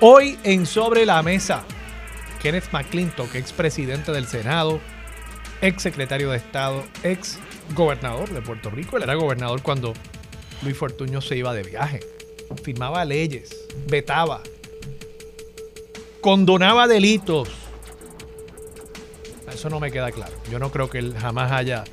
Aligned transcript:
Hoy 0.00 0.36
en 0.42 0.66
Sobre 0.66 1.06
la 1.06 1.22
Mesa, 1.22 1.62
Kenneth 2.42 2.72
McClintock, 2.72 3.34
ex 3.36 3.52
presidente 3.52 4.10
del 4.12 4.26
Senado, 4.26 4.80
ex 5.60 5.82
secretario 5.82 6.30
de 6.30 6.36
Estado, 6.36 6.84
ex 7.04 7.38
gobernador 7.74 8.28
de 8.30 8.42
Puerto 8.42 8.70
Rico. 8.70 8.96
Él 8.96 9.04
era 9.04 9.14
gobernador 9.14 9.62
cuando 9.62 9.94
Luis 10.62 10.76
Fortuño 10.76 11.20
se 11.20 11.36
iba 11.36 11.54
de 11.54 11.62
viaje. 11.62 12.00
Firmaba 12.62 13.04
leyes, 13.04 13.66
vetaba, 13.86 14.42
condonaba 16.20 16.88
delitos. 16.88 17.48
Eso 19.52 19.70
no 19.70 19.78
me 19.78 19.92
queda 19.92 20.10
claro. 20.10 20.34
Yo 20.50 20.58
no 20.58 20.72
creo 20.72 20.90
que 20.90 20.98
él 20.98 21.14
jamás 21.18 21.52
haya 21.52 21.84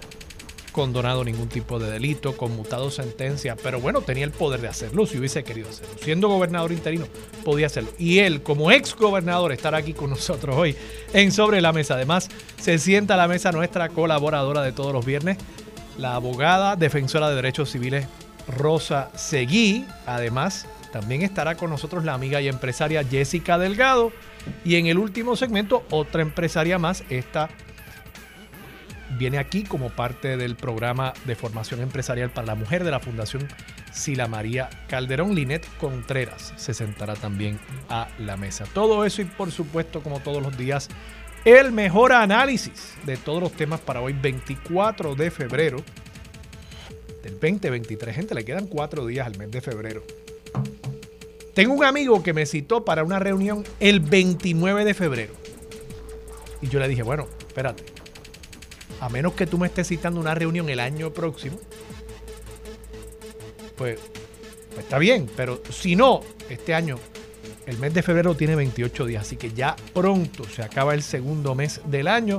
condonado 0.72 1.24
ningún 1.24 1.50
tipo 1.50 1.80
de 1.80 1.92
delito, 1.92 2.36
conmutado 2.38 2.90
sentencia, 2.92 3.56
pero 3.62 3.80
bueno, 3.80 4.02
tenía 4.02 4.24
el 4.24 4.32
poder 4.32 4.62
de 4.62 4.68
hacerlo 4.68 5.06
si 5.06 5.18
hubiese 5.18 5.44
querido 5.44 5.70
hacerlo. 5.70 5.94
Siendo 6.02 6.28
gobernador 6.30 6.72
interino, 6.72 7.06
podía 7.44 7.68
hacerlo. 7.68 7.92
Y 7.98 8.20
él, 8.20 8.42
como 8.42 8.72
ex 8.72 8.96
gobernador, 8.96 9.52
estará 9.52 9.78
aquí 9.78 9.94
con 9.94 10.10
nosotros 10.10 10.56
hoy 10.56 10.76
en 11.14 11.32
Sobre 11.32 11.62
la 11.62 11.74
Mesa. 11.74 11.96
Además, 11.96 12.30
se 12.60 12.78
sienta 12.78 13.16
a 13.16 13.18
la 13.18 13.28
mesa 13.28 13.52
nuestra 13.52 13.90
colaboradora 13.90 14.62
de 14.62 14.72
todos 14.72 14.94
los 14.94 15.05
viernes, 15.05 15.38
la 15.98 16.16
abogada 16.16 16.76
defensora 16.76 17.30
de 17.30 17.35
derechos 17.35 17.72
civiles 17.72 18.06
Rosa 18.48 19.10
Seguí. 19.16 19.85
Además, 20.06 20.68
también 20.91 21.22
estará 21.22 21.56
con 21.56 21.70
nosotros 21.70 22.04
la 22.04 22.13
amiga 22.13 22.41
y 22.41 22.48
empresaria 22.48 23.04
Jessica 23.04 23.58
Delgado. 23.58 24.12
Y 24.66 24.76
en 24.76 24.88
el 24.88 24.98
último 24.98 25.35
segmento, 25.35 25.84
otra 25.91 26.22
empresaria 26.22 26.80
más, 26.80 27.04
esta 27.10 27.50
viene 29.22 29.38
aquí 29.38 29.62
como 29.62 29.91
parte 29.91 30.36
del 30.36 30.55
programa 30.55 31.14
de 31.26 31.36
formación 31.36 31.80
empresarial 31.80 32.32
para 32.32 32.48
la 32.48 32.55
mujer 32.55 32.84
de 32.84 32.90
la 32.90 33.00
Fundación 33.00 33.48
Sila 33.94 34.28
María 34.28 34.68
Calderón. 34.88 35.36
Linet 35.36 35.63
Contreras 35.78 36.55
se 36.58 36.74
sentará 36.74 37.13
también 37.13 37.60
a 37.88 38.08
la 38.18 38.36
mesa. 38.36 38.66
Todo 38.74 39.05
eso 39.05 39.22
y 39.22 39.26
por 39.26 39.52
supuesto, 39.52 40.02
como 40.02 40.22
todos 40.22 40.41
los 40.41 40.58
días, 40.58 40.90
el 41.46 41.72
mejor 41.72 42.13
análisis 42.13 42.96
de 43.05 43.16
todos 43.16 43.44
los 43.44 43.52
temas 43.52 43.80
para 43.80 44.02
hoy, 44.02 44.13
24 44.13 45.13
de 45.13 45.30
febrero 45.30 45.84
del 47.22 47.34
2023. 47.34 48.16
Gente, 48.16 48.34
le 48.34 48.44
quedan 48.44 48.66
cuatro 48.66 49.06
días 49.06 49.28
al 49.28 49.38
mes 49.38 49.52
de 49.52 49.62
febrero. 49.62 50.04
Tengo 51.54 51.76
un 51.76 51.84
amigo 51.84 52.24
que 52.24 52.34
me 52.34 52.48
citó 52.48 52.84
para 52.84 53.04
una 53.04 53.20
reunión 53.20 53.66
el 53.80 54.00
29 54.00 54.84
de 54.84 54.96
febrero. 54.96 55.34
Y 56.60 56.70
yo 56.70 56.80
le 56.80 56.88
dije, 56.88 57.04
bueno, 57.04 57.28
espérate, 57.48 57.91
a 59.02 59.10
menos 59.10 59.34
que 59.34 59.48
tú 59.48 59.57
me 59.57 59.68
estés 59.68 59.88
citando 59.88 60.20
una 60.20 60.35
reunión 60.35 60.70
el 60.70 60.80
año 60.80 61.12
próximo, 61.12 61.60
pues, 63.76 63.99
pues, 64.69 64.85
está 64.85 65.00
bien, 65.00 65.28
pero 65.35 65.62
si 65.69 65.96
no, 65.96 66.22
este 66.50 66.75
año, 66.75 66.97
el 67.66 67.79
mes 67.79 67.94
de 67.96 68.03
febrero 68.03 68.35
tiene 68.35 68.56
28 68.56 69.06
días, 69.07 69.24
así 69.24 69.38
que 69.38 69.52
ya 69.52 69.75
pronto 69.94 70.44
se 70.46 70.62
acaba 70.62 70.94
el 70.94 71.02
segundo 71.02 71.56
mes 71.56 71.81
del 71.85 72.07
año 72.07 72.38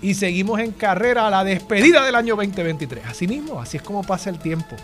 y 0.00 0.14
seguimos 0.14 0.60
en 0.60 0.70
carrera 0.70 1.26
a 1.26 1.30
la 1.30 1.42
despedida 1.42 2.04
del 2.04 2.14
año 2.14 2.36
2023. 2.36 3.06
Así 3.06 3.26
mismo, 3.26 3.60
así 3.60 3.78
es 3.78 3.82
como 3.82 4.04
pasa 4.04 4.30
el 4.30 4.38
tiempo. 4.38 4.76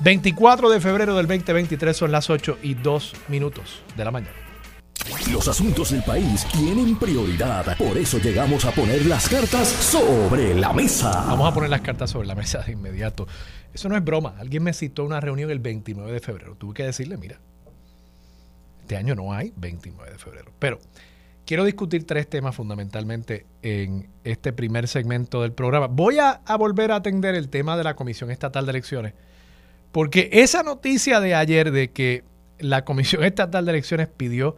24 0.00 0.68
de 0.68 0.80
febrero 0.80 1.16
del 1.16 1.26
2023 1.26 1.96
son 1.96 2.12
las 2.12 2.28
8 2.28 2.58
y 2.62 2.74
2 2.74 3.14
minutos 3.28 3.80
de 3.96 4.04
la 4.04 4.10
mañana. 4.10 4.43
Los 5.32 5.48
asuntos 5.48 5.90
del 5.90 6.02
país 6.02 6.46
tienen 6.52 6.96
prioridad. 6.96 7.76
Por 7.76 7.96
eso 7.98 8.18
llegamos 8.18 8.64
a 8.64 8.70
poner 8.72 9.04
las 9.06 9.28
cartas 9.28 9.68
sobre 9.68 10.54
la 10.54 10.72
mesa. 10.72 11.10
Vamos 11.26 11.50
a 11.50 11.54
poner 11.54 11.70
las 11.70 11.80
cartas 11.80 12.10
sobre 12.10 12.26
la 12.26 12.34
mesa 12.34 12.60
de 12.60 12.72
inmediato. 12.72 13.26
Eso 13.72 13.88
no 13.88 13.96
es 13.96 14.04
broma. 14.04 14.36
Alguien 14.38 14.62
me 14.62 14.72
citó 14.72 15.04
una 15.04 15.20
reunión 15.20 15.50
el 15.50 15.58
29 15.58 16.10
de 16.12 16.20
febrero. 16.20 16.56
Tuve 16.56 16.74
que 16.74 16.84
decirle, 16.84 17.16
mira, 17.16 17.40
este 18.80 18.96
año 18.96 19.14
no 19.14 19.32
hay 19.32 19.52
29 19.56 20.12
de 20.12 20.18
febrero. 20.18 20.52
Pero 20.58 20.78
quiero 21.46 21.64
discutir 21.64 22.06
tres 22.06 22.28
temas 22.28 22.54
fundamentalmente 22.54 23.46
en 23.62 24.08
este 24.24 24.52
primer 24.52 24.88
segmento 24.88 25.42
del 25.42 25.52
programa. 25.52 25.86
Voy 25.86 26.18
a, 26.18 26.40
volver 26.58 26.92
a 26.92 26.96
atender 26.96 27.34
el 27.34 27.48
tema 27.48 27.76
de 27.76 27.84
la 27.84 27.94
Comisión 27.96 28.30
Estatal 28.30 28.66
de 28.66 28.70
Elecciones. 28.70 29.14
Porque 29.92 30.28
esa 30.32 30.62
noticia 30.62 31.20
de 31.20 31.34
ayer 31.34 31.70
de 31.72 31.90
que 31.90 32.24
la 32.58 32.84
Comisión 32.84 33.24
Estatal 33.24 33.64
de 33.64 33.72
Elecciones 33.72 34.08
pidió 34.08 34.56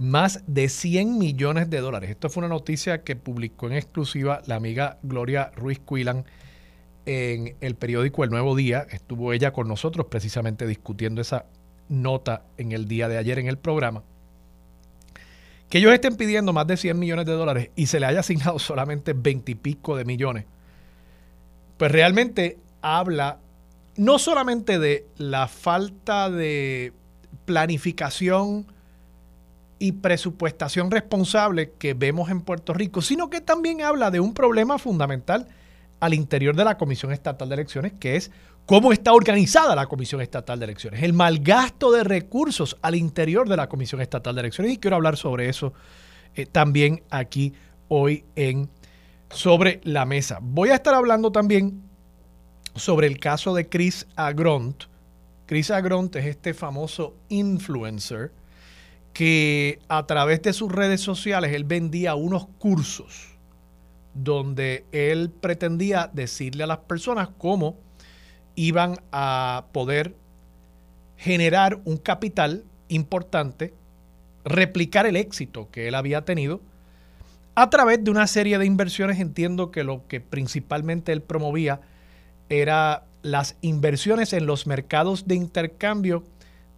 más 0.00 0.42
de 0.46 0.70
100 0.70 1.18
millones 1.18 1.68
de 1.68 1.80
dólares. 1.80 2.08
Esto 2.08 2.30
fue 2.30 2.40
una 2.40 2.48
noticia 2.48 3.04
que 3.04 3.16
publicó 3.16 3.66
en 3.66 3.74
exclusiva 3.74 4.40
la 4.46 4.54
amiga 4.54 4.98
Gloria 5.02 5.52
Ruiz 5.54 5.78
Cuilan 5.78 6.24
en 7.04 7.54
el 7.60 7.74
periódico 7.74 8.24
El 8.24 8.30
Nuevo 8.30 8.56
Día. 8.56 8.86
Estuvo 8.90 9.34
ella 9.34 9.52
con 9.52 9.68
nosotros 9.68 10.06
precisamente 10.06 10.66
discutiendo 10.66 11.20
esa 11.20 11.44
nota 11.90 12.44
en 12.56 12.72
el 12.72 12.88
día 12.88 13.08
de 13.08 13.18
ayer 13.18 13.38
en 13.40 13.46
el 13.46 13.58
programa. 13.58 14.02
Que 15.68 15.76
ellos 15.76 15.92
estén 15.92 16.16
pidiendo 16.16 16.54
más 16.54 16.66
de 16.66 16.78
100 16.78 16.98
millones 16.98 17.26
de 17.26 17.32
dólares 17.32 17.70
y 17.76 17.86
se 17.86 18.00
le 18.00 18.06
haya 18.06 18.20
asignado 18.20 18.58
solamente 18.58 19.12
20 19.12 19.52
y 19.52 19.54
pico 19.54 19.96
de 19.96 20.06
millones, 20.06 20.46
pues 21.76 21.92
realmente 21.92 22.58
habla 22.80 23.38
no 23.98 24.18
solamente 24.18 24.78
de 24.78 25.06
la 25.18 25.46
falta 25.46 26.30
de 26.30 26.94
planificación, 27.44 28.66
y 29.80 29.92
presupuestación 29.92 30.90
responsable 30.90 31.72
que 31.78 31.94
vemos 31.94 32.30
en 32.30 32.42
Puerto 32.42 32.74
Rico, 32.74 33.00
sino 33.00 33.30
que 33.30 33.40
también 33.40 33.80
habla 33.80 34.10
de 34.10 34.20
un 34.20 34.34
problema 34.34 34.78
fundamental 34.78 35.48
al 36.00 36.12
interior 36.12 36.54
de 36.54 36.64
la 36.64 36.76
Comisión 36.76 37.12
Estatal 37.12 37.48
de 37.48 37.54
Elecciones, 37.54 37.94
que 37.98 38.14
es 38.14 38.30
cómo 38.66 38.92
está 38.92 39.14
organizada 39.14 39.74
la 39.74 39.86
Comisión 39.86 40.20
Estatal 40.20 40.58
de 40.58 40.66
Elecciones, 40.66 41.02
el 41.02 41.14
mal 41.14 41.38
gasto 41.38 41.90
de 41.92 42.04
recursos 42.04 42.76
al 42.82 42.94
interior 42.94 43.48
de 43.48 43.56
la 43.56 43.70
Comisión 43.70 44.02
Estatal 44.02 44.34
de 44.34 44.42
Elecciones. 44.42 44.74
Y 44.74 44.76
quiero 44.76 44.96
hablar 44.96 45.16
sobre 45.16 45.48
eso 45.48 45.72
eh, 46.34 46.44
también 46.44 47.02
aquí 47.10 47.54
hoy 47.88 48.24
en 48.36 48.68
Sobre 49.30 49.80
la 49.84 50.04
Mesa. 50.04 50.40
Voy 50.42 50.68
a 50.68 50.74
estar 50.74 50.92
hablando 50.92 51.32
también 51.32 51.82
sobre 52.74 53.06
el 53.06 53.18
caso 53.18 53.54
de 53.54 53.66
Chris 53.66 54.06
Agront. 54.14 54.84
Chris 55.46 55.70
Agront 55.70 56.14
es 56.16 56.26
este 56.26 56.52
famoso 56.52 57.16
influencer 57.30 58.30
que 59.12 59.80
a 59.88 60.06
través 60.06 60.42
de 60.42 60.52
sus 60.52 60.70
redes 60.70 61.00
sociales 61.00 61.52
él 61.54 61.64
vendía 61.64 62.14
unos 62.14 62.46
cursos 62.58 63.28
donde 64.14 64.84
él 64.92 65.30
pretendía 65.30 66.10
decirle 66.12 66.64
a 66.64 66.66
las 66.66 66.78
personas 66.78 67.28
cómo 67.38 67.76
iban 68.54 68.98
a 69.12 69.66
poder 69.72 70.14
generar 71.16 71.80
un 71.84 71.96
capital 71.96 72.64
importante, 72.88 73.74
replicar 74.44 75.06
el 75.06 75.16
éxito 75.16 75.68
que 75.70 75.88
él 75.88 75.94
había 75.94 76.24
tenido 76.24 76.60
a 77.54 77.70
través 77.70 78.02
de 78.02 78.10
una 78.10 78.26
serie 78.26 78.58
de 78.58 78.66
inversiones. 78.66 79.20
Entiendo 79.20 79.70
que 79.70 79.84
lo 79.84 80.06
que 80.08 80.20
principalmente 80.20 81.12
él 81.12 81.22
promovía 81.22 81.80
era 82.48 83.04
las 83.22 83.56
inversiones 83.60 84.32
en 84.32 84.46
los 84.46 84.66
mercados 84.66 85.28
de 85.28 85.34
intercambio 85.34 86.24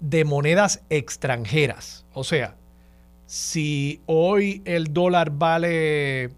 de 0.02 0.24
monedas 0.24 0.82
extranjeras. 0.90 2.04
O 2.12 2.24
sea, 2.24 2.56
si 3.26 4.02
hoy 4.06 4.60
el 4.64 4.93
dólar 4.93 5.31
vale 5.31 6.31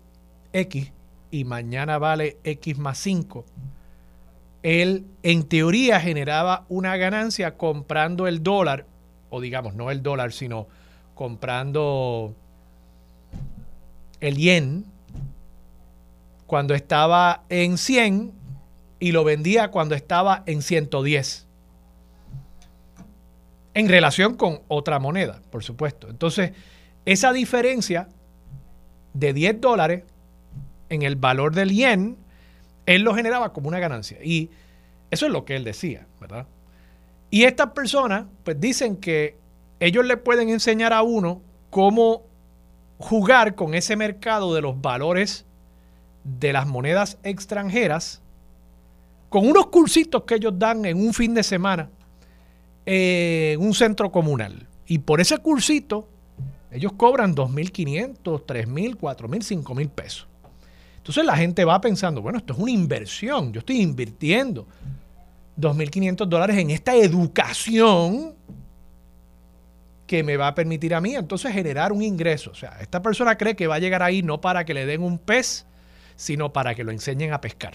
X 0.52 0.92
y 1.30 1.44
mañana 1.44 1.98
vale 1.98 2.36
X 2.44 2.78
más 2.78 2.98
5, 2.98 3.44
él 4.62 5.06
en 5.22 5.44
teoría 5.44 5.98
generaba 5.98 6.66
una 6.68 6.96
ganancia 6.96 7.56
comprando 7.56 8.28
el 8.28 8.42
dólar, 8.42 8.86
o 9.30 9.40
digamos, 9.40 9.74
no 9.74 9.90
el 9.90 10.02
dólar, 10.02 10.32
sino 10.32 10.68
comprando 11.14 12.34
el 14.20 14.36
yen 14.36 14.84
cuando 16.46 16.74
estaba 16.74 17.44
en 17.48 17.78
100 17.78 18.32
y 19.00 19.12
lo 19.12 19.24
vendía 19.24 19.70
cuando 19.70 19.94
estaba 19.94 20.42
en 20.46 20.60
110 20.60 21.48
en 23.74 23.88
relación 23.88 24.36
con 24.36 24.62
otra 24.68 24.98
moneda, 24.98 25.42
por 25.50 25.64
supuesto. 25.64 26.08
Entonces, 26.08 26.52
esa 27.04 27.32
diferencia 27.32 28.08
de 29.12 29.32
10 29.32 29.60
dólares 29.60 30.04
en 30.88 31.02
el 31.02 31.16
valor 31.16 31.54
del 31.54 31.70
yen, 31.70 32.16
él 32.86 33.02
lo 33.02 33.14
generaba 33.14 33.52
como 33.52 33.68
una 33.68 33.80
ganancia. 33.80 34.18
Y 34.22 34.50
eso 35.10 35.26
es 35.26 35.32
lo 35.32 35.44
que 35.44 35.56
él 35.56 35.64
decía, 35.64 36.06
¿verdad? 36.20 36.46
Y 37.30 37.44
estas 37.44 37.70
personas, 37.72 38.26
pues 38.44 38.60
dicen 38.60 38.96
que 38.96 39.36
ellos 39.80 40.06
le 40.06 40.16
pueden 40.16 40.48
enseñar 40.48 40.92
a 40.92 41.02
uno 41.02 41.42
cómo 41.70 42.22
jugar 42.98 43.56
con 43.56 43.74
ese 43.74 43.96
mercado 43.96 44.54
de 44.54 44.62
los 44.62 44.80
valores 44.80 45.44
de 46.22 46.52
las 46.52 46.66
monedas 46.66 47.18
extranjeras 47.22 48.22
con 49.28 49.48
unos 49.48 49.66
cursitos 49.66 50.22
que 50.22 50.36
ellos 50.36 50.56
dan 50.56 50.84
en 50.84 50.96
un 50.96 51.12
fin 51.12 51.34
de 51.34 51.42
semana 51.42 51.90
en 52.86 53.60
un 53.60 53.74
centro 53.74 54.10
comunal. 54.10 54.66
Y 54.86 54.98
por 54.98 55.20
ese 55.20 55.38
cursito, 55.38 56.08
ellos 56.70 56.92
cobran 56.96 57.34
2.500, 57.34 58.18
3.000, 58.22 58.96
4.000, 58.96 59.64
5.000 59.64 59.88
pesos. 59.90 60.26
Entonces 60.96 61.24
la 61.24 61.36
gente 61.36 61.64
va 61.64 61.80
pensando, 61.80 62.22
bueno, 62.22 62.38
esto 62.38 62.54
es 62.54 62.58
una 62.58 62.70
inversión, 62.70 63.52
yo 63.52 63.58
estoy 63.58 63.80
invirtiendo 63.80 64.66
2.500 65.58 66.26
dólares 66.26 66.56
en 66.56 66.70
esta 66.70 66.96
educación 66.96 68.34
que 70.06 70.22
me 70.22 70.36
va 70.36 70.48
a 70.48 70.54
permitir 70.54 70.94
a 70.94 71.00
mí 71.00 71.14
entonces 71.14 71.52
generar 71.52 71.92
un 71.92 72.02
ingreso. 72.02 72.50
O 72.50 72.54
sea, 72.54 72.78
esta 72.80 73.02
persona 73.02 73.36
cree 73.36 73.56
que 73.56 73.66
va 73.66 73.76
a 73.76 73.78
llegar 73.78 74.02
ahí 74.02 74.22
no 74.22 74.40
para 74.40 74.64
que 74.64 74.74
le 74.74 74.86
den 74.86 75.02
un 75.02 75.18
pez, 75.18 75.66
sino 76.16 76.52
para 76.52 76.74
que 76.74 76.84
lo 76.84 76.92
enseñen 76.92 77.32
a 77.32 77.40
pescar. 77.40 77.74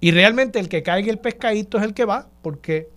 Y 0.00 0.10
realmente 0.10 0.58
el 0.58 0.68
que 0.68 0.82
caiga 0.82 1.10
el 1.10 1.18
pescadito 1.18 1.78
es 1.78 1.84
el 1.84 1.94
que 1.94 2.04
va, 2.04 2.28
porque 2.42 2.88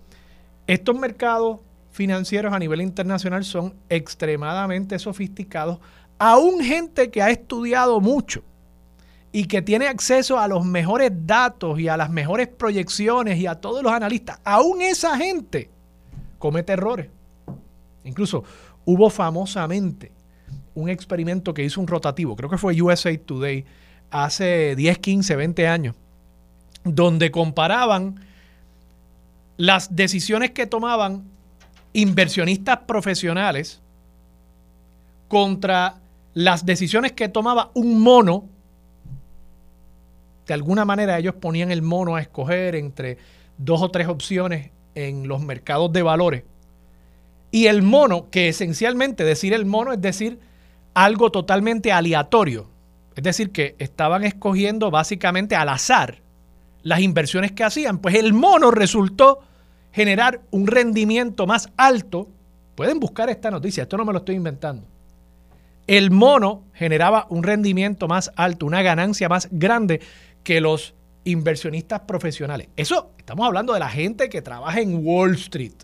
estos 0.68 0.96
mercados 0.96 1.60
financieros 1.90 2.52
a 2.52 2.58
nivel 2.58 2.82
internacional 2.82 3.42
son 3.42 3.74
extremadamente 3.88 4.98
sofisticados. 4.98 5.78
Aún 6.18 6.60
gente 6.60 7.10
que 7.10 7.22
ha 7.22 7.30
estudiado 7.30 8.00
mucho 8.00 8.42
y 9.32 9.46
que 9.46 9.62
tiene 9.62 9.88
acceso 9.88 10.38
a 10.38 10.46
los 10.46 10.66
mejores 10.66 11.10
datos 11.26 11.80
y 11.80 11.88
a 11.88 11.96
las 11.96 12.10
mejores 12.10 12.48
proyecciones 12.48 13.38
y 13.38 13.46
a 13.46 13.54
todos 13.54 13.82
los 13.82 13.92
analistas, 13.92 14.40
aún 14.44 14.82
esa 14.82 15.16
gente 15.16 15.70
comete 16.38 16.74
errores. 16.74 17.08
Incluso 18.04 18.44
hubo 18.84 19.08
famosamente 19.08 20.12
un 20.74 20.90
experimento 20.90 21.54
que 21.54 21.64
hizo 21.64 21.80
un 21.80 21.86
rotativo, 21.86 22.36
creo 22.36 22.50
que 22.50 22.58
fue 22.58 22.80
USA 22.80 23.16
Today, 23.16 23.64
hace 24.10 24.76
10, 24.76 24.98
15, 24.98 25.34
20 25.34 25.66
años, 25.66 25.96
donde 26.84 27.30
comparaban 27.30 28.27
las 29.58 29.94
decisiones 29.94 30.52
que 30.52 30.66
tomaban 30.66 31.24
inversionistas 31.92 32.78
profesionales 32.86 33.82
contra 35.26 35.96
las 36.32 36.64
decisiones 36.64 37.12
que 37.12 37.28
tomaba 37.28 37.70
un 37.74 38.00
mono. 38.00 38.44
De 40.46 40.54
alguna 40.54 40.84
manera 40.84 41.18
ellos 41.18 41.34
ponían 41.34 41.72
el 41.72 41.82
mono 41.82 42.14
a 42.14 42.20
escoger 42.22 42.76
entre 42.76 43.18
dos 43.58 43.82
o 43.82 43.90
tres 43.90 44.06
opciones 44.06 44.70
en 44.94 45.26
los 45.26 45.42
mercados 45.42 45.92
de 45.92 46.02
valores. 46.02 46.44
Y 47.50 47.66
el 47.66 47.82
mono, 47.82 48.30
que 48.30 48.48
esencialmente 48.48 49.24
decir 49.24 49.52
el 49.52 49.66
mono 49.66 49.92
es 49.92 50.00
decir 50.00 50.38
algo 50.94 51.32
totalmente 51.32 51.90
aleatorio. 51.90 52.70
Es 53.16 53.24
decir, 53.24 53.50
que 53.50 53.74
estaban 53.80 54.22
escogiendo 54.22 54.92
básicamente 54.92 55.56
al 55.56 55.68
azar 55.68 56.20
las 56.82 57.00
inversiones 57.00 57.52
que 57.52 57.64
hacían. 57.64 57.98
Pues 57.98 58.14
el 58.14 58.32
mono 58.32 58.70
resultó 58.70 59.40
generar 59.98 60.42
un 60.52 60.68
rendimiento 60.68 61.44
más 61.44 61.70
alto. 61.76 62.28
Pueden 62.76 63.00
buscar 63.00 63.30
esta 63.30 63.50
noticia, 63.50 63.82
esto 63.82 63.96
no 63.96 64.04
me 64.04 64.12
lo 64.12 64.20
estoy 64.20 64.36
inventando. 64.36 64.86
El 65.88 66.12
mono 66.12 66.62
generaba 66.72 67.26
un 67.30 67.42
rendimiento 67.42 68.06
más 68.06 68.30
alto, 68.36 68.64
una 68.64 68.80
ganancia 68.82 69.28
más 69.28 69.48
grande 69.50 70.00
que 70.44 70.60
los 70.60 70.94
inversionistas 71.24 72.02
profesionales. 72.02 72.68
Eso 72.76 73.10
estamos 73.18 73.44
hablando 73.44 73.72
de 73.72 73.80
la 73.80 73.88
gente 73.88 74.28
que 74.28 74.40
trabaja 74.40 74.80
en 74.80 75.04
Wall 75.04 75.34
Street. 75.34 75.74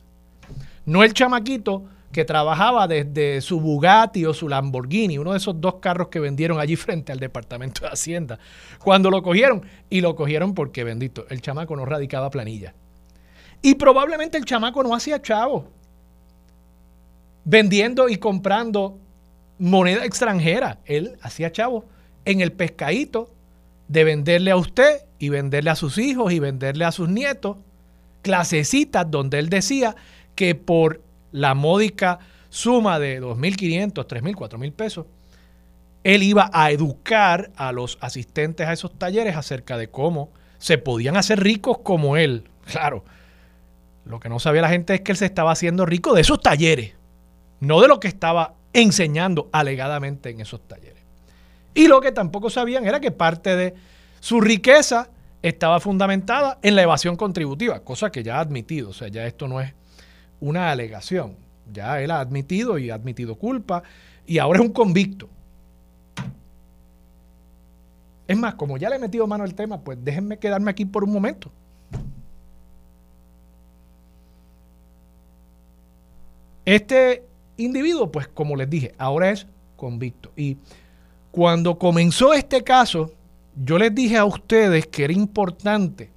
No 0.87 1.03
el 1.03 1.13
chamaquito 1.13 1.83
que 2.13 2.25
trabajaba 2.25 2.87
desde 2.87 3.41
su 3.41 3.59
Bugatti 3.59 4.25
o 4.27 4.33
su 4.33 4.49
Lamborghini, 4.49 5.19
uno 5.19 5.33
de 5.33 5.39
esos 5.39 5.61
dos 5.61 5.77
carros 5.81 6.07
que 6.07 6.21
vendieron 6.21 6.61
allí 6.61 6.77
frente 6.87 7.11
al 7.11 7.19
Departamento 7.19 7.81
de 7.81 7.89
Hacienda, 7.89 8.39
cuando 8.79 9.11
lo 9.11 9.25
cogieron. 9.25 9.63
Y 9.91 10.03
lo 10.03 10.15
cogieron 10.15 10.55
porque, 10.55 10.85
bendito, 10.85 11.27
el 11.31 11.41
chamaco 11.41 11.75
no 11.75 11.85
radicaba 11.85 12.31
planilla. 12.31 12.75
Y 13.65 13.77
probablemente 13.77 14.37
el 14.37 14.45
chamaco 14.45 14.83
no 14.83 14.95
hacía 14.95 15.23
chavo 15.23 15.67
vendiendo 17.47 18.11
y 18.11 18.19
comprando 18.19 18.99
moneda 19.59 20.05
extranjera. 20.05 20.81
Él 20.85 21.17
hacía 21.23 21.51
chavo 21.51 21.87
en 22.27 22.43
el 22.43 22.53
pescadito 22.53 23.31
de 23.89 24.05
venderle 24.05 24.51
a 24.51 24.57
usted 24.57 25.07
y 25.19 25.31
venderle 25.31 25.71
a 25.71 25.77
sus 25.77 25.97
hijos 25.97 26.31
y 26.35 26.41
venderle 26.41 26.85
a 26.85 26.93
sus 26.93 27.09
nietos 27.09 27.57
clasecitas 28.21 29.11
donde 29.11 29.39
él 29.39 29.49
decía 29.49 29.97
que 30.35 30.55
por 30.55 31.01
la 31.33 31.55
módica 31.55 32.19
suma 32.51 32.99
de 32.99 33.23
2.500, 33.23 33.93
3.000, 33.95 34.35
4.000 34.35 34.73
pesos, 34.73 35.07
él 36.03 36.23
iba 36.23 36.51
a 36.53 36.71
educar 36.71 37.51
a 37.57 37.73
los 37.73 37.97
asistentes 38.03 38.69
a 38.69 38.75
esos 38.75 38.93
talleres 38.99 39.37
acerca 39.37 39.79
de 39.79 39.89
cómo 39.89 40.29
se 40.59 40.77
podían 40.77 41.17
hacer 41.17 41.43
ricos 41.43 41.79
como 41.79 42.19
él. 42.19 42.45
Claro, 42.67 43.05
lo 44.05 44.21
que 44.21 44.29
no 44.29 44.39
sabía 44.39 44.63
la 44.63 44.69
gente 44.69 44.95
es 44.95 45.01
que 45.01 45.13
él 45.13 45.19
se 45.19 45.27
estaba 45.27 45.53
haciendo 45.53 45.87
rico 45.87 46.15
de 46.15 46.21
esos 46.21 46.41
talleres, 46.41 46.95
no 47.61 47.81
de 47.81 47.89
lo 47.89 48.01
que 48.01 48.09
estaba 48.09 48.55
enseñando 48.73 49.49
alegadamente 49.53 50.31
en 50.31 50.41
esos 50.41 50.61
talleres. 50.67 51.03
Y 51.75 51.89
lo 51.89 52.01
que 52.01 52.13
tampoco 52.13 52.51
sabían 52.51 52.87
era 52.87 53.01
que 53.01 53.11
parte 53.11 53.57
de 53.57 53.75
su 54.21 54.41
riqueza 54.41 55.09
estaba 55.43 55.81
fundamentada 55.81 56.59
en 56.63 56.77
la 56.77 56.83
evasión 56.83 57.17
contributiva, 57.17 57.81
cosa 57.81 58.11
que 58.11 58.23
ya 58.23 58.37
ha 58.37 58.41
admitido, 58.41 58.91
o 58.91 58.93
sea, 58.93 59.09
ya 59.09 59.27
esto 59.27 59.49
no 59.49 59.61
es 59.61 59.75
una 60.41 60.71
alegación. 60.71 61.37
Ya 61.73 62.01
él 62.01 62.11
ha 62.11 62.21
admitido 62.21 62.79
y 62.79 62.91
ha 62.91 62.95
admitido 62.95 63.37
culpa 63.37 63.83
y 64.27 64.39
ahora 64.39 64.61
es 64.61 64.67
un 64.67 64.73
convicto. 64.73 65.29
Es 68.27 68.37
más, 68.37 68.55
como 68.55 68.77
ya 68.79 68.89
le 68.89 68.97
he 68.97 68.99
metido 68.99 69.27
mano 69.27 69.45
al 69.45 69.55
tema, 69.55 69.81
pues 69.81 69.99
déjenme 70.03 70.39
quedarme 70.39 70.71
aquí 70.71 70.85
por 70.85 71.05
un 71.05 71.13
momento. 71.13 71.51
Este 76.65 77.25
individuo, 77.57 78.11
pues 78.11 78.29
como 78.29 78.57
les 78.57 78.69
dije, 78.69 78.95
ahora 78.99 79.31
es 79.31 79.47
convicto. 79.77 80.33
Y 80.37 80.57
cuando 81.31 81.79
comenzó 81.79 82.33
este 82.33 82.63
caso, 82.63 83.13
yo 83.57 83.79
les 83.79 83.95
dije 83.95 84.17
a 84.17 84.25
ustedes 84.25 84.87
que 84.87 85.05
era 85.05 85.13
importante 85.13 86.11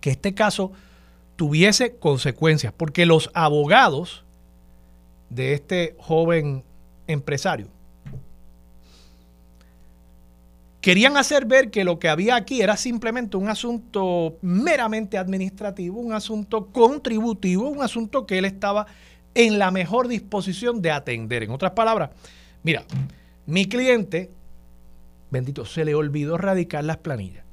que 0.00 0.10
este 0.10 0.34
caso 0.34 0.72
tuviese 1.36 1.96
consecuencias, 1.96 2.72
porque 2.76 3.06
los 3.06 3.30
abogados 3.34 4.24
de 5.30 5.54
este 5.54 5.96
joven 5.98 6.62
empresario 7.06 7.68
querían 10.84 11.16
hacer 11.16 11.46
ver 11.46 11.70
que 11.70 11.82
lo 11.82 11.98
que 11.98 12.10
había 12.10 12.36
aquí 12.36 12.60
era 12.60 12.76
simplemente 12.76 13.38
un 13.38 13.48
asunto 13.48 14.36
meramente 14.42 15.16
administrativo, 15.16 15.98
un 15.98 16.12
asunto 16.12 16.66
contributivo, 16.66 17.70
un 17.70 17.82
asunto 17.82 18.26
que 18.26 18.36
él 18.36 18.44
estaba 18.44 18.86
en 19.34 19.58
la 19.58 19.70
mejor 19.70 20.08
disposición 20.08 20.80
de 20.82 20.90
atender. 20.90 21.42
En 21.42 21.50
otras 21.50 21.72
palabras, 21.72 22.10
mira, 22.62 22.84
mi 23.46 23.66
cliente, 23.66 24.30
bendito, 25.30 25.64
se 25.64 25.84
le 25.84 25.94
olvidó 25.94 26.38
radicar 26.38 26.84
las 26.84 26.98
planillas. 26.98 27.44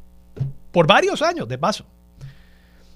Por 0.71 0.87
varios 0.87 1.21
años, 1.21 1.47
de 1.47 1.57
paso. 1.57 1.85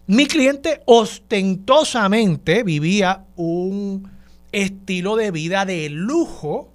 Mi 0.08 0.28
cliente 0.28 0.82
ostentosamente 0.86 2.64
vivía 2.64 3.26
un 3.36 4.10
estilo 4.52 5.16
de 5.16 5.32
vida 5.32 5.66
de 5.66 5.90
lujo, 5.90 6.70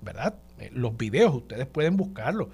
¿verdad? 0.00 0.34
Los 0.72 0.96
videos, 0.96 1.34
ustedes 1.34 1.66
pueden 1.66 1.96
buscarlos. 1.96 2.48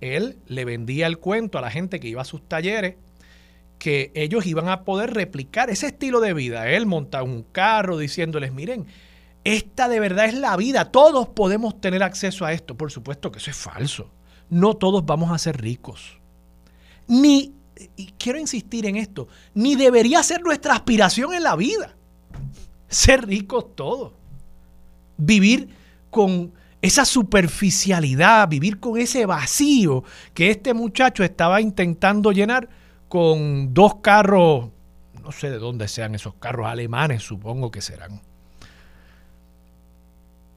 Él 0.00 0.38
le 0.46 0.64
vendía 0.64 1.06
el 1.06 1.18
cuento 1.18 1.58
a 1.58 1.60
la 1.60 1.70
gente 1.70 1.98
que 1.98 2.08
iba 2.08 2.22
a 2.22 2.26
sus 2.26 2.46
talleres 2.46 2.96
que 3.78 4.10
ellos 4.14 4.46
iban 4.46 4.68
a 4.68 4.84
poder 4.84 5.12
replicar 5.14 5.70
ese 5.70 5.86
estilo 5.88 6.20
de 6.20 6.34
vida. 6.34 6.68
Él 6.68 6.86
montaba 6.86 7.24
un 7.24 7.42
carro 7.42 7.98
diciéndoles, 7.98 8.52
miren, 8.52 8.86
esta 9.44 9.88
de 9.88 10.00
verdad 10.00 10.26
es 10.26 10.34
la 10.34 10.56
vida, 10.56 10.90
todos 10.90 11.28
podemos 11.28 11.80
tener 11.80 12.02
acceso 12.02 12.44
a 12.44 12.52
esto. 12.52 12.76
Por 12.76 12.90
supuesto 12.90 13.30
que 13.30 13.38
eso 13.38 13.50
es 13.50 13.56
falso. 13.56 14.10
No 14.50 14.74
todos 14.74 15.04
vamos 15.04 15.30
a 15.30 15.38
ser 15.38 15.60
ricos. 15.60 16.18
Ni 17.06 17.54
y 17.96 18.06
quiero 18.18 18.38
insistir 18.38 18.86
en 18.86 18.96
esto, 18.96 19.28
ni 19.54 19.74
debería 19.74 20.22
ser 20.22 20.42
nuestra 20.42 20.74
aspiración 20.74 21.34
en 21.34 21.42
la 21.42 21.56
vida. 21.56 21.94
Ser 22.88 23.26
ricos 23.26 23.74
todos. 23.74 24.12
Vivir 25.16 25.68
con 26.10 26.52
esa 26.80 27.04
superficialidad, 27.04 28.48
vivir 28.48 28.80
con 28.80 28.98
ese 28.98 29.26
vacío 29.26 30.04
que 30.34 30.50
este 30.50 30.72
muchacho 30.72 31.24
estaba 31.24 31.60
intentando 31.60 32.32
llenar 32.32 32.68
con 33.08 33.72
dos 33.74 33.96
carros, 33.96 34.68
no 35.22 35.32
sé 35.32 35.50
de 35.50 35.58
dónde 35.58 35.88
sean 35.88 36.14
esos 36.14 36.34
carros 36.34 36.66
alemanes, 36.66 37.22
supongo 37.22 37.70
que 37.70 37.80
serán. 37.80 38.20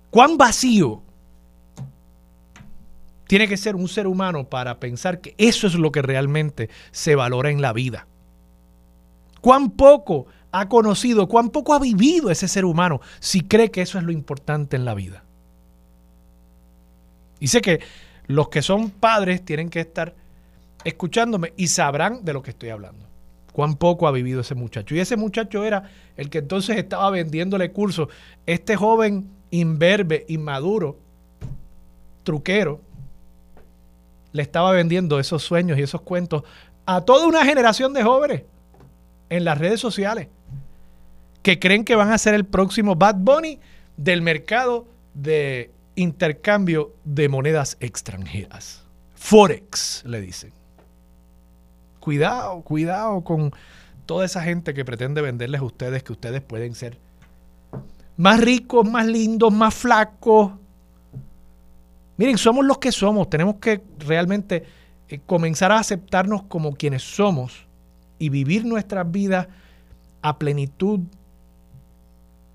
¿Cuán 0.10 0.38
vacío 0.38 1.04
tiene 3.28 3.48
que 3.48 3.58
ser 3.58 3.76
un 3.76 3.88
ser 3.88 4.08
humano 4.08 4.50
para 4.50 4.80
pensar 4.80 5.22
que 5.22 5.36
eso 5.38 5.68
es 5.68 5.76
lo 5.76 5.92
que 5.92 6.02
realmente 6.02 6.68
se 6.90 7.14
valora 7.14 7.52
en 7.52 7.62
la 7.62 7.74
vida. 7.74 8.08
¿Cuán 9.40 9.70
poco 9.70 10.26
ha 10.52 10.68
conocido, 10.68 11.28
cuán 11.28 11.50
poco 11.50 11.74
ha 11.74 11.80
vivido 11.80 12.32
ese 12.32 12.48
ser 12.48 12.66
humano 12.66 13.02
si 13.20 13.42
cree 13.42 13.72
que 13.72 13.82
eso 13.82 13.98
es 14.00 14.04
lo 14.04 14.12
importante 14.12 14.76
en 14.76 14.86
la 14.86 14.96
vida. 14.96 15.24
Dice 17.40 17.62
que 17.62 17.82
los 18.26 18.50
que 18.50 18.62
son 18.62 18.90
padres 18.90 19.46
tienen 19.46 19.70
que 19.70 19.80
estar 19.80 20.16
escuchándome 20.84 21.54
y 21.58 21.68
sabrán 21.68 22.24
de 22.24 22.34
lo 22.34 22.42
que 22.42 22.52
estoy 22.52 22.70
hablando. 22.70 23.06
Cuán 23.54 23.76
poco 23.76 24.08
ha 24.08 24.12
vivido 24.12 24.42
ese 24.42 24.56
muchacho. 24.56 24.96
Y 24.96 25.00
ese 25.00 25.18
muchacho 25.18 25.64
era 25.66 25.90
el 26.16 26.30
que 26.30 26.40
entonces 26.40 26.78
estaba 26.78 27.10
vendiéndole 27.10 27.72
cursos. 27.72 28.08
Este 28.46 28.76
joven 28.76 29.30
imberbe, 29.52 30.26
inmaduro, 30.28 30.98
truquero, 32.24 32.82
le 34.32 34.44
estaba 34.44 34.72
vendiendo 34.72 35.20
esos 35.20 35.44
sueños 35.44 35.78
y 35.80 35.82
esos 35.82 36.02
cuentos 36.02 36.44
a 36.86 37.02
toda 37.02 37.28
una 37.28 37.44
generación 37.44 37.94
de 37.94 38.04
jóvenes 38.04 38.44
en 39.30 39.44
las 39.44 39.58
redes 39.58 39.80
sociales 39.80 40.28
que 41.42 41.60
creen 41.60 41.86
que 41.86 41.96
van 41.96 42.12
a 42.12 42.18
ser 42.18 42.34
el 42.34 42.46
próximo 42.46 42.96
Bad 42.96 43.16
Bunny 43.16 43.60
del 43.98 44.22
mercado 44.22 44.88
de 45.14 45.72
intercambio 45.96 46.96
de 47.04 47.30
monedas 47.30 47.78
extranjeras. 47.80 48.86
Forex, 49.16 50.04
le 50.06 50.22
dicen. 50.22 50.59
Cuidado, 52.00 52.62
cuidado 52.62 53.22
con 53.24 53.52
toda 54.06 54.26
esa 54.26 54.42
gente 54.42 54.74
que 54.74 54.86
pretende 54.86 55.22
venderles 55.22 55.62
a 55.62 55.64
ustedes 55.64 56.04
que 56.04 56.14
ustedes 56.14 56.42
pueden 56.42 56.76
ser 56.76 56.98
más 58.20 58.42
ricos, 58.42 58.86
más 58.86 59.06
lindos, 59.06 59.54
más 59.54 59.74
flacos. 59.74 60.52
Miren, 62.18 62.38
somos 62.38 62.66
los 62.66 62.78
que 62.78 62.92
somos. 62.92 63.30
Tenemos 63.30 63.56
que 63.62 63.82
realmente 63.98 64.66
eh, 65.08 65.22
comenzar 65.26 65.72
a 65.72 65.80
aceptarnos 65.80 66.44
como 66.44 66.76
quienes 66.76 67.02
somos 67.02 67.66
y 68.18 68.28
vivir 68.28 68.66
nuestras 68.66 69.10
vidas 69.10 69.48
a 70.22 70.38
plenitud 70.38 71.00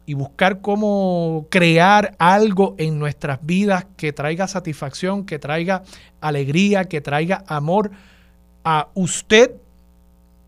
y 0.04 0.12
buscar 0.12 0.60
cómo 0.60 1.46
crear 1.48 2.14
algo 2.18 2.74
en 2.76 2.98
nuestras 2.98 3.38
vidas 3.40 3.86
que 3.96 4.12
traiga 4.12 4.46
satisfacción, 4.46 5.24
que 5.24 5.38
traiga 5.38 5.82
alegría, 6.20 6.84
que 6.84 7.00
traiga 7.00 7.42
amor 7.46 7.90
a 8.64 8.88
usted 8.94 9.52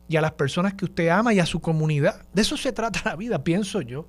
y 0.08 0.16
a 0.16 0.20
las 0.20 0.32
personas 0.32 0.74
que 0.74 0.86
usted 0.86 1.08
ama 1.08 1.34
y 1.34 1.40
a 1.40 1.46
su 1.46 1.60
comunidad. 1.60 2.22
De 2.32 2.42
eso 2.42 2.56
se 2.56 2.72
trata 2.72 3.02
la 3.04 3.16
vida, 3.16 3.44
pienso 3.44 3.80
yo. 3.82 4.06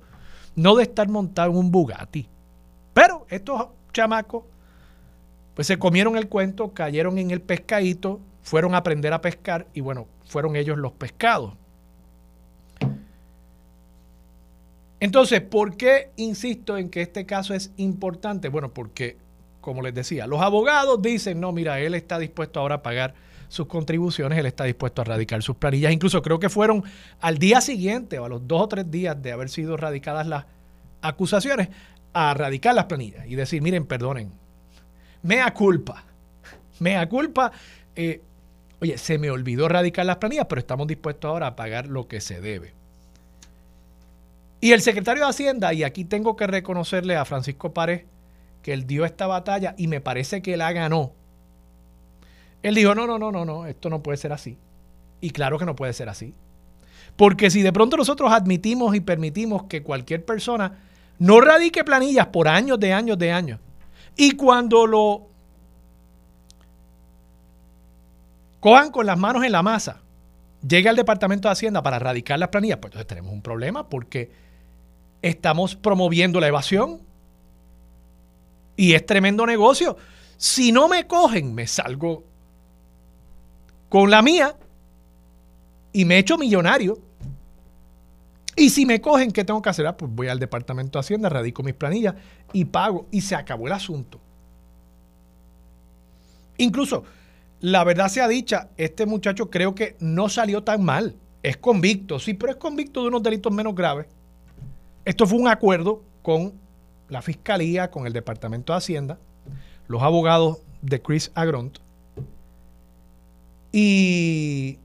No 0.56 0.74
de 0.76 0.84
estar 0.84 1.08
montado 1.08 1.50
en 1.50 1.56
un 1.56 1.70
Bugatti. 1.70 2.28
Pero 2.94 3.26
estos 3.28 3.68
chamacos 3.92 4.44
pues 5.54 5.66
se 5.66 5.78
comieron 5.78 6.16
el 6.16 6.28
cuento, 6.28 6.72
cayeron 6.72 7.18
en 7.18 7.32
el 7.32 7.40
pescadito, 7.40 8.20
fueron 8.42 8.74
a 8.74 8.78
aprender 8.78 9.12
a 9.12 9.20
pescar 9.20 9.66
y 9.74 9.80
bueno, 9.80 10.06
fueron 10.24 10.54
ellos 10.54 10.78
los 10.78 10.92
pescados. 10.92 11.54
Entonces, 15.00 15.40
¿por 15.40 15.76
qué 15.76 16.10
insisto 16.16 16.76
en 16.76 16.90
que 16.90 17.02
este 17.02 17.26
caso 17.26 17.54
es 17.54 17.72
importante? 17.76 18.48
Bueno, 18.48 18.72
porque, 18.72 19.16
como 19.60 19.82
les 19.82 19.94
decía, 19.94 20.28
los 20.28 20.40
abogados 20.40 21.02
dicen, 21.02 21.40
no, 21.40 21.50
mira, 21.50 21.80
él 21.80 21.94
está 21.94 22.20
dispuesto 22.20 22.60
ahora 22.60 22.76
a 22.76 22.82
pagar 22.82 23.14
sus 23.48 23.66
contribuciones, 23.66 24.38
él 24.38 24.46
está 24.46 24.64
dispuesto 24.64 25.02
a 25.02 25.04
radicar 25.04 25.42
sus 25.42 25.56
planillas. 25.56 25.92
Incluso 25.92 26.22
creo 26.22 26.38
que 26.38 26.48
fueron 26.48 26.84
al 27.20 27.38
día 27.38 27.60
siguiente 27.60 28.18
o 28.18 28.24
a 28.24 28.28
los 28.28 28.46
dos 28.46 28.62
o 28.62 28.68
tres 28.68 28.90
días 28.90 29.20
de 29.20 29.32
haber 29.32 29.48
sido 29.48 29.76
radicadas 29.76 30.26
las 30.26 30.44
acusaciones, 31.00 31.68
a 32.12 32.34
radicar 32.34 32.74
las 32.74 32.86
planillas 32.86 33.26
y 33.26 33.34
decir, 33.34 33.62
miren, 33.62 33.86
perdonen, 33.86 34.30
mea 35.22 35.52
culpa. 35.52 36.04
Mea 36.80 37.08
culpa. 37.08 37.52
Eh, 37.96 38.22
oye, 38.80 38.98
se 38.98 39.18
me 39.18 39.30
olvidó 39.30 39.68
radicar 39.68 40.06
las 40.06 40.16
planillas, 40.16 40.46
pero 40.48 40.60
estamos 40.60 40.86
dispuestos 40.86 41.28
ahora 41.28 41.48
a 41.48 41.56
pagar 41.56 41.86
lo 41.86 42.08
que 42.08 42.20
se 42.20 42.40
debe. 42.40 42.72
Y 44.60 44.72
el 44.72 44.80
secretario 44.80 45.22
de 45.24 45.30
Hacienda, 45.30 45.72
y 45.72 45.84
aquí 45.84 46.04
tengo 46.04 46.34
que 46.36 46.46
reconocerle 46.46 47.16
a 47.16 47.24
Francisco 47.24 47.72
Párez 47.72 48.04
que 48.62 48.72
él 48.72 48.86
dio 48.86 49.04
esta 49.04 49.26
batalla 49.26 49.74
y 49.78 49.86
me 49.86 50.00
parece 50.00 50.42
que 50.42 50.56
la 50.56 50.72
ganó. 50.72 51.12
Él 52.68 52.74
dijo, 52.74 52.94
no, 52.94 53.06
no, 53.06 53.18
no, 53.18 53.32
no, 53.32 53.44
no, 53.44 53.66
esto 53.66 53.90
no 53.90 54.02
puede 54.02 54.18
ser 54.18 54.32
así. 54.32 54.56
Y 55.20 55.30
claro 55.30 55.58
que 55.58 55.64
no 55.64 55.74
puede 55.74 55.92
ser 55.92 56.08
así. 56.08 56.34
Porque 57.16 57.50
si 57.50 57.62
de 57.62 57.72
pronto 57.72 57.96
nosotros 57.96 58.30
admitimos 58.30 58.94
y 58.94 59.00
permitimos 59.00 59.64
que 59.64 59.82
cualquier 59.82 60.24
persona 60.24 60.78
no 61.18 61.40
radique 61.40 61.82
planillas 61.82 62.28
por 62.28 62.46
años 62.46 62.78
de 62.78 62.92
años 62.92 63.18
de 63.18 63.32
años, 63.32 63.60
y 64.16 64.32
cuando 64.32 64.86
lo 64.86 65.28
cojan 68.60 68.90
con 68.90 69.06
las 69.06 69.18
manos 69.18 69.44
en 69.44 69.52
la 69.52 69.62
masa, 69.62 70.00
llegue 70.66 70.88
al 70.88 70.96
Departamento 70.96 71.48
de 71.48 71.52
Hacienda 71.52 71.82
para 71.82 71.98
radicar 71.98 72.38
las 72.38 72.50
planillas, 72.50 72.78
pues 72.78 72.92
entonces 72.92 73.06
tenemos 73.06 73.32
un 73.32 73.42
problema 73.42 73.88
porque 73.88 74.30
estamos 75.22 75.74
promoviendo 75.74 76.40
la 76.40 76.48
evasión 76.48 77.00
y 78.76 78.94
es 78.94 79.06
tremendo 79.06 79.46
negocio. 79.46 79.96
Si 80.36 80.70
no 80.70 80.86
me 80.86 81.06
cogen, 81.06 81.54
me 81.54 81.66
salgo 81.66 82.27
con 83.88 84.10
la 84.10 84.22
mía 84.22 84.56
y 85.92 86.04
me 86.04 86.18
echo 86.18 86.38
millonario. 86.38 86.98
Y 88.56 88.70
si 88.70 88.86
me 88.86 89.00
cogen, 89.00 89.30
¿qué 89.30 89.44
tengo 89.44 89.62
que 89.62 89.70
hacer? 89.70 89.86
Ah, 89.86 89.96
pues 89.96 90.10
voy 90.12 90.28
al 90.28 90.40
Departamento 90.40 90.98
de 90.98 91.00
Hacienda, 91.00 91.28
radico 91.28 91.62
mis 91.62 91.74
planillas 91.74 92.14
y 92.52 92.64
pago. 92.64 93.06
Y 93.10 93.20
se 93.20 93.36
acabó 93.36 93.66
el 93.66 93.72
asunto. 93.72 94.20
Incluso, 96.56 97.04
la 97.60 97.84
verdad 97.84 98.08
sea 98.08 98.26
dicha, 98.26 98.68
este 98.76 99.06
muchacho 99.06 99.48
creo 99.48 99.74
que 99.74 99.96
no 100.00 100.28
salió 100.28 100.64
tan 100.64 100.84
mal. 100.84 101.14
Es 101.42 101.56
convicto, 101.56 102.18
sí, 102.18 102.34
pero 102.34 102.52
es 102.52 102.58
convicto 102.58 103.02
de 103.02 103.08
unos 103.08 103.22
delitos 103.22 103.52
menos 103.52 103.76
graves. 103.76 104.06
Esto 105.04 105.24
fue 105.24 105.38
un 105.38 105.46
acuerdo 105.46 106.02
con 106.22 106.52
la 107.08 107.22
Fiscalía, 107.22 107.90
con 107.90 108.06
el 108.06 108.12
Departamento 108.12 108.72
de 108.72 108.78
Hacienda, 108.78 109.18
los 109.86 110.02
abogados 110.02 110.58
de 110.82 111.00
Chris 111.00 111.30
Agront. 111.34 111.78
Y, 113.72 114.78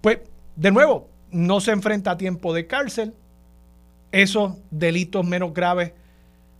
pues, 0.00 0.18
de 0.56 0.70
nuevo, 0.70 1.08
no 1.30 1.60
se 1.60 1.72
enfrenta 1.72 2.12
a 2.12 2.16
tiempo 2.16 2.52
de 2.52 2.66
cárcel. 2.66 3.14
Esos 4.12 4.54
delitos 4.70 5.26
menos 5.26 5.52
graves, 5.52 5.92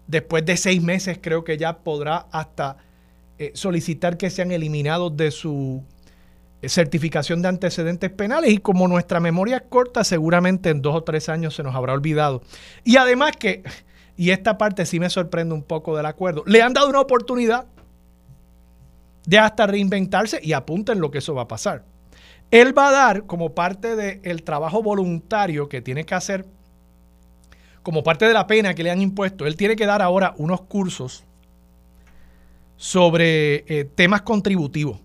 después 0.07 0.45
de 0.45 0.57
seis 0.57 0.83
meses, 0.83 1.19
creo 1.21 1.45
que 1.45 1.57
ya 1.57 1.79
podrá 1.79 2.27
hasta 2.31 2.77
eh, 3.39 3.53
solicitar 3.55 4.17
que 4.17 4.31
sean 4.31 4.51
eliminados 4.51 5.17
de 5.17 5.31
su 5.31 5.83
eh, 6.61 6.69
certificación 6.69 7.41
de 7.41 7.49
antecedentes 7.49 8.11
penales. 8.11 8.51
Y 8.51 8.59
como 8.59 8.89
nuestra 8.89 9.21
memoria 9.21 9.59
es 9.59 9.63
corta, 9.69 10.05
seguramente 10.05 10.71
en 10.71 10.83
dos 10.83 10.95
o 10.95 11.03
tres 11.05 11.29
años 11.29 11.55
se 11.55 11.63
nos 11.63 11.75
habrá 11.75 11.93
olvidado. 11.93 12.43
Y 12.85 12.97
además 12.97 13.33
que, 13.39 13.63
y 14.17 14.31
esta 14.31 14.59
parte 14.59 14.85
sí 14.87 14.99
me 14.99 15.09
sorprende 15.09 15.55
un 15.55 15.63
poco 15.63 15.97
del 15.97 16.07
acuerdo, 16.07 16.43
le 16.47 16.63
han 16.63 16.73
dado 16.73 16.89
una 16.89 17.01
oportunidad 17.01 17.67
de 19.29 19.39
hasta 19.39 19.67
reinventarse 19.67 20.41
y 20.43 20.55
apunten 20.55 21.01
lo 21.01 21.11
que 21.11 21.19
eso 21.19 21.35
va 21.35 21.43
a 21.43 21.49
pasar. 21.49 21.85
Él 22.51 22.77
va 22.77 22.89
a 22.89 22.93
dar 22.93 23.27
como 23.27 23.55
parte 23.55 23.95
del 23.95 24.43
trabajo 24.43 24.83
voluntario 24.83 25.69
que 25.69 25.83
tiene 25.83 26.05
que 26.05 26.15
hacer, 26.15 26.47
como 27.83 28.03
parte 28.03 28.27
de 28.27 28.33
la 28.33 28.47
pena 28.47 28.73
que 28.73 28.83
le 28.83 28.91
han 28.91 29.03
impuesto, 29.03 29.47
él 29.47 29.55
tiene 29.55 29.77
que 29.77 29.85
dar 29.85 30.01
ahora 30.01 30.33
unos 30.39 30.63
cursos 30.63 31.25
sobre 32.79 33.65
eh, 33.69 33.85
temas 33.85 34.23
contributivos. 34.23 34.99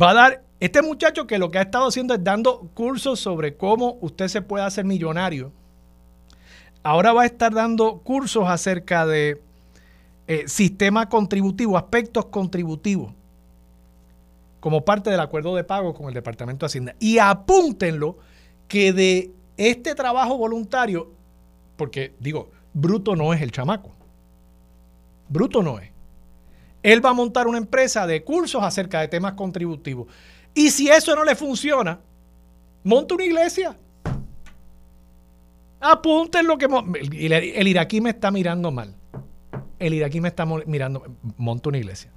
Va 0.00 0.12
a 0.12 0.14
dar, 0.14 0.42
este 0.58 0.80
muchacho 0.80 1.26
que 1.26 1.38
lo 1.38 1.50
que 1.50 1.58
ha 1.58 1.62
estado 1.62 1.88
haciendo 1.88 2.14
es 2.14 2.24
dando 2.24 2.70
cursos 2.72 3.20
sobre 3.20 3.58
cómo 3.58 3.98
usted 4.00 4.28
se 4.28 4.40
puede 4.40 4.64
hacer 4.64 4.86
millonario. 4.86 5.52
Ahora 6.82 7.12
va 7.12 7.24
a 7.24 7.26
estar 7.26 7.52
dando 7.52 7.98
cursos 7.98 8.48
acerca 8.48 9.04
de 9.04 9.42
eh, 10.32 10.46
sistema 10.46 11.08
contributivo, 11.08 11.76
aspectos 11.76 12.26
contributivos 12.26 13.12
como 14.60 14.84
parte 14.84 15.10
del 15.10 15.18
acuerdo 15.18 15.56
de 15.56 15.64
pago 15.64 15.92
con 15.92 16.06
el 16.06 16.14
Departamento 16.14 16.64
de 16.64 16.66
Hacienda. 16.68 16.94
Y 17.00 17.18
apúntenlo 17.18 18.16
que 18.68 18.92
de 18.92 19.32
este 19.56 19.96
trabajo 19.96 20.38
voluntario, 20.38 21.10
porque 21.76 22.14
digo, 22.20 22.48
bruto 22.72 23.16
no 23.16 23.34
es 23.34 23.42
el 23.42 23.50
chamaco. 23.50 23.90
Bruto 25.28 25.64
no 25.64 25.80
es. 25.80 25.90
Él 26.84 27.04
va 27.04 27.10
a 27.10 27.14
montar 27.14 27.48
una 27.48 27.58
empresa 27.58 28.06
de 28.06 28.22
cursos 28.22 28.62
acerca 28.62 29.00
de 29.00 29.08
temas 29.08 29.32
contributivos. 29.32 30.06
Y 30.54 30.70
si 30.70 30.90
eso 30.90 31.16
no 31.16 31.24
le 31.24 31.34
funciona, 31.34 31.98
monta 32.84 33.16
una 33.16 33.24
iglesia. 33.24 33.76
Apúntenlo 35.80 36.56
que... 36.56 36.68
El, 37.16 37.32
el 37.32 37.66
iraquí 37.66 38.00
me 38.00 38.10
está 38.10 38.30
mirando 38.30 38.70
mal. 38.70 38.94
El 39.80 39.94
iraquí 39.94 40.20
me 40.20 40.28
está 40.28 40.46
mirando... 40.46 41.02
Monta 41.36 41.70
una 41.70 41.78
iglesia 41.78 42.12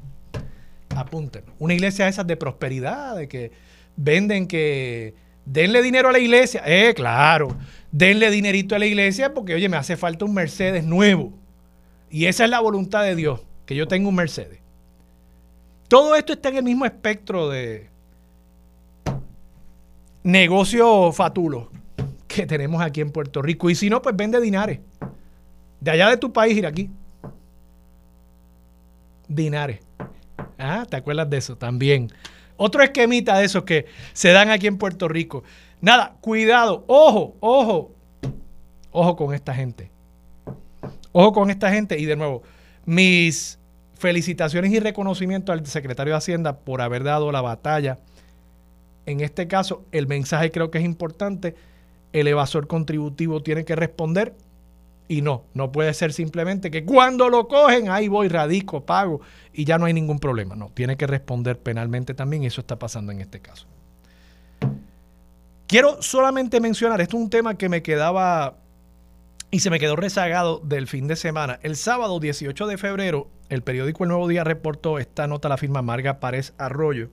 apunten. 0.96 1.44
Una 1.60 1.74
iglesia 1.74 2.08
esas 2.08 2.28
de 2.28 2.38
prosperidad, 2.38 3.16
de 3.16 3.28
que 3.28 3.52
venden 3.96 4.48
que 4.48 5.16
denle 5.46 5.82
dinero 5.82 6.10
a 6.10 6.12
la 6.12 6.20
iglesia. 6.20 6.64
Eh, 6.66 6.94
claro, 6.94 7.56
denle 7.92 8.32
dinerito 8.32 8.76
a 8.76 8.80
la 8.80 8.86
iglesia 8.86 9.34
porque, 9.34 9.54
oye, 9.56 9.70
me 9.70 9.78
hace 9.78 9.98
falta 9.98 10.26
un 10.26 10.34
Mercedes 10.34 10.84
nuevo. 10.84 11.34
Y 12.10 12.26
esa 12.26 12.46
es 12.46 12.50
la 12.50 12.60
voluntad 12.60 13.04
de 13.04 13.16
Dios, 13.16 13.42
que 13.66 13.76
yo 13.76 13.88
tenga 13.88 14.08
un 14.08 14.16
Mercedes. 14.16 14.60
Todo 15.88 16.16
esto 16.16 16.34
está 16.34 16.50
en 16.50 16.58
el 16.58 16.64
mismo 16.64 16.86
espectro 16.86 17.50
de 17.50 17.90
negocio 20.24 21.12
fatulo 21.12 21.70
que 22.28 22.46
tenemos 22.46 22.82
aquí 22.82 23.02
en 23.02 23.12
Puerto 23.12 23.42
Rico. 23.42 23.70
Y 23.70 23.76
si 23.76 23.90
no, 23.90 24.02
pues 24.02 24.16
vende 24.16 24.40
dinares. 24.40 24.80
De 25.80 25.92
allá 25.92 26.10
de 26.10 26.18
tu 26.18 26.32
país, 26.32 26.58
ir 26.58 26.66
aquí. 26.66 26.90
Dinares. 29.28 29.80
Ah, 30.58 30.86
¿te 30.90 30.98
acuerdas 30.98 31.30
de 31.30 31.38
eso? 31.38 31.58
También. 31.58 32.10
Otro 32.58 32.84
esquemita 32.84 33.38
de 33.38 33.46
esos 33.46 33.64
que 33.64 33.86
se 34.14 34.30
dan 34.30 34.50
aquí 34.50 34.68
en 34.68 34.78
Puerto 34.78 35.08
Rico. 35.08 35.44
Nada, 35.82 36.16
cuidado, 36.22 36.84
ojo, 36.88 37.36
ojo, 37.40 37.92
ojo 38.92 39.16
con 39.16 39.34
esta 39.34 39.54
gente. 39.54 39.92
Ojo 41.12 41.34
con 41.34 41.50
esta 41.50 41.72
gente. 41.72 42.00
Y 42.00 42.06
de 42.06 42.16
nuevo, 42.16 42.44
mis 42.86 43.60
felicitaciones 43.96 44.72
y 44.72 44.80
reconocimiento 44.80 45.52
al 45.52 45.66
secretario 45.66 46.14
de 46.14 46.18
Hacienda 46.18 46.60
por 46.60 46.82
haber 46.82 47.04
dado 47.04 47.32
la 47.32 47.42
batalla. 47.42 48.00
En 49.06 49.20
este 49.20 49.48
caso, 49.48 49.86
el 49.92 50.08
mensaje 50.08 50.52
creo 50.52 50.72
que 50.72 50.78
es 50.78 50.86
importante. 50.86 51.56
El 52.14 52.28
evasor 52.28 52.68
contributivo 52.68 53.42
tiene 53.42 53.66
que 53.66 53.76
responder 53.76 54.36
y 55.08 55.22
no, 55.22 55.44
no 55.54 55.72
puede 55.72 55.94
ser 55.94 56.14
simplemente 56.14 56.72
que 56.72 56.86
cuando 56.86 57.30
lo 57.30 57.48
cogen, 57.48 57.90
ahí 57.90 58.08
voy, 58.08 58.30
radico, 58.30 58.86
pago 58.86 59.22
y 59.52 59.66
ya 59.66 59.78
no 59.78 59.86
hay 59.86 59.94
ningún 59.94 60.20
problema. 60.20 60.56
No, 60.56 60.72
tiene 60.74 60.98
que 60.98 61.08
responder 61.08 61.60
penalmente 61.60 62.14
también 62.14 62.44
y 62.44 62.48
eso 62.48 62.62
está 62.62 62.80
pasando 62.80 63.12
en 63.12 63.22
este 63.22 63.40
caso. 63.40 63.68
Quiero 65.68 66.02
solamente 66.02 66.60
mencionar, 66.60 67.02
esto 67.02 67.18
es 67.18 67.24
un 67.24 67.30
tema 67.30 67.58
que 67.58 67.70
me 67.70 67.82
quedaba 67.82 68.58
y 69.52 69.60
se 69.60 69.70
me 69.70 69.80
quedó 69.80 69.96
rezagado 69.96 70.60
del 70.60 70.88
fin 70.88 71.08
de 71.08 71.16
semana. 71.16 71.60
El 71.62 71.76
sábado 71.76 72.20
18 72.20 72.68
de 72.68 72.78
febrero, 72.78 73.28
el 73.50 73.62
periódico 73.62 74.04
El 74.04 74.10
Nuevo 74.10 74.28
Día 74.28 74.44
reportó, 74.44 75.00
esta 75.00 75.28
nota 75.28 75.50
la 75.50 75.58
firma 75.58 75.82
Marga 75.82 76.20
Párez 76.20 76.54
Arroyo, 76.58 77.10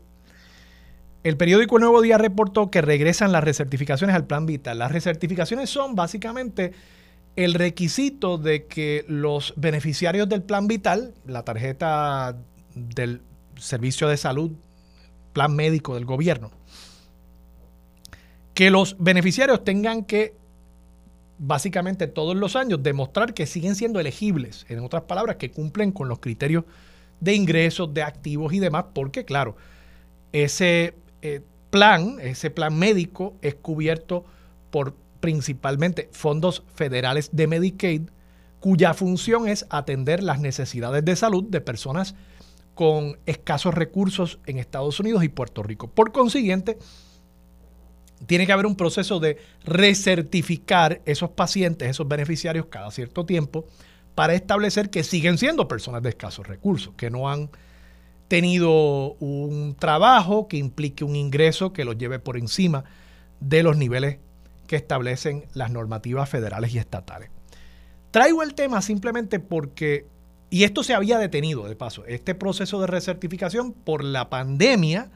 el 1.22 1.36
periódico 1.36 1.76
El 1.76 1.82
Nuevo 1.82 2.00
Día 2.00 2.16
reportó 2.16 2.70
que 2.70 2.80
regresan 2.80 3.30
las 3.32 3.44
recertificaciones 3.44 4.16
al 4.16 4.26
plan 4.26 4.46
Vital. 4.46 4.78
Las 4.78 4.90
recertificaciones 4.90 5.68
son 5.68 5.94
básicamente 5.94 6.72
el 7.36 7.54
requisito 7.54 8.38
de 8.38 8.66
que 8.66 9.04
los 9.08 9.54
beneficiarios 9.56 10.28
del 10.28 10.42
plan 10.42 10.68
vital, 10.68 11.14
la 11.26 11.44
tarjeta 11.44 12.36
del 12.74 13.22
servicio 13.56 14.08
de 14.08 14.16
salud, 14.16 14.52
plan 15.32 15.54
médico 15.54 15.94
del 15.94 16.04
gobierno, 16.04 16.50
que 18.54 18.70
los 18.70 18.96
beneficiarios 18.98 19.64
tengan 19.64 20.04
que 20.04 20.34
básicamente 21.38 22.06
todos 22.06 22.36
los 22.36 22.54
años 22.56 22.82
demostrar 22.82 23.32
que 23.32 23.46
siguen 23.46 23.74
siendo 23.74 23.98
elegibles, 23.98 24.66
en 24.68 24.80
otras 24.80 25.04
palabras, 25.04 25.36
que 25.36 25.50
cumplen 25.50 25.92
con 25.92 26.08
los 26.08 26.18
criterios 26.18 26.64
de 27.20 27.34
ingresos, 27.34 27.94
de 27.94 28.02
activos 28.02 28.52
y 28.52 28.58
demás, 28.58 28.86
porque 28.94 29.24
claro, 29.24 29.56
ese 30.32 30.94
eh, 31.22 31.40
plan, 31.70 32.18
ese 32.20 32.50
plan 32.50 32.78
médico 32.78 33.34
es 33.40 33.54
cubierto 33.54 34.24
por 34.70 34.94
principalmente 35.20 36.08
fondos 36.12 36.64
federales 36.74 37.30
de 37.32 37.46
Medicaid, 37.46 38.02
cuya 38.58 38.94
función 38.94 39.48
es 39.48 39.66
atender 39.70 40.22
las 40.22 40.40
necesidades 40.40 41.04
de 41.04 41.16
salud 41.16 41.44
de 41.44 41.60
personas 41.60 42.14
con 42.74 43.18
escasos 43.26 43.74
recursos 43.74 44.38
en 44.46 44.58
Estados 44.58 45.00
Unidos 45.00 45.24
y 45.24 45.28
Puerto 45.28 45.62
Rico. 45.62 45.88
Por 45.88 46.12
consiguiente, 46.12 46.78
tiene 48.26 48.46
que 48.46 48.52
haber 48.52 48.66
un 48.66 48.76
proceso 48.76 49.20
de 49.20 49.38
recertificar 49.64 51.00
esos 51.04 51.30
pacientes, 51.30 51.88
esos 51.88 52.08
beneficiarios 52.08 52.66
cada 52.66 52.90
cierto 52.90 53.24
tiempo, 53.24 53.64
para 54.14 54.34
establecer 54.34 54.90
que 54.90 55.04
siguen 55.04 55.38
siendo 55.38 55.68
personas 55.68 56.02
de 56.02 56.10
escasos 56.10 56.46
recursos, 56.46 56.94
que 56.96 57.10
no 57.10 57.30
han 57.30 57.50
tenido 58.28 59.14
un 59.14 59.74
trabajo 59.78 60.46
que 60.48 60.56
implique 60.56 61.04
un 61.04 61.16
ingreso 61.16 61.72
que 61.72 61.84
los 61.84 61.98
lleve 61.98 62.18
por 62.18 62.36
encima 62.36 62.84
de 63.40 63.62
los 63.62 63.76
niveles 63.76 64.18
que 64.70 64.76
establecen 64.76 65.46
las 65.52 65.72
normativas 65.72 66.28
federales 66.28 66.72
y 66.72 66.78
estatales. 66.78 67.28
Traigo 68.12 68.44
el 68.44 68.54
tema 68.54 68.80
simplemente 68.82 69.40
porque, 69.40 70.06
y 70.48 70.62
esto 70.62 70.84
se 70.84 70.94
había 70.94 71.18
detenido 71.18 71.66
de 71.66 71.74
paso, 71.74 72.04
este 72.06 72.36
proceso 72.36 72.80
de 72.80 72.86
recertificación 72.86 73.72
por 73.72 74.04
la 74.04 74.30
pandemia 74.30 75.10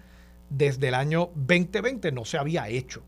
desde 0.51 0.89
el 0.89 0.95
año 0.95 1.31
2020 1.37 2.11
no 2.11 2.25
se 2.25 2.37
había 2.37 2.69
hecho. 2.69 3.05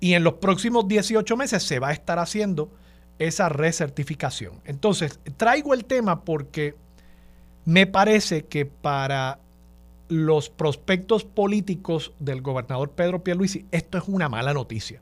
Y 0.00 0.14
en 0.14 0.24
los 0.24 0.34
próximos 0.34 0.88
18 0.88 1.36
meses 1.36 1.62
se 1.62 1.78
va 1.78 1.90
a 1.90 1.92
estar 1.92 2.18
haciendo 2.18 2.72
esa 3.20 3.48
recertificación. 3.48 4.60
Entonces, 4.64 5.20
traigo 5.36 5.74
el 5.74 5.84
tema 5.84 6.24
porque 6.24 6.74
me 7.64 7.86
parece 7.86 8.46
que 8.46 8.66
para 8.66 9.38
los 10.08 10.50
prospectos 10.50 11.22
políticos 11.22 12.14
del 12.18 12.42
gobernador 12.42 12.90
Pedro 12.90 13.22
Pierluisi 13.22 13.66
esto 13.70 13.96
es 13.96 14.08
una 14.08 14.28
mala 14.28 14.52
noticia. 14.52 15.00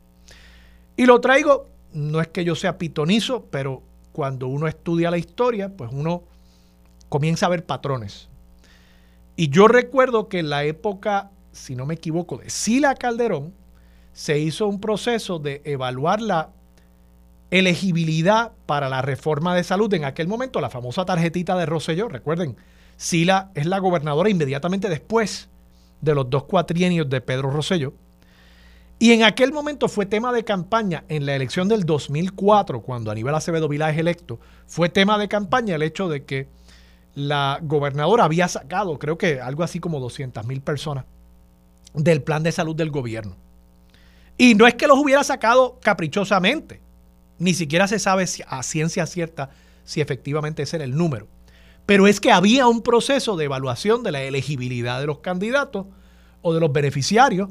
Y 0.98 1.06
lo 1.06 1.20
traigo, 1.20 1.68
no 1.92 2.20
es 2.20 2.26
que 2.26 2.44
yo 2.44 2.56
sea 2.56 2.76
pitonizo, 2.76 3.44
pero 3.52 3.84
cuando 4.10 4.48
uno 4.48 4.66
estudia 4.66 5.12
la 5.12 5.16
historia, 5.16 5.68
pues 5.68 5.90
uno 5.92 6.24
comienza 7.08 7.46
a 7.46 7.50
ver 7.50 7.64
patrones. 7.64 8.28
Y 9.36 9.48
yo 9.48 9.68
recuerdo 9.68 10.28
que 10.28 10.40
en 10.40 10.50
la 10.50 10.64
época, 10.64 11.30
si 11.52 11.76
no 11.76 11.86
me 11.86 11.94
equivoco, 11.94 12.38
de 12.38 12.50
Sila 12.50 12.96
Calderón, 12.96 13.54
se 14.12 14.40
hizo 14.40 14.66
un 14.66 14.80
proceso 14.80 15.38
de 15.38 15.62
evaluar 15.64 16.20
la 16.20 16.50
elegibilidad 17.52 18.50
para 18.66 18.88
la 18.88 19.00
reforma 19.00 19.54
de 19.54 19.62
salud. 19.62 19.94
En 19.94 20.04
aquel 20.04 20.26
momento, 20.26 20.60
la 20.60 20.68
famosa 20.68 21.04
tarjetita 21.04 21.56
de 21.56 21.66
Rosselló, 21.66 22.08
recuerden, 22.08 22.56
Sila 22.96 23.52
es 23.54 23.66
la 23.66 23.78
gobernadora 23.78 24.30
inmediatamente 24.30 24.88
después 24.88 25.48
de 26.00 26.16
los 26.16 26.28
dos 26.28 26.42
cuatrienios 26.42 27.08
de 27.08 27.20
Pedro 27.20 27.52
Rosselló. 27.52 27.92
Y 28.98 29.12
en 29.12 29.22
aquel 29.22 29.52
momento 29.52 29.88
fue 29.88 30.06
tema 30.06 30.32
de 30.32 30.44
campaña 30.44 31.04
en 31.08 31.24
la 31.24 31.36
elección 31.36 31.68
del 31.68 31.84
2004, 31.84 32.82
cuando 32.82 33.10
Aníbal 33.10 33.34
Acevedo 33.34 33.68
Vilá 33.68 33.90
es 33.90 33.98
electo, 33.98 34.40
fue 34.66 34.88
tema 34.88 35.18
de 35.18 35.28
campaña 35.28 35.76
el 35.76 35.82
hecho 35.82 36.08
de 36.08 36.24
que 36.24 36.48
la 37.14 37.60
gobernadora 37.62 38.24
había 38.24 38.48
sacado, 38.48 38.98
creo 38.98 39.16
que 39.16 39.40
algo 39.40 39.62
así 39.62 39.78
como 39.78 40.00
200 40.00 40.44
mil 40.46 40.60
personas 40.62 41.04
del 41.94 42.22
plan 42.22 42.42
de 42.42 42.50
salud 42.50 42.74
del 42.74 42.90
gobierno. 42.90 43.36
Y 44.36 44.54
no 44.54 44.66
es 44.66 44.74
que 44.74 44.88
los 44.88 44.98
hubiera 44.98 45.22
sacado 45.22 45.78
caprichosamente, 45.80 46.80
ni 47.38 47.54
siquiera 47.54 47.86
se 47.86 48.00
sabe 48.00 48.24
a 48.48 48.62
ciencia 48.64 49.06
cierta 49.06 49.50
si 49.84 50.00
efectivamente 50.00 50.62
ese 50.62 50.76
era 50.76 50.84
el 50.84 50.96
número. 50.96 51.28
Pero 51.86 52.06
es 52.06 52.20
que 52.20 52.32
había 52.32 52.66
un 52.66 52.82
proceso 52.82 53.36
de 53.36 53.46
evaluación 53.46 54.02
de 54.02 54.12
la 54.12 54.22
elegibilidad 54.22 55.00
de 55.00 55.06
los 55.06 55.20
candidatos 55.20 55.86
o 56.42 56.52
de 56.52 56.60
los 56.60 56.72
beneficiarios 56.72 57.48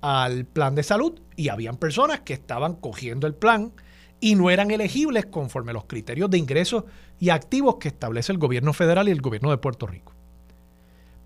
al 0.00 0.44
plan 0.44 0.74
de 0.74 0.82
salud 0.82 1.20
y 1.36 1.48
habían 1.48 1.76
personas 1.76 2.20
que 2.20 2.32
estaban 2.34 2.74
cogiendo 2.74 3.26
el 3.26 3.34
plan 3.34 3.72
y 4.20 4.34
no 4.34 4.50
eran 4.50 4.70
elegibles 4.70 5.26
conforme 5.26 5.72
los 5.72 5.84
criterios 5.84 6.30
de 6.30 6.38
ingresos 6.38 6.84
y 7.20 7.30
activos 7.30 7.76
que 7.76 7.88
establece 7.88 8.32
el 8.32 8.38
gobierno 8.38 8.72
federal 8.72 9.08
y 9.08 9.12
el 9.12 9.20
gobierno 9.20 9.50
de 9.50 9.58
Puerto 9.58 9.86
Rico. 9.86 10.12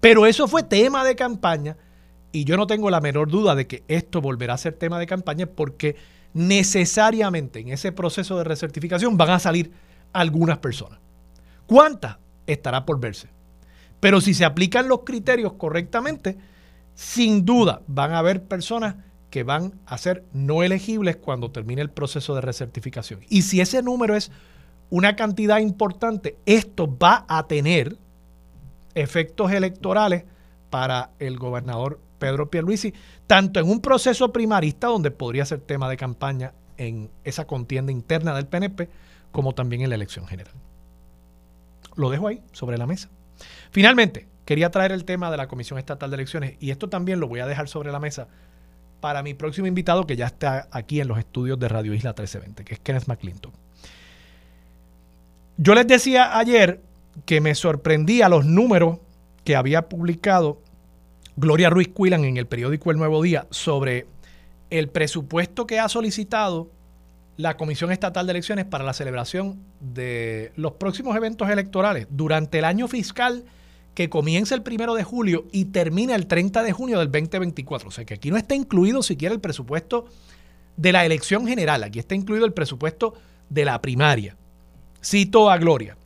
Pero 0.01 0.27
eso 0.27 0.49
fue 0.49 0.63
tema 0.63 1.05
de 1.05 1.17
campaña 1.17 1.77
y 2.33 2.45
yo 2.45 2.57
no 2.57 2.67
tengo 2.67 2.91
la 2.91 3.01
menor 3.01 3.31
duda 3.31 3.55
de 3.55 3.67
que 3.67 3.85
esto 3.89 4.21
volverá 4.21 4.55
a 4.55 4.59
ser 4.59 4.75
tema 4.75 4.99
de 4.99 5.07
campaña 5.07 5.47
porque 5.47 5.97
necesariamente 6.35 7.61
en 7.61 7.69
ese 7.69 7.93
proceso 7.93 8.37
de 8.39 8.45
recertificación 8.45 9.17
van 9.17 9.31
a 9.31 9.39
salir 9.39 9.73
algunas 10.13 10.59
personas. 10.59 10.99
¿Cuántas? 11.67 12.19
Estará 12.47 12.85
por 12.85 12.99
verse. 12.99 13.29
Pero 14.01 14.21
si 14.21 14.35
se 14.35 14.45
aplican 14.45 14.89
los 14.89 15.01
criterios 15.05 15.53
correctamente, 15.55 16.37
sin 16.95 17.45
duda 17.45 17.83
van 17.87 18.13
a 18.13 18.19
haber 18.19 18.45
personas 18.45 18.97
que 19.31 19.45
van 19.45 19.81
a 19.87 19.97
ser 19.97 20.25
no 20.33 20.63
elegibles 20.63 21.17
cuando 21.17 21.51
termine 21.51 21.81
el 21.81 21.91
proceso 21.91 22.35
de 22.35 22.43
recertificación. 22.43 23.21
Y 23.31 23.43
si 23.43 23.61
ese 23.61 23.83
número 23.83 24.15
es 24.15 24.31
una 24.91 25.17
cantidad 25.17 25.59
importante, 25.59 26.37
esto 26.45 26.99
va 26.99 27.25
a 27.27 27.47
tener 27.47 27.97
efectos 28.95 29.51
electorales 29.53 30.25
para 30.69 31.13
el 31.19 31.39
gobernador 31.39 31.99
Pedro 32.19 32.51
Pierluisi, 32.51 32.93
tanto 33.27 33.59
en 33.59 33.69
un 33.69 33.81
proceso 33.81 34.33
primarista 34.33 34.89
donde 34.89 35.11
podría 35.11 35.47
ser 35.47 35.61
tema 35.61 35.89
de 35.89 35.97
campaña 35.97 36.53
en 36.77 37.11
esa 37.25 37.47
contienda 37.47 37.91
interna 37.91 38.35
del 38.35 38.47
PNP, 38.47 38.89
como 39.33 39.55
también 39.55 39.83
en 39.83 39.89
la 39.89 39.97
elección 39.97 40.27
general. 40.27 40.55
Lo 41.97 42.11
dejo 42.11 42.29
ahí 42.29 42.43
sobre 42.53 42.79
la 42.79 42.87
mesa. 42.87 43.09
Finalmente, 43.71 44.29
quería 44.45 44.71
traer 44.71 44.93
el 44.93 45.05
tema 45.05 45.31
de 45.31 45.37
la 45.37 45.49
Comisión 45.49 45.79
Estatal 45.79 46.11
de 46.11 46.15
Elecciones 46.15 46.57
y 46.61 46.71
esto 46.71 46.89
también 46.89 47.21
lo 47.21 47.29
voy 47.29 47.41
a 47.41 47.47
dejar 47.47 47.69
sobre 47.69 47.93
la 47.93 48.01
mesa 48.01 48.29
para 49.01 49.23
mi 49.23 49.35
próximo 49.35 49.67
invitado 49.67 50.07
que 50.07 50.17
ya 50.17 50.27
está 50.27 50.69
aquí 50.71 51.01
en 51.01 51.09
los 51.09 51.19
estudios 51.19 51.59
de 51.59 51.69
Radio 51.69 51.93
Isla 51.93 52.11
1320, 52.11 52.65
que 52.65 52.75
es 52.75 52.81
Kenneth 52.81 53.09
McClinton. 53.09 53.53
Yo 55.57 55.75
les 55.75 55.87
decía 55.87 56.39
ayer 56.39 56.81
que 57.27 57.41
me 57.41 57.55
sorprendía 57.55 58.29
los 58.29 58.45
números 58.45 58.99
que 59.45 59.57
había 59.57 59.89
publicado 59.89 60.61
Gloria 61.37 61.71
Ruiz 61.71 61.89
Cuilan 61.89 62.25
en 62.25 62.37
el 62.37 62.47
periódico 62.47 62.91
El 62.91 62.99
Nuevo 62.99 63.23
Día 63.23 63.47
sobre 63.51 64.07
el 64.71 64.89
presupuesto 64.89 65.67
que 65.67 65.79
ha 65.79 65.89
solicitado 65.89 66.71
la 67.37 67.57
Comisión 67.57 67.91
Estatal 67.93 68.27
de 68.27 68.33
Elecciones 68.33 68.65
para 68.65 68.85
la 68.85 68.93
celebración 68.93 69.59
de 69.81 70.53
los 70.57 70.73
próximos 70.73 71.17
eventos 71.17 71.49
electorales 71.51 72.07
durante 72.11 72.59
el 72.59 72.65
año 72.65 72.89
fiscal 72.89 73.45
que 73.95 74.09
comienza 74.09 74.55
el 74.55 74.63
primero 74.63 74.95
de 74.95 75.05
julio 75.05 75.47
y 75.53 75.67
termina 75.67 76.15
el 76.15 76.27
30 76.27 76.63
de 76.63 76.73
junio 76.73 76.99
del 76.99 77.11
2024. 77.11 77.89
O 77.89 77.93
sea 77.93 78.05
que 78.05 78.15
aquí 78.15 78.31
no 78.31 78.37
está 78.37 78.55
incluido 78.55 79.03
siquiera 79.03 79.35
el 79.35 79.41
presupuesto 79.41 80.07
de 80.77 80.93
la 80.93 81.05
elección 81.05 81.47
general, 81.47 81.85
aquí 81.85 81.99
está 81.99 82.15
incluido 82.15 82.47
el 82.47 82.53
presupuesto 82.53 83.15
de 83.51 83.65
la 83.65 83.81
primaria. 83.83 84.37
Cito 85.05 85.51
a 85.51 85.59
Gloria. 85.59 85.97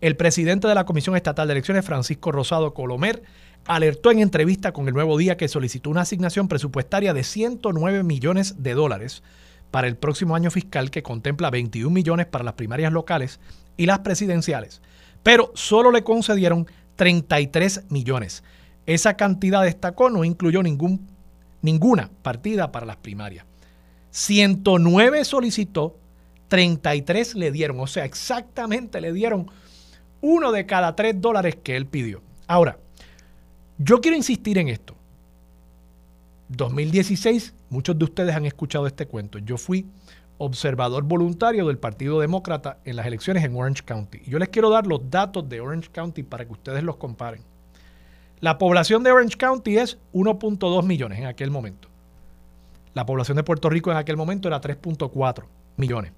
El 0.00 0.16
presidente 0.16 0.66
de 0.66 0.74
la 0.74 0.86
Comisión 0.86 1.16
Estatal 1.16 1.46
de 1.46 1.52
Elecciones, 1.52 1.84
Francisco 1.84 2.32
Rosado 2.32 2.72
Colomer, 2.74 3.22
alertó 3.66 4.10
en 4.10 4.20
entrevista 4.20 4.72
con 4.72 4.88
el 4.88 4.94
Nuevo 4.94 5.18
Día 5.18 5.36
que 5.36 5.48
solicitó 5.48 5.90
una 5.90 6.02
asignación 6.02 6.48
presupuestaria 6.48 7.12
de 7.12 7.22
109 7.22 8.02
millones 8.02 8.62
de 8.62 8.74
dólares 8.74 9.22
para 9.70 9.88
el 9.88 9.96
próximo 9.96 10.34
año 10.34 10.50
fiscal 10.50 10.90
que 10.90 11.02
contempla 11.02 11.50
21 11.50 11.90
millones 11.90 12.26
para 12.26 12.44
las 12.44 12.54
primarias 12.54 12.92
locales 12.92 13.40
y 13.76 13.86
las 13.86 14.00
presidenciales, 14.00 14.80
pero 15.22 15.52
solo 15.54 15.90
le 15.90 16.02
concedieron 16.02 16.66
33 17.00 17.84
millones. 17.88 18.44
Esa 18.84 19.16
cantidad, 19.16 19.62
destacó, 19.62 20.10
no 20.10 20.22
incluyó 20.22 20.62
ningún, 20.62 21.08
ninguna 21.62 22.10
partida 22.20 22.72
para 22.72 22.84
las 22.84 22.98
primarias. 22.98 23.46
109 24.10 25.24
solicitó, 25.24 25.96
33 26.48 27.36
le 27.36 27.52
dieron, 27.52 27.80
o 27.80 27.86
sea, 27.86 28.04
exactamente 28.04 29.00
le 29.00 29.14
dieron 29.14 29.50
uno 30.20 30.52
de 30.52 30.66
cada 30.66 30.94
tres 30.94 31.18
dólares 31.18 31.56
que 31.62 31.74
él 31.74 31.86
pidió. 31.86 32.20
Ahora, 32.46 32.76
yo 33.78 34.02
quiero 34.02 34.18
insistir 34.18 34.58
en 34.58 34.68
esto. 34.68 34.94
2016, 36.48 37.54
muchos 37.70 37.98
de 37.98 38.04
ustedes 38.04 38.36
han 38.36 38.44
escuchado 38.44 38.86
este 38.86 39.06
cuento. 39.06 39.38
Yo 39.38 39.56
fui 39.56 39.86
observador 40.40 41.04
voluntario 41.04 41.66
del 41.66 41.76
Partido 41.76 42.18
Demócrata 42.18 42.78
en 42.86 42.96
las 42.96 43.06
elecciones 43.06 43.44
en 43.44 43.54
Orange 43.54 43.82
County. 43.84 44.22
Yo 44.26 44.38
les 44.38 44.48
quiero 44.48 44.70
dar 44.70 44.86
los 44.86 45.10
datos 45.10 45.46
de 45.46 45.60
Orange 45.60 45.90
County 45.92 46.22
para 46.22 46.46
que 46.46 46.52
ustedes 46.52 46.82
los 46.82 46.96
comparen. 46.96 47.42
La 48.40 48.56
población 48.56 49.02
de 49.02 49.12
Orange 49.12 49.36
County 49.36 49.76
es 49.76 49.98
1.2 50.14 50.82
millones 50.82 51.18
en 51.18 51.26
aquel 51.26 51.50
momento. 51.50 51.88
La 52.94 53.04
población 53.04 53.36
de 53.36 53.42
Puerto 53.42 53.68
Rico 53.68 53.90
en 53.90 53.98
aquel 53.98 54.16
momento 54.16 54.48
era 54.48 54.62
3.4 54.62 55.44
millones. 55.76 56.12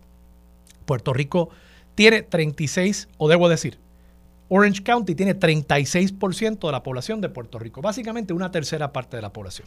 Puerto 0.87 1.13
Rico 1.13 1.49
tiene 1.97 2.23
36, 2.23 3.09
o 3.19 3.29
debo 3.29 3.49
decir, 3.49 3.81
Orange 4.49 4.85
County 4.85 5.17
tiene 5.17 5.37
36% 5.37 6.61
de 6.61 6.73
la 6.73 6.85
población 6.85 7.21
de 7.21 7.29
Puerto 7.29 7.59
Rico, 7.59 7.83
básicamente 7.83 8.33
una 8.33 8.53
tercera 8.53 8.93
parte 8.93 9.17
de 9.17 9.23
la 9.23 9.33
población. 9.33 9.67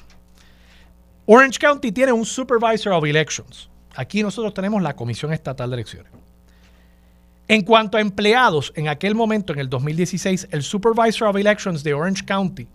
Orange 1.25 1.59
County 1.59 1.91
tiene 1.91 2.13
un 2.13 2.25
Supervisor 2.25 2.93
of 2.93 3.03
Elections. 3.03 3.69
Aquí 3.95 4.23
nosotros 4.23 4.53
tenemos 4.53 4.81
la 4.81 4.95
Comisión 4.95 5.33
Estatal 5.33 5.69
de 5.69 5.75
Elecciones. 5.75 6.11
En 7.47 7.61
cuanto 7.61 7.97
a 7.97 8.01
empleados, 8.01 8.73
en 8.75 8.87
aquel 8.87 9.13
momento, 9.13 9.53
en 9.53 9.59
el 9.59 9.69
2016, 9.69 10.47
el 10.51 10.63
Supervisor 10.63 11.27
of 11.27 11.35
Elections 11.35 11.83
de 11.83 11.93
Orange 11.93 12.25
County 12.25 12.67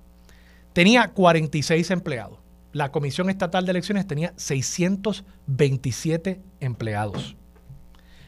tenía 0.72 1.08
46 1.08 1.90
empleados. 1.90 2.38
La 2.72 2.92
Comisión 2.92 3.30
Estatal 3.30 3.64
de 3.64 3.72
Elecciones 3.72 4.06
tenía 4.06 4.32
627 4.36 6.40
empleados. 6.60 7.34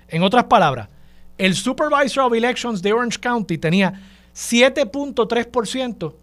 En 0.09 0.25
otras 0.25 0.45
palabras, 0.45 0.89
el 1.39 1.55
Supervisor 1.55 2.25
of 2.25 2.35
Elections 2.35 2.83
de 2.83 2.93
Orange 2.93 3.21
County 3.21 3.59
tenía 3.59 3.93
7.3% 4.35 6.15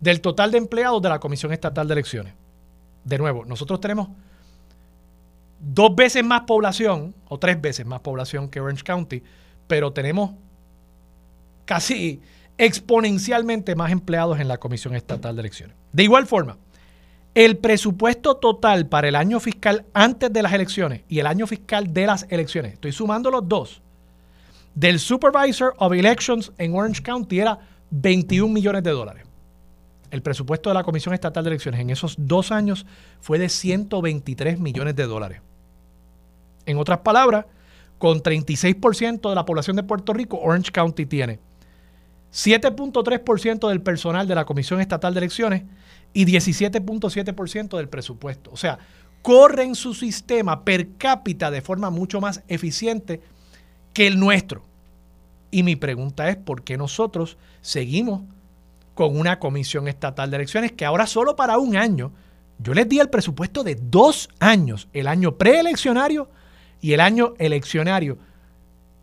del 0.00 0.20
total 0.20 0.52
de 0.52 0.58
empleados 0.58 1.02
de 1.02 1.08
la 1.10 1.18
Comisión 1.18 1.52
Estatal 1.52 1.86
de 1.86 1.92
Elecciones 1.92 2.32
de 3.06 3.18
nuevo, 3.18 3.44
nosotros 3.44 3.80
tenemos 3.80 4.08
dos 5.58 5.94
veces 5.94 6.24
más 6.24 6.42
población, 6.42 7.14
o 7.28 7.38
tres 7.38 7.60
veces 7.60 7.86
más 7.86 8.00
población 8.00 8.48
que 8.48 8.60
Orange 8.60 8.84
County, 8.84 9.22
pero 9.66 9.92
tenemos 9.92 10.32
casi 11.64 12.20
exponencialmente 12.58 13.74
más 13.74 13.90
empleados 13.90 14.40
en 14.40 14.48
la 14.48 14.58
Comisión 14.58 14.94
Estatal 14.94 15.36
de 15.36 15.40
Elecciones. 15.40 15.76
De 15.92 16.04
igual 16.04 16.26
forma, 16.26 16.56
el 17.34 17.58
presupuesto 17.58 18.36
total 18.36 18.86
para 18.86 19.08
el 19.08 19.16
año 19.16 19.40
fiscal 19.40 19.84
antes 19.92 20.32
de 20.32 20.42
las 20.42 20.52
elecciones 20.52 21.02
y 21.08 21.18
el 21.18 21.26
año 21.26 21.46
fiscal 21.46 21.92
de 21.92 22.06
las 22.06 22.26
elecciones, 22.30 22.74
estoy 22.74 22.92
sumando 22.92 23.30
los 23.30 23.46
dos, 23.46 23.82
del 24.74 24.98
Supervisor 24.98 25.74
of 25.78 25.92
Elections 25.92 26.52
en 26.58 26.74
Orange 26.74 27.02
County 27.02 27.40
era 27.40 27.58
21 27.90 28.52
millones 28.52 28.82
de 28.82 28.90
dólares. 28.90 29.24
El 30.10 30.22
presupuesto 30.22 30.70
de 30.70 30.74
la 30.74 30.84
Comisión 30.84 31.14
Estatal 31.14 31.44
de 31.44 31.50
Elecciones 31.50 31.80
en 31.80 31.90
esos 31.90 32.14
dos 32.18 32.52
años 32.52 32.86
fue 33.20 33.38
de 33.38 33.48
123 33.48 34.60
millones 34.60 34.94
de 34.94 35.06
dólares. 35.06 35.40
En 36.66 36.78
otras 36.78 36.98
palabras, 36.98 37.46
con 37.98 38.22
36% 38.22 39.28
de 39.28 39.34
la 39.34 39.46
población 39.46 39.76
de 39.76 39.82
Puerto 39.82 40.12
Rico, 40.12 40.38
Orange 40.38 40.70
County 40.70 41.06
tiene 41.06 41.40
7.3% 42.32 43.68
del 43.68 43.80
personal 43.80 44.28
de 44.28 44.34
la 44.34 44.44
Comisión 44.44 44.80
Estatal 44.80 45.14
de 45.14 45.18
Elecciones 45.18 45.62
y 46.12 46.26
17.7% 46.26 47.76
del 47.76 47.88
presupuesto. 47.88 48.50
O 48.52 48.56
sea, 48.56 48.78
corren 49.22 49.74
su 49.74 49.94
sistema 49.94 50.64
per 50.64 50.96
cápita 50.98 51.50
de 51.50 51.62
forma 51.62 51.88
mucho 51.90 52.20
más 52.20 52.42
eficiente 52.48 53.22
que 53.94 54.06
el 54.06 54.20
nuestro. 54.20 54.62
Y 55.50 55.62
mi 55.62 55.76
pregunta 55.76 56.28
es, 56.28 56.36
¿por 56.36 56.62
qué 56.62 56.76
nosotros 56.76 57.38
seguimos 57.62 58.22
con 58.94 59.18
una 59.18 59.38
comisión 59.38 59.88
estatal 59.88 60.30
de 60.30 60.36
elecciones 60.36 60.72
que 60.72 60.84
ahora 60.84 61.06
solo 61.06 61.36
para 61.36 61.58
un 61.58 61.76
año, 61.76 62.12
yo 62.58 62.72
les 62.72 62.88
di 62.88 62.98
el 62.98 63.10
presupuesto 63.10 63.62
de 63.62 63.74
dos 63.74 64.28
años, 64.40 64.88
el 64.92 65.06
año 65.06 65.36
preeleccionario 65.36 66.28
y 66.80 66.92
el 66.92 67.00
año 67.00 67.34
eleccionario. 67.38 68.18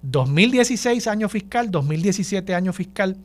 2016 0.01 1.07
año 1.07 1.29
fiscal, 1.29 1.71
2017 1.71 2.53
año 2.55 2.73
fiscal. 2.73 3.17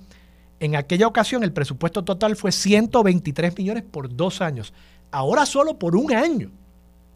En 0.61 0.77
aquella 0.77 1.07
ocasión 1.07 1.45
el 1.45 1.53
presupuesto 1.53 2.05
total 2.05 2.37
fue 2.37 2.53
123 2.53 3.57
millones 3.57 3.85
por 3.85 4.15
dos 4.15 4.41
años. 4.41 4.73
Ahora 5.11 5.47
solo 5.47 5.79
por 5.79 5.97
un 5.97 6.13
año 6.13 6.51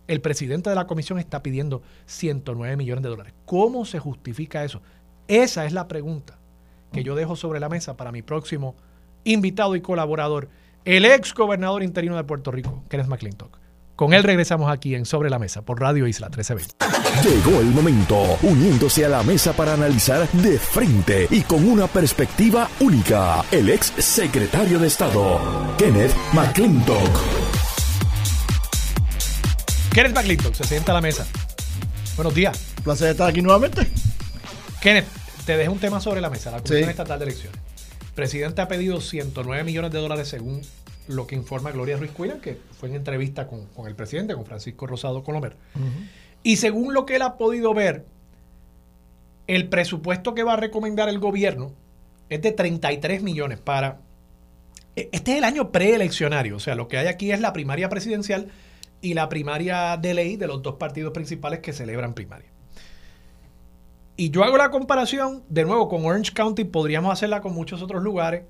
el 0.08 0.20
presidente 0.20 0.70
de 0.70 0.76
la 0.76 0.86
comisión 0.86 1.18
está 1.18 1.42
pidiendo 1.42 1.82
109 2.06 2.76
millones 2.76 3.02
de 3.02 3.08
dólares. 3.08 3.34
¿Cómo 3.44 3.84
se 3.84 3.98
justifica 3.98 4.64
eso? 4.64 4.82
Esa 5.28 5.64
es 5.64 5.72
la 5.72 5.88
pregunta 5.88 6.38
que 6.92 7.04
yo 7.04 7.14
dejo 7.14 7.36
sobre 7.36 7.60
la 7.60 7.68
mesa 7.68 7.96
para 7.96 8.12
mi 8.12 8.22
próximo 8.22 8.74
invitado 9.24 9.76
y 9.76 9.80
colaborador, 9.80 10.48
el 10.84 11.04
ex 11.04 11.32
gobernador 11.32 11.82
interino 11.82 12.16
de 12.16 12.24
Puerto 12.24 12.50
Rico, 12.50 12.84
Kenneth 12.88 13.06
McClintock. 13.06 13.58
Con 13.96 14.14
él 14.14 14.22
regresamos 14.24 14.70
aquí 14.70 14.94
en 14.94 15.06
Sobre 15.06 15.30
la 15.30 15.38
Mesa 15.38 15.62
por 15.62 15.80
Radio 15.80 16.06
Isla 16.06 16.28
1320. 16.28 17.01
Llegó 17.20 17.61
el 17.61 17.66
momento, 17.66 18.38
uniéndose 18.42 19.05
a 19.05 19.09
la 19.09 19.22
mesa 19.22 19.53
para 19.53 19.75
analizar 19.75 20.29
de 20.33 20.59
frente 20.59 21.29
y 21.31 21.42
con 21.42 21.68
una 21.68 21.87
perspectiva 21.87 22.68
única, 22.81 23.44
el 23.51 23.70
ex 23.70 23.92
secretario 23.98 24.79
de 24.79 24.88
Estado, 24.88 25.40
Kenneth 25.79 26.14
McClintock. 26.33 27.18
Kenneth 29.92 30.14
McClintock 30.14 30.55
se 30.55 30.64
sienta 30.64 30.92
a 30.92 30.94
la 30.96 31.01
mesa. 31.01 31.27
Buenos 32.16 32.35
días. 32.35 32.75
Un 32.79 32.85
placer 32.85 33.11
estar 33.11 33.29
aquí 33.29 33.42
nuevamente. 33.42 33.87
Kenneth, 34.81 35.07
te 35.46 35.57
dejo 35.57 35.72
un 35.72 35.79
tema 35.79 36.01
sobre 36.01 36.20
la 36.20 36.31
mesa, 36.31 36.51
la 36.51 36.59
Comisión 36.59 36.90
Estatal 36.90 37.18
de 37.18 37.25
Elecciones 37.27 37.72
presidente 38.14 38.61
ha 38.61 38.68
pedido 38.68 39.01
109 39.01 39.64
millones 39.64 39.90
de 39.90 39.98
dólares 39.98 40.29
según 40.29 40.61
lo 41.09 41.27
que 41.27 41.35
informa 41.35 41.72
Gloria 41.72 41.96
Ruiz 41.96 42.12
Cuila, 42.12 42.40
que 42.40 42.59
fue 42.79 42.88
en 42.88 42.96
entrevista 42.96 43.46
con, 43.46 43.66
el 43.87 43.94
presidente, 43.94 44.35
con 44.35 44.44
Francisco 44.44 44.87
Rosado 44.87 45.25
Colomer. 45.25 45.57
Y 46.42 46.57
según 46.57 46.94
lo 46.94 47.07
que 47.07 47.16
él 47.16 47.22
ha 47.22 47.37
podido 47.37 47.74
ver, 47.74 48.07
el 49.46 49.68
presupuesto 49.68 50.35
que 50.35 50.42
va 50.42 50.55
a 50.55 50.57
recomendar 50.57 51.09
el 51.09 51.18
gobierno 51.18 51.72
es 52.28 52.42
de 52.42 52.52
33 52.52 53.22
millones 53.22 53.61
para... 53.61 54.00
E, 54.96 55.09
este 55.12 55.33
es 55.33 55.38
el 55.38 55.44
año 55.44 55.70
preeleccionario, 55.70 56.57
o 56.57 56.61
sea, 56.61 56.74
lo 56.74 56.88
que 56.88 56.98
hay 56.98 57.07
aquí 57.07 57.33
es 57.33 57.40
la 57.40 57.52
primaria 57.52 57.88
presidencial 57.88 58.48
y 59.00 59.14
la 59.14 59.28
primaria 59.28 59.96
de 59.96 60.14
ley 60.14 60.37
de 60.37 60.46
los 60.46 60.62
dos 60.62 60.76
partidos 60.76 61.12
principales 61.12 61.61
que 61.61 61.72
celebran 61.72 62.14
primaria. 62.14 62.48
Y 64.16 64.31
yo 64.31 64.44
hago 64.44 64.57
la 64.57 64.70
comparación, 64.70 65.42
de 65.48 65.64
nuevo, 65.64 65.88
con 65.88 66.05
Orange 66.05 66.33
County, 66.33 66.64
podríamos 66.64 67.12
hacerla 67.12 67.40
con 67.40 67.55
muchos 67.55 67.83
otros 67.83 68.02
lugares. 68.02 68.44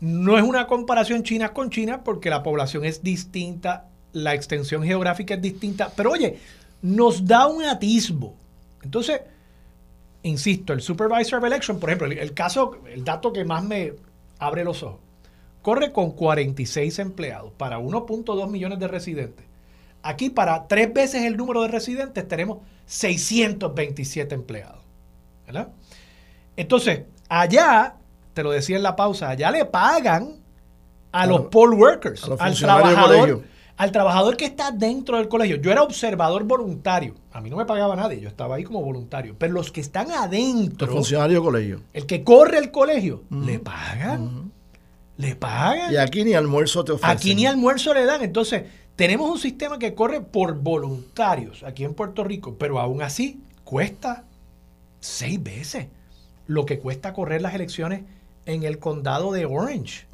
No 0.00 0.36
es 0.36 0.44
una 0.44 0.66
comparación 0.66 1.22
China 1.22 1.52
con 1.52 1.70
China 1.70 2.04
porque 2.04 2.30
la 2.30 2.42
población 2.42 2.84
es 2.84 3.02
distinta, 3.02 3.88
la 4.12 4.34
extensión 4.34 4.82
geográfica 4.82 5.34
es 5.34 5.42
distinta, 5.42 5.92
pero 5.96 6.12
oye, 6.12 6.38
nos 6.82 7.24
da 7.24 7.46
un 7.46 7.64
atisbo. 7.64 8.34
Entonces, 8.82 9.20
insisto, 10.22 10.72
el 10.72 10.80
Supervisor 10.80 11.38
of 11.38 11.44
Election, 11.44 11.78
por 11.78 11.90
ejemplo, 11.90 12.06
el, 12.10 12.34
caso, 12.34 12.78
el 12.92 13.04
dato 13.04 13.32
que 13.32 13.44
más 13.44 13.64
me 13.64 13.94
abre 14.38 14.64
los 14.64 14.82
ojos, 14.82 15.00
corre 15.62 15.92
con 15.92 16.12
46 16.12 16.98
empleados 16.98 17.52
para 17.56 17.78
1.2 17.78 18.48
millones 18.48 18.78
de 18.78 18.88
residentes. 18.88 19.44
Aquí, 20.02 20.30
para 20.30 20.68
tres 20.68 20.92
veces 20.92 21.24
el 21.24 21.36
número 21.36 21.62
de 21.62 21.68
residentes, 21.68 22.26
tenemos 22.28 22.58
627 22.86 24.34
empleados. 24.34 24.78
Entonces, 26.56 27.02
allá, 27.28 27.96
te 28.34 28.42
lo 28.42 28.50
decía 28.50 28.76
en 28.76 28.82
la 28.82 28.96
pausa, 28.96 29.30
allá 29.30 29.50
le 29.50 29.64
pagan 29.64 30.36
a, 31.12 31.26
los 31.26 31.42
poll 31.46 31.74
workers, 31.74 32.28
al 32.38 32.54
trabajador, 32.54 33.42
al 33.78 33.92
trabajador 33.92 34.36
que 34.36 34.44
está 34.44 34.72
dentro 34.72 35.16
del 35.16 35.28
colegio. 35.28 35.56
Yo 35.56 35.70
era 35.70 35.82
observador 35.82 36.44
voluntario, 36.44 37.14
a 37.32 37.40
mí 37.40 37.48
no 37.48 37.56
me 37.56 37.64
pagaba 37.64 37.96
nadie, 37.96 38.20
yo 38.20 38.28
estaba 38.28 38.56
ahí 38.56 38.64
como 38.64 38.82
voluntario, 38.82 39.36
pero 39.38 39.54
los 39.54 39.72
que 39.72 39.80
están 39.80 40.10
adentro, 40.10 40.86
el 40.86 40.92
funcionario 40.92 41.42
colegio, 41.42 41.80
el 41.92 42.04
que 42.04 42.22
corre 42.24 42.58
el 42.58 42.70
colegio, 42.70 43.22
le 43.30 43.60
pagan. 43.60 44.52
Le 45.16 45.34
pagan. 45.34 45.92
Y 45.92 45.96
aquí 45.96 46.22
ni 46.22 46.34
almuerzo 46.34 46.84
te 46.84 46.92
ofrecen. 46.92 47.16
Aquí 47.16 47.34
ni 47.34 47.46
almuerzo 47.46 47.92
le 47.92 48.04
dan. 48.04 48.22
Entonces, 48.22 48.64
tenemos 48.94 49.28
un 49.28 49.38
sistema 49.38 49.76
que 49.76 49.92
corre 49.92 50.20
por 50.20 50.54
voluntarios 50.60 51.64
aquí 51.64 51.84
en 51.84 51.94
Puerto 51.94 52.22
Rico, 52.22 52.56
pero 52.56 52.78
aún 52.78 53.02
así 53.02 53.40
cuesta 53.64 54.24
seis 55.00 55.42
veces 55.42 55.88
lo 56.46 56.66
que 56.66 56.78
cuesta 56.78 57.12
correr 57.12 57.42
las 57.42 57.54
elecciones 57.54 58.02
en 58.46 58.62
el 58.62 58.78
condado 58.78 59.32
de 59.32 59.44
Orange. 59.44 60.06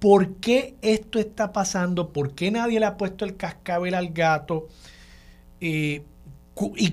¿Por 0.00 0.36
qué 0.36 0.74
esto 0.82 1.18
está 1.18 1.52
pasando? 1.52 2.08
¿Por 2.08 2.34
qué 2.34 2.50
nadie 2.50 2.80
le 2.80 2.86
ha 2.86 2.96
puesto 2.96 3.24
el 3.24 3.36
cascabel 3.36 3.94
al 3.94 4.08
gato? 4.10 4.68
¿Y 5.60 6.00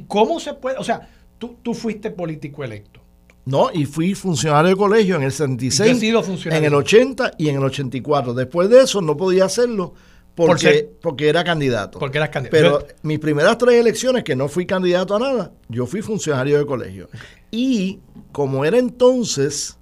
cómo 0.07 0.39
se 0.39 0.53
puede? 0.53 0.77
O 0.77 0.83
sea, 0.83 1.09
tú, 1.37 1.55
tú 1.63 1.73
fuiste 1.73 2.11
político 2.11 2.63
electo. 2.63 3.01
No, 3.45 3.69
y 3.73 3.85
fui 3.85 4.13
funcionario 4.13 4.71
de 4.71 4.75
colegio 4.75 5.15
en 5.15 5.23
el 5.23 5.31
66, 5.31 6.03
en 6.47 6.65
el 6.65 6.73
80 6.73 7.31
y 7.37 7.47
en 7.47 7.55
el 7.55 7.63
84. 7.63 8.33
Después 8.33 8.69
de 8.69 8.81
eso 8.81 9.01
no 9.01 9.15
podía 9.15 9.45
hacerlo 9.45 9.93
porque, 10.35 10.89
porque 11.01 11.29
era 11.29 11.45
candidato. 11.45 11.97
Porque 11.97 12.17
eras 12.17 12.29
candidato. 12.29 12.57
Pero 12.57 12.87
mis 13.03 13.19
primeras 13.19 13.57
tres 13.57 13.75
elecciones, 13.75 14.25
que 14.25 14.35
no 14.35 14.49
fui 14.49 14.65
candidato 14.65 15.15
a 15.15 15.19
nada, 15.19 15.51
yo 15.69 15.87
fui 15.87 16.01
funcionario 16.01 16.59
de 16.59 16.65
colegio. 16.65 17.09
Y 17.49 18.01
como 18.33 18.65
era 18.65 18.77
entonces, 18.77 19.77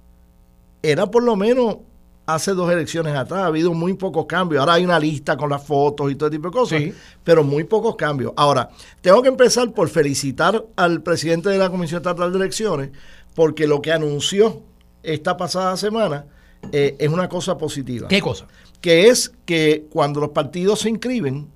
era 0.82 1.10
por 1.10 1.24
lo 1.24 1.34
menos 1.34 1.78
hace 2.26 2.52
dos 2.52 2.70
elecciones 2.70 3.14
atrás, 3.14 3.42
ha 3.42 3.46
habido 3.46 3.72
muy 3.72 3.94
pocos 3.94 4.26
cambios. 4.26 4.60
Ahora 4.60 4.74
hay 4.74 4.84
una 4.84 4.98
lista 4.98 5.36
con 5.36 5.48
las 5.48 5.64
fotos 5.64 6.10
y 6.10 6.16
todo 6.16 6.28
tipo 6.28 6.48
de 6.48 6.52
cosas, 6.52 6.82
pero 7.22 7.44
muy 7.44 7.64
pocos 7.64 7.94
cambios. 7.94 8.32
Ahora, 8.36 8.68
tengo 9.00 9.22
que 9.22 9.28
empezar 9.28 9.72
por 9.72 9.88
felicitar 9.88 10.66
al 10.74 11.02
presidente 11.02 11.48
de 11.48 11.58
la 11.58 11.70
Comisión 11.70 11.98
Estatal 11.98 12.32
de 12.32 12.38
Elecciones, 12.38 12.90
porque 13.34 13.66
lo 13.66 13.80
que 13.80 13.92
anunció 13.92 14.60
esta 15.02 15.36
pasada 15.36 15.76
semana 15.76 16.26
eh, 16.72 16.96
es 16.98 17.08
una 17.08 17.28
cosa 17.28 17.56
positiva. 17.56 18.08
¿Qué 18.08 18.20
cosa? 18.20 18.46
Que 18.80 19.08
es 19.08 19.32
que 19.44 19.86
cuando 19.90 20.20
los 20.20 20.30
partidos 20.30 20.80
se 20.80 20.90
inscriben, 20.90 21.48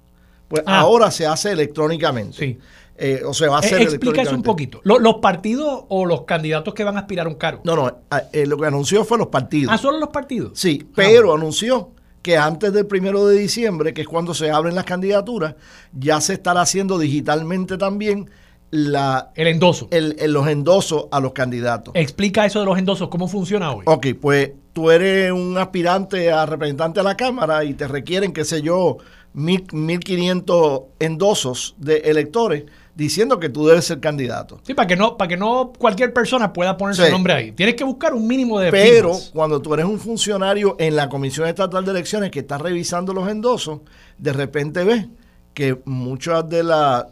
pues 0.48 0.62
ah. 0.66 0.80
ahora 0.80 1.10
se 1.10 1.26
hace 1.26 1.50
electrónicamente. 1.50 2.36
Sí. 2.36 2.58
Eh, 3.02 3.22
o 3.24 3.32
sea, 3.32 3.48
va 3.48 3.60
a 3.60 3.62
ser 3.62 3.80
eh, 3.80 3.84
Explica 3.84 4.20
eso 4.20 4.34
un 4.34 4.42
poquito. 4.42 4.82
¿Los, 4.84 5.14
partidos 5.22 5.84
o 5.88 6.04
los 6.04 6.24
candidatos 6.24 6.74
que 6.74 6.84
van 6.84 6.98
a 6.98 7.00
aspirar 7.00 7.26
a 7.26 7.30
un 7.30 7.36
cargo? 7.36 7.62
No, 7.64 7.74
no, 7.74 7.90
eh, 8.30 8.44
lo 8.44 8.58
que 8.58 8.66
anunció 8.66 9.06
fue 9.06 9.16
los 9.16 9.28
partidos. 9.28 9.72
¿Ah, 9.72 9.78
solo 9.78 9.98
los 9.98 10.10
partidos? 10.10 10.52
Sí, 10.54 10.80
ah, 10.84 10.92
pero 10.94 11.34
anunció 11.34 11.92
que 12.20 12.36
antes 12.36 12.74
del 12.74 12.86
primero 12.86 13.26
de 13.26 13.38
diciembre, 13.38 13.94
que 13.94 14.02
es 14.02 14.06
cuando 14.06 14.34
se 14.34 14.50
abren 14.50 14.74
las 14.74 14.84
candidaturas, 14.84 15.54
ya 15.94 16.20
se 16.20 16.34
estará 16.34 16.60
haciendo 16.60 16.98
digitalmente 16.98 17.78
también 17.78 18.28
la, 18.70 19.30
el 19.34 19.46
endoso. 19.46 19.88
El, 19.90 20.16
los 20.30 20.46
endosos 20.46 21.06
a 21.10 21.20
los 21.20 21.32
candidatos. 21.32 21.94
Explica 21.96 22.44
eso 22.44 22.60
de 22.60 22.66
los 22.66 22.78
endosos, 22.78 23.08
¿cómo 23.08 23.28
funciona 23.28 23.72
hoy? 23.72 23.84
Ok, 23.86 24.08
pues 24.20 24.52
tú 24.74 24.90
eres 24.90 25.32
un 25.32 25.56
aspirante 25.56 26.30
a 26.30 26.44
representante 26.44 27.00
a 27.00 27.02
la 27.02 27.16
Cámara 27.16 27.64
y 27.64 27.72
te 27.72 27.88
requieren, 27.88 28.34
qué 28.34 28.44
sé 28.44 28.60
yo, 28.60 28.98
mil, 29.32 29.66
1.500 29.68 30.84
endosos 30.98 31.74
de 31.78 31.96
electores 32.00 32.64
diciendo 33.00 33.40
que 33.40 33.48
tú 33.48 33.66
debes 33.66 33.86
ser 33.86 33.98
candidato. 33.98 34.60
Sí, 34.62 34.74
para 34.74 34.86
que 34.86 34.94
no, 34.94 35.16
para 35.16 35.26
que 35.26 35.36
no 35.38 35.72
cualquier 35.78 36.12
persona 36.12 36.52
pueda 36.52 36.76
poner 36.76 36.94
su 36.94 37.10
nombre 37.10 37.32
ahí. 37.32 37.52
Tienes 37.52 37.74
que 37.74 37.82
buscar 37.82 38.12
un 38.12 38.26
mínimo 38.26 38.60
de 38.60 38.70
Pero 38.70 39.12
cuando 39.32 39.62
tú 39.62 39.72
eres 39.72 39.86
un 39.86 39.98
funcionario 39.98 40.76
en 40.78 40.96
la 40.96 41.08
Comisión 41.08 41.48
Estatal 41.48 41.82
de 41.82 41.92
Elecciones 41.92 42.30
que 42.30 42.40
está 42.40 42.58
revisando 42.58 43.14
los 43.14 43.26
endosos, 43.30 43.80
de 44.18 44.34
repente 44.34 44.84
ves 44.84 45.06
que 45.54 45.80
muchas 45.86 46.46
de 46.50 46.62
la, 46.62 47.08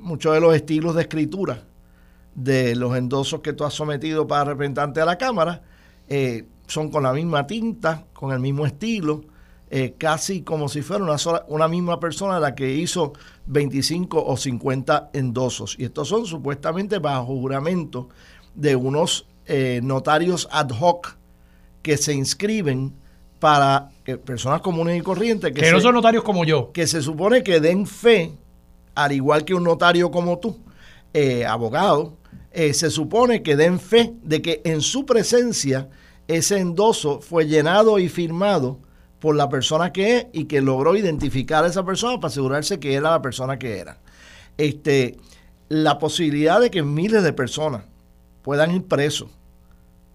muchos 0.00 0.34
de 0.34 0.40
los 0.40 0.56
estilos 0.56 0.96
de 0.96 1.02
escritura 1.02 1.62
de 2.34 2.74
los 2.74 2.96
endosos 2.96 3.42
que 3.42 3.52
tú 3.52 3.62
has 3.62 3.72
sometido 3.72 4.26
para 4.26 4.42
representante 4.42 5.00
a 5.00 5.04
la 5.04 5.18
Cámara 5.18 5.62
eh, 6.08 6.46
son 6.66 6.90
con 6.90 7.04
la 7.04 7.12
misma 7.12 7.46
tinta, 7.46 8.06
con 8.12 8.32
el 8.32 8.40
mismo 8.40 8.66
estilo, 8.66 9.22
eh, 9.72 9.94
casi 9.96 10.42
como 10.42 10.68
si 10.68 10.82
fuera 10.82 11.04
una, 11.04 11.16
sola, 11.16 11.44
una 11.46 11.68
misma 11.68 12.00
persona 12.00 12.40
la 12.40 12.56
que 12.56 12.74
hizo 12.74 13.12
25 13.46 14.20
o 14.20 14.36
50 14.36 15.10
endosos. 15.12 15.76
Y 15.78 15.84
estos 15.84 16.08
son 16.08 16.26
supuestamente 16.26 16.98
bajo 16.98 17.26
juramento 17.26 18.08
de 18.56 18.74
unos 18.74 19.26
eh, 19.46 19.78
notarios 19.80 20.48
ad 20.50 20.70
hoc 20.70 21.16
que 21.82 21.96
se 21.96 22.12
inscriben 22.12 22.92
para 23.38 23.90
personas 24.24 24.60
comunes 24.60 24.98
y 24.98 25.02
corrientes. 25.02 25.52
Que, 25.52 25.70
no 25.70 25.80
son 25.80 25.94
notarios 25.94 26.24
como 26.24 26.44
yo. 26.44 26.72
Que 26.72 26.88
se 26.88 27.00
supone 27.00 27.44
que 27.44 27.60
den 27.60 27.86
fe, 27.86 28.32
al 28.96 29.12
igual 29.12 29.44
que 29.44 29.54
un 29.54 29.62
notario 29.62 30.10
como 30.10 30.40
tú, 30.40 30.58
eh, 31.14 31.46
abogado, 31.46 32.16
se 32.52 32.90
supone 32.90 33.44
que 33.44 33.54
den 33.54 33.78
fe 33.78 34.12
de 34.24 34.42
que 34.42 34.62
en 34.64 34.80
su 34.80 35.06
presencia 35.06 35.88
ese 36.26 36.58
endoso 36.58 37.20
fue 37.20 37.46
llenado 37.46 38.00
y 38.00 38.08
firmado 38.08 38.80
por 39.20 39.36
la 39.36 39.48
persona 39.48 39.92
que 39.92 40.16
es 40.16 40.26
y 40.32 40.46
que 40.46 40.60
logró 40.60 40.96
identificar 40.96 41.64
a 41.64 41.68
esa 41.68 41.84
persona 41.84 42.16
para 42.16 42.28
asegurarse 42.28 42.80
que 42.80 42.94
era 42.94 43.10
la 43.10 43.22
persona 43.22 43.58
que 43.58 43.78
era. 43.78 43.98
Este, 44.56 45.18
la 45.68 45.98
posibilidad 45.98 46.60
de 46.60 46.70
que 46.70 46.82
miles 46.82 47.22
de 47.22 47.32
personas 47.32 47.82
puedan 48.42 48.72
ir 48.72 48.84
presos 48.84 49.28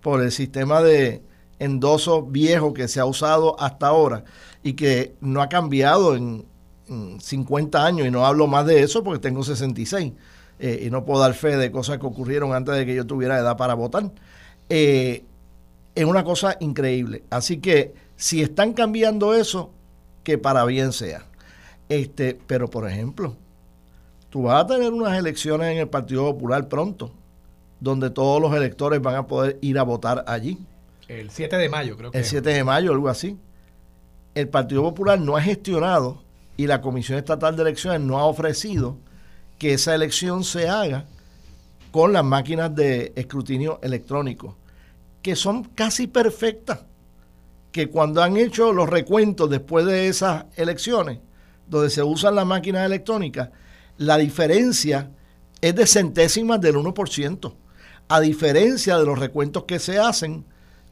por 0.01 0.21
el 0.21 0.31
sistema 0.31 0.81
de 0.81 1.21
endoso 1.59 2.23
viejo 2.23 2.73
que 2.73 2.87
se 2.87 2.99
ha 2.99 3.05
usado 3.05 3.59
hasta 3.59 3.87
ahora 3.87 4.25
y 4.63 4.73
que 4.73 5.15
no 5.21 5.41
ha 5.41 5.49
cambiado 5.49 6.15
en, 6.15 6.45
50 6.87 7.83
años 7.83 8.05
y 8.05 8.11
no 8.11 8.27
hablo 8.27 8.45
más 8.45 8.67
de 8.67 8.83
eso 8.83 9.03
porque 9.03 9.19
tengo 9.19 9.41
66 9.41 10.13
eh, 10.59 10.83
y 10.85 10.91
no 10.91 11.03
puedo 11.03 11.19
dar 11.19 11.33
fe 11.33 11.57
de 11.57 11.71
cosas 11.71 11.97
que 11.97 12.05
ocurrieron 12.05 12.53
antes 12.53 12.75
de 12.75 12.85
que 12.85 12.93
yo 12.93 13.07
tuviera 13.07 13.39
edad 13.39 13.57
para 13.57 13.73
votar. 13.73 14.11
Eh, 14.69 15.23
es 15.95 16.05
una 16.05 16.23
cosa 16.23 16.57
increíble. 16.59 17.23
Así 17.31 17.57
que 17.57 17.95
si 18.17 18.41
están 18.41 18.73
cambiando 18.73 19.33
eso, 19.33 19.71
que 20.23 20.37
para 20.37 20.65
bien 20.65 20.91
sea. 20.91 21.25
Este, 21.89 22.37
pero 22.47 22.69
por 22.69 22.89
ejemplo, 22.89 23.35
tú 24.29 24.43
vas 24.43 24.63
a 24.63 24.67
tener 24.67 24.91
unas 24.91 25.17
elecciones 25.17 25.71
en 25.71 25.77
el 25.79 25.87
Partido 25.87 26.23
Popular 26.25 26.67
pronto, 26.67 27.11
donde 27.79 28.09
todos 28.09 28.41
los 28.41 28.55
electores 28.55 29.01
van 29.01 29.15
a 29.15 29.27
poder 29.27 29.57
ir 29.61 29.77
a 29.77 29.83
votar 29.83 30.23
allí. 30.27 30.57
El 31.07 31.29
7 31.29 31.57
de 31.57 31.69
mayo, 31.69 31.97
creo 31.97 32.11
que. 32.11 32.17
El 32.17 32.25
7 32.25 32.49
de 32.49 32.63
mayo, 32.63 32.91
algo 32.91 33.09
así. 33.09 33.37
El 34.33 34.49
Partido 34.49 34.81
Popular 34.81 35.19
no 35.19 35.37
ha 35.37 35.41
gestionado 35.41 36.23
y 36.57 36.67
la 36.67 36.81
Comisión 36.81 37.17
Estatal 37.17 37.55
de 37.55 37.61
Elecciones 37.61 38.01
no 38.01 38.17
ha 38.17 38.25
ofrecido 38.25 38.97
que 39.59 39.73
esa 39.73 39.93
elección 39.93 40.43
se 40.43 40.67
haga 40.67 41.05
con 41.91 42.11
las 42.11 42.25
máquinas 42.25 42.75
de 42.75 43.13
escrutinio 43.15 43.79
electrónico, 43.81 44.57
que 45.21 45.35
son 45.35 45.63
casi 45.63 46.07
perfectas 46.07 46.79
que 47.75 47.89
cuando 47.89 48.23
han 48.23 48.37
hecho 48.37 48.71
los 48.71 48.87
recuentos 48.87 49.49
después 49.49 49.85
de 49.85 50.07
esas 50.07 50.45
elecciones, 50.55 51.19
donde 51.67 51.89
se 51.89 52.03
usan 52.03 52.33
las 52.33 52.45
máquinas 52.45 52.85
electrónicas, 52.85 53.49
la 53.97 54.17
diferencia 54.17 55.11
es 55.59 55.75
de 55.75 55.85
centésimas 55.85 56.61
del 56.61 56.77
1%, 56.77 57.53
a 58.07 58.19
diferencia 58.21 58.97
de 58.97 59.05
los 59.05 59.19
recuentos 59.19 59.65
que 59.65 59.79
se 59.79 59.99
hacen 59.99 60.45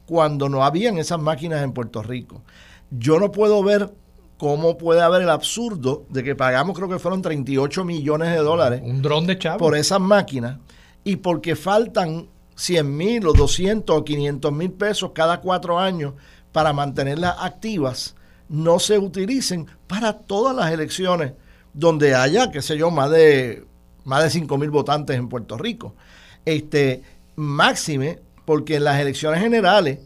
cuando 0.04 0.50
no 0.50 0.62
habían 0.62 0.98
esas 0.98 1.18
máquinas 1.18 1.64
en 1.64 1.72
Puerto 1.72 2.02
Rico. 2.02 2.42
Yo 2.90 3.18
no 3.18 3.32
puedo 3.32 3.62
ver 3.62 3.94
cómo 4.36 4.76
puede 4.76 5.00
haber 5.00 5.22
el 5.22 5.30
absurdo 5.30 6.04
de 6.10 6.22
que 6.22 6.34
pagamos, 6.36 6.76
creo 6.76 6.90
que 6.90 6.98
fueron 6.98 7.22
38 7.22 7.82
millones 7.86 8.30
de 8.30 8.40
dólares. 8.40 8.82
Un 8.84 9.00
dron 9.00 9.26
de 9.26 9.38
chavo. 9.38 9.56
Por 9.56 9.74
esas 9.74 10.00
máquinas 10.02 10.58
y 11.02 11.16
porque 11.16 11.56
faltan 11.56 12.28
100 12.56 12.94
mil 12.94 13.26
o 13.26 13.32
200 13.32 13.96
o 13.96 14.04
500 14.04 14.52
mil 14.52 14.72
pesos 14.72 15.12
cada 15.14 15.40
cuatro 15.40 15.78
años 15.78 16.12
para 16.54 16.72
mantenerlas 16.72 17.34
activas 17.40 18.14
no 18.48 18.78
se 18.78 18.96
utilicen 18.96 19.66
para 19.88 20.12
todas 20.12 20.54
las 20.54 20.70
elecciones 20.70 21.32
donde 21.72 22.14
haya, 22.14 22.52
qué 22.52 22.62
sé 22.62 22.78
yo, 22.78 22.92
más 22.92 23.10
de, 23.10 23.66
más 24.04 24.22
de 24.22 24.30
5 24.30 24.56
mil 24.56 24.70
votantes 24.70 25.16
en 25.16 25.28
Puerto 25.28 25.58
Rico. 25.58 25.96
Este, 26.44 27.02
máxime, 27.34 28.20
porque 28.44 28.76
en 28.76 28.84
las 28.84 29.00
elecciones 29.00 29.40
generales 29.40 29.98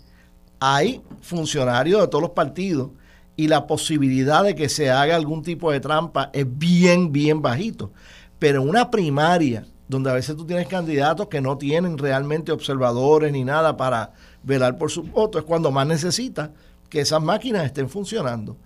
hay 0.58 1.02
funcionarios 1.20 2.00
de 2.00 2.08
todos 2.08 2.22
los 2.22 2.30
partidos 2.30 2.92
y 3.36 3.48
la 3.48 3.66
posibilidad 3.66 4.42
de 4.42 4.54
que 4.54 4.70
se 4.70 4.90
haga 4.90 5.16
algún 5.16 5.42
tipo 5.42 5.70
de 5.70 5.80
trampa 5.80 6.30
es 6.32 6.46
bien, 6.48 7.12
bien 7.12 7.42
bajito. 7.42 7.92
Pero 8.38 8.62
una 8.62 8.90
primaria, 8.90 9.66
donde 9.86 10.08
a 10.08 10.14
veces 10.14 10.34
tú 10.34 10.46
tienes 10.46 10.66
candidatos 10.66 11.28
que 11.28 11.42
no 11.42 11.58
tienen 11.58 11.98
realmente 11.98 12.52
observadores 12.52 13.32
ni 13.32 13.44
nada 13.44 13.76
para 13.76 14.14
velar 14.42 14.76
por 14.78 14.90
su 14.90 15.02
voto, 15.02 15.38
es 15.38 15.44
cuando 15.44 15.70
más 15.70 15.86
necesita 15.86 16.52
que 16.88 17.00
esas 17.00 17.22
máquinas 17.22 17.64
estén 17.64 17.88
funcionando. 17.88 18.56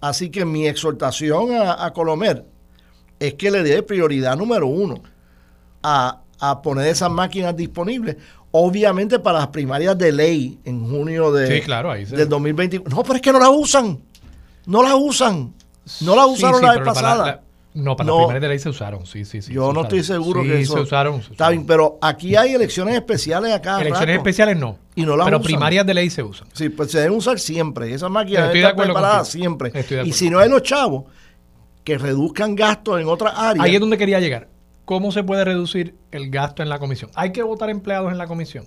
Así 0.00 0.30
que 0.30 0.44
mi 0.44 0.66
exhortación 0.66 1.50
a, 1.54 1.92
Colomer 1.92 2.44
es 3.20 3.34
que 3.34 3.50
le 3.50 3.62
dé 3.62 3.82
prioridad 3.82 4.36
número 4.36 4.66
uno 4.66 5.00
a, 5.82 6.18
poner 6.62 6.88
esas 6.88 7.10
máquinas 7.10 7.56
disponibles. 7.56 8.16
Obviamente 8.50 9.18
para 9.18 9.38
las 9.38 9.48
primarias 9.48 9.96
de 9.96 10.12
ley 10.12 10.58
en 10.64 10.88
junio 10.88 11.32
de, 11.32 11.46
del 12.10 12.28
2021. 12.28 12.84
No, 12.90 13.02
pero 13.02 13.14
es 13.14 13.22
que 13.22 13.32
no 13.32 13.38
las 13.38 13.50
usan. 13.50 14.00
No 14.66 14.82
las 14.82 14.94
usan. 14.94 15.54
No 16.00 16.16
las 16.16 16.26
usaron 16.26 16.62
la 16.62 16.74
vez 16.74 16.84
pasada. 16.84 17.42
No, 17.74 17.96
para 17.96 18.06
No. 18.06 18.12
las 18.16 18.24
primarias 18.26 18.42
de 18.42 18.48
ley 18.48 18.58
se 18.58 18.68
usaron, 18.68 19.06
sí, 19.06 19.24
sí, 19.24 19.40
sí. 19.40 19.52
Yo 19.52 19.68
se 19.68 19.72
no 19.74 19.82
estoy 19.82 20.02
seguro 20.02 20.42
Sí, 20.42 20.48
que 20.48 20.60
eso. 20.60 20.74
se 20.74 20.80
usaron. 20.80 21.14
se 21.22 21.32
Está 21.32 21.32
usaron. 21.44 21.52
bien, 21.54 21.66
pero 21.66 21.98
aquí 22.02 22.36
hay 22.36 22.52
elecciones 22.54 22.94
especiales 22.96 23.52
acá. 23.54 23.80
Elecciones 23.80 24.16
especiales 24.18 24.56
no. 24.58 24.78
Y 24.94 25.06
no 25.06 25.16
las 25.16 25.24
pero 25.24 25.38
usan. 25.38 25.46
primarias 25.46 25.86
de 25.86 25.94
ley 25.94 26.10
se 26.10 26.22
usan. 26.22 26.48
Sí, 26.52 26.68
pues 26.68 26.90
se 26.90 26.98
deben 27.00 27.16
usar 27.16 27.38
siempre. 27.38 27.94
Esas 27.94 28.10
máquinas 28.10 28.50
acuerdo 28.50 28.92
preparadas 28.92 29.28
siempre. 29.28 29.70
Estoy 29.74 29.96
de 29.98 30.06
Y 30.06 30.12
si 30.12 30.28
no 30.28 30.38
hay 30.38 30.50
los 30.50 30.62
chavos, 30.62 31.04
que 31.82 31.96
reduzcan 31.96 32.54
gastos 32.54 33.00
en 33.00 33.08
otras 33.08 33.32
áreas. 33.36 33.64
Ahí 33.64 33.74
es 33.74 33.80
donde 33.80 33.96
quería 33.96 34.20
llegar. 34.20 34.48
¿Cómo 34.84 35.10
se 35.10 35.24
puede 35.24 35.44
reducir 35.44 35.94
el 36.10 36.28
gasto 36.30 36.62
en 36.62 36.68
la 36.68 36.78
comisión? 36.78 37.10
Hay 37.14 37.32
que 37.32 37.42
votar 37.42 37.70
empleados 37.70 38.12
en 38.12 38.18
la 38.18 38.26
comisión. 38.26 38.66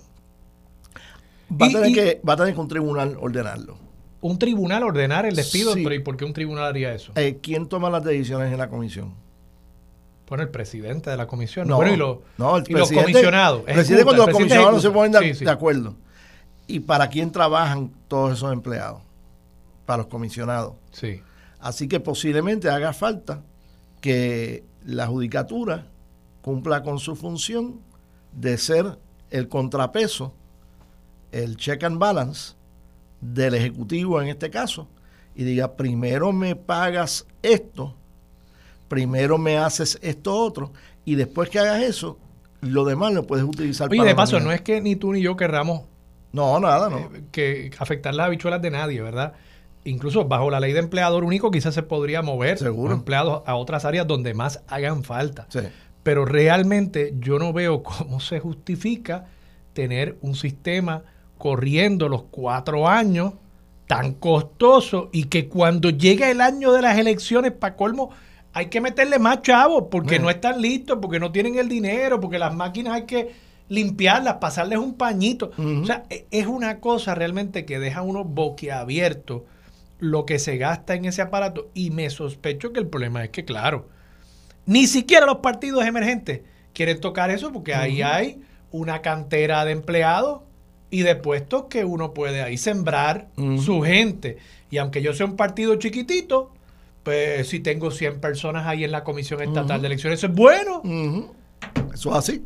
va, 1.50 1.66
a 1.66 1.68
y- 1.68 1.72
tener 1.72 1.90
y- 1.90 1.94
que, 1.94 2.20
va 2.28 2.32
a 2.32 2.36
tener 2.36 2.54
que 2.54 2.60
un 2.60 2.68
tribunal 2.68 3.16
ordenarlo. 3.20 3.78
Un 4.20 4.38
tribunal 4.38 4.82
ordenar 4.82 5.26
el 5.26 5.36
despido, 5.36 5.74
Sí. 5.74 5.82
pero 5.84 5.94
¿y 5.94 5.98
por 6.00 6.16
qué 6.16 6.24
un 6.24 6.32
tribunal 6.32 6.64
haría 6.64 6.92
eso? 6.94 7.12
Eh, 7.16 7.38
¿Quién 7.42 7.68
toma 7.68 7.90
las 7.90 8.02
decisiones 8.04 8.50
en 8.52 8.58
la 8.58 8.68
comisión? 8.68 9.14
Bueno, 10.28 10.42
el 10.42 10.50
presidente 10.50 11.10
de 11.10 11.16
la 11.16 11.26
comisión. 11.26 11.68
No, 11.68 11.76
bueno, 11.76 11.92
y, 11.92 11.96
los- 11.96 12.18
no, 12.38 12.56
el 12.56 12.64
y 12.68 12.72
los 12.72 12.90
comisionados. 12.90 13.62
El 13.66 13.74
presidente 13.74 14.04
cuando 14.04 14.22
el 14.24 14.26
los 14.30 14.36
presidente 14.36 14.54
comisionados 14.56 14.74
no 14.74 14.80
se 14.80 14.90
ponen 14.94 15.12
de, 15.12 15.18
Sí, 15.34 15.38
sí. 15.40 15.44
de 15.44 15.50
acuerdo. 15.50 15.94
¿Y 16.66 16.80
para 16.80 17.08
quién 17.08 17.30
trabajan 17.30 17.92
todos 18.08 18.32
esos 18.38 18.52
empleados? 18.52 19.02
Para 19.84 19.98
los 19.98 20.06
comisionados. 20.08 20.72
Sí. 20.90 21.20
Así 21.60 21.86
que 21.86 22.00
posiblemente 22.00 22.68
haga 22.70 22.92
falta 22.92 23.42
que 24.00 24.64
la 24.84 25.06
judicatura 25.06 25.86
cumpla 26.42 26.82
con 26.82 26.98
su 26.98 27.14
función 27.14 27.80
de 28.32 28.58
ser 28.58 28.98
el 29.30 29.48
contrapeso, 29.48 30.32
el 31.30 31.56
check 31.56 31.84
and 31.84 31.98
balance 31.98 32.54
del 33.20 33.54
Ejecutivo 33.54 34.20
en 34.20 34.28
este 34.28 34.50
caso, 34.50 34.88
y 35.34 35.44
diga, 35.44 35.76
primero 35.76 36.32
me 36.32 36.56
pagas 36.56 37.26
esto, 37.42 37.94
primero 38.88 39.38
me 39.38 39.58
haces 39.58 39.98
esto 40.02 40.34
otro, 40.38 40.72
y 41.04 41.14
después 41.14 41.50
que 41.50 41.58
hagas 41.58 41.82
eso, 41.82 42.18
lo 42.60 42.84
demás 42.84 43.12
lo 43.12 43.26
puedes 43.26 43.44
utilizar 43.44 43.88
Oye, 43.90 43.98
para 43.98 44.08
de 44.10 44.14
paso, 44.16 44.40
no 44.40 44.52
es 44.52 44.60
que 44.62 44.80
ni 44.80 44.96
tú 44.96 45.12
ni 45.12 45.20
yo 45.20 45.36
querramos 45.36 45.82
No, 46.32 46.58
nada, 46.60 46.88
no. 46.88 46.98
eh, 46.98 47.24
que 47.32 47.70
afectar 47.78 48.14
las 48.14 48.26
habichuelas 48.26 48.62
de 48.62 48.70
nadie, 48.70 49.00
¿verdad? 49.02 49.34
Incluso 49.84 50.24
bajo 50.24 50.50
la 50.50 50.58
ley 50.58 50.72
de 50.72 50.80
empleador 50.80 51.22
único 51.22 51.50
quizás 51.50 51.74
se 51.74 51.82
podría 51.82 52.22
mover 52.22 52.58
Seguro. 52.58 52.90
los 52.90 52.98
empleados 52.98 53.42
a 53.46 53.54
otras 53.54 53.84
áreas 53.84 54.06
donde 54.06 54.34
más 54.34 54.62
hagan 54.66 55.04
falta. 55.04 55.46
Sí. 55.48 55.60
Pero 56.02 56.24
realmente 56.24 57.14
yo 57.18 57.38
no 57.38 57.52
veo 57.52 57.82
cómo 57.82 58.18
se 58.20 58.40
justifica 58.40 59.26
tener 59.74 60.16
un 60.22 60.34
sistema 60.34 61.04
corriendo 61.38 62.08
los 62.08 62.22
cuatro 62.30 62.88
años 62.88 63.34
tan 63.86 64.14
costoso 64.14 65.10
y 65.12 65.24
que 65.24 65.48
cuando 65.48 65.90
llega 65.90 66.30
el 66.30 66.40
año 66.40 66.72
de 66.72 66.82
las 66.82 66.98
elecciones, 66.98 67.52
para 67.52 67.76
colmo, 67.76 68.10
hay 68.52 68.66
que 68.66 68.80
meterle 68.80 69.18
más 69.18 69.42
chavos 69.42 69.84
porque 69.90 70.18
Mm. 70.18 70.22
no 70.22 70.30
están 70.30 70.60
listos, 70.60 70.98
porque 71.00 71.20
no 71.20 71.30
tienen 71.30 71.56
el 71.58 71.68
dinero, 71.68 72.20
porque 72.20 72.38
las 72.38 72.54
máquinas 72.54 72.94
hay 72.94 73.02
que 73.04 73.32
limpiarlas, 73.68 74.34
pasarles 74.34 74.78
un 74.78 74.94
pañito. 74.94 75.50
O 75.58 75.84
sea, 75.84 76.04
e- 76.10 76.26
es 76.30 76.46
una 76.46 76.80
cosa 76.80 77.14
realmente 77.14 77.64
que 77.64 77.78
deja 77.78 78.02
uno 78.02 78.24
boquiabierto 78.24 79.44
lo 79.98 80.24
que 80.26 80.38
se 80.38 80.56
gasta 80.56 80.94
en 80.94 81.04
ese 81.04 81.22
aparato 81.22 81.70
y 81.74 81.90
me 81.90 82.10
sospecho 82.10 82.72
que 82.72 82.80
el 82.80 82.86
problema 82.86 83.24
es 83.24 83.30
que, 83.30 83.44
claro, 83.44 83.88
ni 84.66 84.86
siquiera 84.86 85.26
los 85.26 85.38
partidos 85.38 85.84
emergentes 85.86 86.40
quieren 86.74 87.00
tocar 87.00 87.30
eso 87.30 87.52
porque 87.52 87.74
ahí 87.74 88.02
hay 88.02 88.40
una 88.72 89.00
cantera 89.00 89.64
de 89.64 89.72
empleados 89.72 90.40
y 90.90 91.02
de 91.02 91.16
puestos 91.16 91.64
que 91.64 91.84
uno 91.84 92.12
puede 92.14 92.42
ahí 92.42 92.56
sembrar 92.56 93.28
Ujú. 93.36 93.58
su 93.60 93.80
gente. 93.82 94.38
Y 94.70 94.78
aunque 94.78 95.02
yo 95.02 95.12
sea 95.14 95.26
un 95.26 95.36
partido 95.36 95.76
chiquitito, 95.76 96.50
pues 97.02 97.48
si 97.48 97.60
tengo 97.60 97.90
100 97.90 98.20
personas 98.20 98.66
ahí 98.66 98.84
en 98.84 98.92
la 98.92 99.04
Comisión 99.04 99.40
Estatal 99.42 99.76
Ujú. 99.76 99.80
de 99.82 99.86
Elecciones, 99.86 100.18
eso 100.20 100.26
es 100.28 100.32
bueno. 100.34 100.78
Ujú. 100.84 101.30
Eso 101.94 102.10
es 102.10 102.16
así. 102.16 102.44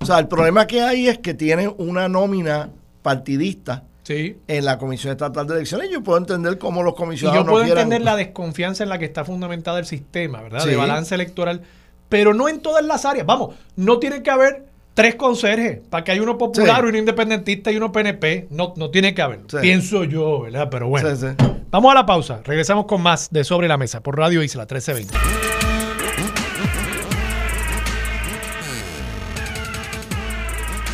O 0.00 0.04
sea, 0.06 0.18
el 0.18 0.28
problema 0.28 0.66
que 0.66 0.80
hay 0.80 1.08
es 1.08 1.18
que 1.18 1.34
tienen 1.34 1.72
una 1.78 2.08
nómina 2.08 2.70
partidista 3.02 3.84
Sí. 4.02 4.36
en 4.48 4.64
la 4.64 4.78
Comisión 4.78 5.12
Estatal 5.12 5.46
de 5.46 5.54
Elecciones. 5.54 5.90
Yo 5.90 6.02
puedo 6.02 6.18
entender 6.18 6.58
cómo 6.58 6.82
los 6.82 6.94
Y 6.94 6.96
comisionados 6.96 7.44
yo 7.46 7.50
puedo 7.52 7.64
no 7.66 7.70
entender 7.72 8.00
la 8.02 8.16
desconfianza 8.16 8.82
en 8.82 8.88
la 8.88 8.98
que 8.98 9.04
está 9.04 9.24
fundamentada 9.24 9.78
el 9.78 9.86
sistema, 9.86 10.42
¿verdad? 10.42 10.64
De 10.64 10.72
Sí. 10.72 10.76
balance 10.76 11.14
electoral, 11.14 11.62
pero 12.08 12.34
no 12.34 12.48
en 12.48 12.60
todas 12.60 12.84
las 12.84 13.04
áreas. 13.04 13.26
Vamos, 13.26 13.54
no 13.76 13.98
tiene 13.98 14.22
que 14.22 14.30
haber 14.30 14.64
tres 14.94 15.14
conserjes 15.14 15.80
para 15.88 16.04
que 16.04 16.12
haya 16.12 16.22
uno 16.22 16.36
popular, 16.38 16.80
Sí. 16.82 16.88
uno 16.88 16.98
independentista 16.98 17.70
y 17.72 17.76
uno 17.76 17.92
PNP. 17.92 18.48
No, 18.50 18.74
no 18.76 18.90
tiene 18.90 19.14
que 19.14 19.22
haberlo. 19.22 19.46
Sí. 19.50 19.56
Pienso 19.60 20.04
yo, 20.04 20.42
¿verdad? 20.42 20.68
Pero 20.70 20.88
bueno. 20.88 21.14
Sí. 21.16 21.26
Vamos 21.70 21.92
a 21.92 21.94
la 21.94 22.06
pausa. 22.06 22.40
Regresamos 22.44 22.86
con 22.86 23.00
más 23.00 23.28
de 23.30 23.44
Sobre 23.44 23.68
la 23.68 23.76
Mesa 23.76 24.02
por 24.02 24.16
Radio 24.18 24.42
Isla 24.42 24.62
1320. 24.62 25.14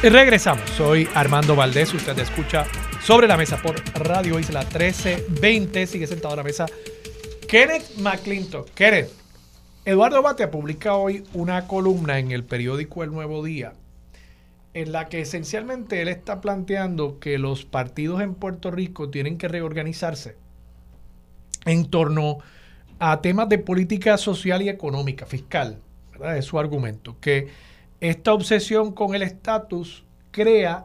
Y 0.02 0.08
regresamos. 0.08 0.68
Soy 0.70 1.08
Armando 1.14 1.56
Valdés. 1.56 1.92
Usted 1.94 2.18
escucha 2.18 2.66
Sobre 3.02 3.26
la 3.26 3.36
Mesa 3.36 3.56
por 3.62 3.76
Radio 3.98 4.38
Isla 4.38 4.60
1320. 4.60 5.86
Sigue 5.86 6.06
sentado 6.06 6.34
a 6.34 6.36
la 6.36 6.42
mesa 6.42 6.66
Kenneth 7.48 7.96
McClintock. 7.98 8.70
Kenneth, 8.74 9.10
Eduardo 9.84 10.22
Batea 10.22 10.50
publica 10.50 10.94
hoy 10.94 11.24
una 11.32 11.66
columna 11.66 12.18
en 12.18 12.30
el 12.32 12.44
periódico 12.44 13.02
El 13.04 13.10
Nuevo 13.12 13.44
Día 13.44 13.72
en 14.76 14.92
la 14.92 15.08
que 15.08 15.22
esencialmente 15.22 16.02
él 16.02 16.08
está 16.08 16.42
planteando 16.42 17.18
que 17.18 17.38
los 17.38 17.64
partidos 17.64 18.20
en 18.20 18.34
Puerto 18.34 18.70
Rico 18.70 19.08
tienen 19.08 19.38
que 19.38 19.48
reorganizarse 19.48 20.36
en 21.64 21.86
torno 21.88 22.40
a 22.98 23.22
temas 23.22 23.48
de 23.48 23.56
política 23.56 24.18
social 24.18 24.60
y 24.60 24.68
económica, 24.68 25.24
fiscal, 25.24 25.78
¿verdad? 26.12 26.36
Es 26.36 26.44
su 26.44 26.58
argumento, 26.58 27.16
que 27.22 27.48
esta 28.00 28.34
obsesión 28.34 28.92
con 28.92 29.14
el 29.14 29.22
estatus 29.22 30.04
crea 30.30 30.84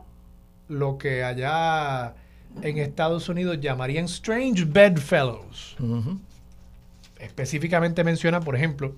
lo 0.69 0.97
que 0.97 1.25
allá 1.25 2.15
en 2.61 2.77
Estados 2.77 3.27
Unidos 3.27 3.59
llamarían 3.59 4.05
strange 4.05 4.63
bedfellows. 4.63 5.75
Específicamente 7.19 8.05
menciona, 8.05 8.39
por 8.39 8.55
ejemplo, 8.55 8.95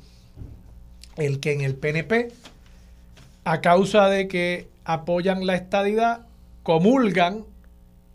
el 1.17 1.39
que 1.39 1.53
en 1.53 1.62
el 1.62 1.73
PNP, 1.73 2.32
a 3.43 3.62
causa 3.62 4.08
de 4.08 4.27
que 4.27 4.69
apoyan 4.86 5.45
la 5.45 5.56
estadidad, 5.56 6.25
comulgan 6.63 7.45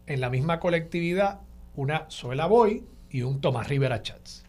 en 0.06 0.20
la 0.20 0.30
misma 0.30 0.58
colectividad 0.58 1.40
una 1.76 2.06
Zoela 2.10 2.46
Boy 2.46 2.84
y 3.10 3.22
un 3.22 3.40
Tomás 3.40 3.68
Rivera 3.68 4.02
Chats, 4.02 4.44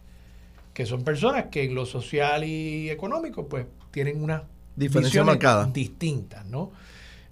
que 0.74 0.86
son 0.86 1.04
personas 1.04 1.46
que 1.46 1.64
en 1.64 1.74
lo 1.74 1.86
social 1.86 2.44
y 2.44 2.90
económico 2.90 3.46
pues 3.46 3.66
tienen 3.90 4.22
una 4.22 4.44
Diferencia 4.76 5.24
marcada. 5.24 5.66
distintas, 5.66 6.46
¿no? 6.46 6.72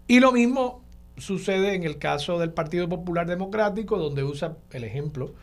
Y 0.07 0.21
lo 0.21 0.33
mismo 0.33 0.83
sucede 1.17 1.75
en 1.75 1.85
el 1.85 1.99
caso 1.99 2.39
del 2.39 2.53
Partido 2.53 2.89
Popular 2.89 3.27
Democrático, 3.27 3.99
donde 3.99 4.25
usa 4.25 4.57
el 4.73 4.85
ejemplo 4.85 5.35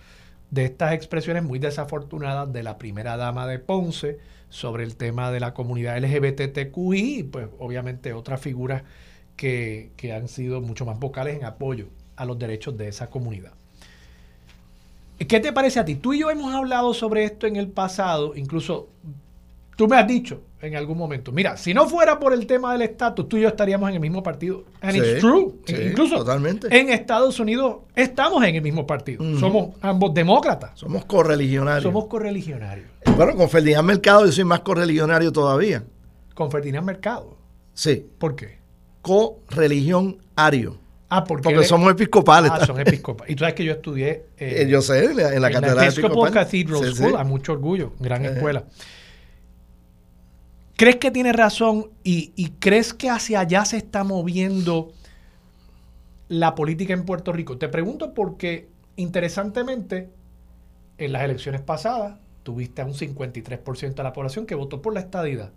de 0.52 0.65
estas 0.65 0.94
expresiones 0.94 1.44
muy 1.44 1.60
desafortunadas 1.60 2.52
de 2.54 2.63
la 2.63 2.78
primera 2.78 3.18
dama 3.18 3.48
de 3.48 3.60
Ponce 3.60 4.20
sobre 4.56 4.86
el 4.86 4.96
tema 4.96 5.32
de 5.32 5.41
la 5.41 5.54
comunidad 5.54 5.98
LGBTQI 5.98 7.20
y 7.20 7.24
pues 7.24 7.50
obviamente 7.60 8.13
otras 8.13 8.39
figuras 8.39 8.84
que, 9.36 9.91
que 9.98 10.13
han 10.13 10.30
sido 10.30 10.62
mucho 10.62 10.86
más 10.86 10.98
vocales 10.98 11.36
en 11.36 11.44
apoyo 11.44 11.88
a 12.15 12.24
los 12.24 12.39
derechos 12.39 12.78
de 12.78 12.88
esa 12.88 13.10
comunidad. 13.10 13.52
¿Qué 15.18 15.41
te 15.41 15.52
parece 15.52 15.82
a 15.82 15.86
ti? 15.86 15.96
Tú 15.96 16.13
y 16.13 16.20
yo 16.20 16.32
hemos 16.32 16.56
hablado 16.56 16.94
sobre 16.94 17.26
esto 17.26 17.48
en 17.48 17.58
el 17.58 17.68
pasado, 17.68 18.34
incluso 18.38 18.88
tú 19.76 19.89
me 19.89 19.98
has 19.98 20.08
dicho 20.08 20.41
en 20.65 20.75
algún 20.75 20.97
momento, 20.97 21.32
mira, 21.32 21.58
si 21.58 21.73
no 21.73 21.88
fuera 21.88 22.19
por 22.19 22.34
el 22.34 22.45
tema 22.47 22.71
del 22.73 22.82
estatus, 22.84 23.28
tú 23.30 23.38
y 23.38 23.41
yo 23.41 23.47
estaríamos 23.49 23.88
en 23.89 23.95
el 23.95 24.01
mismo 24.01 24.21
partido. 24.23 24.63
And 24.82 24.93
Sí, 24.93 24.99
it's 24.99 25.19
true. 25.19 25.54
sí, 25.65 25.75
incluso 25.91 26.17
totalmente. 26.17 26.67
en 26.78 26.89
Estados 26.89 27.39
Unidos 27.39 27.78
estamos 27.95 28.43
en 28.43 28.56
el 28.56 28.62
mismo 28.62 28.86
partido. 28.88 29.23
Somos 29.39 29.75
ambos 29.82 30.13
demócratas. 30.13 30.71
Somos 30.75 31.06
correligionarios. 31.06 31.84
Somos 31.84 32.08
correligionarios. 32.08 32.88
Bueno, 33.15 33.36
con 33.36 33.49
Ferdinand 33.49 33.86
Mercado 33.88 34.25
yo 34.25 34.32
soy 34.32 34.43
más 34.43 34.60
correligionario 34.62 35.32
todavía. 35.32 35.84
Con 36.34 36.51
Ferdinand 36.51 36.86
Mercado. 36.86 37.38
Sí, 37.73 38.06
¿Por 38.17 38.36
qué? 38.36 38.60
correligión 39.01 40.17
ario. 40.36 40.78
Ah, 41.10 41.23
porque, 41.23 41.43
Porque 41.43 41.60
él- 41.60 41.65
somos 41.65 41.91
episcopales. 41.91 42.51
Ah, 42.54 42.65
son 42.65 42.80
episcopales. 42.80 43.32
Y 43.32 43.36
tú 43.36 43.41
sabes 43.41 43.54
que 43.54 43.63
yo 43.63 43.73
estudié 43.73 44.10
eh, 44.37 44.63
Eh, 44.63 44.67
yo 44.67 44.81
sé, 44.81 45.06
en 45.06 45.17
la, 45.17 45.33
en 45.35 45.42
la 45.42 45.48
en 45.48 45.54
catedral 45.54 45.77
la 45.77 45.83
Episcopal. 45.87 46.31
Cathedral 46.31 46.83
Sí. 46.85 46.96
School, 46.96 47.15
a 47.15 47.23
mucho 47.23 47.54
orgullo, 47.54 47.94
gran 48.00 48.25
Eh. 48.25 48.29
escuela. 48.29 48.63
¿Crees 50.78 50.98
que 50.98 51.12
tiene 51.12 51.32
razón 51.34 51.88
y, 52.04 52.34
y 52.36 52.50
crees 52.60 52.94
que 52.94 53.10
hacia 53.10 53.40
allá 53.40 53.63
se 53.65 53.78
está 53.78 54.04
moviendo 54.04 54.92
la 56.28 56.56
política 56.56 56.94
en 56.94 57.06
Puerto 57.06 57.32
Rico? 57.32 57.58
Te 57.58 57.69
pregunto 57.69 58.13
porque, 58.13 58.67
interesantemente, 58.98 60.10
en 60.98 61.13
las 61.13 61.23
elecciones 61.23 61.62
pasadas 61.62 62.17
tuviste 62.44 62.82
a 62.82 62.86
un 62.86 62.94
53% 62.94 63.94
de 63.96 64.04
la 64.04 64.13
población 64.13 64.46
que 64.46 64.56
votó 64.56 64.82
por 64.82 64.94
la 64.94 65.00
estadidad, 65.00 65.52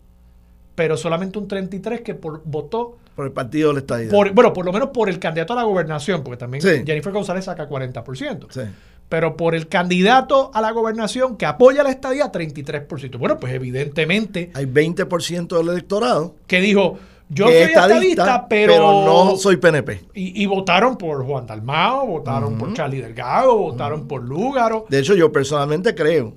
pero 0.75 0.97
solamente 0.97 1.39
un 1.39 1.49
33% 1.49 2.03
que 2.03 2.15
por- 2.15 2.43
votó 2.45 2.99
Por 3.17 3.27
el 3.27 3.33
partido 3.33 3.69
de 3.69 3.75
la 3.75 3.81
estadidad. 3.81 4.11
por, 4.13 4.31
bueno, 4.33 4.53
por 4.53 4.65
lo 4.65 4.73
menos 4.73 4.91
por 4.91 5.09
el 5.09 5.19
candidato 5.19 5.53
a 5.53 5.57
la 5.57 5.63
gobernación, 5.65 6.23
porque 6.23 6.39
también 6.39 6.63
Sí. 6.63 6.83
Jennifer 6.87 7.13
González 7.13 7.45
saca 7.47 7.69
40%. 7.69 8.47
Sí. 8.51 8.61
Pero 9.09 9.37
por 9.37 9.55
el 9.55 9.69
candidato 9.69 10.51
a 10.55 10.61
la 10.61 10.71
gobernación 10.71 11.37
que 11.37 11.47
apoya 11.47 11.83
la 11.83 11.91
estadía, 11.91 12.31
33%. 12.31 13.19
Bueno, 13.19 13.39
pues 13.39 13.55
evidentemente 13.55 14.51
Hay 14.55 14.67
20% 14.67 15.57
del 15.57 15.69
electorado 15.69 16.35
que 16.47 16.61
dijo, 16.61 16.99
yo 17.31 17.47
soy 17.47 17.55
es 17.55 17.69
estadista, 17.69 18.01
estadista, 18.01 18.49
pero, 18.49 19.05
no 19.05 19.37
soy 19.37 19.57
PNP. 19.57 20.05
Y, 20.15 20.43
y 20.43 20.47
votaron 20.47 20.97
por 20.97 21.25
Juan 21.25 21.47
Dalmao, 21.47 22.07
votaron 22.07 22.59
por 22.59 22.73
Charlie 22.75 23.01
Delgado, 23.01 23.57
votaron 23.57 24.07
por 24.07 24.23
Lúgaro. 24.23 24.87
De 24.89 24.99
hecho, 24.99 25.15
yo 25.15 25.33
personalmente 25.33 25.95
creo 25.95 26.35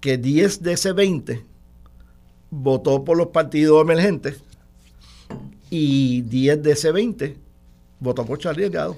que 0.00 0.18
10 0.18 0.62
de 0.62 0.72
ese 0.74 0.92
20 0.92 1.42
votó 2.50 3.04
por 3.04 3.16
los 3.16 3.28
partidos 3.28 3.82
emergentes 3.82 4.42
y 5.70 6.22
10 6.22 6.62
de 6.62 6.72
ese 6.72 6.92
20 6.92 7.36
votó 8.00 8.24
por 8.24 8.38
Charlie 8.38 8.64
Delgado. 8.64 8.96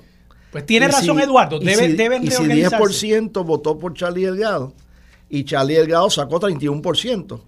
Pues 0.57 0.65
tiene 0.65 0.87
Y 0.87 0.89
razón 0.89 1.19
si- 1.19 1.23
Eduardo, 1.23 1.57
y 1.61 1.67
debe- 1.67 1.87
si- 1.91 1.93
deben 1.97 2.23
Y 2.25 2.29
si 2.31 2.37
reorganizarse. 2.39 2.77
10% 2.79 3.45
votó 3.45 3.79
por 3.79 3.93
Charlie 3.93 4.25
Delgado 4.25 4.73
y 5.29 5.45
Charlie 5.45 5.75
Delgado 5.75 6.09
sacó 6.09 6.41
31%, 6.41 7.43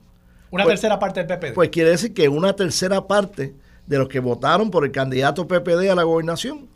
Una 0.51 0.65
pues- 0.65 0.75
tercera 0.75 0.99
parte 0.99 1.21
del 1.25 1.27
PPD. 1.27 1.55
pues 1.55 1.71
quiere 1.71 1.89
decir 1.89 2.13
que 2.13 2.29
una 2.29 2.53
tercera 2.53 3.07
parte 3.07 3.55
de 3.87 3.97
los 3.97 4.09
que 4.09 4.21
votaron 4.21 4.71
por 4.71 4.85
el 4.85 4.93
candidato 4.93 5.49
PPD 5.49 5.89
a 5.91 5.95
la 5.95 6.03
gobernación 6.03 6.67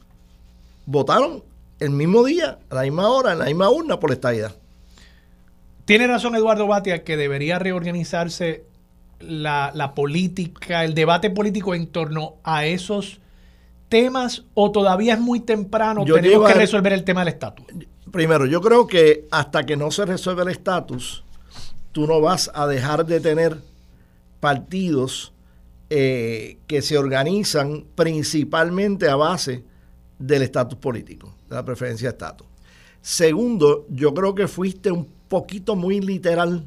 votaron 0.86 1.44
el 1.80 1.90
mismo 1.90 2.24
día, 2.24 2.58
a 2.70 2.74
la 2.76 2.82
misma 2.84 3.10
hora, 3.10 3.32
en 3.32 3.38
la 3.40 3.44
misma 3.44 3.68
urna 3.68 4.00
por 4.00 4.08
la 4.08 4.14
estadidad. 4.14 4.54
Tiene 5.84 6.06
razón 6.06 6.34
Eduardo 6.34 6.66
Batia 6.66 7.04
que 7.04 7.18
debería 7.18 7.58
reorganizarse 7.58 8.64
la, 9.20 9.70
la 9.74 9.94
política, 9.94 10.82
el 10.82 10.94
debate 10.94 11.28
político 11.28 11.74
en 11.74 11.88
torno 11.88 12.36
a 12.42 12.64
esos 12.64 13.20
temas 13.92 14.44
o 14.54 14.72
todavía 14.72 15.12
es 15.12 15.20
muy 15.20 15.40
temprano, 15.40 16.06
Yo 16.06 16.14
tenemos 16.14 16.48
que 16.48 16.54
resolver 16.54 16.94
el 16.94 17.04
tema 17.04 17.20
del 17.20 17.28
estatus. 17.28 17.66
Primero, 18.10 18.46
yo 18.46 18.62
creo 18.62 18.86
que 18.86 19.28
hasta 19.30 19.66
que 19.66 19.76
no 19.76 19.90
se 19.90 20.06
resuelva 20.06 20.44
el 20.44 20.48
estatus, 20.48 21.24
tú 21.92 22.06
no 22.06 22.22
vas 22.22 22.50
a 22.54 22.66
dejar 22.66 23.04
de 23.04 23.20
tener 23.20 23.58
partidos 24.40 25.34
eh, 25.90 26.56
que 26.66 26.80
se 26.80 26.96
organizan 26.96 27.84
principalmente 27.94 29.10
a 29.10 29.16
base 29.16 29.62
del 30.18 30.40
estatus 30.40 30.78
político, 30.78 31.34
de 31.50 31.56
la 31.56 31.62
preferencia 31.62 32.08
de 32.08 32.12
estatus. 32.12 32.46
Segundo, 33.02 33.84
yo 33.90 34.14
creo 34.14 34.34
que 34.34 34.48
fuiste 34.48 34.90
un 34.90 35.06
poquito 35.28 35.76
muy 35.76 36.00
literal 36.00 36.64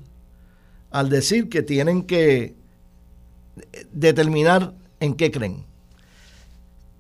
al 0.92 1.10
decir 1.10 1.50
que 1.50 1.64
tienen 1.64 2.04
que 2.04 2.44
eh, 2.44 3.88
determinar 3.92 4.76
en 5.00 5.16
qué 5.16 5.32
creen. 5.32 5.66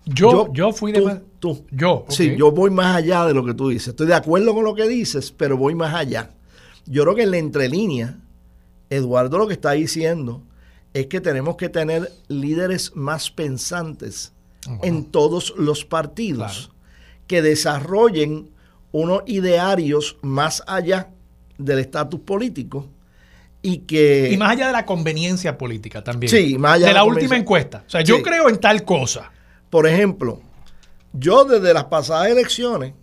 Yo, 0.05 0.51
yo, 0.53 0.71
fui 0.71 0.91
de 0.91 0.99
tú, 0.99 1.05
más- 1.05 1.19
tú. 1.39 1.65
Yo, 1.71 2.05
Sí, 2.09 2.35
yo 2.37 2.51
voy 2.51 2.69
más 2.71 2.95
allá 2.95 3.25
de 3.25 3.33
lo 3.33 3.43
que 3.45 3.53
tú 3.53 3.69
dices. 3.69 3.89
Estoy 3.89 4.07
de 4.07 4.13
acuerdo 4.13 4.53
con 4.53 4.63
lo 4.63 4.75
que 4.75 4.87
dices, 4.87 5.31
pero 5.31 5.57
voy 5.57 5.73
más 5.75 5.93
allá. 5.95 6.31
Yo 6.85 7.03
creo 7.03 7.15
que 7.15 7.23
en 7.23 7.31
la 7.31 7.37
entrelínea, 7.37 8.19
Eduardo 8.89 9.37
lo 9.39 9.47
que 9.47 9.53
está 9.53 9.71
diciendo 9.71 10.43
es 10.93 11.07
que 11.07 11.19
tenemos 11.21 11.55
que 11.57 11.69
tener 11.69 12.11
líderes 12.27 12.95
más 12.95 13.31
pensantes 13.31 14.31
en 14.83 15.05
todos 15.05 15.53
los 15.57 15.85
partidos 15.85 16.53
Claro. 16.69 16.75
que 17.27 17.41
desarrollen 17.41 18.49
unos 18.91 19.21
idearios 19.25 20.17
más 20.21 20.63
allá 20.67 21.09
del 21.57 21.79
estatus 21.79 22.19
político 22.21 22.87
y 23.61 23.79
que... 23.79 24.29
Y 24.31 24.37
más 24.37 24.51
allá 24.51 24.67
de 24.67 24.73
la 24.73 24.85
conveniencia 24.85 25.57
política 25.57 26.03
también. 26.03 26.29
Sí, 26.31 26.57
más 26.57 26.73
allá 26.75 26.85
de 26.85 26.89
de 26.89 26.93
la 26.93 26.99
la 26.99 27.05
última 27.05 27.35
encuesta. 27.35 27.83
O 27.85 27.89
sea, 27.89 28.01
yo 28.01 28.21
creo 28.21 28.47
en 28.49 28.57
tal 28.59 28.83
cosa. 28.85 29.31
Por 29.75 29.87
ejemplo, 29.87 30.39
yo 31.11 31.43
desde 31.43 31.73
las 31.73 31.83
pasadas 31.83 32.29
elecciones, 32.29 32.93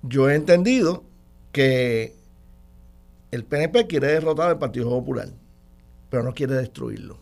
yo 0.00 0.30
he 0.30 0.36
entendido 0.36 1.02
que 1.50 2.14
el 3.32 3.44
PNP 3.44 3.88
quiere 3.88 4.06
derrotar 4.06 4.50
al 4.50 4.60
Partido 4.60 4.90
Popular, 4.90 5.28
pero 6.08 6.22
no 6.22 6.34
quiere 6.34 6.54
destruirlo. 6.54 7.18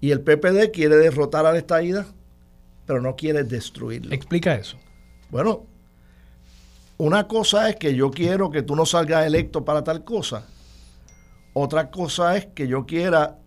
Y 0.00 0.12
el 0.12 0.20
PPD 0.20 0.70
quiere 0.72 0.94
derrotar 0.94 1.44
a 1.44 1.50
la 1.50 1.58
estadidad, 1.58 2.06
pero 2.86 3.00
no 3.00 3.16
quiere 3.16 3.42
destruirlo. 3.42 4.14
Explica 4.14 4.54
eso. 4.54 4.76
Bueno, 5.28 5.66
una 6.98 7.26
cosa 7.26 7.68
es 7.68 7.74
que 7.74 7.96
yo 7.96 8.12
quiero 8.12 8.52
que 8.52 8.62
tú 8.62 8.76
no 8.76 8.86
salgas 8.86 9.26
electo 9.26 9.64
para 9.64 9.82
tal 9.82 10.04
cosa. 10.04 10.46
Otra 11.52 11.90
cosa 11.90 12.36
es 12.36 12.46
que 12.46 12.68
yo 12.68 12.86
quiera 12.86 13.40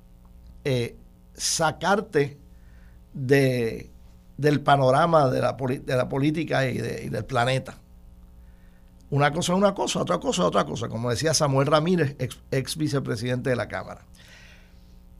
eh, 0.65 0.97
sacarte 1.33 2.37
de, 3.17 3.89
del 4.37 4.61
panorama 4.61 5.29
de 5.29 5.41
la, 5.41 5.53
de 5.53 5.95
la 5.95 6.07
política 6.07 6.69
y, 6.69 6.77
y 6.77 7.09
del 7.09 7.25
planeta. 7.25 7.77
Una 9.09 9.31
cosa 9.31 9.53
es 9.53 9.57
una 9.57 9.73
cosa, 9.73 10.01
otra 10.01 10.19
cosa 10.19 10.41
es 10.41 10.47
otra 10.47 10.65
cosa, 10.65 10.89
como 10.89 11.09
decía 11.09 11.33
Samuel 11.33 11.67
Ramírez, 11.67 12.15
ex, 12.19 12.37
ex 12.51 12.75
vicepresidente 12.75 13.49
de 13.49 13.55
la 13.55 13.67
Cámara. 13.67 14.05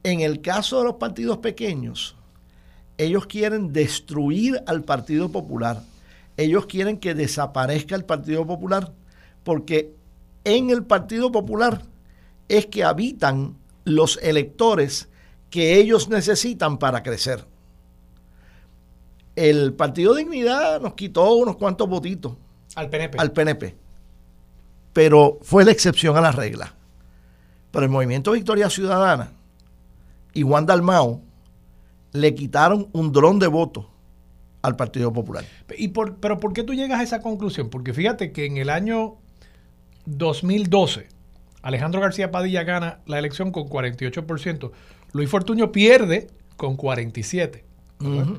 En 0.02 0.20
el 0.20 0.40
caso 0.40 0.78
de 0.78 0.84
los 0.84 0.94
partidos 0.94 1.38
pequeños, 1.38 2.14
ellos 2.98 3.26
quieren 3.26 3.72
destruir 3.72 4.62
al 4.66 4.84
Partido 4.84 5.30
Popular. 5.30 5.82
Ellos 6.36 6.66
quieren 6.66 6.98
que 6.98 7.14
desaparezca 7.14 7.94
el 7.94 8.04
Partido 8.04 8.46
Popular 8.46 8.92
porque 9.42 9.94
en 10.44 10.70
el 10.70 10.84
Partido 10.84 11.32
Popular 11.32 11.82
es 12.48 12.66
que 12.66 12.84
habitan 12.84 13.56
los 13.84 14.18
electores 14.22 15.08
que 15.50 15.78
ellos 15.78 16.08
necesitan 16.08 16.78
para 16.78 17.02
crecer. 17.02 17.46
El 19.38 19.72
Partido 19.74 20.14
Dignidad 20.16 20.80
nos 20.80 20.94
quitó 20.94 21.32
unos 21.34 21.56
cuantos 21.56 21.88
votitos 21.88 22.32
Al 22.74 22.90
PNP. 22.90 23.18
al 23.18 23.30
PNP, 23.30 23.76
pero 24.92 25.38
fue 25.42 25.64
la 25.64 25.70
excepción 25.70 26.16
a 26.16 26.20
la 26.20 26.32
regla. 26.32 26.74
Pero 27.70 27.84
el 27.84 27.90
Movimiento 27.90 28.32
Victoria 28.32 28.68
Ciudadana 28.68 29.30
y 30.34 30.42
Juan 30.42 30.66
Dalmao 30.66 31.20
le 32.12 32.34
quitaron 32.34 32.88
un 32.92 33.12
dron 33.12 33.38
de 33.38 33.46
votos 33.46 33.86
al 34.62 34.74
Partido 34.74 35.12
Popular. 35.12 35.44
¿Y 35.76 35.88
por, 35.88 36.16
pero 36.16 36.40
por 36.40 36.52
qué 36.52 36.64
tú 36.64 36.74
llegas 36.74 36.98
a 36.98 37.02
esa 37.04 37.20
conclusión? 37.20 37.70
Porque 37.70 37.94
fíjate 37.94 38.32
que 38.32 38.44
en 38.44 38.56
el 38.56 38.70
año 38.70 39.18
2012, 40.06 41.06
Alejandro 41.62 42.00
García 42.00 42.32
Padilla 42.32 42.64
gana 42.64 43.00
la 43.06 43.18
elección 43.20 43.52
con 43.52 43.68
48%. 43.68 44.72
Luis 45.12 45.30
Fortuño 45.30 45.70
pierde 45.70 46.28
con 46.56 46.76
47%. 46.76 47.62
¿verdad? 48.00 48.22
Ujú. 48.24 48.38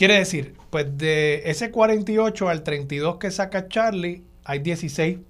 Quiere 0.00 0.14
decir, 0.18 0.54
pues 0.70 0.96
de 0.96 1.42
ese 1.44 1.70
48 1.70 2.48
al 2.48 2.62
32 2.62 3.18
que 3.18 3.30
saca 3.30 3.68
Charlie, 3.68 4.22
hay 4.44 4.60
16% 4.60 5.20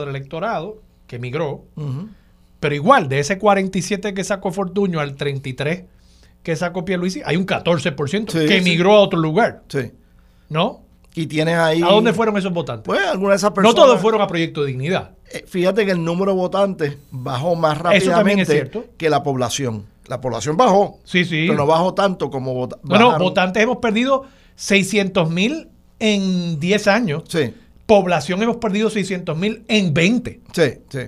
del 0.00 0.08
electorado 0.08 0.82
que 1.06 1.20
migró. 1.20 1.64
Ujú. 1.76 2.08
Pero 2.58 2.74
igual, 2.74 3.08
de 3.08 3.20
ese 3.20 3.38
47 3.38 4.14
que 4.14 4.24
sacó 4.24 4.50
Fortuño 4.50 4.98
al 4.98 5.14
33 5.14 5.84
que 6.42 6.56
sacó 6.56 6.84
Pierluisi, 6.84 7.20
hay 7.24 7.36
un 7.36 7.46
14% 7.46 8.32
Sí, 8.32 8.46
que 8.48 8.58
sí. 8.58 8.64
migró 8.64 8.94
a 8.94 9.00
otro 9.00 9.20
lugar, 9.20 9.62
Sí. 9.68 9.92
¿no? 10.48 10.80
Y 11.14 11.26
tienes 11.28 11.56
ahí. 11.56 11.80
¿A 11.82 11.86
dónde 11.86 12.12
fueron 12.12 12.36
esos 12.36 12.52
votantes? 12.52 12.84
Pues 12.84 13.00
algunas 13.06 13.34
de 13.34 13.36
esas 13.36 13.50
no 13.50 13.54
personas. 13.54 13.74
todos 13.76 14.00
fueron 14.00 14.22
a 14.22 14.26
Proyecto 14.26 14.62
de 14.62 14.68
Dignidad. 14.68 15.12
Eh, 15.32 15.44
Fíjate 15.46 15.84
que 15.86 15.92
el 15.92 16.02
número 16.02 16.32
de 16.32 16.38
votantes 16.38 16.96
bajó 17.12 17.54
más 17.54 17.74
Eso 17.76 17.82
también 18.10 18.40
es 18.40 18.48
rápidamente 18.48 18.52
cierto. 18.52 18.84
que 18.96 19.08
la 19.08 19.22
población. 19.22 19.84
La 20.08 20.20
población 20.20 20.56
bajó, 20.56 20.98
Sí, 21.04 21.24
sí. 21.24 21.44
pero 21.46 21.58
no 21.58 21.66
bajó 21.66 21.94
tanto 21.94 22.30
como 22.30 22.54
vota- 22.54 22.78
bueno, 22.82 23.06
bajaron. 23.06 23.26
votantes 23.28 23.62
hemos 23.62 23.76
perdido 23.78 24.24
600 24.56 25.30
mil 25.30 25.68
en 26.00 26.58
10 26.60 26.86
años. 26.88 27.24
Sí, 27.28 27.54
Población 27.86 28.42
hemos 28.42 28.56
perdido 28.58 28.90
600 28.90 29.36
mil 29.36 29.64
en 29.68 29.94
20. 29.94 30.40
sí, 30.52 30.62
sí. 30.88 30.98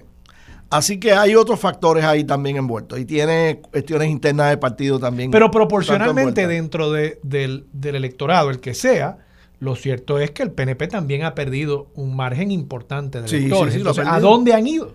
Así 0.71 1.01
que 1.01 1.13
hay 1.13 1.35
otros 1.35 1.59
factores 1.59 2.05
ahí 2.05 2.23
también 2.23 2.57
envueltos. 2.57 2.99
Y 3.01 3.05
tiene 3.05 3.61
cuestiones 3.73 4.09
internas 4.09 4.51
de 4.51 4.57
partido 4.57 5.01
también. 5.01 5.33
Pero 5.33 5.51
proporcionalmente 5.51 6.47
dentro 6.47 6.93
de- 6.93 7.19
del, 7.25 7.67
del 7.73 7.97
electorado, 7.97 8.51
el 8.51 8.61
que 8.61 8.73
sea, 8.75 9.19
lo 9.59 9.75
cierto 9.75 10.21
es 10.21 10.31
que 10.31 10.45
el 10.45 10.53
PNP 10.53 10.87
también 10.87 11.25
ha 11.25 11.35
perdido 11.35 11.89
un 11.97 12.15
margen 12.15 12.53
importante 12.53 13.21
de 13.21 13.27
Sí, 13.27 13.39
sí, 13.39 13.45
electores. 13.47 13.75
sí, 13.75 13.81
Entonces, 13.81 14.05
¿a 14.07 14.21
dónde 14.21 14.55
han 14.55 14.65
ido? 14.67 14.95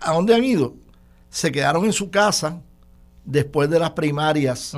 ¿A 0.00 0.14
dónde 0.14 0.34
han 0.34 0.42
ido? 0.44 0.74
Se 1.28 1.52
quedaron 1.52 1.84
en 1.84 1.92
su 1.92 2.10
casa 2.10 2.62
después 3.26 3.68
de 3.68 3.78
las 3.78 3.90
primarias 3.90 4.72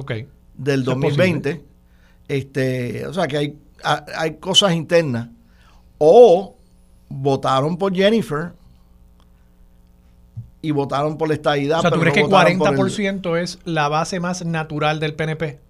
del 0.57 0.81
Eso 0.83 0.91
es 0.91 0.97
2020. 0.97 1.65
Este, 2.27 3.07
o 3.07 3.15
sea 3.15 3.29
que 3.29 3.37
hay, 3.39 3.59
ha- 3.85 4.05
hay 4.17 4.35
cosas 4.37 4.73
internas. 4.75 5.29
O 5.99 6.57
votaron 7.09 7.77
por 7.79 7.95
Jennifer 7.95 8.53
y 10.61 10.71
votaron 10.73 11.17
por 11.17 11.29
la 11.29 11.35
estadidad. 11.35 11.79
o 11.79 11.83
sea, 11.83 11.91
¿tú 11.91 11.99
pero 12.01 12.13
crees 12.13 12.17
no 12.25 12.29
que 12.29 12.35
votaron 12.35 12.59
por 12.59 12.69
el- 12.69 12.75
40% 12.75 13.37
es 13.41 13.59
la 13.65 13.89
base 13.89 14.19
más 14.21 14.45
natural 14.45 14.99
del 15.01 15.15
PNP? 15.15 15.61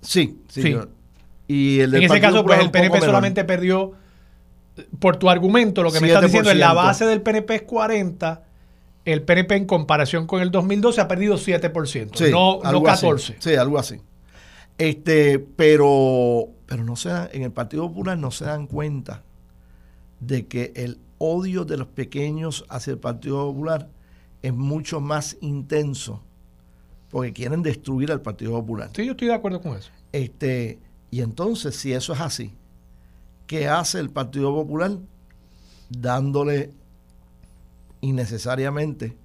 Sí, 0.00 0.40
sí. 0.48 0.62
Sí. 0.62 0.70
yo- 0.72 0.86
Y 1.48 1.80
el 1.80 1.94
En 1.94 2.02
ese 2.02 2.20
caso, 2.20 2.44
pues 2.44 2.58
el 2.58 2.70
PNP 2.72 2.94
menor. 2.94 3.06
solamente 3.06 3.44
perdió, 3.44 3.92
por 4.98 5.16
tu 5.16 5.30
argumento, 5.30 5.82
lo 5.84 5.92
que 5.92 6.00
me 6.00 6.08
estás 6.08 6.22
7%. 6.24 6.26
diciendo 6.26 6.50
es 6.50 6.56
la 6.56 6.72
base 6.72 7.06
del 7.06 7.22
PNP 7.22 7.54
es 7.56 7.62
40, 7.62 8.42
el 9.06 9.22
PNP 9.22 9.56
en 9.56 9.64
comparación 9.66 10.26
con 10.26 10.42
el 10.42 10.50
2012 10.50 11.00
ha 11.00 11.08
perdido 11.08 11.36
7%, 11.36 12.10
Sí, 12.16 12.24
no, 12.30 12.58
no 12.62 12.68
algo 12.68 12.88
así. 12.88 13.06
14. 13.06 13.36
Sí, 13.38 13.54
algo 13.54 13.78
así. 13.78 13.96
Este, 14.78 15.38
pero, 15.38 16.48
pero 16.66 16.84
no 16.84 16.96
se 16.96 17.08
dan- 17.08 17.28
en 17.32 17.42
el 17.42 17.52
Partido 17.52 17.88
Popular 17.88 18.18
no 18.18 18.30
se 18.30 18.44
dan 18.44 18.66
cuenta 18.66 19.22
de 20.20 20.46
que 20.46 20.72
el 20.76 20.98
odio 21.18 21.64
de 21.64 21.78
los 21.78 21.86
pequeños 21.88 22.66
hacia 22.68 22.90
el 22.92 22.98
Partido 22.98 23.46
Popular 23.46 23.88
es 24.42 24.52
mucho 24.52 25.00
más 25.00 25.36
intenso 25.40 26.22
porque 27.10 27.32
quieren 27.32 27.62
destruir 27.62 28.12
al 28.12 28.20
Partido 28.20 28.52
Popular. 28.52 28.90
Sí, 28.94 29.06
yo 29.06 29.12
estoy 29.12 29.28
de 29.28 29.34
acuerdo 29.34 29.60
con 29.62 29.76
eso. 29.78 29.90
Este, 30.12 30.78
y 31.10 31.20
entonces, 31.22 31.76
si 31.76 31.92
eso 31.92 32.12
es 32.12 32.20
así, 32.20 32.52
¿qué 33.46 33.68
hace 33.68 33.98
el 34.00 34.10
Partido 34.10 34.52
Popular? 34.52 34.98
Dándole 35.88 36.72
innecesariamente 38.06 39.16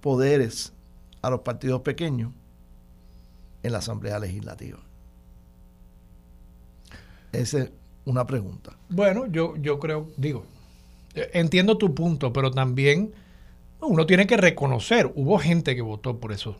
poderes 0.00 0.72
a 1.20 1.30
los 1.30 1.40
partidos 1.40 1.80
pequeños 1.80 2.32
en 3.62 3.72
la 3.72 3.78
Asamblea 3.78 4.18
Legislativa. 4.18 4.78
Esa 7.32 7.62
es 7.62 7.72
una 8.04 8.24
pregunta. 8.26 8.76
Bueno, 8.88 9.26
yo, 9.26 9.56
yo 9.56 9.80
creo, 9.80 10.12
digo, 10.16 10.44
entiendo 11.14 11.76
tu 11.76 11.92
punto, 11.92 12.32
pero 12.32 12.52
también 12.52 13.12
uno 13.80 14.06
tiene 14.06 14.26
que 14.26 14.36
reconocer, 14.36 15.10
hubo 15.16 15.38
gente 15.38 15.74
que 15.74 15.82
votó 15.82 16.18
por 16.20 16.30
eso, 16.30 16.56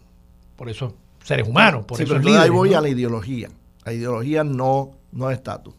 por 0.56 0.68
esos 0.68 0.92
seres 1.22 1.46
humanos, 1.46 1.84
por 1.84 1.98
sí, 1.98 2.02
esos 2.02 2.18
pero 2.20 2.40
ahí 2.40 2.50
voy 2.50 2.74
a 2.74 2.80
la 2.80 2.88
ideología. 2.88 3.48
La 3.84 3.92
ideología 3.92 4.42
no, 4.42 4.92
no 5.12 5.30
es 5.30 5.36
estatus. 5.36 5.74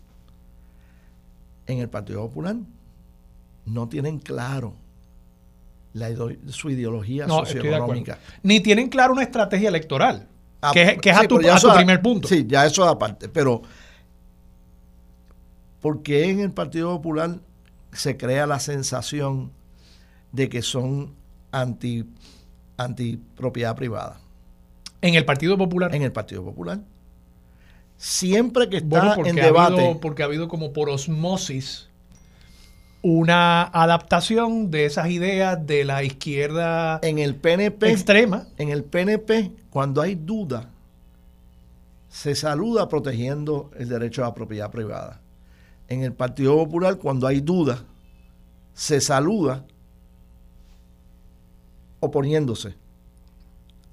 En 1.67 1.79
el 1.79 1.89
Partido 1.89 2.21
Popular 2.21 2.55
no 3.65 3.89
tienen 3.89 4.19
claro 4.19 4.75
la, 5.95 6.09
su 6.49 6.69
ideología 6.69 7.27
socioeconómica. 7.27 8.19
Ni 8.43 8.59
tienen 8.59 8.89
claro 8.89 9.13
una 9.13 9.23
estrategia 9.23 9.69
electoral, 9.69 10.27
ah, 10.61 10.71
que, 10.73 10.81
es, 10.81 10.97
que 10.99 11.09
es 11.09 11.17
a 11.17 11.23
tu, 11.23 11.37
a 11.37 11.59
tu 11.59 11.73
primer 11.73 12.01
punto. 12.01 12.27
Sí, 12.27 12.45
ya 12.47 12.65
eso 12.65 12.83
aparte. 12.83 13.29
Pero, 13.29 13.61
¿por 15.79 16.03
qué 16.03 16.29
en 16.29 16.41
el 16.41 16.51
Partido 16.51 16.89
Popular 16.89 17.39
se 17.93 18.17
crea 18.17 18.45
la 18.45 18.59
sensación 18.59 19.53
de 20.33 20.49
que 20.49 20.61
son 20.61 21.15
anti, 21.51 22.05
anti 22.75 23.17
propiedad 23.37 23.73
privada? 23.75 24.19
En 25.01 25.15
el 25.15 25.23
Partido 25.23 25.57
Popular. 25.57 25.95
En 25.95 26.01
el 26.01 26.11
Partido 26.11 26.43
Popular. 26.43 26.81
Siempre 27.95 28.67
que 28.67 28.77
está 28.77 29.15
en 29.23 29.35
debate. 29.35 29.97
porque 30.01 30.23
ha 30.23 30.25
habido 30.25 30.49
como 30.49 30.73
por 30.73 30.89
osmosis 30.89 31.87
una 33.07 33.61
adaptación 33.65 34.71
de 34.71 34.85
esas 34.85 35.11
ideas 35.11 35.63
de 35.67 35.85
la 35.85 36.03
izquierda 36.03 36.99
en 37.03 37.19
el 37.19 37.35
PNP 37.35 37.91
extrema. 37.91 38.47
En 38.57 38.69
el 38.69 38.83
PNP, 38.83 39.51
cuando 39.69 40.01
hay 40.01 40.15
duda, 40.15 40.71
se 42.09 42.33
saluda 42.33 42.89
protegiendo 42.89 43.69
el 43.77 43.89
derecho 43.89 44.23
a 44.23 44.29
la 44.29 44.33
propiedad 44.33 44.71
privada. 44.71 45.21
En 45.87 46.01
el 46.01 46.13
Partido 46.13 46.57
Popular, 46.57 46.97
cuando 46.97 47.27
hay 47.27 47.41
duda, 47.41 47.83
se 48.73 48.99
saluda 48.99 49.63
oponiéndose 51.99 52.73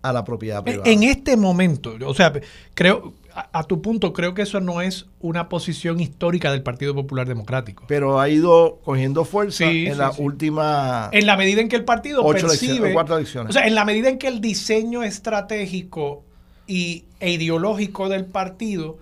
a 0.03 0.13
la 0.13 0.25
propiedad 0.25 0.63
privada. 0.63 0.91
En 0.91 1.05
este 1.05 1.37
momento, 1.37 1.95
o 2.05 2.15
sea, 2.15 2.33
creo, 2.75 3.15
a, 3.35 3.65
tu 3.65 3.81
punto, 3.81 4.13
creo 4.13 4.35
que 4.35 4.43
eso 4.43 4.61
no 4.61 4.83
es 4.83 5.07
una 5.21 5.49
posición 5.49 6.01
histórica 6.01 6.51
del 6.51 6.63
Partido 6.63 6.95
Popular 6.95 7.27
Democrático. 7.27 7.85
Pero 7.89 8.21
ha 8.21 8.29
ido 8.29 8.81
cogiendo 8.85 9.25
fuerza 9.25 9.65
en 9.65 9.97
la 9.97 10.13
última. 10.19 11.09
En 11.13 11.27
la 11.27 11.37
medida 11.37 11.61
en 11.61 11.69
que 11.69 11.77
el 11.77 11.85
partido 11.85 12.27
percibe. 12.27 12.95
O 12.97 13.53
sea, 13.53 13.67
en 13.67 13.75
la 13.75 13.85
medida 13.85 14.09
en 14.09 14.19
que 14.19 14.29
el 14.29 14.41
diseño 14.41 15.03
estratégico 15.03 16.25
y, 16.67 17.05
e 17.21 17.31
ideológico 17.31 18.09
del 18.09 18.27
partido 18.27 18.99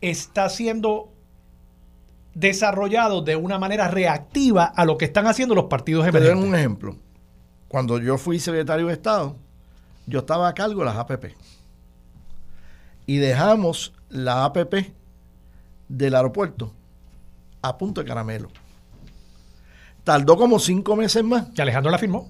está 0.00 0.48
siendo 0.48 1.12
desarrollado 2.34 3.22
de 3.22 3.36
una 3.36 3.58
manera 3.58 3.88
reactiva 3.88 4.64
a 4.64 4.84
lo 4.84 4.96
que 4.96 5.04
están 5.04 5.26
haciendo 5.26 5.54
los 5.54 5.64
partidos 5.64 6.06
emergentes. 6.06 6.34
Te 6.34 6.40
doy 6.40 6.48
un 6.48 6.54
ejemplo. 6.54 6.96
Cuando 7.68 8.00
yo 8.00 8.18
fui 8.18 8.40
secretario 8.40 8.86
de 8.86 8.94
Estado, 8.94 9.36
yo 10.10 10.20
estaba 10.20 10.48
a 10.48 10.54
cargo 10.54 10.80
de 10.80 10.86
las 10.86 10.96
APP. 10.96 11.36
Y 13.06 13.16
dejamos 13.16 13.92
la 14.08 14.44
APP 14.44 14.92
del 15.88 16.14
aeropuerto 16.14 16.72
a 17.62 17.78
punto 17.78 18.00
de 18.00 18.08
caramelo. 18.08 18.48
Tardó 20.04 20.36
como 20.36 20.58
cinco 20.58 20.96
meses 20.96 21.22
más. 21.24 21.48
¿Y 21.54 21.60
Alejandro 21.60 21.90
la 21.90 21.98
firmó? 21.98 22.28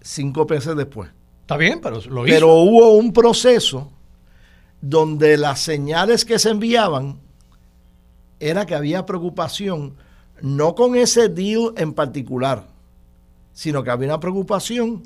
Cinco 0.00 0.46
meses 0.48 0.74
después. 0.76 1.10
Está 1.42 1.56
bien, 1.56 1.80
pero 1.82 2.00
lo 2.00 2.26
hizo. 2.26 2.34
Pero 2.34 2.54
hubo 2.54 2.96
un 2.96 3.12
proceso 3.12 3.92
donde 4.80 5.36
las 5.36 5.60
señales 5.60 6.24
que 6.24 6.38
se 6.38 6.50
enviaban 6.50 7.20
era 8.40 8.66
que 8.66 8.74
había 8.74 9.06
preocupación 9.06 9.96
no 10.40 10.74
con 10.74 10.96
ese 10.96 11.28
deal 11.28 11.72
en 11.76 11.94
particular, 11.94 12.66
sino 13.52 13.82
que 13.82 13.90
había 13.90 14.08
una 14.08 14.20
preocupación 14.20 15.02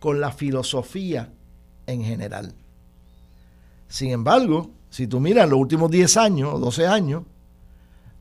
con 0.00 0.20
la 0.20 0.32
filosofía 0.32 1.30
en 1.86 2.02
general. 2.02 2.54
Sin 3.86 4.10
embargo, 4.10 4.70
si 4.88 5.06
tú 5.06 5.20
miras 5.20 5.48
los 5.48 5.60
últimos 5.60 5.90
10 5.90 6.16
años 6.16 6.54
o 6.54 6.58
12 6.58 6.86
años, 6.86 7.22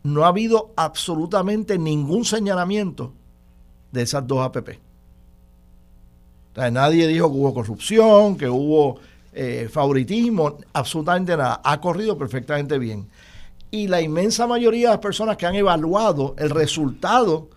no 0.03 0.25
ha 0.25 0.27
habido 0.27 0.71
absolutamente 0.75 1.77
ningún 1.77 2.25
señalamiento 2.25 3.13
de 3.91 4.03
esas 4.03 4.25
dos 4.27 4.39
APP. 4.45 4.79
nadie 6.71 7.07
dijo 7.07 7.31
que 7.31 7.37
hubo 7.37 7.53
corrupción, 7.53 8.37
que 8.37 8.47
hubo 8.47 8.99
eh, 9.33 9.69
favoritismo, 9.71 10.57
absolutamente 10.73 11.35
nada. 11.35 11.61
Ha 11.63 11.79
corrido 11.79 12.17
perfectamente 12.17 12.77
bien. 12.77 13.07
Y 13.71 13.87
la 13.87 14.01
inmensa 14.01 14.47
mayoría 14.47 14.89
de 14.89 14.93
las 14.95 15.01
personas 15.01 15.37
que 15.37 15.45
han 15.45 15.55
evaluado 15.55 16.35
el 16.37 16.49
resultado 16.49 17.49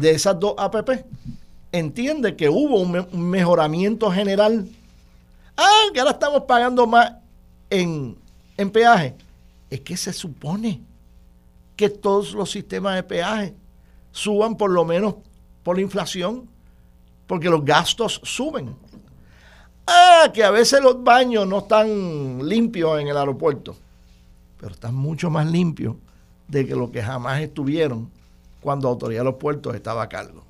de 0.00 0.10
esas 0.10 0.38
dos 0.38 0.54
APP 0.58 1.04
entiende 1.78 2.36
que 2.36 2.48
hubo 2.48 2.80
un, 2.80 3.30
mejoramiento 3.30 4.10
general. 4.10 4.68
Ah, 5.56 5.84
que 5.92 6.00
ahora 6.00 6.12
estamos 6.12 6.42
pagando 6.42 6.86
más 6.86 7.12
en, 7.70 8.16
en 8.56 8.70
peaje. 8.70 9.14
Es 9.70 9.80
que 9.80 9.96
se 9.96 10.12
supone 10.12 10.80
que 11.76 11.88
todos 11.88 12.32
los 12.32 12.50
sistemas 12.50 12.94
de 12.96 13.02
peaje 13.02 13.54
suban 14.10 14.56
por 14.56 14.70
lo 14.70 14.84
menos 14.84 15.16
por 15.62 15.76
la 15.76 15.82
inflación, 15.82 16.48
porque 17.26 17.50
los 17.50 17.64
gastos 17.64 18.20
suben. 18.22 18.74
Ah, 19.86 20.30
que 20.32 20.42
a 20.42 20.50
veces 20.50 20.80
los 20.82 21.02
baños 21.02 21.46
no 21.46 21.58
están 21.58 22.46
limpios 22.46 23.00
en 23.00 23.08
el 23.08 23.16
aeropuerto, 23.16 23.76
pero 24.58 24.72
están 24.72 24.94
mucho 24.94 25.30
más 25.30 25.46
limpios 25.46 25.96
de 26.48 26.66
que 26.66 26.74
lo 26.74 26.90
que 26.90 27.02
jamás 27.02 27.40
estuvieron 27.40 28.10
cuando 28.60 28.88
la 28.88 28.92
autoridad 28.92 29.20
de 29.20 29.24
los 29.24 29.34
puertos 29.34 29.74
estaba 29.74 30.02
a 30.02 30.08
cargo 30.08 30.46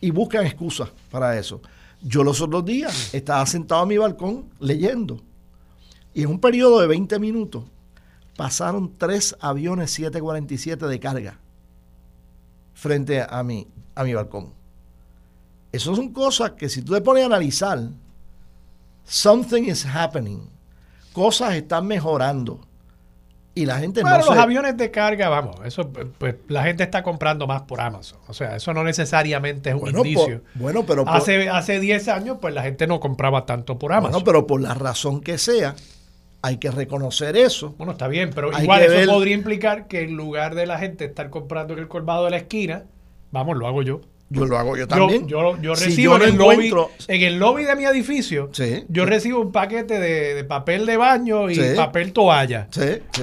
y 0.00 0.10
buscan 0.10 0.46
excusas 0.46 0.90
para 1.10 1.38
eso. 1.38 1.60
Yo 2.00 2.22
los 2.22 2.40
otros 2.40 2.64
días 2.64 3.12
estaba 3.14 3.44
sentado 3.46 3.82
en 3.82 3.88
mi 3.88 3.98
balcón 3.98 4.44
leyendo 4.60 5.20
y 6.14 6.22
en 6.22 6.30
un 6.30 6.40
periodo 6.40 6.80
de 6.80 6.86
20 6.86 7.18
minutos 7.18 7.64
pasaron 8.36 8.92
tres 8.96 9.36
aviones 9.40 9.90
747 9.90 10.86
de 10.86 11.00
carga 11.00 11.38
frente 12.74 13.26
a 13.28 13.42
mi, 13.42 13.66
a 13.94 14.04
mi 14.04 14.14
balcón. 14.14 14.52
Esas 15.72 15.96
son 15.96 16.12
cosas 16.12 16.52
que 16.52 16.68
si 16.68 16.82
tú 16.82 16.92
te 16.92 17.00
pones 17.00 17.24
a 17.24 17.26
analizar, 17.26 17.90
something 19.04 19.64
is 19.64 19.84
happening. 19.84 20.48
Cosas 21.12 21.54
están 21.54 21.86
mejorando 21.86 22.60
y 23.58 23.66
la 23.66 23.80
gente 23.80 24.02
bueno, 24.02 24.18
los 24.18 24.30
aviones 24.30 24.76
de 24.76 24.92
carga, 24.92 25.28
vamos, 25.28 25.56
eso 25.64 25.90
pues 25.90 26.36
la 26.46 26.62
gente 26.62 26.84
está 26.84 27.02
comprando 27.02 27.48
más 27.48 27.62
por 27.62 27.80
Amazon. 27.80 28.20
O 28.28 28.32
sea, 28.32 28.54
eso 28.54 28.72
no 28.72 28.84
necesariamente 28.84 29.70
es 29.70 29.76
un 29.76 29.88
indicio. 29.88 30.42
bueno, 30.54 30.84
pero 30.86 31.08
hace 31.08 31.48
hace 31.48 31.80
10 31.80 32.06
años 32.06 32.38
pues 32.40 32.54
la 32.54 32.62
gente 32.62 32.86
no 32.86 33.00
compraba 33.00 33.46
tanto 33.46 33.76
por 33.76 33.92
Amazon. 33.92 34.12
Bueno, 34.12 34.24
pero 34.24 34.46
por 34.46 34.60
la 34.60 34.74
razón 34.74 35.20
que 35.20 35.38
sea, 35.38 35.74
hay 36.40 36.58
que 36.58 36.70
reconocer 36.70 37.36
eso. 37.36 37.74
Bueno, 37.78 37.92
está 37.92 38.06
bien, 38.06 38.30
pero 38.32 38.56
igual 38.56 38.82
eso 38.82 39.10
podría 39.10 39.34
implicar 39.34 39.88
que 39.88 40.02
en 40.02 40.16
lugar 40.16 40.54
de 40.54 40.66
la 40.66 40.78
gente 40.78 41.06
estar 41.06 41.28
comprando 41.28 41.74
en 41.74 41.80
el 41.80 41.88
colmado 41.88 42.26
de 42.26 42.30
la 42.30 42.36
esquina, 42.36 42.84
vamos, 43.32 43.56
lo 43.56 43.66
hago 43.66 43.82
yo. 43.82 44.02
Yo 44.30 44.44
lo 44.44 44.58
hago 44.58 44.76
yo 44.76 44.86
también. 44.86 45.26
Yo, 45.26 45.54
recibo 45.74 46.16
en, 46.16 46.22
el 46.22 46.36
lobby, 46.36 46.70
en 47.08 47.22
el 47.22 47.38
lobby 47.38 47.64
de 47.64 47.76
mi 47.76 47.84
edificio, 47.86 48.50
yo 48.88 49.06
recibo 49.06 49.40
un 49.40 49.52
paquete 49.52 49.98
de, 49.98 50.44
papel 50.44 50.86
de 50.86 50.96
baño 50.96 51.50
y 51.50 51.58
papel 51.74 52.12
toalla. 52.12 52.68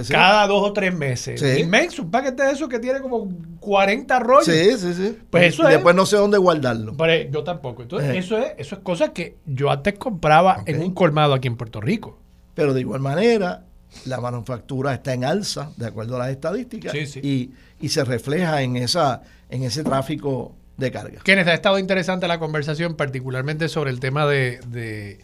cada 0.10 0.48
dos 0.48 0.70
o 0.70 0.74
tres 0.74 0.94
meses. 0.94 1.42
Inmenso, 1.60 2.04
un 2.04 2.12
paquete 2.12 2.44
de 2.44 2.52
eso 2.52 2.68
que 2.68 2.80
tiene 2.80 3.02
como 3.02 3.30
40 3.60 4.20
rollos. 4.20 4.46
Sí, 4.46 4.78
sí, 4.78 4.94
sí. 4.94 5.18
Pues 5.30 5.54
eso 5.54 5.68
y 5.70 5.74
después 5.74 5.96
no 5.96 6.06
sé 6.06 6.18
dónde 6.18 6.38
guardarlo. 6.38 6.96
Pero 6.98 7.30
yo 7.30 7.44
tampoco. 7.44 7.84
Entonces, 7.84 8.16
eh. 8.16 8.18
eso 8.18 8.38
es 8.38 8.54
eso 8.58 8.76
es 8.76 8.82
cosa 8.82 9.14
que 9.14 9.38
yo 9.46 9.70
antes 9.70 9.96
compraba 9.98 10.64
en 10.66 10.82
un 10.82 10.94
colmado 10.94 11.34
aquí 11.34 11.48
en 11.48 11.56
Puerto 11.56 11.82
Rico. 11.82 12.20
Pero 12.54 12.74
de 12.74 12.82
igual 12.82 13.02
manera, 13.02 13.66
la 14.06 14.20
manufactura 14.20 14.94
está 14.94 15.14
en 15.14 15.24
alza, 15.26 15.72
de 15.78 15.88
acuerdo 15.88 16.16
a 16.16 16.20
las 16.20 16.30
estadísticas, 16.30 16.96
y, 16.96 17.52
y 17.80 17.90
se 17.90 18.04
refleja 18.04 18.62
en, 18.62 18.78
esa, 18.78 19.22
en 19.50 19.64
ese 19.64 19.84
tráfico 19.84 20.56
de 20.78 20.92
carga. 20.92 21.22
Kenneth, 21.24 21.48
ha 21.48 21.54
estado 21.54 21.80
interesante 21.80 22.28
la 22.28 22.40
conversación, 22.40 22.96
particularmente 22.96 23.70
sobre 23.70 23.92
el 23.92 24.00
tema 24.00 24.26
de, 24.26 25.20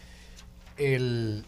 el, 0.77 1.43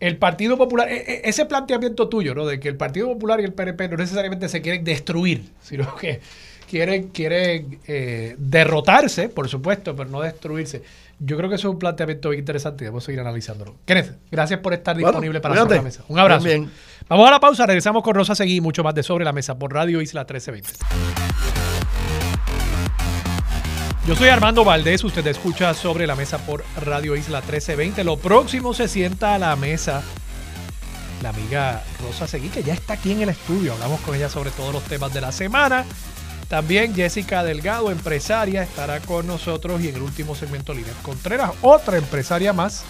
el 0.00 0.16
Partido 0.16 0.56
Popular, 0.56 0.88
e, 0.88 0.96
e, 0.96 1.20
ese 1.24 1.46
planteamiento 1.46 2.08
tuyo, 2.08 2.34
¿no? 2.34 2.46
De 2.46 2.58
que 2.58 2.68
el 2.68 2.76
Partido 2.76 3.08
Popular 3.08 3.40
y 3.40 3.44
el 3.44 3.52
PNP 3.52 3.88
no 3.88 3.96
necesariamente 3.96 4.48
se 4.48 4.62
quieren 4.62 4.84
destruir, 4.84 5.50
sino 5.62 5.94
que 5.96 6.20
quieren, 6.68 7.08
quieren 7.08 7.80
eh, 7.86 8.36
derrotarse, 8.38 9.28
por 9.28 9.48
supuesto, 9.48 9.94
pero 9.94 10.08
no 10.08 10.20
destruirse. 10.22 10.82
Yo 11.18 11.36
creo 11.36 11.50
que 11.50 11.56
eso 11.56 11.68
es 11.68 11.74
un 11.74 11.78
planteamiento 11.78 12.30
bien 12.30 12.40
interesante 12.40 12.84
y 12.84 12.86
debemos 12.86 13.04
seguir 13.04 13.20
analizándolo. 13.20 13.76
Kenneth, 13.84 14.16
gracias 14.30 14.60
por 14.60 14.72
estar 14.72 14.96
disponible 14.96 15.40
para 15.40 15.54
Sobre 15.54 15.76
la 15.76 15.82
Mesa. 15.82 16.02
Un 16.08 16.18
abrazo. 16.18 16.46
Bien. 16.46 16.70
Vamos 17.10 17.28
a 17.28 17.30
la 17.32 17.40
pausa, 17.40 17.66
regresamos 17.66 18.02
con 18.02 18.14
Rosa 18.14 18.34
Seguí 18.34 18.62
mucho 18.62 18.82
más 18.82 18.94
de 18.94 19.02
Sobre 19.02 19.26
la 19.26 19.32
Mesa 19.32 19.58
por 19.58 19.74
Radio 19.74 20.00
Isla 20.00 20.22
1320. 20.22 21.49
Yo 24.06 24.16
soy 24.16 24.28
Armando 24.28 24.64
Valdés, 24.64 25.04
usted 25.04 25.26
escucha 25.26 25.74
sobre 25.74 26.06
la 26.06 26.16
mesa 26.16 26.38
por 26.38 26.64
Radio 26.80 27.16
Isla 27.16 27.40
1320. 27.40 28.02
Lo 28.02 28.16
próximo 28.16 28.72
se 28.72 28.88
sienta 28.88 29.34
a 29.34 29.38
la 29.38 29.54
mesa 29.56 30.02
la 31.22 31.28
amiga 31.28 31.84
Rosa 32.00 32.26
Seguí, 32.26 32.48
que 32.48 32.62
ya 32.62 32.72
está 32.72 32.94
aquí 32.94 33.12
en 33.12 33.20
el 33.20 33.28
estudio. 33.28 33.74
Hablamos 33.74 34.00
con 34.00 34.14
ella 34.14 34.30
sobre 34.30 34.50
todos 34.52 34.72
los 34.72 34.82
temas 34.84 35.12
de 35.12 35.20
la 35.20 35.32
semana. 35.32 35.84
También 36.48 36.94
Jessica 36.94 37.44
Delgado, 37.44 37.90
empresaria, 37.90 38.62
estará 38.62 39.00
con 39.00 39.26
nosotros 39.26 39.82
y 39.82 39.88
en 39.88 39.96
el 39.96 40.02
último 40.02 40.34
segmento 40.34 40.72
Línea 40.72 40.94
Contreras, 41.02 41.52
otra 41.60 41.98
empresaria 41.98 42.54
más. 42.54 42.84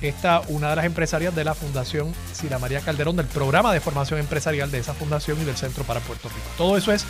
Esta, 0.00 0.42
una 0.48 0.70
de 0.70 0.76
las 0.76 0.84
empresarias 0.84 1.34
de 1.34 1.44
la 1.44 1.54
Fundación 1.54 2.12
Sila 2.32 2.58
María 2.58 2.80
Calderón, 2.80 3.16
del 3.16 3.26
programa 3.26 3.72
de 3.72 3.80
formación 3.80 4.20
empresarial 4.20 4.70
de 4.70 4.78
esa 4.78 4.94
fundación 4.94 5.40
y 5.40 5.44
del 5.44 5.56
Centro 5.56 5.84
para 5.84 6.00
Puerto 6.00 6.28
Rico. 6.28 6.46
Todo 6.56 6.76
eso 6.76 6.92
es 6.92 7.04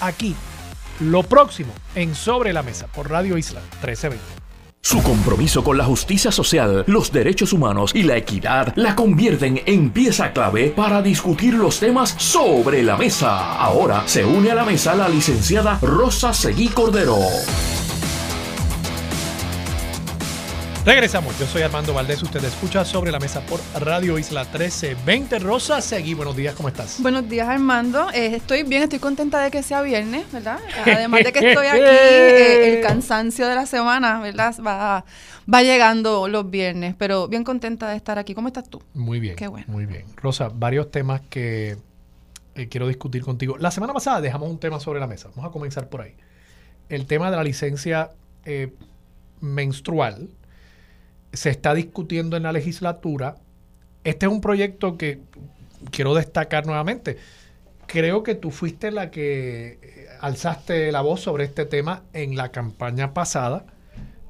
aquí 0.00 0.36
lo 1.00 1.22
próximo 1.22 1.72
en 1.94 2.14
Sobre 2.14 2.52
la 2.52 2.62
Mesa 2.62 2.86
por 2.86 3.10
Radio 3.10 3.36
Isla 3.36 3.60
1320. 3.60 4.40
Su 4.82 5.02
compromiso 5.02 5.62
con 5.62 5.76
la 5.76 5.84
justicia 5.84 6.32
social, 6.32 6.84
los 6.86 7.12
derechos 7.12 7.52
humanos 7.52 7.94
y 7.94 8.02
la 8.02 8.16
equidad 8.16 8.72
la 8.76 8.96
convierten 8.96 9.60
en 9.66 9.90
pieza 9.90 10.32
clave 10.32 10.70
para 10.70 11.02
discutir 11.02 11.52
los 11.52 11.78
temas 11.78 12.14
sobre 12.16 12.82
la 12.82 12.96
mesa. 12.96 13.56
Ahora 13.56 14.04
se 14.06 14.24
une 14.24 14.50
a 14.50 14.54
la 14.54 14.64
mesa 14.64 14.94
la 14.94 15.08
licenciada 15.08 15.78
Rosa 15.82 16.32
Seguí 16.32 16.68
Cordero. 16.68 17.18
Regresamos, 20.82 21.38
yo 21.38 21.44
soy 21.44 21.60
Armando 21.60 21.92
Valdés, 21.92 22.22
usted 22.22 22.42
escucha 22.42 22.86
sobre 22.86 23.12
la 23.12 23.18
mesa 23.18 23.42
por 23.42 23.60
Radio 23.78 24.18
Isla 24.18 24.44
1320. 24.44 25.38
Rosa 25.40 25.82
Seguí, 25.82 26.14
buenos 26.14 26.34
días, 26.34 26.54
¿cómo 26.54 26.70
estás? 26.70 27.02
Buenos 27.02 27.28
días 27.28 27.46
Armando, 27.50 28.10
eh, 28.14 28.36
estoy 28.36 28.62
bien, 28.62 28.84
estoy 28.84 28.98
contenta 28.98 29.40
de 29.42 29.50
que 29.50 29.62
sea 29.62 29.82
viernes, 29.82 30.32
¿verdad? 30.32 30.58
Además 30.86 31.22
de 31.22 31.32
que 31.34 31.50
estoy 31.50 31.66
aquí, 31.66 31.80
eh, 31.82 32.78
el 32.78 32.82
cansancio 32.82 33.46
de 33.46 33.56
la 33.56 33.66
semana, 33.66 34.20
¿verdad? 34.20 34.54
Va, 34.66 35.04
va 35.52 35.62
llegando 35.62 36.28
los 36.28 36.50
viernes, 36.50 36.94
pero 36.96 37.28
bien 37.28 37.44
contenta 37.44 37.90
de 37.90 37.96
estar 37.96 38.18
aquí. 38.18 38.34
¿Cómo 38.34 38.48
estás 38.48 38.66
tú? 38.70 38.82
Muy 38.94 39.20
bien, 39.20 39.36
Qué 39.36 39.48
bueno. 39.48 39.66
muy 39.68 39.84
bien. 39.84 40.06
Rosa, 40.16 40.48
varios 40.48 40.90
temas 40.90 41.20
que 41.28 41.76
eh, 42.54 42.68
quiero 42.68 42.88
discutir 42.88 43.22
contigo. 43.22 43.58
La 43.58 43.70
semana 43.70 43.92
pasada 43.92 44.22
dejamos 44.22 44.48
un 44.48 44.58
tema 44.58 44.80
sobre 44.80 44.98
la 44.98 45.06
mesa, 45.06 45.28
vamos 45.36 45.50
a 45.50 45.52
comenzar 45.52 45.90
por 45.90 46.00
ahí. 46.00 46.14
El 46.88 47.04
tema 47.04 47.30
de 47.30 47.36
la 47.36 47.44
licencia 47.44 48.12
menstrual 49.42 50.30
se 51.32 51.50
está 51.50 51.74
discutiendo 51.74 52.36
en 52.36 52.44
la 52.44 52.52
legislatura. 52.52 53.36
Este 54.04 54.26
es 54.26 54.32
un 54.32 54.40
proyecto 54.40 54.96
que 54.96 55.20
quiero 55.90 56.14
destacar 56.14 56.66
nuevamente. 56.66 57.18
Creo 57.86 58.22
que 58.22 58.34
tú 58.34 58.50
fuiste 58.50 58.90
la 58.90 59.10
que 59.10 59.78
eh, 59.82 60.06
alzaste 60.20 60.92
la 60.92 61.00
voz 61.00 61.20
sobre 61.20 61.44
este 61.44 61.66
tema 61.66 62.04
en 62.12 62.36
la 62.36 62.50
campaña 62.50 63.14
pasada. 63.14 63.66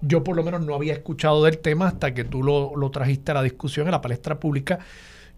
Yo 0.01 0.25
por 0.25 0.35
lo 0.37 0.43
menos 0.43 0.63
no 0.63 0.75
había 0.75 0.95
escuchado 0.95 1.45
del 1.45 1.59
tema 1.59 1.89
hasta 1.89 2.15
que 2.15 2.25
tú 2.25 2.43
lo, 2.43 2.75
lo 2.77 2.91
trajiste 2.91 3.33
a 3.33 3.35
la 3.35 3.43
discusión 3.43 3.87
en 3.87 3.93
la 3.93 4.01
palestra 4.01 4.41
pública. 4.41 4.79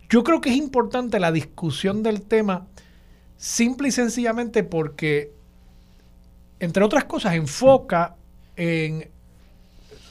Yo 0.08 0.22
creo 0.22 0.40
que 0.40 0.50
es 0.50 0.56
importante 0.56 1.18
la 1.18 1.32
discusión 1.32 2.02
del 2.02 2.22
tema 2.22 2.66
simple 3.36 3.88
y 3.88 3.92
sencillamente 3.92 4.62
porque, 4.62 5.32
entre 6.60 6.84
otras 6.84 7.04
cosas, 7.04 7.34
enfoca 7.34 8.14
en 8.54 9.10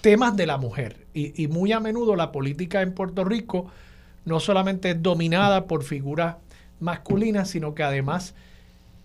temas 0.02 0.36
de 0.36 0.48
la 0.48 0.58
mujer. 0.58 1.01
Y, 1.14 1.48
muy 1.48 1.72
a 1.74 1.80
menudo 1.80 2.16
la 2.16 2.32
política 2.32 2.82
en 2.82 2.94
Puerto 2.94 3.24
Rico 3.24 3.70
no 4.24 4.40
solamente 4.40 4.92
es 4.92 5.02
dominada 5.02 5.66
por 5.66 5.84
figuras 5.84 6.38
masculinas, 6.80 7.50
sino 7.50 7.76
que 7.76 7.84
además 7.84 8.34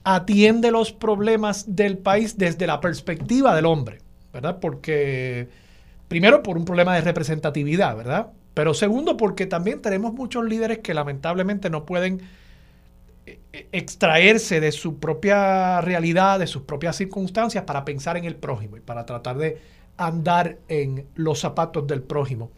atiende 0.04 0.70
los 0.70 0.92
problemas 0.92 1.74
del 1.74 1.98
país 1.98 2.38
desde 2.38 2.66
la 2.66 2.80
perspectiva 2.80 3.56
del 3.56 3.66
hombre, 3.66 3.98
¿verdad? 4.32 4.58
Porque, 4.60 5.48
primero, 6.06 6.42
por 6.42 6.56
un 6.56 6.64
problema 6.64 6.94
de 6.94 7.00
representatividad, 7.00 7.96
¿verdad? 7.96 8.28
Pero 8.54 8.72
segundo, 8.72 9.16
porque 9.16 9.46
también 9.46 9.82
tenemos 9.82 10.14
muchos 10.14 10.44
líderes 10.44 10.78
que 10.78 10.94
lamentablemente 10.94 11.70
no 11.70 11.84
pueden 11.84 12.22
eh, 13.26 13.40
eh, 13.52 13.68
extraerse 13.72 14.60
de 14.60 14.72
su 14.72 14.98
propia 14.98 15.80
realidad, 15.80 16.38
de 16.38 16.46
sus 16.46 16.62
propias 16.62 16.96
circunstancias 16.96 17.64
para 17.64 17.84
pensar 17.84 18.16
en 18.16 18.24
el 18.24 18.36
prójimo 18.36 18.76
y 18.76 18.80
para 18.80 19.04
tratar 19.04 19.36
de 19.36 19.58
andar 19.96 20.58
en 20.68 21.06
los 21.14 21.40
zapatos 21.40 21.86
del 21.86 22.02
prójimo 22.02 22.50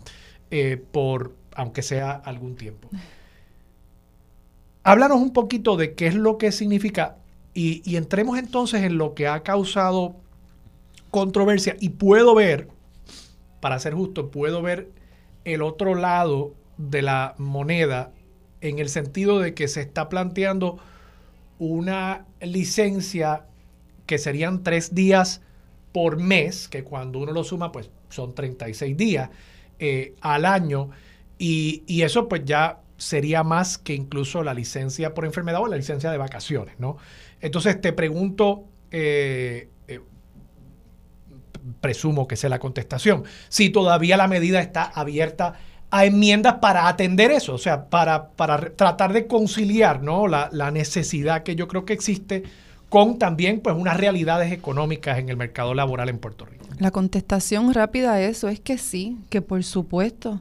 eh, 0.51 0.83
por, 0.93 1.35
aunque 1.55 1.83
sea 1.83 2.13
algún 2.13 2.57
tiempo. 2.57 2.89
Háblanos 4.83 5.21
un 5.21 5.33
poquito 5.33 5.77
de 5.77 5.95
qué 5.95 6.07
es 6.07 6.15
lo 6.15 6.39
que 6.39 6.53
significa 6.53 7.17
y, 7.55 7.83
y 7.85 7.97
entremos 7.97 8.39
entonces 8.39 8.83
en 8.83 8.99
lo 8.99 9.15
que 9.15 9.29
ha 9.29 9.43
causado 9.43 10.17
controversia 11.11 11.77
y 11.81 11.91
puedo 11.91 12.35
ver, 12.35 12.69
para 13.61 13.79
ser 13.79 13.95
justo, 13.95 14.31
puedo 14.31 14.63
ver 14.63 14.91
el 15.45 15.63
otro 15.63 15.95
lado 15.95 16.55
de 16.77 17.03
la 17.03 17.35
moneda 17.39 18.13
en 18.61 18.79
el 18.79 18.89
sentido 18.89 19.41
de 19.41 19.55
que 19.55 19.69
se 19.69 19.81
está 19.81 20.09
planteando 20.09 20.79
una 21.59 22.27
licencia 22.41 23.45
que 24.07 24.19
serían 24.19 24.63
tres 24.63 24.95
días 24.95 25.43
por 25.93 26.19
mes, 26.19 26.69
que 26.69 26.85
cuando 26.85 27.19
uno 27.19 27.33
lo 27.33 27.45
suma, 27.45 27.73
pues 27.73 27.91
son 28.09 28.35
36 28.35 28.97
días 28.97 29.31
eh, 29.79 30.15
al 30.21 30.45
año, 30.45 30.91
y, 31.39 32.03
eso 32.03 32.29
pues 32.29 32.43
ya 32.45 32.81
sería 32.97 33.45
más 33.45 33.79
que 33.79 33.95
incluso 33.95 34.43
la 34.43 34.55
licencia 34.55 35.15
por 35.15 35.25
enfermedad 35.25 35.61
o 35.61 35.69
la 35.69 35.77
licencia 35.77 36.11
de 36.11 36.19
vacaciones, 36.19 36.75
¿no? 36.81 36.97
Entonces 37.41 37.81
te 37.81 37.93
pregunto, 37.93 38.65
eh, 38.91 39.69
eh, 39.87 40.01
presumo 41.81 42.27
que 42.27 42.35
sea 42.35 42.51
la 42.51 42.59
contestación, 42.59 43.23
si 43.49 43.71
todavía 43.71 44.17
la 44.17 44.27
medida 44.27 44.61
está 44.61 44.83
abierta 44.83 45.55
a 45.91 46.05
enmiendas 46.05 46.55
para 46.55 46.89
atender 46.89 47.31
eso, 47.31 47.55
o 47.55 47.59
sea, 47.59 47.89
para, 47.89 48.31
para 48.31 48.59
tratar 48.77 49.13
de 49.13 49.27
conciliar 49.27 50.03
¿no? 50.03 50.27
la, 50.29 50.49
la 50.53 50.71
necesidad 50.71 51.45
que 51.45 51.57
yo 51.57 51.67
creo 51.69 51.85
que 51.85 51.95
existe 51.95 52.43
con 52.89 53.19
también 53.19 53.61
pues 53.61 53.77
unas 53.77 53.97
realidades 53.97 54.53
económicas 54.53 55.19
en 55.19 55.29
el 55.29 55.37
mercado 55.37 55.75
laboral 55.75 56.09
en 56.09 56.19
Puerto 56.19 56.45
Rico. 56.45 56.65
La 56.79 56.91
contestación 56.91 57.75
rápida 57.75 58.15
a 58.15 58.23
eso 58.23 58.49
es 58.49 58.61
que 58.61 58.79
sí, 58.79 59.17
que 59.31 59.43
por 59.43 59.65
supuesto. 59.65 60.41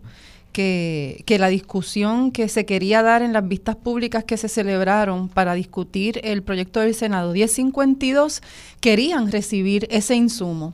Que, 0.54 1.22
que, 1.28 1.38
la 1.38 1.50
discusión 1.50 2.32
que 2.32 2.50
se 2.50 2.66
quería 2.66 3.04
dar 3.04 3.22
en 3.22 3.32
las 3.32 3.48
vistas 3.48 3.76
públicas 3.76 4.24
que 4.24 4.38
se 4.38 4.50
celebraron 4.50 5.30
para 5.30 5.54
discutir 5.54 6.20
el 6.24 6.42
proyecto 6.42 6.80
del 6.80 6.96
Senado 6.96 7.32
1052 7.32 8.42
querían 8.80 9.32
recibir 9.32 9.88
ese 9.92 10.16
insumo. 10.16 10.74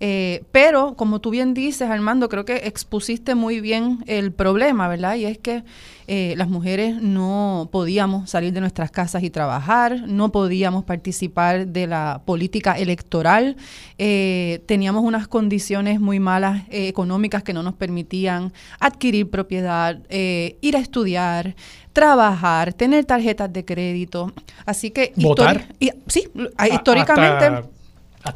Eh, 0.00 0.44
pero, 0.52 0.94
como 0.94 1.20
tú 1.20 1.30
bien 1.30 1.54
dices, 1.54 1.90
Armando, 1.90 2.28
creo 2.28 2.44
que 2.44 2.56
expusiste 2.56 3.34
muy 3.34 3.60
bien 3.60 4.04
el 4.06 4.32
problema, 4.32 4.86
¿verdad? 4.88 5.16
Y 5.16 5.24
es 5.24 5.38
que 5.38 5.64
eh, 6.06 6.34
las 6.36 6.48
mujeres 6.48 7.02
no 7.02 7.68
podíamos 7.72 8.30
salir 8.30 8.52
de 8.52 8.60
nuestras 8.60 8.90
casas 8.90 9.22
y 9.22 9.30
trabajar, 9.30 10.04
no 10.06 10.30
podíamos 10.30 10.84
participar 10.84 11.66
de 11.66 11.86
la 11.86 12.22
política 12.24 12.78
electoral, 12.78 13.56
eh, 13.98 14.62
teníamos 14.66 15.02
unas 15.04 15.26
condiciones 15.26 16.00
muy 16.00 16.20
malas 16.20 16.62
económicas 16.70 17.42
que 17.42 17.52
no 17.52 17.62
nos 17.62 17.74
permitían 17.74 18.52
adquirir 18.78 19.28
propiedad, 19.28 19.98
ir 20.10 20.76
a 20.76 20.78
estudiar, 20.78 21.56
trabajar, 21.92 22.72
tener 22.72 23.04
tarjetas 23.04 23.52
de 23.52 23.64
crédito. 23.64 24.32
Así 24.64 24.90
que... 24.90 25.12
¿Votar? 25.16 25.74
sí, 26.06 26.28
históricamente... 26.70 27.44
Hasta 27.46 27.77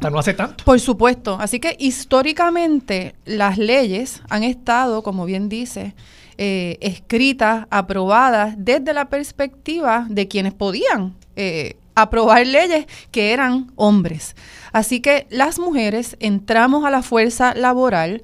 no 0.01 0.19
hace 0.19 0.33
tanto. 0.33 0.63
Por 0.63 0.79
supuesto. 0.79 1.37
Así 1.39 1.59
que 1.59 1.75
históricamente 1.79 3.15
las 3.25 3.57
leyes 3.57 4.21
han 4.29 4.43
estado, 4.43 5.03
como 5.03 5.25
bien 5.25 5.49
dice, 5.49 5.95
eh, 6.37 6.77
escritas, 6.81 7.67
aprobadas 7.69 8.55
desde 8.57 8.93
la 8.93 9.05
perspectiva 9.05 10.05
de 10.09 10.27
quienes 10.27 10.53
podían 10.53 11.15
eh, 11.35 11.77
aprobar 11.95 12.45
leyes 12.45 12.87
que 13.11 13.31
eran 13.31 13.71
hombres. 13.75 14.35
Así 14.71 14.99
que 14.99 15.27
las 15.29 15.59
mujeres 15.59 16.17
entramos 16.19 16.85
a 16.85 16.89
la 16.89 17.03
fuerza 17.03 17.53
laboral 17.53 18.23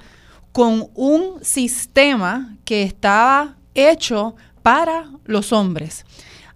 con 0.52 0.90
un 0.96 1.44
sistema 1.44 2.56
que 2.66 2.84
estaba 2.84 3.56
hecho 3.76 4.36
para 4.64 5.10
los 5.26 5.54
hombres. 5.54 6.06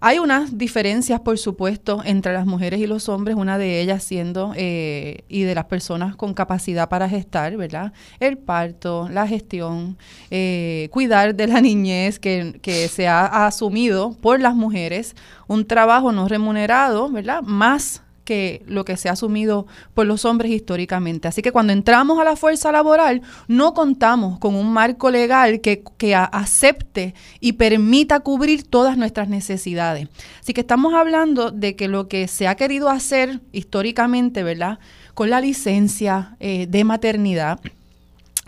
Hay 0.06 0.18
unas 0.18 0.58
diferencias, 0.58 1.20
por 1.20 1.38
supuesto, 1.38 2.02
entre 2.04 2.34
las 2.34 2.44
mujeres 2.44 2.78
y 2.78 2.86
los 2.86 3.08
hombres, 3.08 3.36
una 3.36 3.56
de 3.56 3.80
ellas 3.80 4.04
siendo, 4.04 4.52
eh, 4.54 5.24
y 5.30 5.44
de 5.44 5.54
las 5.54 5.64
personas 5.64 6.14
con 6.14 6.34
capacidad 6.34 6.90
para 6.90 7.08
gestar, 7.08 7.56
¿verdad? 7.56 7.94
El 8.20 8.36
parto, 8.36 9.08
la 9.08 9.26
gestión, 9.26 9.96
eh, 10.30 10.90
cuidar 10.92 11.34
de 11.34 11.46
la 11.46 11.58
niñez 11.62 12.18
que, 12.18 12.60
que 12.60 12.88
se 12.88 13.08
ha 13.08 13.46
asumido 13.46 14.12
por 14.20 14.40
las 14.40 14.54
mujeres, 14.54 15.16
un 15.46 15.66
trabajo 15.66 16.12
no 16.12 16.28
remunerado, 16.28 17.08
¿verdad? 17.08 17.40
Más 17.40 18.03
que 18.24 18.62
lo 18.66 18.84
que 18.84 18.96
se 18.96 19.08
ha 19.08 19.12
asumido 19.12 19.66
por 19.92 20.06
los 20.06 20.24
hombres 20.24 20.50
históricamente. 20.50 21.28
Así 21.28 21.42
que 21.42 21.52
cuando 21.52 21.72
entramos 21.72 22.18
a 22.18 22.24
la 22.24 22.36
fuerza 22.36 22.72
laboral, 22.72 23.22
no 23.48 23.74
contamos 23.74 24.38
con 24.38 24.54
un 24.54 24.72
marco 24.72 25.10
legal 25.10 25.60
que, 25.60 25.84
que 25.98 26.14
acepte 26.14 27.14
y 27.40 27.52
permita 27.52 28.20
cubrir 28.20 28.64
todas 28.64 28.96
nuestras 28.96 29.28
necesidades. 29.28 30.08
Así 30.40 30.54
que 30.54 30.62
estamos 30.62 30.94
hablando 30.94 31.50
de 31.50 31.76
que 31.76 31.88
lo 31.88 32.08
que 32.08 32.28
se 32.28 32.48
ha 32.48 32.54
querido 32.54 32.88
hacer 32.88 33.40
históricamente, 33.52 34.42
¿verdad? 34.42 34.78
Con 35.14 35.30
la 35.30 35.40
licencia 35.40 36.36
eh, 36.40 36.66
de 36.68 36.84
maternidad, 36.84 37.60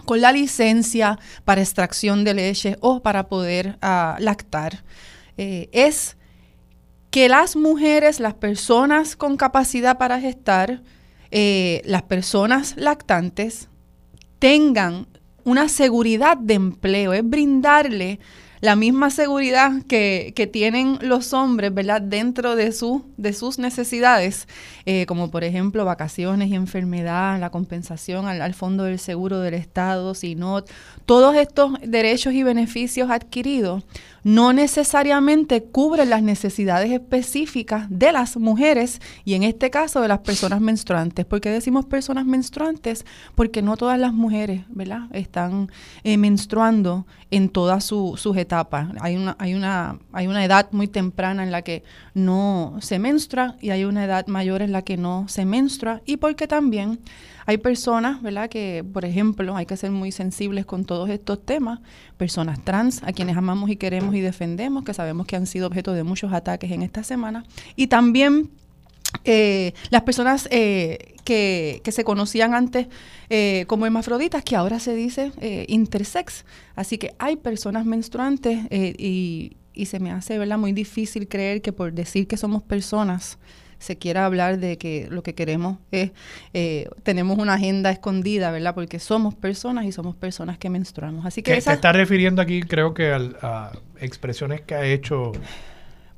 con 0.05 0.21
la 0.21 0.33
licencia 0.33 1.19
para 1.45 1.61
extracción 1.61 2.25
de 2.25 2.35
leche 2.35 2.77
o 2.81 3.03
para 3.03 3.29
poder 3.29 3.79
uh, 3.83 4.21
lactar, 4.21 4.85
eh, 5.37 5.69
es 5.73 6.17
que 7.17 7.31
las 7.31 7.57
mujeres, 7.57 8.21
las 8.21 8.35
personas 8.35 9.17
con 9.17 9.39
capacidad 9.39 9.97
para 9.97 10.21
gestar, 10.21 10.83
eh, 11.31 11.81
las 11.87 12.03
personas 12.03 12.75
lactantes, 12.77 13.71
tengan 14.39 15.07
una 15.43 15.71
seguridad 15.71 16.37
de 16.37 16.53
empleo, 16.53 17.15
es 17.15 17.27
brindarle 17.27 18.21
la 18.61 18.77
misma 18.77 19.09
seguridad 19.09 19.83
que, 19.89 20.35
que, 20.37 20.47
tienen 20.47 20.99
los 21.01 21.33
hombres, 21.33 21.73
¿verdad? 21.73 22.03
Dentro 22.03 22.55
de, 22.55 22.73
su, 22.73 23.05
de 23.17 23.33
sus 23.33 23.59
necesidades, 23.59 24.47
eh, 24.85 25.07
como 25.07 25.31
por 25.31 25.45
ejemplo 25.45 25.85
vacaciones 25.85 26.49
y 26.51 26.55
enfermedad, 26.55 27.39
la 27.41 27.51
compensación 27.51 28.27
al, 28.27 28.43
al, 28.43 28.55
Fondo 28.55 28.85
del 28.85 28.99
Seguro 28.99 29.41
del 29.41 29.55
Estado, 29.55 30.13
no 30.37 30.65
todos 31.07 31.37
estos 31.37 31.73
derechos 31.83 32.35
y 32.35 32.43
beneficios 32.43 33.11
adquiridos 33.11 33.85
no 34.27 34.53
necesariamente 34.53 35.63
cubren 35.63 36.11
las 36.11 36.21
necesidades 36.21 36.91
específicas 36.91 37.87
de 37.89 38.11
las 38.11 38.37
mujeres 38.37 39.01
y 39.25 39.35
en 39.35 39.45
este 39.45 39.71
caso 39.71 40.01
de 40.01 40.09
las 40.09 40.19
personas 40.19 40.61
menstruantes. 40.61 41.25
¿Por 41.25 41.41
qué 41.41 41.51
decimos 41.51 41.85
personas 41.87 42.27
menstruantes? 42.27 43.07
Porque 43.37 43.63
no 43.63 43.77
todas 43.77 44.01
las 44.01 44.13
mujeres, 44.13 44.63
¿verdad? 44.69 45.03
Están 45.13 45.71
eh, 46.03 46.17
menstruando 46.17 47.07
en 47.31 47.49
todas 47.49 47.85
sus 47.85 48.37
etapas. 48.37 48.89
Hay 49.01 49.15
una, 49.15 49.37
hay, 49.39 49.55
una, 49.55 50.01
hay 50.13 50.27
una 50.27 50.45
edad 50.45 50.73
muy 50.73 50.89
temprana 50.89 51.45
en 51.45 51.53
la 51.53 51.63
que 51.63 51.85
no 52.13 52.79
se 52.81 52.99
menstrua 52.99 53.55
y 53.61 53.71
hay 53.71 53.85
una 53.85 54.05
edad 54.05 54.27
mayor 54.27 54.61
en 54.61 54.73
la 54.73 54.83
que 54.83 54.97
no 54.97 55.27
se 55.29 55.45
menstrua 55.45 56.03
y 56.05 56.17
porque 56.17 56.49
también 56.49 56.99
hay 57.47 57.59
personas, 57.59 58.21
¿verdad? 58.23 58.51
Que, 58.51 58.85
por 58.93 59.05
ejemplo, 59.05 59.57
hay 59.57 59.67
que 59.67 59.77
ser 59.77 59.93
muy 59.93 60.11
sensibles 60.11 60.67
con 60.67 60.85
todos 60.85 61.09
estos 61.09 61.45
temas. 61.45 61.81
Personas 62.17 62.63
trans, 62.65 63.03
a 63.05 63.13
quienes 63.13 63.37
amamos 63.37 63.71
y 63.71 63.77
queremos 63.77 64.15
y 64.15 64.21
defendemos, 64.21 64.85
que 64.85 64.93
sabemos 64.93 65.27
que 65.27 65.37
han 65.37 65.47
sido 65.47 65.69
objeto 65.69 65.93
de 65.93 66.03
muchos 66.03 66.33
ataques 66.33 66.73
en 66.73 66.83
esta 66.83 67.05
semana. 67.05 67.45
Y 67.77 67.87
también 67.87 68.51
eh, 69.25 69.75
las 69.91 70.03
personas 70.03 70.49
eh, 70.51 71.15
que, 71.25 71.81
que, 71.85 71.93
se 71.93 72.05
conocían 72.05 72.55
antes 72.55 72.89
eh, 73.31 73.65
como 73.69 73.87
hermafroditas, 73.87 74.43
que 74.43 74.57
ahora 74.57 74.81
se 74.81 74.95
dice 74.95 75.33
eh, 75.41 75.67
intersex. 75.69 76.45
Así 76.75 76.99
que 76.99 77.15
hay 77.19 77.37
personas 77.37 77.87
menstruantes 77.87 78.59
y, 78.71 79.57
y, 79.73 79.87
se 79.87 80.01
me 80.01 80.11
hace 80.11 80.39
¿verdad? 80.39 80.59
muy 80.59 80.73
difícil 80.73 81.29
creer 81.29 81.63
que 81.63 81.73
por 81.73 81.93
decir 81.93 82.27
que 82.27 82.37
somos 82.37 82.63
personas 82.63 83.39
se 83.79 83.97
quiera 83.97 84.27
hablar 84.27 84.59
de 84.59 84.79
que 84.79 85.09
lo 85.11 85.23
que 85.23 85.35
queremos 85.35 85.79
es, 85.91 86.13
eh, 86.55 86.89
tenemos 87.03 87.39
una 87.39 87.55
agenda 87.55 87.91
escondida, 87.91 88.51
¿verdad? 88.51 88.75
Porque 88.75 88.99
somos 88.99 89.35
personas 89.35 89.85
y 89.85 89.93
somos 89.93 90.17
personas 90.17 90.59
que 90.59 90.71
menstruamos. 90.71 91.27
Así 91.27 91.43
que... 91.43 91.61
Se 91.61 91.73
está 91.73 91.93
refiriendo 91.93 92.43
aquí, 92.43 92.63
creo 92.63 92.95
que 92.95 93.13
al, 93.13 93.37
a 93.43 93.73
expresiones 94.01 94.63
que 94.63 94.75
ha 94.75 94.85
hecho... 94.85 95.33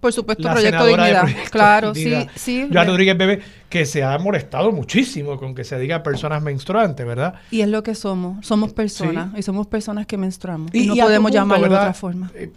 Por 0.00 0.12
supuesto, 0.12 0.44
la 0.44 0.52
Proyecto 0.52 0.86
Dignidad. 0.86 1.22
De 1.24 1.32
proyecto 1.32 1.50
claro, 1.50 1.92
Dignidad, 1.92 2.28
sí, 2.36 2.38
sí. 2.38 2.68
Joan 2.72 2.86
Rodríguez 2.86 3.18
Bebe, 3.18 3.40
que 3.68 3.84
se 3.84 4.04
ha 4.04 4.16
molestado 4.18 4.70
muchísimo 4.70 5.36
con 5.38 5.56
que 5.56 5.64
se 5.64 5.76
diga 5.76 6.04
personas 6.04 6.40
menstruantes, 6.40 7.04
¿verdad? 7.04 7.34
Y 7.50 7.62
es 7.62 7.68
lo 7.68 7.82
que 7.82 7.96
somos. 7.96 8.46
Somos 8.46 8.72
personas 8.72 9.32
sí. 9.32 9.40
y 9.40 9.42
somos 9.42 9.66
personas 9.66 10.06
que 10.06 10.16
menstruamos. 10.16 10.72
Y, 10.72 10.84
y 10.84 10.86
no 10.86 10.94
y 10.94 11.00
podemos 11.00 11.30
punto, 11.30 11.38
llamarlo 11.38 11.62
¿verdad? 11.64 11.78
de 11.78 11.82
otra 11.82 11.94
forma. 11.94 12.30
Eh, 12.36 12.52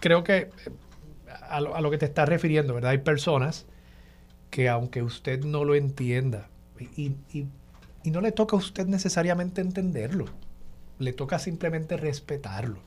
creo 0.00 0.22
que 0.22 0.36
eh, 0.36 0.50
a 1.48 1.62
lo, 1.62 1.74
a 1.74 1.80
lo, 1.80 1.90
que 1.90 1.96
te 1.96 2.04
estás 2.04 2.28
refiriendo, 2.28 2.74
¿verdad? 2.74 2.90
Hay 2.90 2.98
personas 2.98 3.64
que 4.50 4.68
aunque 4.68 5.02
usted 5.02 5.44
no 5.44 5.64
lo 5.64 5.74
entienda, 5.74 6.48
y, 6.96 7.12
y, 7.32 7.46
no 8.10 8.20
le 8.20 8.32
toca 8.32 8.56
a 8.56 8.58
usted 8.58 8.86
necesariamente 8.86 9.60
entenderlo, 9.60 10.26
le 10.98 11.12
toca 11.12 11.38
simplemente 11.38 11.96
respetarlo. 11.96 12.78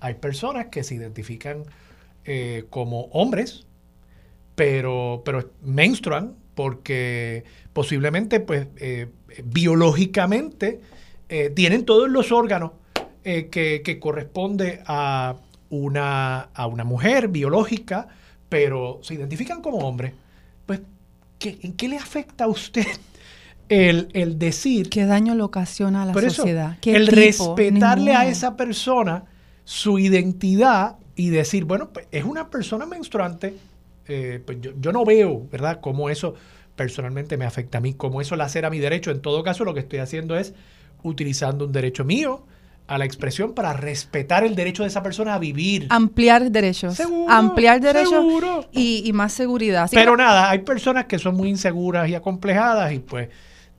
Hay 0.00 0.14
personas 0.14 0.66
que 0.66 0.82
se 0.82 0.94
identifican 0.94 1.64
eh, 2.24 2.64
como 2.70 3.02
hombres, 3.12 3.66
pero, 4.54 5.22
pero 5.24 5.50
menstruan 5.62 6.36
porque 6.54 7.44
posiblemente, 7.72 8.40
pues, 8.40 8.68
eh, 8.76 9.08
biológicamente 9.44 10.80
eh, 11.28 11.50
tienen 11.50 11.84
todos 11.84 12.08
los 12.08 12.32
órganos 12.32 12.72
que, 13.22 13.82
que, 13.84 14.00
corresponde 14.00 14.82
a 14.86 15.36
una, 15.68 16.40
a 16.40 16.66
una 16.66 16.84
mujer 16.84 17.28
biológica, 17.28 18.08
pero 18.48 18.98
se 19.02 19.14
identifican 19.14 19.60
como 19.60 19.78
hombres 19.78 20.14
pues, 20.70 20.82
¿qué, 21.40 21.58
¿en 21.62 21.72
qué 21.72 21.88
le 21.88 21.96
afecta 21.96 22.44
a 22.44 22.46
usted 22.46 22.86
el, 23.68 24.06
el, 24.12 24.38
decir... 24.38 24.88
¿Qué 24.88 25.04
daño 25.04 25.34
le 25.34 25.42
ocasiona 25.42 26.02
a 26.02 26.06
la 26.06 26.14
sociedad? 26.14 26.78
¿Qué 26.80 26.94
el 26.94 27.08
tipo? 27.08 27.56
respetarle 27.56 28.04
Ninguna. 28.04 28.20
a 28.20 28.28
esa 28.28 28.56
persona 28.56 29.24
su 29.64 29.98
identidad 29.98 30.98
y 31.16 31.30
decir, 31.30 31.64
bueno, 31.64 31.88
pues 31.88 32.06
es 32.12 32.22
una 32.22 32.50
persona 32.50 32.86
menstruante, 32.86 33.56
eh, 34.06 34.40
pues 34.46 34.60
yo, 34.60 34.70
yo, 34.80 34.92
no 34.92 35.04
veo, 35.04 35.44
¿verdad?, 35.50 35.80
cómo 35.80 36.08
eso 36.08 36.36
personalmente 36.76 37.36
me 37.36 37.46
afecta 37.46 37.78
a 37.78 37.80
mí, 37.80 37.94
cómo 37.94 38.20
eso 38.20 38.36
lacera 38.36 38.70
mi 38.70 38.78
derecho. 38.78 39.10
En 39.10 39.20
todo 39.20 39.42
caso, 39.42 39.64
lo 39.64 39.74
que 39.74 39.80
estoy 39.80 39.98
haciendo 39.98 40.38
es 40.38 40.54
utilizando 41.02 41.64
un 41.64 41.72
derecho 41.72 42.04
mío, 42.04 42.44
a 42.90 42.98
la 42.98 43.04
expresión 43.04 43.54
para 43.54 43.72
respetar 43.72 44.42
el 44.42 44.56
derecho 44.56 44.82
de 44.82 44.88
esa 44.88 45.00
persona 45.00 45.34
a 45.34 45.38
vivir. 45.38 45.86
Ampliar 45.90 46.50
derechos. 46.50 46.96
Seguro, 46.96 47.32
Ampliar 47.32 47.80
derechos 47.80 48.10
seguro. 48.10 48.68
Y, 48.72 49.04
y, 49.06 49.12
más 49.12 49.32
seguridad. 49.32 49.84
Así 49.84 49.94
Pero 49.94 50.16
que... 50.16 50.22
nada, 50.24 50.50
hay 50.50 50.58
personas 50.58 51.04
que 51.04 51.20
son 51.20 51.36
muy 51.36 51.48
inseguras 51.48 52.08
y 52.08 52.16
acomplejadas 52.16 52.92
y 52.92 52.98
pues 52.98 53.28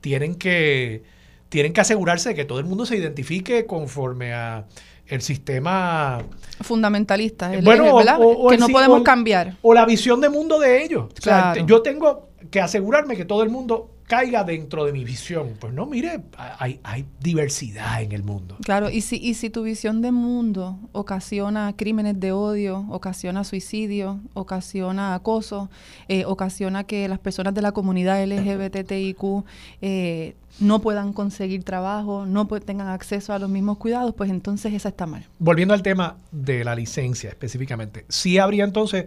tienen 0.00 0.34
que, 0.34 1.02
tienen 1.50 1.74
que 1.74 1.82
asegurarse 1.82 2.30
de 2.30 2.34
que 2.34 2.46
todo 2.46 2.58
el 2.58 2.64
mundo 2.64 2.86
se 2.86 2.96
identifique 2.96 3.66
conforme 3.66 4.32
a 4.32 4.64
el 5.06 5.20
sistema 5.20 6.22
fundamentalista, 6.62 7.52
el 7.52 7.62
bueno, 7.62 7.84
o, 7.94 8.46
o 8.46 8.48
que 8.48 8.54
el, 8.54 8.60
no 8.60 8.68
podemos 8.68 9.02
o, 9.02 9.04
cambiar. 9.04 9.56
O 9.60 9.74
la 9.74 9.84
visión 9.84 10.22
de 10.22 10.30
mundo 10.30 10.58
de 10.58 10.84
ellos. 10.84 11.12
Claro. 11.20 11.50
O 11.50 11.54
sea, 11.54 11.66
yo 11.66 11.82
tengo 11.82 12.30
que 12.50 12.62
asegurarme 12.62 13.14
que 13.14 13.26
todo 13.26 13.42
el 13.42 13.50
mundo 13.50 13.90
caiga 14.12 14.44
dentro 14.44 14.84
de 14.84 14.92
mi 14.92 15.04
visión. 15.04 15.54
Pues 15.58 15.72
no, 15.72 15.86
mire, 15.86 16.20
hay, 16.36 16.78
hay, 16.82 17.06
diversidad 17.18 18.02
en 18.02 18.12
el 18.12 18.22
mundo. 18.22 18.58
Claro, 18.62 18.90
y 18.90 19.00
si, 19.00 19.16
y 19.16 19.32
si 19.32 19.48
tu 19.48 19.62
visión 19.62 20.02
de 20.02 20.12
mundo 20.12 20.78
ocasiona 20.92 21.72
crímenes 21.74 22.20
de 22.20 22.30
odio, 22.30 22.84
ocasiona 22.90 23.42
suicidio, 23.42 24.20
ocasiona 24.34 25.14
acoso, 25.14 25.70
eh, 26.08 26.26
ocasiona 26.26 26.84
que 26.84 27.08
las 27.08 27.20
personas 27.20 27.54
de 27.54 27.62
la 27.62 27.72
comunidad 27.72 28.22
LGBTIQ 28.22 29.46
eh, 29.80 30.34
no 30.60 30.82
puedan 30.82 31.14
conseguir 31.14 31.64
trabajo, 31.64 32.26
no 32.26 32.46
tengan 32.48 32.88
acceso 32.88 33.32
a 33.32 33.38
los 33.38 33.48
mismos 33.48 33.78
cuidados, 33.78 34.14
pues 34.14 34.28
entonces 34.28 34.74
esa 34.74 34.90
está 34.90 35.06
mal. 35.06 35.26
Volviendo 35.38 35.72
al 35.72 35.82
tema 35.82 36.18
de 36.30 36.64
la 36.64 36.74
licencia 36.74 37.30
específicamente, 37.30 38.04
sí 38.10 38.36
habría 38.36 38.64
entonces 38.64 39.06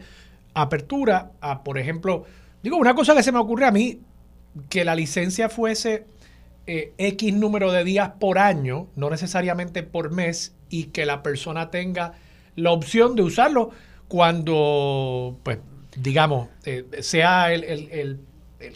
apertura 0.56 1.34
a, 1.42 1.64
por 1.64 1.78
ejemplo, 1.78 2.24
digo, 2.64 2.78
una 2.78 2.96
cosa 2.96 3.14
que 3.14 3.22
se 3.22 3.32
me 3.32 3.38
ocurre 3.38 3.66
a 3.66 3.72
mí, 3.72 4.00
que 4.70 4.86
la 4.86 4.96
licencia 4.96 5.50
fuese 5.50 6.06
eh, 6.68 6.94
X 6.98 7.34
número 7.34 7.72
de 7.72 7.84
días 7.84 8.12
por 8.20 8.40
año, 8.40 8.88
no 8.96 9.10
necesariamente 9.10 9.84
por 9.84 10.12
mes, 10.12 10.54
y 10.70 10.86
que 10.86 11.06
la 11.06 11.24
persona 11.24 11.70
tenga 11.70 12.14
la 12.56 12.72
opción 12.72 13.16
de 13.16 13.24
usarlo 13.24 13.72
cuando, 14.08 15.38
pues, 15.44 15.60
digamos, 15.96 16.50
eh, 16.66 16.86
sea 17.02 17.54
el, 17.54 17.64
el, 17.64 17.90
el, 17.92 18.20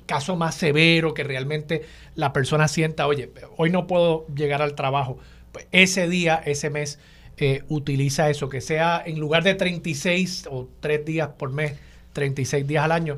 caso 0.06 0.36
más 0.36 0.54
severo, 0.54 1.16
que 1.16 1.24
realmente 1.24 1.82
la 2.14 2.32
persona 2.32 2.68
sienta, 2.68 3.08
oye, 3.08 3.32
hoy 3.58 3.72
no 3.72 3.88
puedo 3.88 4.28
llegar 4.28 4.62
al 4.62 4.76
trabajo, 4.76 5.18
pues 5.52 5.68
ese 5.72 6.08
día, 6.08 6.40
ese 6.46 6.70
mes, 6.70 7.00
eh, 7.42 7.64
utiliza 7.70 8.30
eso, 8.30 8.50
que 8.50 8.60
sea 8.60 9.02
en 9.04 9.18
lugar 9.20 9.44
de 9.44 9.56
36 9.56 10.48
o 10.52 10.68
3 10.82 11.06
días 11.06 11.30
por 11.38 11.52
mes, 11.52 11.74
36 12.14 12.68
días 12.68 12.84
al 12.84 12.92
año, 12.92 13.18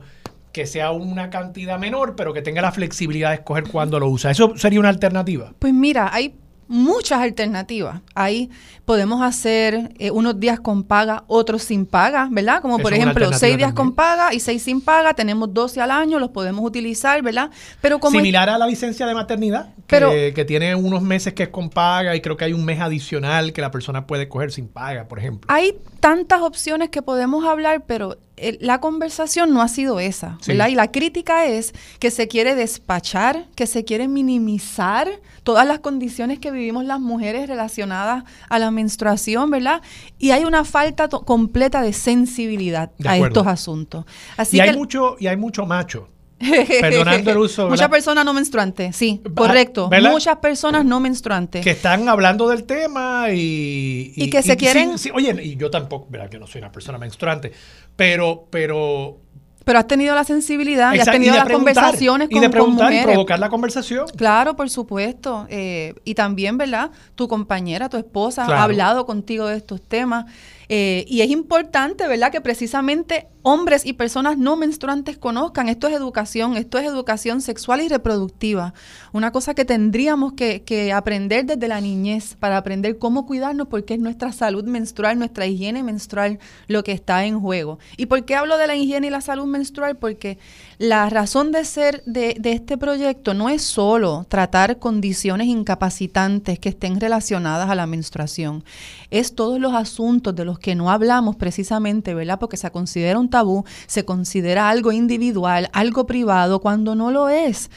que 0.52 0.66
sea 0.66 0.91
una 0.91 1.30
cantidad 1.30 1.80
menor, 1.80 2.16
pero 2.16 2.34
que 2.34 2.41
tenga 2.41 2.62
la 2.62 2.72
flexibilidad 2.72 3.30
de 3.30 3.36
escoger 3.36 3.66
cuándo 3.68 3.99
lo 3.99 4.10
usa. 4.10 4.32
¿Eso 4.32 4.54
sería 4.58 4.80
una 4.80 4.89
alternativa? 4.89 5.54
Pues 5.60 5.74
mira, 5.74 6.10
hay 6.12 6.36
muchas 6.72 7.20
alternativas. 7.20 7.99
Ahí 8.16 8.49
podemos 8.86 9.22
hacer 9.22 9.91
eh, 9.99 10.10
unos 10.10 10.39
días 10.39 10.62
con 10.62 10.84
paga, 10.84 11.26
otros 11.28 11.64
sin 11.64 11.86
paga, 11.86 12.30
¿verdad? 12.32 12.62
Como 12.62 12.80
por 12.80 12.93
ejemplo, 12.93 13.34
seis 13.34 13.58
días 13.58 13.74
con 13.74 13.93
paga 13.93 14.34
y 14.34 14.39
seis 14.39 14.64
sin 14.64 14.80
paga, 14.80 15.14
tenemos 15.14 15.54
12 15.54 15.82
al 15.82 15.91
año, 15.91 16.18
los 16.18 16.30
podemos 16.30 16.64
utilizar, 16.64 17.22
¿verdad? 17.22 17.52
Pero 17.82 17.99
como 17.99 18.18
Similar 18.18 18.49
a 18.49 18.58
la 18.58 18.68
licencia 18.68 19.06
de 19.06 19.14
maternidad, 19.14 19.74
que, 19.86 20.32
que 20.34 20.45
tiene 20.45 20.74
unos 20.74 21.02
meses 21.02 21.34
que 21.34 21.43
es 21.43 21.49
con 21.49 21.70
paga 21.70 22.16
y 22.16 22.22
creo 22.22 22.38
que 22.38 22.45
hay 22.45 22.54
un 22.54 22.64
mes 22.64 22.80
adicional 22.80 23.52
que 23.52 23.60
la 23.60 23.70
persona 23.70 24.08
puede 24.08 24.30
coger 24.30 24.54
sin 24.54 24.70
paga, 24.70 25.10
por 25.10 25.20
ejemplo. 25.20 25.54
Hay 25.54 25.78
tantas 25.99 26.41
opciones 26.41 26.89
que 26.89 27.02
podemos 27.02 27.43
hablar, 27.43 27.84
pero 27.86 28.18
la 28.60 28.80
conversación 28.80 29.54
no 29.54 29.62
ha 29.62 29.68
sido 29.68 30.00
esa, 30.00 30.38
¿verdad? 30.48 30.68
Y 30.68 30.76
la 30.76 30.92
crítica 30.92 31.46
es 31.46 31.74
que 32.00 32.12
se 32.12 32.28
quiere 32.28 32.56
despachar, 32.56 33.48
que 33.56 33.68
se 33.68 33.84
quiere 33.84 34.08
minimizar 34.08 35.10
todas 35.44 35.68
las 35.68 35.80
condiciones 35.80 36.39
que 36.39 36.52
vivimos 36.52 36.86
las 36.86 37.00
mujeres 37.00 37.48
relacionadas 37.48 38.24
a 38.50 38.60
la 38.60 38.72
menstruación, 38.72 39.50
¿verdad? 39.50 39.82
Y 40.18 40.32
hay 40.32 40.46
una 40.46 40.66
falta 40.66 41.08
completa 41.08 41.82
de 41.82 41.94
sensibilidad 41.94 42.92
a 43.06 43.18
estos 43.18 43.48
asuntos. 43.48 44.06
Así 44.38 44.58
y, 44.58 44.60
hay 44.62 44.76
mucho, 44.76 45.16
y 45.20 45.28
hay 45.28 45.38
mucho 45.38 45.66
macho 45.66 46.08
Perdonando 46.82 47.32
el 47.32 47.38
uso. 47.38 47.70
Muchas 47.70 47.89
personas 47.89 48.26
no 48.26 48.34
menstruantes, 48.34 48.96
sí, 48.96 49.22
correcto. 49.36 49.89
Muchas 49.89 50.38
personas 50.38 50.86
no 50.86 51.00
menstruantes. 51.00 51.64
Que 51.64 51.72
están 51.72 52.08
hablando 52.10 52.48
del 52.50 52.64
tema 52.64 53.28
y. 53.32 54.14
Y, 54.16 54.30
que 54.30 54.42
se 54.42 54.58
quieren. 54.58 54.96
oye, 55.14 55.36
y 55.44 55.56
yo 55.56 55.70
tampoco, 55.70 56.08
verdad 56.10 56.30
que 56.30 56.39
no 56.39 56.48
soy 56.48 56.60
una 56.60 56.72
persona 56.72 56.98
menstruante, 56.98 57.52
pero. 57.96 58.48
pero 58.50 59.20
pero 59.64 59.78
has 59.80 59.88
tenido 59.88 60.16
la 60.16 60.24
sensibilidad 60.24 60.94
y 60.94 61.00
has 61.00 61.10
tenido 61.10 61.36
las 61.36 61.48
conversaciones 61.48 62.30
con, 62.30 62.38
y 62.38 62.42
de 62.42 62.50
preguntar 62.50 62.92
y 62.94 63.04
provocar 63.04 63.39
la 63.39 63.50
conversación. 63.50 64.08
Claro, 64.16 64.56
por 64.56 64.70
supuesto. 64.70 65.46
Eh, 65.50 65.94
y 66.04 66.16
también, 66.16 66.58
¿verdad? 66.58 66.89
Tu 67.16 67.28
compañera, 67.28 67.88
tu 67.88 67.98
esposa 67.98 68.46
ha 68.46 68.64
hablado 68.64 69.06
contigo 69.06 69.46
de 69.48 69.58
estos 69.58 69.82
temas. 69.82 70.26
Eh, 70.68 71.06
y 71.08 71.22
es 71.22 71.30
importante, 71.30 72.08
¿verdad?, 72.08 72.32
que 72.32 72.42
precisamente 72.42 73.28
hombres 73.44 73.86
y 73.86 73.94
personas 73.94 74.38
no 74.38 74.56
menstruantes 74.56 75.18
conozcan. 75.18 75.70
Esto 75.70 75.88
es 75.88 75.94
educación, 75.94 76.58
esto 76.58 76.78
es 76.78 76.86
educación 76.86 77.42
sexual 77.42 77.82
y 77.82 77.88
reproductiva. 77.88 78.74
Una 79.14 79.32
cosa 79.32 79.54
que 79.54 79.66
tendríamos 79.66 80.34
que, 80.34 80.62
aprender 80.94 81.46
desde 81.46 81.68
la 81.68 81.82
niñez 81.82 82.36
para 82.39 82.58
aprender 82.58 82.98
cómo 82.98 83.26
cuidarnos 83.26 83.68
porque 83.68 83.94
es 83.94 84.00
nuestra 84.00 84.32
salud 84.32 84.64
menstrual, 84.64 85.18
nuestra 85.18 85.46
higiene 85.46 85.84
menstrual 85.84 86.39
lo 86.68 86.84
que 86.84 86.92
está 86.92 87.26
en 87.26 87.39
juego. 87.39 87.80
¿Y 87.98 88.08
por 88.08 88.26
qué 88.26 88.36
hablo 88.36 88.58
de 88.58 88.68
la 88.68 88.76
higiene 88.76 89.08
y 89.08 89.10
la 89.10 89.22
salud 89.22 89.46
menstrual? 89.46 89.98
Porque 89.98 90.38
la 90.78 91.10
razón 91.10 91.52
de 91.52 91.66
ser 91.66 92.04
de, 92.06 92.36
de 92.39 92.54
este 92.54 92.78
proyecto 92.78 93.34
no 93.34 93.50
es 93.50 93.62
solo 93.62 94.26
tratar 94.28 94.80
condiciones 94.80 95.48
incapacitantes 95.48 96.60
que 96.60 96.70
estén 96.70 97.00
relacionadas 97.00 97.70
a 97.70 97.76
la 97.76 97.88
menstruación, 97.88 98.64
es 99.12 99.36
todos 99.36 99.60
los 99.60 99.74
asuntos 99.74 100.36
de 100.36 100.46
los 100.46 100.60
que 100.60 100.76
no 100.76 100.89
hablamos 100.89 101.36
precisamente, 101.36 102.14
¿verdad? 102.14 102.39
Porque 102.39 102.58
se 102.58 102.72
considera 102.72 103.20
un 103.20 103.30
tabú, 103.32 103.65
se 103.88 104.05
considera 104.05 104.69
algo 104.69 104.91
individual, 104.91 105.69
algo 105.73 106.05
privado, 106.05 106.61
cuando 106.61 106.93
no 106.93 107.09
lo 107.09 107.29
es. 107.29 107.71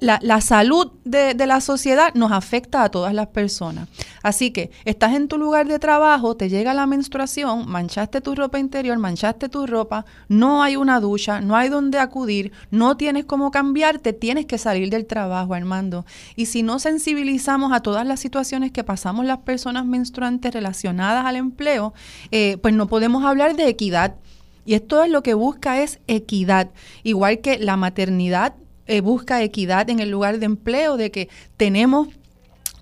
La, 0.00 0.40
salud 0.40 0.92
de, 1.04 1.34
de, 1.34 1.46
la 1.46 1.60
sociedad 1.60 2.14
nos 2.14 2.30
afecta 2.30 2.84
a 2.84 2.90
todas 2.90 3.12
las 3.12 3.26
personas. 3.26 3.88
Así 4.22 4.52
que 4.52 4.70
estás 4.84 5.14
en 5.14 5.26
tu 5.26 5.38
lugar 5.38 5.66
de 5.66 5.80
trabajo, 5.80 6.36
te 6.36 6.48
llega 6.48 6.74
la 6.74 6.86
menstruación, 6.86 7.68
manchaste 7.68 8.20
tu 8.20 8.36
ropa 8.36 8.60
interior, 8.60 8.96
manchaste 8.98 9.48
tu 9.48 9.66
ropa, 9.66 10.04
no 10.28 10.62
hay 10.62 10.76
una 10.76 11.00
ducha, 11.00 11.40
no 11.40 11.56
hay 11.56 11.68
donde 11.68 11.98
acudir, 11.98 12.52
no 12.70 12.96
tienes 12.96 13.24
cómo 13.24 13.50
cambiarte, 13.50 14.12
tienes 14.12 14.46
que 14.46 14.58
salir 14.58 14.90
del 14.90 15.06
trabajo, 15.06 15.54
Armando. 15.54 16.04
Y 16.36 16.46
si 16.46 16.62
no 16.62 16.78
sensibilizamos 16.78 17.72
a 17.72 17.80
todas 17.80 18.06
las 18.06 18.20
situaciones 18.20 18.70
que 18.70 18.84
pasamos 18.84 19.24
las 19.24 19.38
personas 19.38 19.86
menstruantes 19.86 20.52
relacionadas 20.52 21.24
al 21.24 21.36
empleo, 21.36 21.94
eh, 22.30 22.58
pues 22.60 22.74
no 22.74 22.86
podemos 22.86 23.24
hablar 23.24 23.56
de 23.56 23.68
equidad. 23.68 24.14
Y 24.68 24.74
esto 24.74 25.02
es 25.02 25.10
lo 25.10 25.22
que 25.22 25.32
busca 25.32 25.82
es 25.82 25.98
equidad. 26.08 26.68
Igual 27.02 27.38
que 27.38 27.58
la 27.58 27.78
maternidad 27.78 28.54
eh, 28.86 29.00
busca 29.00 29.42
equidad 29.42 29.88
en 29.88 29.98
el 29.98 30.10
lugar 30.10 30.40
de 30.40 30.44
empleo, 30.44 30.98
de 30.98 31.10
que 31.10 31.30
tenemos 31.56 32.08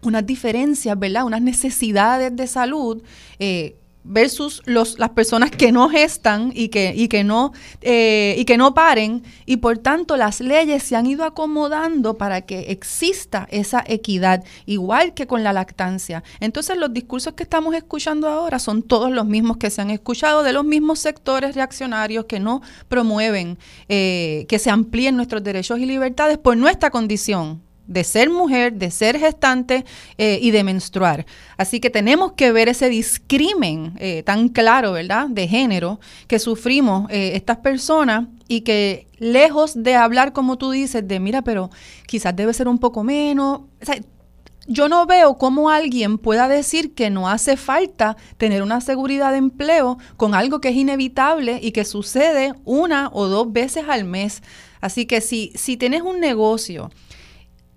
unas 0.03 0.26
diferencias, 0.26 0.99
¿verdad? 0.99 1.24
Unas 1.24 1.43
necesidades 1.43 2.34
de 2.34 2.49
salud. 2.49 3.05
Eh, 3.39 3.76
versus 4.07 4.62
los, 4.64 4.98
las 4.98 5.11
personas 5.11 5.50
que 5.50 5.72
no 5.72 5.88
gestan 5.88 6.52
y 6.54 6.68
que, 6.68 6.92
y, 6.94 7.09
que 7.09 7.24
no, 7.24 7.52
eh, 7.82 8.34
y 8.38 8.44
que 8.44 8.57
no 8.57 8.74
paren. 8.74 9.22
Y 9.44 9.59
por 9.59 9.78
tanto 9.78 10.16
las 10.16 10.40
leyes 10.40 10.82
se 10.82 10.96
han 10.96 11.07
ido 11.07 11.24
acomodando 11.24 12.16
para 12.16 12.42
que 12.42 12.70
exista 12.72 13.46
esa 13.50 13.84
equidad, 13.86 14.44
igual 14.64 15.14
que 15.14 15.26
con 15.26 15.42
la 15.42 15.52
lactancia. 15.52 16.22
Entonces 16.40 16.76
los 16.76 16.92
discursos 16.92 17.34
que 17.34 17.42
estamos 17.42 17.74
escuchando 17.74 18.28
ahora 18.28 18.59
son 18.59 18.82
todos 18.82 19.11
los 19.11 19.26
mismos 19.26 19.57
que 19.57 19.70
se 19.70 19.82
han 19.82 19.90
escuchado 19.90 20.42
de 20.42 20.52
los 20.52 20.64
mismos 20.64 20.98
sectores 20.98 21.54
reaccionarios 21.54 22.26
que 22.26 22.40
no 22.40 22.62
promueven 22.88 23.59
eh, 23.88 24.46
que 24.48 24.59
se 24.59 24.70
amplíen 24.70 25.16
nuestros 25.16 25.42
derechos 25.42 25.78
y 25.78 25.86
libertades 25.86 26.38
por 26.38 26.57
nuestra 26.57 26.90
condición 26.90 27.65
de 27.87 28.05
ser 28.05 28.30
mujer, 28.30 28.74
de 28.74 28.91
ser 28.91 29.18
gestante 29.18 29.84
eh, 30.18 30.39
y 30.41 30.51
de 30.51 30.64
menstruar. 30.64 31.26
Así 31.57 31.80
que 31.80 31.91
tenemos 31.91 32.32
que 32.32 32.53
ver 32.53 32.68
ese 32.68 32.89
discrimen 32.89 33.95
eh, 33.99 34.22
tan 34.24 34.49
claro, 34.49 34.93
¿verdad?, 34.93 35.28
de 35.28 35.49
género 35.49 36.01
que 36.26 36.39
sufrimos 36.39 37.11
eh, 37.11 37.32
estas 37.34 37.59
personas 37.59 38.26
y 38.49 38.62
que 38.62 39.07
lejos 39.18 39.82
de 39.82 39.95
hablar, 39.95 40.32
como 40.32 40.59
tú 40.59 40.70
dices, 40.70 41.07
de 41.07 41.20
mira, 41.20 41.43
pero 41.43 41.70
quizás 42.07 42.34
debe 42.34 42.53
ser 42.53 42.68
un 42.68 42.78
poco 42.78 43.03
menos. 43.03 43.62
yo 44.68 44.89
no 44.89 45.07
veo 45.07 45.39
cómo 45.39 45.70
alguien 45.70 46.18
pueda 46.18 46.49
decir 46.49 46.95
que 46.95 47.09
no 47.09 47.28
hace 47.28 47.57
falta 47.57 48.16
tener 48.37 48.62
una 48.62 48.80
seguridad 48.80 49.30
de 49.30 49.39
empleo 49.39 49.97
con 50.16 50.34
algo 50.34 50.61
que 50.61 50.68
es 50.70 50.76
inevitable 50.76 51.61
y 51.62 51.70
que 51.70 51.84
sucede 51.84 52.53
una 52.64 53.11
o 53.12 53.26
dos 53.26 53.53
veces 53.53 53.84
al 53.89 54.05
mes. 54.05 54.43
Así 54.80 55.07
que 55.07 55.20
si, 55.20 55.53
si 55.55 55.76
tienes 55.76 56.03
un 56.03 56.20
negocio 56.20 56.91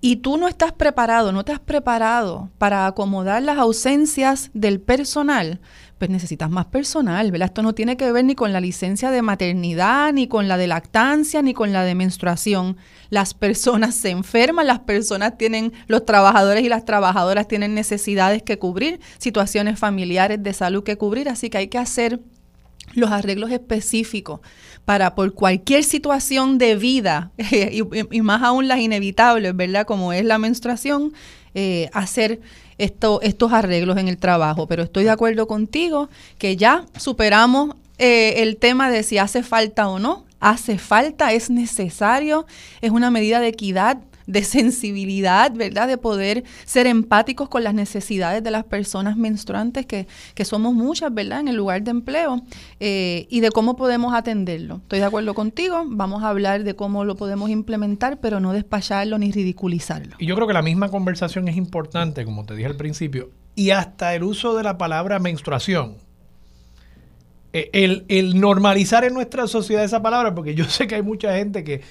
y 0.01 0.17
tú 0.17 0.37
no 0.37 0.47
estás 0.47 0.71
preparado, 0.71 1.31
no 1.31 1.43
te 1.43 1.51
has 1.51 1.59
preparado 1.59 2.49
para 2.57 2.87
acomodar 2.87 3.43
las 3.43 3.57
ausencias 3.57 4.49
del 4.53 4.79
personal, 4.79 5.59
pues 5.97 6.09
necesitas 6.09 6.49
más 6.49 6.67
personal, 6.67 7.29
¿verdad? 7.31 7.47
Esto 7.47 7.63
no 7.63 7.75
tiene 7.75 7.97
que 7.97 8.09
ver 8.13 8.23
ni 8.23 8.33
con 8.33 8.53
la 8.53 8.61
licencia 8.61 9.11
de 9.11 9.21
maternidad, 9.21 10.13
ni 10.13 10.29
con 10.29 10.47
la 10.47 10.55
de 10.55 10.67
lactancia, 10.67 11.41
ni 11.41 11.53
con 11.53 11.73
la 11.73 11.83
de 11.83 11.95
menstruación. 11.95 12.77
Las 13.09 13.33
personas 13.33 13.95
se 13.95 14.09
enferman, 14.09 14.67
las 14.67 14.79
personas 14.79 15.37
tienen, 15.37 15.73
los 15.87 16.05
trabajadores 16.05 16.63
y 16.63 16.69
las 16.69 16.85
trabajadoras 16.85 17.49
tienen 17.49 17.75
necesidades 17.75 18.41
que 18.41 18.57
cubrir, 18.57 19.01
situaciones 19.17 19.77
familiares 19.77 20.41
de 20.41 20.53
salud 20.53 20.83
que 20.83 20.97
cubrir, 20.97 21.27
así 21.27 21.49
que 21.49 21.57
hay 21.57 21.67
que 21.67 21.77
hacer 21.77 22.21
los 22.93 23.11
arreglos 23.11 23.51
específicos 23.51 24.39
para 24.89 25.13
por 25.13 25.35
cualquier 25.35 25.83
situación 25.83 26.57
de 26.57 26.75
vida 26.75 27.29
y, 27.37 28.21
más 28.23 28.41
aún 28.41 28.67
las 28.67 28.79
inevitables, 28.79 29.55
¿verdad? 29.55 29.85
Como 29.85 30.13
es 30.13 30.25
la 30.25 30.39
menstruación, 30.39 31.13
eh, 31.53 31.91
hacer 31.93 32.39
esto, 32.79 33.21
estos 33.21 33.53
arreglos 33.53 33.99
en 33.99 34.07
el 34.07 34.17
trabajo. 34.17 34.65
Pero 34.65 34.81
estoy 34.81 35.03
de 35.03 35.11
acuerdo 35.11 35.45
contigo 35.45 36.09
que 36.39 36.55
ya 36.55 36.85
superamos 36.97 37.75
eh, 37.99 38.41
el 38.41 38.57
tema 38.57 38.89
de 38.89 39.03
si 39.03 39.19
hace 39.19 39.43
falta 39.43 39.87
o 39.89 39.99
no. 39.99 40.25
Hace 40.39 40.79
falta, 40.79 41.33
es 41.33 41.51
necesario, 41.51 42.47
es 42.81 42.89
una 42.89 43.11
medida 43.11 43.39
de 43.39 43.49
equidad 43.49 43.99
de 44.29 44.43
sensibilidad, 44.43 45.51
¿verdad? 45.51 45.87
De 45.87 45.97
poder 45.97 46.43
ser 46.63 46.85
empáticos 46.85 47.49
con 47.49 47.63
las 47.63 47.73
necesidades 47.73 48.43
de 48.43 48.51
las 48.51 48.63
personas 48.63 49.17
menstruantes, 49.17 49.87
que, 49.87 50.07
que 50.35 50.45
somos 50.45 50.75
muchas, 50.75 51.11
¿verdad? 51.11 51.39
En 51.39 51.47
el 51.47 51.55
lugar 51.55 51.81
de 51.81 51.89
empleo, 51.89 52.43
eh, 52.79 53.25
y 53.29 53.39
de 53.39 53.49
cómo 53.49 53.75
podemos 53.75 54.13
atenderlo. 54.13 54.81
Estoy 54.83 54.99
de 54.99 55.05
acuerdo 55.05 55.33
contigo, 55.33 55.83
vamos 55.87 56.23
a 56.23 56.29
hablar 56.29 56.63
de 56.63 56.75
cómo 56.75 57.05
lo 57.05 57.15
podemos 57.15 57.49
implementar, 57.49 58.19
pero 58.19 58.39
no 58.39 58.53
despacharlo 58.53 59.17
ni 59.17 59.31
ridiculizarlo. 59.31 60.15
Y 60.19 60.27
yo 60.27 60.35
creo 60.35 60.47
que 60.47 60.53
la 60.53 60.61
misma 60.61 60.89
conversación 60.89 61.47
es 61.47 61.57
importante, 61.57 62.23
como 62.23 62.45
te 62.45 62.55
dije 62.55 62.67
al 62.67 62.77
principio, 62.77 63.31
y 63.55 63.71
hasta 63.71 64.13
el 64.13 64.23
uso 64.23 64.55
de 64.55 64.61
la 64.61 64.77
palabra 64.77 65.17
menstruación. 65.17 65.95
Eh, 67.51 67.71
el, 67.73 68.05
el 68.09 68.39
normalizar 68.39 69.05
en 69.05 69.15
nuestra 69.15 69.47
sociedad 69.47 69.83
esa 69.83 70.03
palabra, 70.03 70.35
porque 70.35 70.53
yo 70.53 70.65
sé 70.65 70.85
que 70.85 70.93
hay 70.93 71.01
mucha 71.01 71.35
gente 71.35 71.63
que 71.63 71.81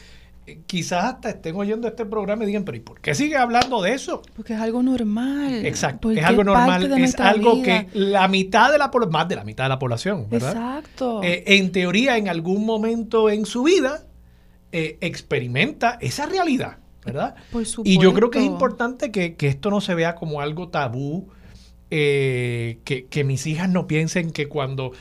quizás 0.67 1.05
hasta 1.05 1.31
estén 1.31 1.57
oyendo 1.57 1.89
este 1.89 2.05
programa 2.05 2.45
y 2.45 2.47
digan, 2.47 2.65
pero 2.65 2.77
¿y 2.77 2.81
por 2.81 3.01
qué 3.01 3.15
sigue 3.15 3.37
hablando 3.37 3.83
de 3.83 3.93
eso? 3.93 4.23
Porque 4.35 4.55
es 4.55 4.61
algo 4.61 4.83
normal. 4.83 5.65
Exacto, 5.65 6.11
es 6.11 6.25
algo 6.25 6.45
normal, 6.45 6.93
es 6.99 7.19
algo 7.21 7.63
que 7.63 7.89
la 7.93 8.29
mitad 8.29 8.73
de 8.73 8.79
la 8.79 8.91
población, 8.91 9.13
más 9.13 9.29
de 9.29 9.37
la 9.37 9.45
mitad 9.45 9.65
de 9.65 9.69
la 9.69 9.79
población, 9.79 10.27
¿verdad? 10.29 10.51
Exacto. 10.51 11.23
Eh, 11.23 11.45
en 11.47 11.73
teoría, 11.73 12.17
en 12.17 12.29
algún 12.29 12.65
momento 12.65 13.31
en 13.31 13.47
su 13.47 13.63
vida, 13.63 14.07
eh, 14.73 14.99
experimenta 15.01 15.99
esa 16.01 16.27
realidad, 16.27 16.79
¿verdad? 17.05 17.35
Por 17.53 17.67
supuesto. 17.67 17.91
Y 17.91 18.03
yo 18.03 18.15
creo 18.15 18.31
que 18.31 18.39
es 18.39 18.45
importante 18.45 19.11
que, 19.11 19.37
esto 19.41 19.71
no 19.71 19.81
se 19.81 19.95
vea 19.95 20.15
como 20.15 20.41
algo 20.41 20.69
tabú, 20.69 21.29
eh, 21.91 22.79
que, 22.85 23.07
que 23.07 23.25
mis 23.25 23.47
hijas 23.47 23.69
no 23.69 23.87
piensen 23.87 24.31
que 24.31 24.49
cuando... 24.49 24.93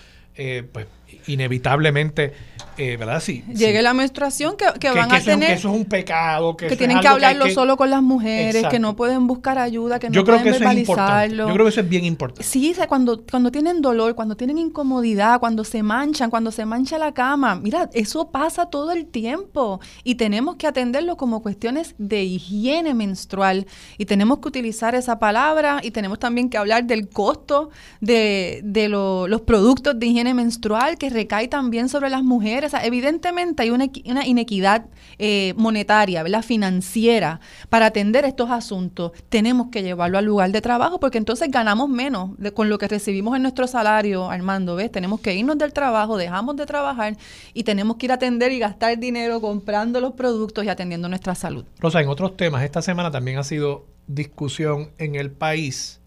pues 0.71 0.87
inevitablemente 1.27 2.33
eh, 2.77 2.95
¿verdad? 2.95 3.19
Sí. 3.21 3.43
Llegue 3.47 3.81
la 3.81 3.93
menstruación 3.95 4.55
que, 4.55 4.89
van 4.91 5.11
a 5.11 5.19
tener. 5.19 5.47
que 5.49 5.53
eso 5.55 5.69
es 5.69 5.75
un 5.75 5.85
pecado. 5.85 6.55
Que, 6.55 6.75
tienen 6.75 6.99
que 6.99 7.07
hablarlo 7.07 7.49
solo 7.49 7.75
con 7.75 7.89
las 7.89 8.03
mujeres, 8.03 8.67
que 8.67 8.77
no 8.77 8.95
pueden 8.95 9.25
buscar 9.25 9.57
ayuda, 9.57 9.97
que 9.97 10.09
no 10.09 10.13
Yo 10.13 10.23
creo 10.23 10.37
pueden 10.37 10.53
que 10.53 10.59
verbalizarlo. 10.59 11.47
Yo 11.47 11.53
creo 11.53 11.65
que 11.65 11.69
eso 11.69 11.81
es 11.81 11.89
bien 11.89 12.05
importante. 12.05 12.43
Sí, 12.43 12.75
cuando, 12.87 13.23
cuando 13.29 13.51
tienen 13.51 13.81
dolor, 13.81 14.13
cuando 14.13 14.35
tienen 14.37 14.59
incomodidad, 14.59 15.39
cuando 15.39 15.63
se 15.63 15.81
manchan, 15.81 16.29
cuando 16.29 16.51
se 16.51 16.65
mancha 16.65 16.99
la 16.99 17.13
cama. 17.13 17.55
Mira, 17.55 17.89
eso 17.93 18.29
pasa 18.29 18.67
todo 18.67 18.91
el 18.91 19.07
tiempo 19.07 19.79
y 20.03 20.15
tenemos 20.15 20.57
que 20.57 20.67
atenderlo 20.67 21.17
como 21.17 21.41
cuestiones 21.41 21.95
de 21.97 22.23
higiene 22.23 22.93
menstrual 22.93 23.65
y 23.97 24.05
tenemos 24.05 24.39
que 24.39 24.49
utilizar 24.49 24.93
esa 24.93 25.17
palabra 25.17 25.79
y 25.81 25.91
tenemos 25.91 26.19
también 26.19 26.49
que 26.49 26.57
hablar 26.57 26.85
del 26.85 27.09
costo 27.09 27.71
de, 28.01 28.61
de 28.63 28.87
los 28.87 29.41
productos 29.41 29.97
de 29.97 30.05
higiene 30.05 30.35
menstrual 30.35 30.97
que 30.99 31.09
recae 31.17 31.47
también 31.47 31.89
sobre 31.89 32.11
las 32.11 32.23
mujeres 32.23 32.73
evidentemente 32.83 33.63
hay 33.63 33.71
una, 33.71 34.25
inequidad 34.25 34.85
eh, 35.17 35.53
monetaria, 35.57 36.21
¿verdad? 36.21 36.43
financiera, 36.43 37.39
para 37.69 37.87
atender 37.87 38.23
estos 38.25 38.51
asuntos. 38.51 39.11
Tenemos 39.29 39.67
que 39.71 39.81
llevarlo 39.81 40.17
al 40.17 40.25
lugar 40.25 40.51
de 40.51 40.61
trabajo 40.61 40.99
porque 40.99 41.17
entonces 41.17 41.49
ganamos 41.49 41.89
menos 41.89 42.31
con 42.53 42.69
lo 42.69 42.77
que 42.77 42.87
recibimos 42.87 43.35
en 43.35 43.41
nuestro 43.41 43.65
salario, 43.67 44.29
Armando, 44.29 44.75
¿ves? 44.75 44.91
Tenemos 44.91 45.19
que 45.21 45.33
irnos 45.33 45.57
del 45.57 45.73
trabajo, 45.73 46.17
dejamos 46.17 46.55
de 46.55 46.65
trabajar 46.65 47.17
y 47.53 47.63
tenemos 47.63 47.97
que 47.97 48.05
ir 48.05 48.11
a 48.11 48.15
atender 48.15 48.51
y 48.51 48.59
gastar 48.59 48.97
dinero 48.99 49.41
comprando 49.41 49.99
los 49.99 50.13
productos 50.13 50.63
y 50.65 50.69
atendiendo 50.69 51.09
nuestra 51.09 51.33
salud. 51.33 51.65
Rosa, 51.79 52.01
en 52.01 52.09
otros 52.09 52.37
temas, 52.37 52.63
esta 52.63 52.81
semana 52.81 53.09
también 53.09 53.39
ha 53.39 53.43
sido 53.43 53.85
discusión 54.07 54.91
en 54.97 55.15
el 55.15 55.31
país 55.31 55.99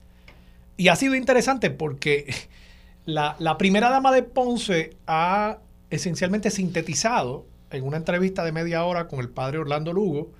y 0.76 0.88
ha 0.88 0.96
sido 0.96 1.14
interesante 1.14 1.70
porque 1.70 2.32
la, 3.14 3.58
primera 3.58 3.90
dama 3.90 4.12
de 4.12 4.22
Ponce 4.22 4.96
ha 5.06 5.58
esencialmente 5.90 6.50
sintetizado 6.50 7.46
en 7.70 7.84
una 7.84 7.96
entrevista 7.96 8.44
de 8.44 8.52
media 8.52 8.84
hora 8.84 9.08
con 9.08 9.20
el 9.20 9.28
padre 9.28 9.58
Orlando 9.58 9.92
Lugo, 9.92 10.30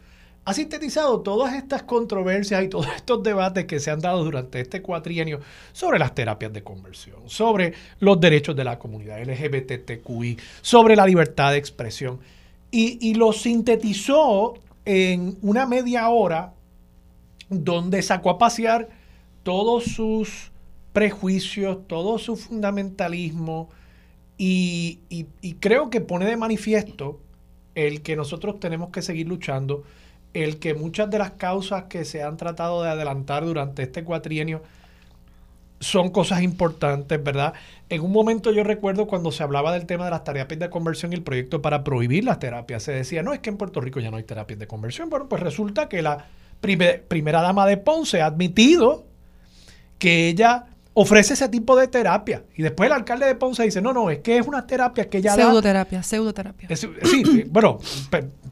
ha 0.45 0.55
sintetizado 0.55 1.21
todas 1.21 1.55
estas 1.55 1.83
controversias 1.83 2.65
y 2.65 2.69
todos 2.69 2.87
estos 2.97 3.23
debates 3.23 3.67
que 3.67 3.79
se 3.79 3.91
han 3.91 4.01
dado 4.01 4.25
durante 4.25 4.61
este 4.61 4.83
cuatrienio 4.83 5.41
sobre 5.73 5.99
las 5.99 6.15
terapias 6.15 6.53
de 6.53 6.63
conversión, 6.63 7.29
sobre 7.29 7.75
los 7.99 8.21
derechos 8.21 8.57
de 8.57 8.65
la 8.65 8.79
comunidad 8.79 9.23
LGBTQI, 9.23 10.39
sobre 10.63 10.97
la 10.97 11.07
libertad 11.07 11.53
de 11.53 11.59
expresión. 11.59 12.19
Y, 12.71 12.99
y 13.01 13.15
lo 13.15 13.33
sintetizó 13.33 14.55
en 14.85 15.37
una 15.43 15.67
media 15.67 16.09
hora 16.09 16.53
donde 17.49 18.01
sacó 18.03 18.31
a 18.31 18.39
pasear 18.39 18.89
todos 19.43 19.85
sus 19.85 20.50
prejuicios, 21.01 21.89
todo 21.89 22.19
su 22.19 22.37
fundamentalismo, 22.37 23.71
y, 24.37 24.99
creo 25.61 25.89
que 25.89 26.03
pone 26.03 26.27
de 26.27 26.37
manifiesto 26.37 27.19
el 27.75 28.03
que 28.03 28.17
nosotros 28.17 28.61
tenemos 28.61 28.91
que 28.91 29.01
seguir 29.01 29.27
luchando, 29.27 29.83
el 30.35 30.59
que 30.59 30.75
muchas 30.75 31.09
de 31.09 31.17
las 31.17 31.31
causas 31.31 31.85
que 31.85 32.05
se 32.05 32.23
han 32.23 32.37
tratado 32.37 32.83
de 32.83 32.91
adelantar 32.91 33.47
durante 33.47 33.83
este 33.83 34.05
cuatrienio 34.05 34.61
son 35.81 36.11
cosas 36.11 36.43
importantes, 36.43 37.25
¿verdad? 37.25 37.55
En 37.89 38.03
un 38.03 38.13
momento 38.13 38.53
yo 38.53 38.63
recuerdo 38.63 39.07
cuando 39.07 39.33
se 39.33 39.43
hablaba 39.43 39.73
del 39.73 39.87
tema 39.87 40.05
de 40.05 40.11
las 40.11 40.25
terapias 40.25 40.61
de 40.61 40.69
conversión 40.69 41.15
y 41.15 41.17
el 41.17 41.23
proyecto 41.23 41.63
para 41.63 41.83
prohibir 41.83 42.25
las 42.25 42.39
terapias, 42.39 42.83
se 42.83 42.93
decía, 42.93 43.23
no, 43.23 43.33
es 43.33 43.39
que 43.39 43.49
en 43.49 43.57
Puerto 43.57 43.81
Rico 43.81 44.01
ya 44.01 44.11
no 44.11 44.19
hay 44.19 44.25
terapias 44.25 44.59
de 44.59 44.67
conversión. 44.67 45.09
Bueno, 45.09 45.31
pues 45.31 45.43
resulta 45.43 45.89
que 45.89 46.03
la 46.03 46.27
primera 46.61 47.41
dama 47.41 47.65
de 47.65 47.79
Ponce 47.79 48.21
ha 48.21 48.27
admitido 48.27 49.07
que 49.99 50.29
ella 50.29 50.67
ofrece 50.95 51.35
ese 51.35 51.49
tipo 51.49 51.77
de 51.77 51.89
terapia. 51.89 52.45
Y 52.57 52.63
después 52.63 52.89
el 52.89 52.93
alcalde 52.93 53.27
de 53.27 53.35
Ponce 53.35 53.63
dice, 53.63 53.81
no, 53.81 53.93
no, 53.93 54.11
es 54.11 54.19
que 54.21 54.39
es 54.39 54.47
una 54.47 54.67
terapia 54.67 55.09
que 55.09 55.23
ya 55.23 55.35
Pseudoterapia, 55.35 56.03
pseudoterapia. 56.03 56.69
sí, 56.77 57.45
bueno, 57.51 57.79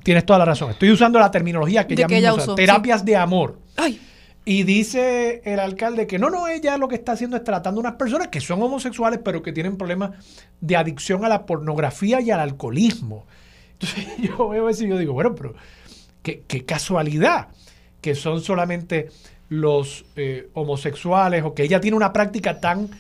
tienes 0.03 0.25
toda 0.25 0.39
la 0.39 0.45
razón. 0.45 0.71
Estoy 0.71 0.91
usando 0.91 1.19
la 1.19 1.31
terminología 1.31 1.87
que, 1.87 1.95
ella, 1.95 2.35
usa, 2.35 2.55
terapias 2.55 3.05
de 3.05 3.17
amor. 3.17 3.59
Ay. 3.77 4.01
Y 4.45 4.63
dice 4.63 5.43
el 5.45 5.61
alcalde 5.61 6.07
que 6.07 6.19
no, 6.19 6.31
no, 6.31 6.49
ella 6.49 6.79
lo 6.79 6.89
que 6.89 6.95
está 6.95 7.13
haciendo 7.13 7.37
es 7.37 7.45
tratando 7.45 7.81
a 7.81 7.83
unas 7.83 7.95
personas 7.97 8.29
que 8.29 8.41
son 8.41 8.63
homosexuales, 8.63 9.21
pero 9.23 9.43
que 9.43 9.53
tienen 9.53 9.77
problemas 9.77 10.13
de 10.61 10.77
adicción 10.77 11.25
a 11.25 11.29
la 11.29 11.45
pornografía 11.45 12.21
y 12.23 12.31
al 12.31 12.41
alcoholismo. 12.41 13.27
Entonces 13.73 14.07
yo 14.19 14.49
veo 14.49 14.69
eso 14.69 14.85
y 14.85 14.89
yo 14.89 14.97
digo, 14.97 15.13
bueno, 15.13 15.35
pero 15.35 15.55
qué, 16.23 16.45
qué 16.47 16.65
casualidad 16.65 17.49
que 18.01 18.15
son 18.15 18.41
solamente 18.41 19.11
los 19.49 20.05
eh, 20.17 20.49
homosexuales 20.55 21.43
o 21.45 21.55
que 21.55 21.63
ella 21.63 21.81
tiene 21.81 21.97
una 21.97 22.13
práctica 22.13 22.61
tan 22.61 22.91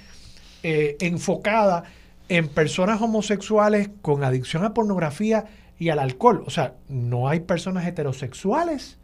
eh, 0.63 0.97
enfocada 1.01 1.85
en 2.29 2.49
personas 2.49 3.01
homosexuales 3.01 3.91
con 4.03 4.25
adicción 4.25 4.65
a 4.65 4.75
pornografía 4.75 5.47
y 5.79 5.91
al 5.91 5.99
alcohol. 5.99 6.43
O 6.47 6.51
sea, 6.51 6.75
no 6.89 7.29
hay 7.29 7.41
personas 7.41 7.87
heterosexuales 7.87 8.99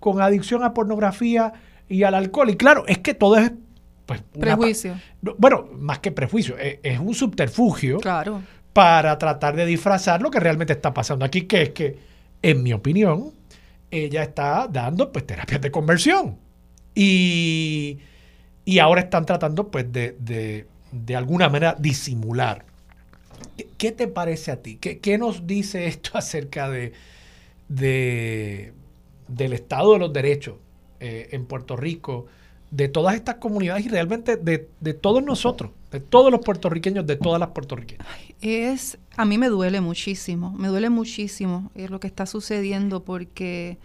con 0.00 0.20
adicción 0.20 0.62
a 0.62 0.74
pornografía 0.74 1.52
y 1.88 2.02
al 2.04 2.14
alcohol. 2.14 2.50
Y 2.50 2.56
claro, 2.56 2.84
es 2.86 2.98
que 2.98 3.14
todo 3.14 3.36
es... 3.36 3.52
Pues, 4.06 4.22
prejuicio. 4.38 4.96
Bueno, 5.38 5.66
más 5.78 6.00
que 6.00 6.12
prejuicio, 6.12 6.58
es, 6.58 6.78
es, 6.82 6.98
un 6.98 7.14
subterfugio 7.14 7.98
claro. 8.00 8.42
para 8.74 9.16
tratar 9.16 9.56
de 9.56 9.64
disfrazar 9.64 10.20
lo 10.20 10.30
que 10.30 10.40
realmente 10.40 10.74
está 10.74 10.92
pasando 10.92 11.24
aquí, 11.24 11.42
que 11.42 11.62
es 11.62 11.70
que, 11.70 11.98
en 12.42 12.62
mi 12.62 12.74
opinión, 12.74 13.32
ella 13.90 14.22
está 14.22 14.68
dando 14.70 15.10
pues 15.10 15.26
terapias 15.26 15.62
de 15.62 15.70
conversión. 15.70 16.43
Y, 16.94 17.98
ahora 18.80 19.02
están 19.02 19.26
tratando 19.26 19.68
pues 19.68 19.86
de, 19.92 20.66
alguna 21.16 21.48
manera 21.48 21.76
disimular. 21.78 22.64
¿Qué, 23.76 23.92
te 23.92 24.08
parece 24.08 24.50
a 24.50 24.62
ti? 24.62 24.76
¿Qué, 24.76 25.18
nos 25.18 25.46
dice 25.46 25.86
esto 25.86 26.10
acerca 26.14 26.68
de, 26.70 26.92
del 27.68 29.52
Estado 29.52 29.94
de 29.94 29.98
los 29.98 30.12
Derechos 30.12 30.56
eh, 31.00 31.28
en 31.32 31.46
Puerto 31.46 31.76
Rico, 31.76 32.26
de 32.70 32.88
todas 32.88 33.14
estas 33.14 33.36
comunidades 33.36 33.86
y 33.86 33.88
realmente 33.88 34.36
de, 34.36 34.68
de, 34.80 34.94
todos 34.94 35.22
nosotros, 35.22 35.70
de 35.92 36.00
todos 36.00 36.32
los 36.32 36.40
puertorriqueños, 36.40 37.06
de 37.06 37.14
todas 37.16 37.38
las 37.38 37.50
puertorriqueñas? 37.50 38.06
Es, 38.40 38.98
a 39.16 39.24
mí 39.24 39.38
me 39.38 39.48
duele 39.48 39.80
muchísimo, 39.80 40.52
me 40.58 40.68
duele 40.68 40.90
muchísimo 40.90 41.70
eh, 41.76 41.88
lo 41.88 42.00
que 42.00 42.08
está 42.08 42.26
sucediendo 42.26 43.04
porque 43.04 43.78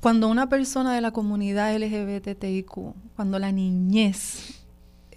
cuando 0.00 0.28
una 0.28 0.48
persona 0.48 0.94
de 0.94 1.02
la 1.02 1.10
comunidad 1.10 1.76
LGBTIQ, 1.76 2.72
cuando 3.14 3.38
la 3.38 3.52
niñez 3.52 4.64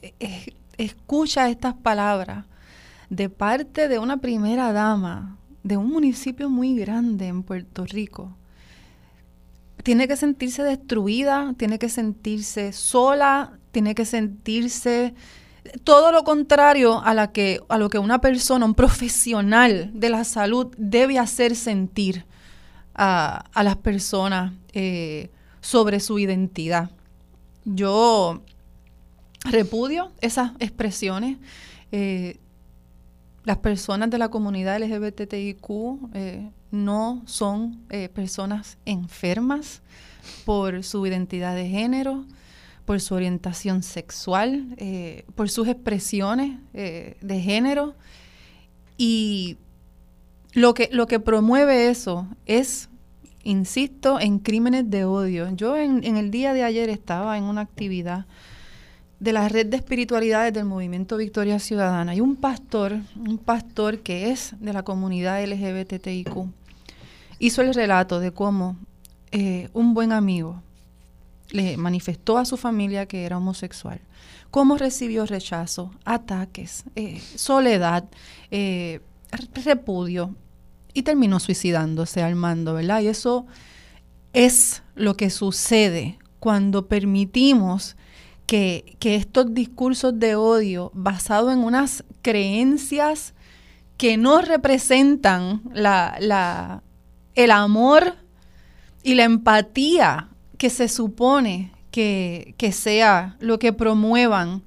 eh, 0.02 0.14
eh, 0.20 0.54
escucha 0.78 1.50
estas 1.50 1.74
palabras 1.74 2.46
de 3.10 3.30
parte 3.30 3.88
de 3.88 4.00
una 4.00 4.18
primera 4.18 4.74
dama 4.74 5.38
de 5.64 5.78
un 5.78 5.90
municipio 5.90 6.50
muy 6.50 6.76
grande 6.76 7.28
en 7.28 7.44
Puerto 7.44 7.86
Rico, 7.86 8.36
tiene 9.84 10.08
que 10.08 10.18
sentirse 10.18 10.64
destruida, 10.64 11.54
tiene 11.58 11.80
que 11.80 11.90
sentirse 11.90 12.74
sola, 12.74 13.58
tiene 13.72 13.96
que 13.96 14.06
sentirse 14.06 15.14
todo 15.86 16.12
lo 16.12 16.24
contrario 16.26 17.02
a, 17.04 17.14
la 17.14 17.32
que, 17.32 17.62
a 17.70 17.78
lo 17.78 17.90
que 17.90 18.00
una 18.00 18.20
persona, 18.20 18.66
un 18.66 18.76
profesional 18.76 19.92
de 19.94 20.10
la 20.10 20.26
salud 20.26 20.74
debe 20.78 21.20
hacer 21.20 21.56
sentir 21.56 22.26
a, 22.96 23.64
las 23.64 23.78
personas 23.78 24.54
eh, 24.74 25.30
sobre 25.62 26.00
su 26.00 26.20
identidad. 26.20 26.92
Yo 27.66 28.42
repudio 29.46 30.12
esas 30.22 30.52
expresiones. 30.60 31.38
Eh, 31.92 32.38
las 33.46 33.58
personas 33.58 34.10
de 34.10 34.18
la 34.18 34.30
comunidad 34.30 34.82
LGBTIQ 34.82 35.70
eh, 36.14 36.50
no 36.72 37.22
son 37.26 37.86
personas 38.14 38.78
enfermas 38.86 39.82
por 40.46 40.84
su 40.84 41.06
identidad 41.06 41.56
de 41.56 41.68
género, 41.68 42.26
por 42.86 43.00
su 43.02 43.14
orientación 43.14 43.84
sexual, 43.84 44.76
por 45.36 45.50
sus 45.50 45.68
expresiones 45.68 46.58
de 46.74 47.42
género. 47.42 47.96
Y 48.98 49.58
lo 50.54 50.74
que, 50.74 50.90
lo 50.92 51.08
que 51.08 51.20
promueve 51.20 51.90
eso 51.90 52.28
es, 52.46 52.90
insisto, 53.44 54.20
en 54.20 54.40
crímenes 54.40 54.90
de 54.90 55.06
odio. 55.06 55.50
Yo 55.56 55.76
en, 55.78 56.04
el 56.04 56.32
día 56.32 56.54
de 56.54 56.64
ayer 56.64 56.90
estaba 56.90 57.38
en 57.38 57.44
una 57.44 57.62
actividad 57.62 58.26
de 59.20 59.34
la 59.34 59.50
red 59.50 59.66
de 59.68 59.78
espiritualidades 59.78 60.54
del 60.54 60.66
movimiento 60.66 61.18
Victoria 61.18 61.58
Ciudadana 61.58 62.14
y 62.14 62.22
un 62.22 62.36
pastor, 62.36 62.98
un 63.16 63.38
pastor 63.38 64.00
que 64.00 64.32
es 64.32 64.54
de 64.60 64.74
la 64.74 64.84
comunidad 64.84 65.44
LGBTIQ, 65.44 66.48
hizo 67.40 67.62
el 67.62 67.74
relato 67.74 68.20
de 68.20 68.32
cómo 68.32 68.78
eh, 69.32 69.70
un 69.74 69.94
buen 69.94 70.12
amigo 70.12 70.62
le 71.50 71.78
manifestó 71.78 72.38
a 72.38 72.46
su 72.46 72.58
familia 72.58 73.06
que 73.06 73.26
era 73.26 73.38
homosexual, 73.38 74.02
cómo 74.52 74.78
recibió 74.78 75.26
rechazo, 75.26 75.92
ataques, 76.04 76.84
eh, 76.96 77.22
soledad, 77.36 78.06
eh, 78.52 79.00
repudio, 79.64 80.36
y 80.94 81.04
terminó 81.04 81.40
suicidándose 81.40 82.22
al 82.22 82.36
mando, 82.36 82.74
¿verdad? 82.74 83.02
Y 83.02 83.08
eso 83.08 83.46
es 84.34 84.84
lo 84.96 85.16
que 85.16 85.30
sucede 85.30 86.20
cuando 86.40 86.88
permitimos 86.88 87.96
que, 88.46 88.98
estos 89.02 89.54
discursos 89.54 90.20
de 90.20 90.36
odio 90.36 90.92
basados 90.94 91.54
en 91.54 91.60
unas 91.60 92.04
creencias 92.22 93.34
que 93.98 94.18
no 94.18 94.42
representan 94.42 95.62
la, 95.74 96.82
el 97.36 97.52
amor 97.52 98.16
y 99.04 99.16
la 99.16 99.24
empatía 99.24 100.30
que 100.58 100.70
se 100.70 100.88
supone 100.88 101.72
que, 101.92 102.72
sea 102.74 103.38
lo 103.40 103.60
que 103.60 103.74
promuevan 103.74 104.64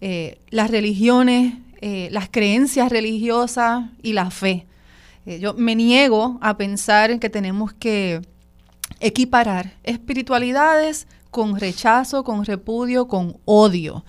eh, 0.00 0.40
las 0.50 0.70
religiones, 0.70 1.54
eh, 1.80 2.08
las 2.12 2.28
creencias 2.28 2.90
religiosas 2.90 3.86
y 4.02 4.12
la 4.12 4.30
fe. 4.30 4.66
Eh, 5.26 5.40
yo 5.40 5.54
me 5.54 5.74
niego 5.74 6.38
a 6.40 6.56
pensar 6.56 7.18
que 7.18 7.28
tenemos 7.28 7.72
que 7.72 8.22
equiparar 9.00 9.74
espiritualidades 9.82 11.06
con 11.30 11.58
rechazo, 11.58 12.24
con 12.24 12.44
repudio, 12.44 13.08
con 13.08 13.36
odio. 13.44 14.04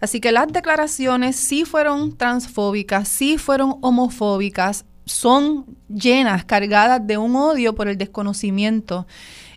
Así 0.00 0.20
que 0.20 0.32
las 0.32 0.48
declaraciones 0.48 1.36
sí 1.36 1.64
fueron 1.64 2.16
transfóbicas, 2.16 3.06
sí 3.08 3.36
fueron 3.36 3.76
homofóbicas, 3.82 4.86
son 5.04 5.66
llenas, 5.88 6.44
cargadas 6.44 7.06
de 7.06 7.18
un 7.18 7.36
odio 7.36 7.74
por 7.74 7.88
el 7.88 7.98
desconocimiento. 7.98 9.06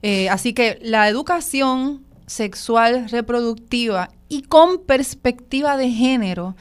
Eh, 0.01 0.27
así 0.29 0.53
que 0.53 0.79
la 0.81 1.07
educación 1.07 2.03
sexual 2.25 3.09
reproductiva 3.09 4.09
y 4.27 4.41
con 4.41 4.83
perspectiva 4.83 5.77
de 5.77 5.91
género 5.91 6.55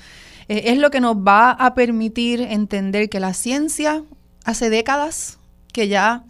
eh, 0.49 0.65
es 0.67 0.79
lo 0.79 0.91
que 0.91 1.01
nos 1.01 1.17
va 1.17 1.51
a 1.51 1.75
permitir 1.75 2.41
entender 2.43 3.09
que 3.09 3.19
la 3.19 3.33
ciencia 3.33 4.05
hace 4.45 4.71
décadas 4.71 5.39
que 5.73 5.89
ya 5.89 6.25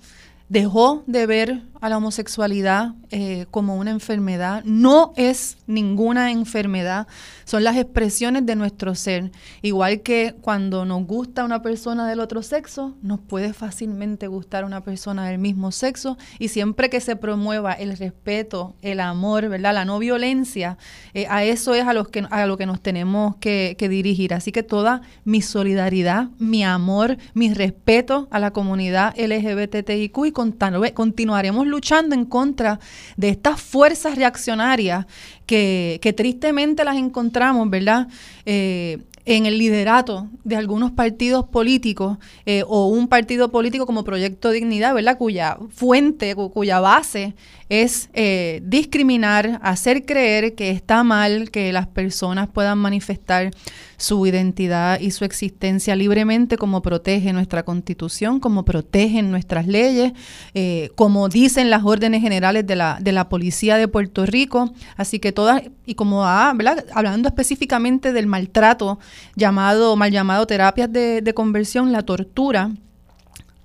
dejó 0.48 1.02
de 1.06 1.26
ver 1.26 1.62
a 1.82 1.88
la 1.88 1.96
homosexualidad 1.96 2.94
eh, 3.10 3.46
como 3.50 3.76
una 3.76 3.90
enfermedad. 3.90 4.62
No 4.64 5.12
es 5.16 5.58
ninguna 5.66 6.30
enfermedad, 6.30 7.08
son 7.44 7.64
las 7.64 7.76
expresiones 7.76 8.46
de 8.46 8.54
nuestro 8.54 8.94
ser. 8.94 9.32
Igual 9.62 10.02
que 10.02 10.36
cuando 10.40 10.84
nos 10.84 11.04
gusta 11.04 11.44
una 11.44 11.60
persona 11.60 12.08
del 12.08 12.20
otro 12.20 12.42
sexo, 12.42 12.94
nos 13.02 13.18
puede 13.18 13.52
fácilmente 13.52 14.28
gustar 14.28 14.64
una 14.64 14.82
persona 14.82 15.26
del 15.26 15.38
mismo 15.38 15.72
sexo 15.72 16.16
y 16.38 16.48
siempre 16.48 16.88
que 16.88 17.00
se 17.00 17.16
promueva 17.16 17.72
el 17.72 17.98
respeto, 17.98 18.76
el 18.80 19.00
amor, 19.00 19.48
¿verdad? 19.48 19.74
la 19.74 19.84
no 19.84 19.98
violencia, 19.98 20.78
eh, 21.14 21.26
a 21.28 21.42
eso 21.42 21.74
es 21.74 21.84
a, 21.84 21.92
los 21.94 22.06
que, 22.06 22.24
a 22.30 22.46
lo 22.46 22.56
que 22.56 22.66
nos 22.66 22.80
tenemos 22.80 23.34
que, 23.36 23.74
que 23.76 23.88
dirigir. 23.88 24.34
Así 24.34 24.52
que 24.52 24.62
toda 24.62 25.02
mi 25.24 25.42
solidaridad, 25.42 26.28
mi 26.38 26.62
amor, 26.62 27.18
mi 27.34 27.52
respeto 27.52 28.28
a 28.30 28.38
la 28.38 28.52
comunidad 28.52 29.16
LGBTIQ 29.18 30.26
y 30.26 30.32
continuaremos 30.32 31.71
luchando 31.72 32.14
en 32.14 32.24
contra 32.24 32.78
de 33.16 33.30
estas 33.30 33.60
fuerzas 33.60 34.14
reaccionarias 34.14 35.06
que, 35.46 36.14
tristemente 36.16 36.84
las 36.84 36.96
encontramos, 36.96 37.68
¿verdad? 37.68 38.06
Eh, 38.46 38.98
en 39.24 39.46
el 39.46 39.58
liderato 39.58 40.28
de 40.42 40.56
algunos 40.56 40.90
partidos 40.90 41.44
políticos 41.46 42.18
eh, 42.44 42.64
o 42.66 42.88
un 42.88 43.06
partido 43.06 43.50
político 43.50 43.86
como 43.86 44.04
Proyecto 44.04 44.50
Dignidad, 44.50 44.94
¿verdad? 44.94 45.16
Cuya 45.16 45.58
fuente, 45.70 46.34
cuya 46.34 46.80
base 46.80 47.34
es 47.68 48.10
eh, 48.12 48.60
discriminar, 48.64 49.58
hacer 49.62 50.04
creer 50.04 50.54
que 50.54 50.70
está 50.70 51.04
mal 51.04 51.50
que 51.50 51.72
las 51.72 51.86
personas 51.86 52.48
puedan 52.48 52.78
manifestar 52.78 53.50
su 53.96 54.26
identidad 54.26 54.98
y 54.98 55.12
su 55.12 55.24
existencia 55.24 55.94
libremente 55.94 56.58
como 56.58 56.82
protege 56.82 57.32
nuestra 57.32 57.62
constitución, 57.62 58.40
como 58.40 58.64
protegen 58.64 59.30
nuestras 59.30 59.68
leyes, 59.68 60.12
eh, 60.54 60.90
como 60.96 61.28
dicen 61.28 61.70
las 61.70 61.84
órdenes 61.84 62.20
generales 62.20 62.66
de 62.66 62.74
la, 62.74 62.98
de 63.00 63.12
la 63.12 63.28
Policía 63.28 63.76
de 63.76 63.86
Puerto 63.86 64.26
Rico. 64.26 64.74
Así 64.96 65.20
que 65.20 65.30
todas, 65.30 65.62
y 65.86 65.94
como 65.94 66.24
ah, 66.24 66.52
hablando 66.92 67.28
específicamente 67.28 68.12
del 68.12 68.26
maltrato 68.26 68.98
llamado, 69.36 69.96
mal 69.96 70.10
llamado 70.10 70.46
terapias 70.46 70.92
de, 70.92 71.22
de 71.22 71.34
conversión, 71.34 71.92
la 71.92 72.02
tortura, 72.02 72.70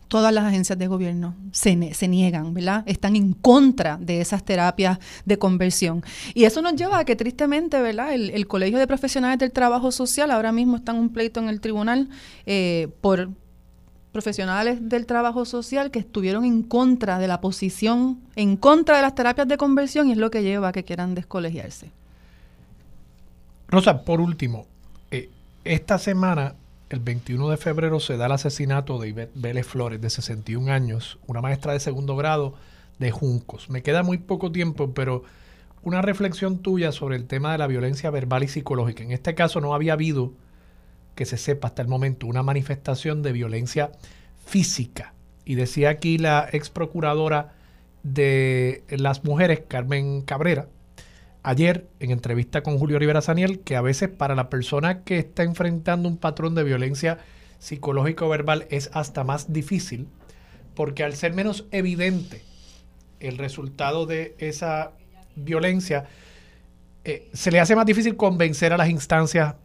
todas 0.08 0.34
las 0.34 0.46
agencias 0.46 0.78
de 0.78 0.88
gobierno 0.88 1.36
se, 1.52 1.94
se, 1.94 2.08
niegan, 2.08 2.54
¿verdad? 2.54 2.84
Están 2.86 3.16
en 3.16 3.34
contra 3.34 3.98
de 3.98 4.22
esas 4.22 4.44
terapias 4.44 5.00
de 5.26 5.38
conversión. 5.38 6.04
Y 6.34 6.46
eso 6.46 6.62
nos 6.62 6.76
lleva 6.76 7.00
a 7.00 7.06
que 7.06 7.16
tristemente, 7.16 7.82
¿verdad? 7.82 8.14
El, 8.14 8.48
Colegio 8.48 8.80
de 8.80 8.88
Profesionales 8.88 9.40
del 9.40 9.52
Trabajo 9.52 9.92
Social 9.92 10.32
ahora 10.32 10.52
mismo 10.52 10.78
está 10.78 10.94
en 10.94 11.00
un 11.00 11.10
pleito 11.10 11.40
en 11.40 11.50
el 11.50 11.60
tribunal 11.60 12.10
eh, 12.46 12.88
por 13.02 13.30
profesionales 14.14 14.80
del 14.82 15.06
trabajo 15.06 15.46
social 15.46 15.92
que 15.92 16.00
estuvieron 16.00 16.46
en 16.46 16.64
contra 16.64 17.20
de 17.20 17.28
la 17.28 17.42
posición, 17.42 18.20
en 18.36 18.56
contra 18.56 18.96
de 18.96 19.02
las 19.02 19.14
terapias 19.14 19.48
de 19.48 19.58
conversión 19.58 20.08
y 20.08 20.14
es 20.14 20.18
lo 20.18 20.32
que 20.32 20.42
lleva 20.44 20.70
a 20.70 20.72
que 20.72 20.84
quieran 20.84 21.14
descolegiarse. 21.14 21.92
Rosa, 23.68 24.04
por 24.04 24.22
último, 24.22 24.66
esta 25.68 25.98
semana 25.98 26.56
el 26.90 27.00
21 27.02 27.50
de 27.50 27.58
febrero 27.58 28.00
se 28.00 28.16
da 28.16 28.28
el 28.28 28.32
asesinato 28.32 29.00
de 29.00 29.10
Ivette 29.10 29.34
Vélez 29.36 29.68
Flores, 29.68 30.00
de 30.00 30.10
61 30.10 30.72
años, 30.72 31.20
una 31.28 31.42
maestra 31.42 31.74
de 31.74 31.82
segundo 31.82 32.16
grado 32.16 32.56
de 33.00 33.12
Juncos. 33.12 33.70
Me 33.70 33.84
queda 33.84 34.04
muy 34.04 34.18
poco 34.18 34.52
tiempo, 34.52 34.94
pero 34.94 35.24
una 35.84 36.02
reflexión 36.02 36.60
tuya 36.60 36.94
sobre 36.94 37.18
el 37.18 37.28
tema 37.28 37.52
de 37.52 37.58
la 37.58 37.68
violencia 37.68 38.10
verbal 38.10 38.44
y 38.44 38.48
psicológica. 38.48 39.04
En 39.04 39.12
este 39.12 39.36
caso 39.36 39.60
no 39.60 39.74
había 39.74 39.94
habido, 39.94 40.34
que 41.16 41.26
se 41.26 41.38
sepa 41.38 41.68
hasta 41.68 41.82
el 41.82 41.90
momento, 41.90 42.28
una 42.28 42.44
manifestación 42.44 43.22
de 43.22 43.34
violencia 43.34 43.92
física. 44.46 45.14
Y 45.44 45.56
decía 45.56 45.90
aquí 45.90 46.18
la 46.18 46.48
ex 46.52 46.70
procuradora 46.70 47.54
de 48.04 48.84
las 48.90 49.26
mujeres, 49.26 49.64
Carmen 49.68 50.22
Cabrera, 50.22 50.68
ayer 51.48 51.88
en 52.02 52.12
entrevista 52.12 52.62
con 52.62 52.78
Julio 52.78 53.00
Rivera 53.00 53.22
Saniel 53.22 53.62
que 53.62 53.78
a 53.78 53.82
veces 53.82 54.10
para 54.10 54.36
la 54.36 54.50
persona 54.50 55.04
que 55.04 55.18
está 55.18 55.44
enfrentando 55.44 56.10
un 56.10 56.18
patrón 56.18 56.56
de 56.56 56.66
violencia 56.66 57.20
psicológico 57.58 58.28
verbal 58.28 58.68
es 58.70 58.90
hasta 58.94 59.24
más 59.24 59.54
difícil 59.54 60.10
porque 60.76 61.06
al 61.06 61.16
ser 61.16 61.34
menos 61.34 61.66
evidente 61.72 62.42
el 63.22 63.38
resultado 63.38 64.06
de 64.06 64.36
esa 64.40 64.92
violencia, 65.38 66.06
eh, 67.06 67.30
se 67.32 67.50
le 67.50 67.62
hace 67.62 67.78
más 67.78 67.86
difícil 67.86 68.18
convencer 68.18 68.74
a 68.74 68.78
las 68.78 68.90
instancias 68.90 69.56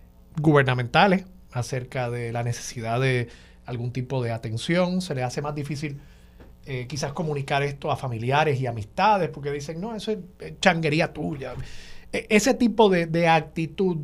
gubernamentales 0.40 1.24
acerca 1.50 2.10
de 2.10 2.32
la 2.32 2.44
necesidad 2.44 3.00
de 3.00 3.28
algún 3.66 3.92
tipo 3.92 4.22
de 4.22 4.30
atención, 4.30 5.00
se 5.00 5.16
le 5.16 5.24
hace 5.24 5.42
más 5.42 5.54
difícil 5.54 6.00
eh, 6.66 6.86
quizás 6.88 7.12
comunicar 7.12 7.62
esto 7.62 7.90
a 7.90 7.96
familiares 7.96 8.60
y 8.60 8.66
amistades, 8.66 9.28
porque 9.30 9.50
dicen, 9.50 9.80
no, 9.80 9.94
eso 9.94 10.12
es 10.12 10.18
changuería 10.60 11.12
tuya. 11.12 11.54
E, 12.12 12.26
ese 12.28 12.54
tipo 12.54 12.88
de, 12.88 13.28
actitud, 13.28 13.98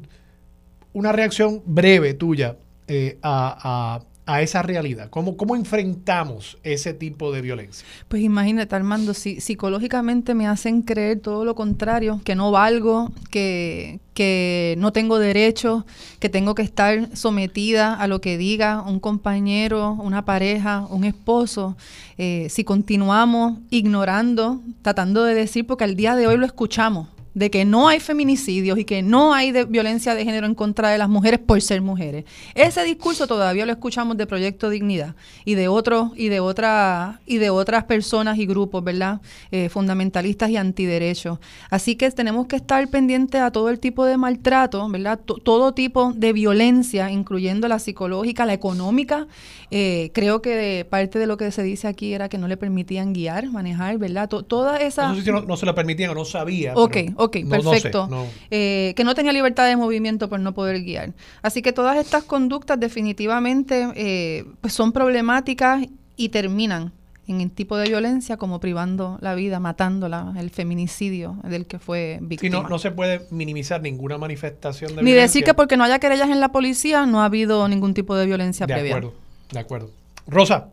una 0.93 1.13
reacción 1.13 1.63
breve 1.67 2.15
tuya 2.15 2.57
eh, 2.87 3.19
a 3.23 4.01
esa 4.43 4.63
realidad? 4.63 5.09
¿Cómo, 5.11 5.37
¿Cómo 5.37 5.57
enfrentamos 5.57 6.59
ese 6.63 6.93
tipo 6.93 7.33
de 7.33 7.41
violencia? 7.41 7.87
Pues 8.09 8.23
imagínate, 8.23 8.77
Armando, 8.77 9.15
si 9.15 9.41
psicológicamente 9.41 10.35
me 10.35 10.47
hacen 10.47 10.83
creer 10.83 11.21
todo 11.21 11.45
lo 11.45 11.55
contrario, 11.55 12.21
que 12.25 12.35
no 12.35 12.51
valgo, 12.51 13.11
que, 13.31 14.01
que 14.13 14.75
no 14.79 14.93
tengo 14.93 15.19
derecho, 15.19 15.87
que 16.21 16.29
tengo 16.29 16.55
que 16.55 16.63
estar 16.63 17.17
sometida 17.17 17.95
a 17.95 18.07
lo 18.07 18.21
que 18.21 18.37
diga 18.37 18.83
un 18.83 19.01
compañero, 19.01 19.93
una 19.93 20.25
pareja, 20.25 20.87
un 20.91 21.05
esposo, 21.05 21.77
eh, 22.19 22.49
si 22.51 22.65
continuamos 22.65 23.59
ignorando, 23.71 24.61
tratando 24.83 25.25
de 25.25 25.35
decir, 25.35 25.67
porque 25.67 25.85
al 25.85 25.97
día 25.97 26.17
de 26.17 26.27
hoy 26.27 26.37
lo 26.37 26.45
escuchamos, 26.45 27.09
de 27.35 27.51
que 27.51 27.65
no 27.65 27.89
hay 27.89 28.01
feminicidios 28.01 28.79
y 28.79 28.85
que 28.85 29.03
no 29.03 29.35
hay 29.35 29.53
violencia 29.65 30.15
de 30.15 30.25
género 30.25 30.47
en 30.47 30.55
contra 30.55 30.91
de 30.91 30.99
las 30.99 31.09
mujeres 31.09 31.41
por 31.41 31.61
ser 31.63 31.83
mujeres. 31.83 32.25
Ese 32.55 32.83
discurso 32.85 33.27
todavía 33.27 33.67
lo 33.67 33.73
escuchamos 33.73 34.17
de 34.17 34.27
Proyecto 34.27 34.71
Dignidad 34.71 35.15
y 35.45 35.55
de 35.55 35.69
otros 35.69 36.13
y 36.17 36.29
de 36.29 36.41
otra, 36.41 37.21
y 37.27 37.39
de 37.39 37.51
otras 37.51 37.85
personas 37.85 38.39
y 38.39 38.47
grupos, 38.47 38.83
¿verdad? 38.83 39.21
Eh, 39.51 39.69
fundamentalistas 39.69 40.51
y 40.51 40.57
antiderechos. 40.57 41.39
Así 41.71 41.97
que 41.97 42.11
tenemos 42.11 42.47
que 42.47 42.57
estar 42.57 42.87
pendientes 42.89 43.41
a 43.41 43.51
todo 43.51 43.69
el 43.71 43.79
tipo 43.79 44.05
de 44.05 44.17
maltrato, 44.17 44.89
¿verdad? 44.89 45.19
todo 45.19 45.73
tipo 45.73 46.13
de 46.15 46.33
violencia, 46.33 47.11
incluyendo 47.11 47.69
la 47.69 47.79
psicológica, 47.79 48.47
la 48.47 48.55
económica. 48.55 49.27
Eh, 49.71 50.11
creo 50.15 50.41
que 50.41 50.87
parte 50.89 51.19
de 51.19 51.27
lo 51.27 51.37
que 51.37 51.51
se 51.51 51.63
dice 51.63 51.89
aquí 51.89 52.15
era 52.15 52.29
que 52.29 52.39
no 52.39 52.49
le 52.49 52.57
permitían 52.57 53.13
guiar, 53.13 53.51
manejar, 53.51 53.99
¿verdad? 53.99 54.29
toda 54.29 54.79
esa... 54.79 55.09
No 55.09 55.15
sé 55.15 55.23
si 55.23 55.31
no, 55.31 55.57
se 55.57 55.67
lo 55.67 55.75
permitían 55.75 56.11
o 56.11 56.15
no 56.15 56.25
sabía. 56.25 56.73
Ok, 56.75 56.97
ok, 57.19 57.37
perfecto. 57.49 58.09
Eh, 58.51 58.95
que 58.97 59.05
no 59.05 59.15
tenía 59.15 59.33
libertad 59.33 59.67
de 59.67 59.77
movimiento 59.77 60.29
por 60.29 60.41
no 60.41 60.55
poder 60.55 60.83
guiar. 60.83 61.13
Así 61.43 61.63
que 61.63 61.73
todas 61.73 61.97
estas 61.97 62.25
conductas 62.25 62.79
definitivamente 62.79 63.89
eh, 63.95 64.45
pues 64.61 64.73
son 64.73 64.93
problemáticas 64.93 65.87
y 66.17 66.29
terminan 66.31 66.93
en 67.27 67.43
el 67.43 67.51
tipo 67.51 67.77
de 67.77 67.89
violencia 67.89 68.39
como 68.39 68.59
privando 68.59 69.19
la 69.21 69.35
vida, 69.35 69.61
matándola, 69.61 70.33
el 70.39 70.49
feminicidio 70.49 71.37
del 71.45 71.67
que 71.67 71.79
fue 71.79 72.19
víctima. 72.23 72.63
no, 72.63 72.69
no 72.69 72.79
se 72.79 72.91
puede 72.91 73.27
minimizar 73.31 73.83
ninguna 73.83 74.17
manifestación 74.17 74.97
de 74.97 75.03
Ni 75.03 75.13
decir 75.13 75.45
que 75.45 75.53
porque 75.53 75.77
no 75.77 75.85
haya 75.85 75.99
querellas 75.99 76.31
en 76.31 76.41
la 76.41 76.53
policía 76.53 77.05
no 77.05 77.21
ha 77.21 77.27
habido 77.27 77.69
ningún 77.69 77.93
tipo 77.93 78.17
de 78.17 78.25
violencia 78.25 78.67
de 78.67 78.73
previa. 78.73 78.95
De 78.95 78.99
acuerdo, 78.99 79.15
de 79.53 79.59
acuerdo. 79.59 79.91
Rosa, 80.27 80.69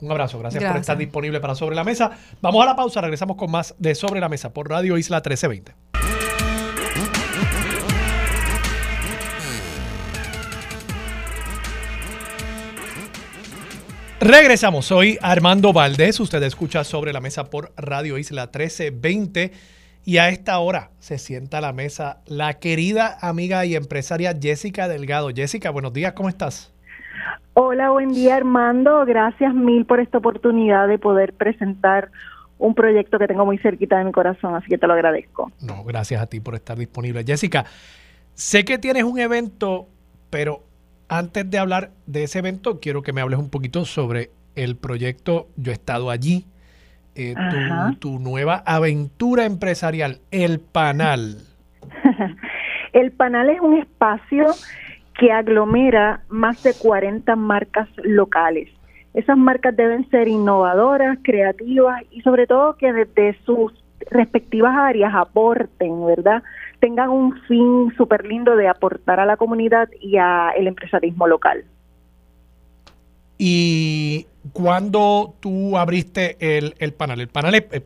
un 0.00 0.10
abrazo, 0.10 0.38
gracias, 0.38 0.64
por 0.64 0.76
estar 0.76 0.96
disponible 0.96 1.40
para 1.40 1.54
Sobre 1.54 1.76
la 1.76 1.84
Mesa. 1.84 2.10
Vamos 2.40 2.62
a 2.62 2.66
la 2.66 2.76
pausa, 2.76 3.00
regresamos 3.02 3.36
con 3.36 3.50
más 3.50 3.74
de 3.78 3.94
Sobre 3.94 4.20
la 4.20 4.28
Mesa 4.28 4.52
por 4.52 4.68
Radio 4.68 4.96
Isla 4.96 5.18
1320. 5.18 5.74
Regresamos, 14.20 14.86
soy 14.86 15.18
Armando 15.22 15.72
Valdés, 15.72 16.20
usted 16.20 16.42
escucha 16.42 16.84
Sobre 16.84 17.12
la 17.12 17.20
Mesa 17.20 17.44
por 17.44 17.72
Radio 17.76 18.16
Isla 18.16 18.44
1320 18.44 19.52
y 20.04 20.16
a 20.16 20.30
esta 20.30 20.58
hora 20.58 20.92
se 20.98 21.18
sienta 21.18 21.58
a 21.58 21.60
la 21.60 21.72
mesa 21.74 22.20
la 22.26 22.58
querida 22.58 23.18
amiga 23.20 23.66
y 23.66 23.76
empresaria 23.76 24.36
Jessica 24.40 24.88
Delgado. 24.88 25.30
Jessica, 25.34 25.70
buenos 25.70 25.92
días, 25.92 26.14
¿cómo 26.14 26.30
estás? 26.30 26.72
Hola, 27.54 27.90
buen 27.90 28.12
día 28.12 28.36
Armando, 28.36 29.04
gracias 29.04 29.52
mil 29.54 29.84
por 29.84 30.00
esta 30.00 30.18
oportunidad 30.18 30.86
de 30.86 30.98
poder 30.98 31.32
presentar 31.32 32.10
un 32.58 32.74
proyecto 32.74 33.18
que 33.18 33.26
tengo 33.26 33.44
muy 33.44 33.58
cerquita 33.58 33.98
de 33.98 34.04
mi 34.04 34.12
corazón, 34.12 34.54
así 34.54 34.68
que 34.68 34.78
te 34.78 34.86
lo 34.86 34.92
agradezco. 34.92 35.50
No, 35.60 35.82
gracias 35.82 36.22
a 36.22 36.26
ti 36.26 36.40
por 36.40 36.54
estar 36.54 36.78
disponible. 36.78 37.24
Jessica, 37.24 37.64
sé 38.34 38.64
que 38.64 38.78
tienes 38.78 39.02
un 39.02 39.18
evento, 39.18 39.88
pero 40.30 40.62
antes 41.08 41.50
de 41.50 41.58
hablar 41.58 41.90
de 42.06 42.24
ese 42.24 42.38
evento, 42.38 42.78
quiero 42.78 43.02
que 43.02 43.12
me 43.12 43.20
hables 43.20 43.38
un 43.38 43.50
poquito 43.50 43.84
sobre 43.84 44.30
el 44.54 44.76
proyecto 44.76 45.48
Yo 45.56 45.72
he 45.72 45.74
estado 45.74 46.10
allí, 46.10 46.46
eh, 47.14 47.34
tu, 47.98 48.18
nueva 48.20 48.62
aventura 48.64 49.44
empresarial, 49.44 50.20
el 50.30 50.60
Panal. 50.60 51.38
el 52.92 53.10
Panal 53.12 53.50
es 53.50 53.60
un 53.60 53.78
espacio 53.78 54.46
que 55.20 55.30
aglomera 55.32 56.22
más 56.30 56.62
de 56.62 56.72
40 56.72 57.36
marcas 57.36 57.86
locales. 58.02 58.70
Esas 59.12 59.36
marcas 59.36 59.76
deben 59.76 60.08
ser 60.08 60.28
innovadoras, 60.28 61.18
creativas 61.22 62.02
y 62.10 62.22
sobre 62.22 62.46
todo 62.46 62.78
que 62.78 62.90
desde 62.90 63.38
sus 63.44 63.74
respectivas 64.10 64.74
áreas 64.74 65.12
aporten, 65.14 66.06
¿verdad? 66.06 66.42
tengan 66.80 67.10
un 67.10 67.38
fin 67.42 67.92
súper 67.98 68.24
lindo 68.24 68.56
de 68.56 68.66
aportar 68.66 69.20
a 69.20 69.26
la 69.26 69.36
comunidad 69.36 69.90
y 70.00 70.16
al 70.16 70.66
empresarismo 70.66 71.26
local. 71.26 71.66
¿Y 73.36 74.26
cuándo 74.54 75.34
tú 75.40 75.76
abriste 75.76 76.38
el, 76.40 76.74
el 76.78 76.94
panel? 76.94 77.20
El 77.20 77.28
panel 77.28 77.54
eh, 77.56 77.82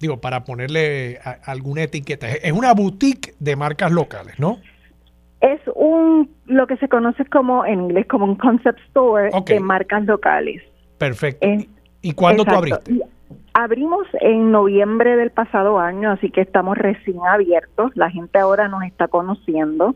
digo, 0.00 0.18
para 0.18 0.44
ponerle 0.44 1.20
alguna 1.44 1.82
etiqueta, 1.82 2.30
es 2.30 2.52
una 2.52 2.72
boutique 2.72 3.34
de 3.38 3.54
marcas 3.54 3.92
locales, 3.92 4.38
¿no? 4.38 4.60
Es 5.44 5.60
un, 5.74 6.30
lo 6.46 6.66
que 6.66 6.78
se 6.78 6.88
conoce 6.88 7.22
como, 7.26 7.66
en 7.66 7.82
inglés, 7.82 8.06
como 8.06 8.24
un 8.24 8.36
concept 8.36 8.78
store 8.88 9.28
de 9.44 9.60
marcas 9.60 10.06
locales. 10.06 10.62
Perfecto. 10.96 11.46
¿Y 12.00 12.12
cuándo 12.12 12.46
tú 12.46 12.54
abriste? 12.54 13.00
Abrimos 13.52 14.06
en 14.20 14.50
noviembre 14.50 15.16
del 15.16 15.30
pasado 15.30 15.78
año, 15.78 16.12
así 16.12 16.30
que 16.30 16.40
estamos 16.40 16.78
recién 16.78 17.18
abiertos. 17.28 17.92
La 17.94 18.08
gente 18.10 18.38
ahora 18.38 18.68
nos 18.68 18.84
está 18.84 19.06
conociendo 19.08 19.94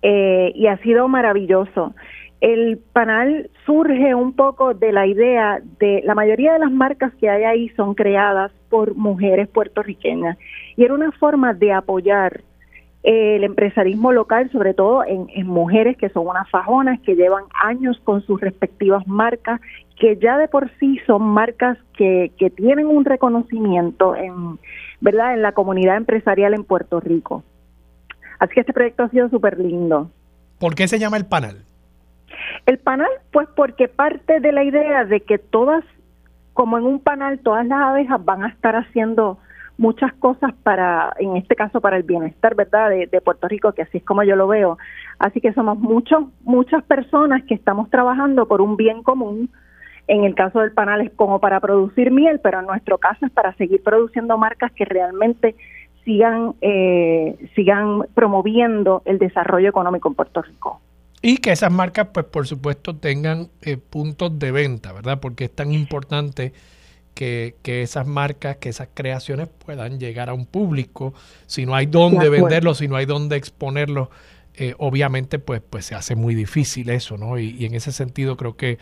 eh, 0.00 0.52
y 0.54 0.68
ha 0.68 0.76
sido 0.78 1.08
maravilloso. 1.08 1.92
El 2.40 2.78
panel 2.92 3.50
surge 3.66 4.14
un 4.14 4.34
poco 4.34 4.74
de 4.74 4.92
la 4.92 5.08
idea 5.08 5.60
de 5.80 6.02
la 6.04 6.14
mayoría 6.14 6.52
de 6.52 6.60
las 6.60 6.70
marcas 6.70 7.12
que 7.20 7.28
hay 7.28 7.42
ahí 7.42 7.68
son 7.70 7.94
creadas 7.94 8.52
por 8.68 8.94
mujeres 8.94 9.48
puertorriqueñas 9.48 10.38
y 10.76 10.84
era 10.84 10.94
una 10.94 11.10
forma 11.12 11.52
de 11.52 11.72
apoyar 11.72 12.42
el 13.02 13.42
empresarismo 13.42 14.12
local, 14.12 14.50
sobre 14.52 14.74
todo 14.74 15.04
en, 15.04 15.46
mujeres 15.46 15.96
que 15.96 16.08
son 16.10 16.26
unas 16.26 16.48
fajonas, 16.50 17.00
que 17.00 17.16
llevan 17.16 17.44
años 17.62 18.00
con 18.04 18.22
sus 18.22 18.40
respectivas 18.40 19.06
marcas, 19.06 19.60
que 19.98 20.16
ya 20.16 20.38
de 20.38 20.48
por 20.48 20.70
sí 20.78 20.98
son 21.06 21.22
marcas 21.22 21.78
que, 21.96 22.32
que 22.38 22.50
tienen 22.50 22.86
un 22.86 23.04
reconocimiento 23.04 24.14
en, 24.14 24.58
¿verdad? 25.00 25.34
en 25.34 25.42
la 25.42 25.52
comunidad 25.52 25.96
empresarial 25.96 26.54
en 26.54 26.64
Puerto 26.64 27.00
Rico. 27.00 27.42
Así 28.38 28.54
que 28.54 28.60
este 28.60 28.72
proyecto 28.72 29.04
ha 29.04 29.08
sido 29.08 29.28
súper 29.28 29.58
lindo. 29.58 30.10
¿Por 30.58 30.74
qué 30.74 30.86
se 30.86 30.98
llama 30.98 31.16
el 31.16 31.26
panel? 31.26 31.64
El 32.66 32.78
panel, 32.78 33.08
pues 33.32 33.48
porque 33.54 33.88
parte 33.88 34.40
de 34.40 34.52
la 34.52 34.64
idea 34.64 35.04
de 35.04 35.20
que 35.20 35.38
todas, 35.38 35.84
como 36.52 36.78
en 36.78 36.84
un 36.84 37.00
panel, 37.00 37.40
todas 37.40 37.66
las 37.66 37.80
abejas 37.80 38.24
van 38.24 38.44
a 38.44 38.48
estar 38.48 38.76
haciendo 38.76 39.38
muchas 39.82 40.12
cosas 40.14 40.54
para, 40.62 41.12
en 41.18 41.36
este 41.36 41.56
caso, 41.56 41.80
para 41.80 41.96
el 41.96 42.04
bienestar, 42.04 42.54
¿verdad?, 42.54 42.88
de, 42.90 43.20
Puerto 43.20 43.48
Rico, 43.48 43.72
que 43.72 43.82
así 43.82 43.98
es 43.98 44.04
como 44.04 44.22
yo 44.22 44.36
lo 44.36 44.46
veo. 44.46 44.78
Así 45.18 45.40
que 45.40 45.52
somos 45.52 45.76
muchos, 45.76 46.24
muchas 46.42 46.84
personas 46.84 47.42
que 47.48 47.54
estamos 47.54 47.90
trabajando 47.90 48.46
por 48.46 48.60
un 48.60 48.76
bien 48.76 49.02
común. 49.02 49.50
En 50.06 50.22
el 50.22 50.36
caso 50.36 50.60
del 50.60 50.70
panal 50.70 51.00
es 51.00 51.10
como 51.14 51.40
para 51.40 51.58
producir 51.58 52.12
miel, 52.12 52.38
pero 52.40 52.60
en 52.60 52.66
nuestro 52.66 52.98
caso 52.98 53.26
es 53.26 53.32
para 53.32 53.54
seguir 53.56 53.82
produciendo 53.82 54.38
marcas 54.38 54.70
que 54.70 54.84
realmente 54.84 55.56
sigan, 56.04 56.54
eh, 56.60 57.36
sigan 57.56 58.04
promoviendo 58.14 59.02
el 59.04 59.18
desarrollo 59.18 59.68
económico 59.68 60.08
en 60.08 60.14
Puerto 60.14 60.42
Rico. 60.42 60.80
Y 61.22 61.38
que 61.38 61.50
esas 61.50 61.72
marcas, 61.72 62.08
pues 62.14 62.26
por 62.26 62.46
supuesto, 62.46 62.96
tengan 62.96 63.48
eh, 63.62 63.78
puntos 63.78 64.38
de 64.38 64.52
venta, 64.52 64.92
¿verdad? 64.92 65.18
Porque 65.20 65.44
es 65.44 65.54
tan 65.54 65.72
importante 65.72 66.52
que, 67.14 67.54
esas 67.64 68.06
marcas, 68.06 68.56
que 68.56 68.68
esas 68.68 68.88
creaciones 68.94 69.48
puedan 69.64 69.98
llegar 69.98 70.28
a 70.28 70.34
un 70.34 70.46
público. 70.46 71.14
Si 71.46 71.66
no 71.66 71.74
hay 71.74 71.86
dónde 71.86 72.28
venderlo, 72.28 72.74
si 72.74 72.88
no 72.88 72.96
hay 72.96 73.06
dónde 73.06 73.36
exponerlo, 73.36 74.10
eh, 74.54 74.74
obviamente 74.78 75.38
pues, 75.38 75.62
pues 75.68 75.86
se 75.86 75.94
hace 75.94 76.14
muy 76.14 76.34
difícil 76.34 76.90
eso, 76.90 77.16
¿no? 77.16 77.38
Y, 77.38 77.64
en 77.64 77.74
ese 77.74 77.92
sentido 77.92 78.36
creo 78.36 78.56
que 78.56 78.78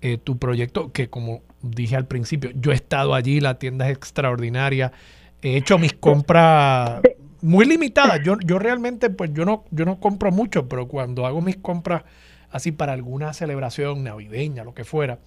eh, 0.00 0.18
tu 0.18 0.38
proyecto, 0.38 0.92
que 0.92 1.08
como 1.08 1.42
dije 1.62 1.96
al 1.96 2.06
principio, 2.06 2.50
yo 2.54 2.72
he 2.72 2.74
estado 2.74 3.14
allí, 3.14 3.40
la 3.40 3.58
tienda 3.58 3.88
es 3.88 3.96
extraordinaria, 3.96 4.92
he 5.40 5.56
hecho 5.56 5.78
mis 5.78 5.94
compras 5.94 7.00
muy 7.40 7.66
limitadas. 7.66 8.20
Yo, 8.24 8.36
yo 8.44 8.58
realmente, 8.58 9.10
pues 9.10 9.30
yo 9.34 9.44
no, 9.44 9.64
yo 9.70 9.84
no 9.84 10.00
compro 10.00 10.32
mucho, 10.32 10.68
pero 10.68 10.88
cuando 10.88 11.26
hago 11.26 11.40
mis 11.42 11.56
compras 11.56 12.02
así 12.50 12.72
para 12.72 12.92
alguna 12.92 13.32
celebración 13.32 14.04
navideña, 14.04 14.64
lo 14.64 14.74
que 14.74 14.84
fuera, 14.84 15.18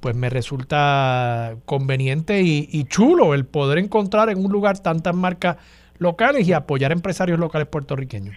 pues 0.00 0.14
me 0.14 0.30
resulta 0.30 1.56
conveniente 1.64 2.40
y, 2.42 2.84
chulo 2.84 3.34
el 3.34 3.44
poder 3.44 3.78
encontrar 3.78 4.28
en 4.30 4.44
un 4.44 4.52
lugar 4.52 4.78
tantas 4.78 5.14
marcas 5.14 5.56
locales 5.98 6.46
y 6.46 6.52
apoyar 6.52 6.92
empresarios 6.92 7.38
locales 7.38 7.66
puertorriqueños. 7.68 8.34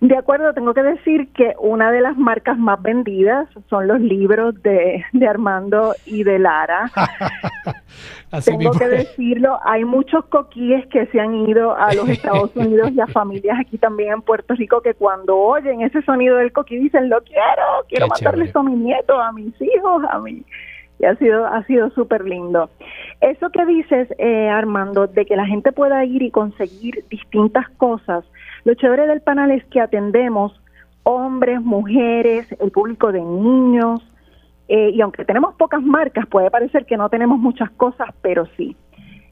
De 0.00 0.16
acuerdo, 0.16 0.54
tengo 0.54 0.72
que 0.72 0.82
decir 0.82 1.28
que 1.34 1.54
una 1.58 1.92
de 1.92 2.00
las 2.00 2.16
marcas 2.16 2.56
más 2.56 2.80
vendidas 2.80 3.48
son 3.68 3.86
los 3.86 4.00
libros 4.00 4.54
de, 4.62 5.04
Armando 5.28 5.94
y 6.06 6.24
de 6.24 6.38
Lara. 6.38 6.90
tengo 8.46 8.70
que 8.72 8.88
decirlo, 8.88 9.58
hay 9.62 9.84
muchos 9.84 10.24
coquíes 10.26 10.86
que 10.86 11.04
se 11.08 11.20
han 11.20 11.34
ido 11.46 11.76
a 11.76 11.92
los 11.92 12.08
Estados 12.08 12.50
Unidos 12.56 12.92
y 12.92 13.00
a 13.00 13.06
familias 13.08 13.58
aquí 13.60 13.76
también 13.76 14.14
en 14.14 14.22
Puerto 14.22 14.54
Rico 14.54 14.80
que 14.80 14.94
cuando 14.94 15.36
oyen 15.36 15.82
ese 15.82 16.00
sonido 16.00 16.38
del 16.38 16.50
coquí 16.50 16.78
dicen, 16.78 17.10
lo 17.10 17.22
quiero, 17.22 17.84
quiero 17.86 18.08
mandarle 18.08 18.46
esto 18.46 18.60
a 18.60 18.62
mi 18.62 18.76
nieto, 18.76 19.20
a 19.20 19.32
mis 19.32 19.52
hijos, 19.60 20.02
a 20.10 20.18
mi 20.18 20.42
y 21.00 21.06
ha 21.06 21.16
sido 21.16 21.46
ha 21.46 21.64
sido 21.64 21.90
súper 21.90 22.24
lindo. 22.24 22.70
Eso 23.20 23.50
que 23.50 23.64
dices, 23.64 24.08
eh, 24.18 24.48
Armando, 24.48 25.06
de 25.06 25.24
que 25.24 25.34
la 25.34 25.46
gente 25.46 25.72
pueda 25.72 26.04
ir 26.04 26.22
y 26.22 26.30
conseguir 26.30 27.04
distintas 27.08 27.68
cosas, 27.70 28.24
lo 28.64 28.74
chévere 28.74 29.06
del 29.06 29.22
panel 29.22 29.50
es 29.50 29.64
que 29.66 29.80
atendemos 29.80 30.60
hombres, 31.02 31.60
mujeres, 31.62 32.46
el 32.60 32.70
público 32.70 33.12
de 33.12 33.22
niños, 33.22 34.06
eh, 34.68 34.90
y 34.90 35.00
aunque 35.00 35.24
tenemos 35.24 35.54
pocas 35.54 35.82
marcas, 35.82 36.26
puede 36.26 36.50
parecer 36.50 36.84
que 36.84 36.96
no 36.96 37.08
tenemos 37.08 37.38
muchas 37.38 37.70
cosas, 37.70 38.10
pero 38.22 38.46
sí. 38.56 38.76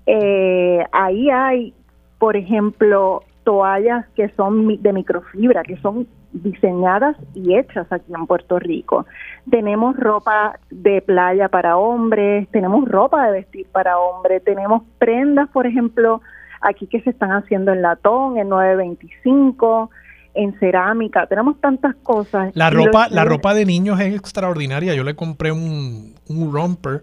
Eh, 0.06 0.84
ahí 0.90 1.30
hay, 1.30 1.74
por 2.18 2.36
ejemplo, 2.36 3.22
toallas 3.44 4.08
que 4.16 4.30
son 4.30 4.82
de 4.82 4.92
microfibra, 4.92 5.62
que 5.62 5.76
son 5.76 6.08
diseñadas 6.32 7.16
y 7.34 7.56
hechas 7.56 7.86
aquí 7.90 8.12
en 8.14 8.26
Puerto 8.26 8.58
Rico. 8.58 9.06
Tenemos 9.50 9.96
ropa 9.96 10.58
de 10.70 11.00
playa 11.02 11.48
para 11.48 11.76
hombres, 11.76 12.48
tenemos 12.50 12.88
ropa 12.88 13.26
de 13.26 13.32
vestir 13.32 13.66
para 13.72 13.98
hombres, 13.98 14.42
tenemos 14.44 14.82
prendas, 14.98 15.48
por 15.50 15.66
ejemplo, 15.66 16.20
aquí 16.60 16.86
que 16.86 17.00
se 17.00 17.10
están 17.10 17.30
haciendo 17.30 17.72
en 17.72 17.82
latón, 17.82 18.38
en 18.38 18.48
925, 18.48 19.90
en 20.34 20.58
cerámica, 20.60 21.26
tenemos 21.26 21.60
tantas 21.60 21.96
cosas. 21.96 22.52
La 22.54 22.70
ropa, 22.70 23.08
la 23.08 23.24
ropa 23.24 23.54
de 23.54 23.64
niños 23.64 23.98
es 24.00 24.14
extraordinaria. 24.14 24.94
Yo 24.94 25.02
le 25.02 25.16
compré 25.16 25.50
un, 25.50 26.14
un 26.28 26.52
romper 26.52 27.02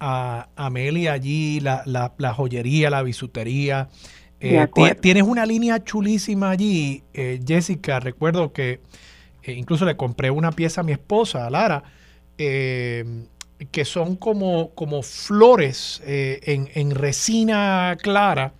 a 0.00 0.48
Amelia 0.56 1.12
allí, 1.12 1.60
la, 1.60 1.82
la, 1.86 2.12
la 2.18 2.32
joyería, 2.32 2.90
la 2.90 3.02
bisutería. 3.02 3.88
Eh, 4.42 4.66
tienes 5.00 5.22
una 5.22 5.46
línea 5.46 5.82
chulísima 5.84 6.50
allí, 6.50 7.02
eh, 7.14 7.40
Jessica. 7.46 8.00
Recuerdo 8.00 8.52
que 8.52 8.80
eh, 9.44 9.52
incluso 9.52 9.84
le 9.84 9.96
compré 9.96 10.30
una 10.30 10.50
pieza 10.50 10.80
a 10.80 10.84
mi 10.84 10.92
esposa, 10.92 11.46
a 11.46 11.50
Lara, 11.50 11.84
que 12.36 13.84
son 13.84 14.16
como, 14.16 14.70
como 14.70 15.02
flores 15.02 16.02
en, 16.04 16.90
resina 16.90 17.96
clara. 18.02 18.52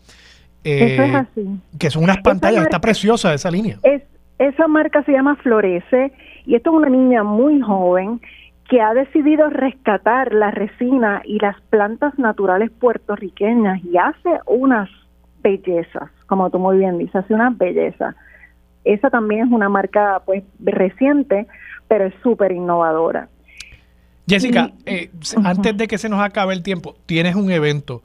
Eso 0.62 1.02
es 1.02 1.14
así. 1.16 1.48
Que 1.76 1.90
son 1.90 2.04
unas 2.04 2.18
pantallas. 2.18 2.62
está 2.62 2.80
preciosa 2.80 3.34
esa 3.34 3.50
línea. 3.50 3.78
Es, 3.82 4.02
esa 4.38 4.68
marca 4.68 5.02
se 5.02 5.10
llama 5.10 5.34
Florece 5.36 6.12
y 6.46 6.54
esto 6.54 6.70
es 6.70 6.76
una 6.76 6.90
niña 6.90 7.24
muy 7.24 7.60
joven 7.60 8.20
que 8.68 8.80
ha 8.80 8.94
decidido 8.94 9.50
rescatar 9.50 10.32
la 10.32 10.52
resina 10.52 11.22
y 11.24 11.38
las 11.40 11.60
plantas 11.62 12.16
naturales 12.18 12.70
puertorriqueñas 12.70 13.84
y 13.84 13.96
hace 13.96 14.40
unas 14.46 14.88
bellezas, 15.42 16.10
como 16.26 16.50
tú 16.50 16.58
muy 16.58 16.78
bien 16.78 16.98
dices, 16.98 17.16
hace 17.16 17.34
una 17.34 17.50
belleza. 17.50 18.14
Esa 18.84 19.10
también 19.10 19.46
es 19.46 19.52
una 19.52 19.68
marca 19.68 20.22
pues 20.24 20.42
reciente, 20.60 21.46
pero 21.88 22.06
es 22.06 22.14
súper 22.22 22.52
innovadora. 22.52 23.28
Jessica, 24.26 24.70
eh, 24.86 25.10
antes 25.44 25.76
de 25.76 25.88
que 25.88 25.98
se 25.98 26.08
nos 26.08 26.20
acabe 26.20 26.54
el 26.54 26.62
tiempo, 26.62 26.94
tienes 27.06 27.34
un 27.34 27.50
evento 27.50 28.02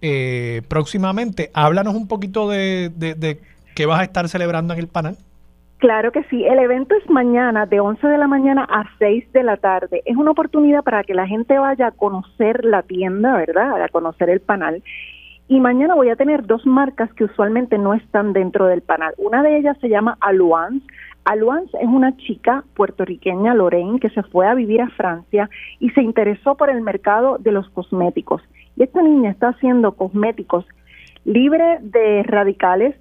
eh, 0.00 0.62
próximamente. 0.68 1.50
Háblanos 1.52 1.94
un 1.94 2.06
poquito 2.06 2.48
de, 2.48 2.90
de, 2.90 3.40
qué 3.74 3.86
vas 3.86 4.00
a 4.00 4.04
estar 4.04 4.28
celebrando 4.28 4.72
en 4.74 4.80
el 4.80 4.88
panel. 4.88 5.16
Claro 5.78 6.10
que 6.10 6.24
sí, 6.24 6.44
el 6.44 6.58
evento 6.58 6.94
es 6.96 7.08
mañana 7.08 7.66
de 7.66 7.78
11 7.78 8.06
de 8.06 8.18
la 8.18 8.26
mañana 8.26 8.66
a 8.68 8.84
6 8.98 9.32
de 9.32 9.42
la 9.44 9.56
tarde. 9.56 10.02
Es 10.06 10.16
una 10.16 10.32
oportunidad 10.32 10.82
para 10.82 11.04
que 11.04 11.14
la 11.14 11.26
gente 11.26 11.56
vaya 11.58 11.88
a 11.88 11.90
conocer 11.92 12.64
la 12.64 12.82
tienda, 12.82 13.36
¿verdad? 13.36 13.80
A 13.82 13.88
conocer 13.88 14.30
el 14.30 14.40
panel. 14.40 14.82
Y 15.48 15.60
mañana 15.60 15.94
voy 15.94 16.10
a 16.10 16.16
tener 16.16 16.46
dos 16.46 16.66
marcas 16.66 17.10
que 17.14 17.24
usualmente 17.24 17.78
no 17.78 17.94
están 17.94 18.34
dentro 18.34 18.66
del 18.66 18.82
panel. 18.82 19.14
Una 19.16 19.42
de 19.42 19.56
ellas 19.56 19.78
se 19.80 19.88
llama 19.88 20.18
Aluance. 20.20 20.86
Aluance 21.24 21.74
es 21.80 21.88
una 21.88 22.14
chica 22.18 22.64
puertorriqueña, 22.74 23.54
Lorraine, 23.54 23.98
que 23.98 24.10
se 24.10 24.22
fue 24.24 24.46
a 24.46 24.54
vivir 24.54 24.82
a 24.82 24.90
Francia 24.90 25.48
y 25.80 25.88
se 25.90 26.02
interesó 26.02 26.54
por 26.54 26.68
el 26.68 26.82
mercado 26.82 27.38
de 27.38 27.52
los 27.52 27.68
cosméticos. 27.70 28.42
Y 28.76 28.82
esta 28.82 29.02
niña 29.02 29.30
está 29.30 29.48
haciendo 29.48 29.92
cosméticos 29.92 30.66
libre 31.24 31.78
de 31.80 32.22
radicales, 32.24 32.94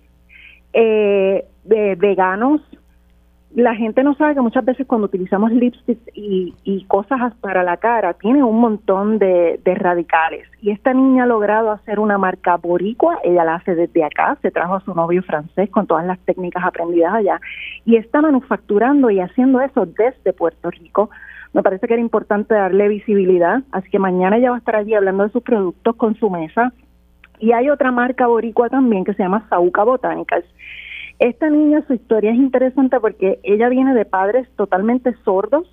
eh, 0.72 1.46
de 1.66 1.96
veganos, 1.96 2.62
la 3.58 3.74
gente 3.74 4.04
no 4.04 4.14
sabe 4.14 4.36
que 4.36 4.42
muchas 4.42 4.64
veces 4.64 4.86
cuando 4.86 5.06
utilizamos 5.06 5.52
lipsticks 5.52 6.12
y, 6.14 6.86
cosas 6.88 7.34
para 7.42 7.64
la 7.64 7.78
cara, 7.78 8.14
tiene 8.14 8.44
un 8.44 8.62
montón 8.62 9.18
de, 9.18 9.60
radicales. 9.66 10.48
Y 10.62 10.70
esta 10.70 10.94
niña 10.94 11.24
ha 11.24 11.26
logrado 11.26 11.72
hacer 11.72 12.00
una 12.00 12.20
marca 12.20 12.56
boricua, 12.58 13.18
ella 13.24 13.44
la 13.44 13.56
hace 13.56 13.74
desde 13.74 14.04
acá, 14.04 14.38
se 14.44 14.52
trajo 14.52 14.76
a 14.76 14.82
su 14.82 14.94
novio 14.94 15.24
francés 15.24 15.72
con 15.72 15.88
todas 15.88 16.06
las 16.06 16.20
técnicas 16.20 16.64
aprendidas 16.64 17.16
allá, 17.16 17.42
y 17.84 17.96
está 17.96 18.22
manufacturando 18.22 19.10
y 19.10 19.22
haciendo 19.22 19.60
eso 19.60 19.88
desde 19.88 20.34
Puerto 20.34 20.70
Rico. 20.70 21.10
Me 21.52 21.64
parece 21.64 21.88
que 21.88 21.96
era 21.96 22.02
importante 22.02 22.54
darle 22.54 22.88
visibilidad, 22.88 23.64
así 23.72 23.90
que 23.90 23.98
mañana 23.98 24.38
ella 24.38 24.52
va 24.52 24.58
a 24.58 24.60
estar 24.60 24.76
allí 24.76 24.94
hablando 24.94 25.24
de 25.24 25.32
sus 25.32 25.42
productos 25.42 25.96
con 25.96 26.14
su 26.14 26.30
mesa. 26.30 26.74
Y 27.40 27.54
hay 27.54 27.72
otra 27.72 27.92
marca 27.92 28.28
boricua 28.28 28.70
también 28.70 29.04
que 29.04 29.16
se 29.16 29.24
llama 29.24 29.48
Sauca 29.50 29.84
Botanicals 29.84 30.46
esta 31.20 31.50
niña, 31.50 31.84
su 31.88 31.94
historia 31.94 32.32
es 32.32 32.38
interesante 32.38 33.00
porque 33.00 33.40
ella 33.44 33.70
viene 33.70 33.94
de 33.94 34.06
padres 34.06 34.48
totalmente 34.56 35.16
sordos, 35.24 35.68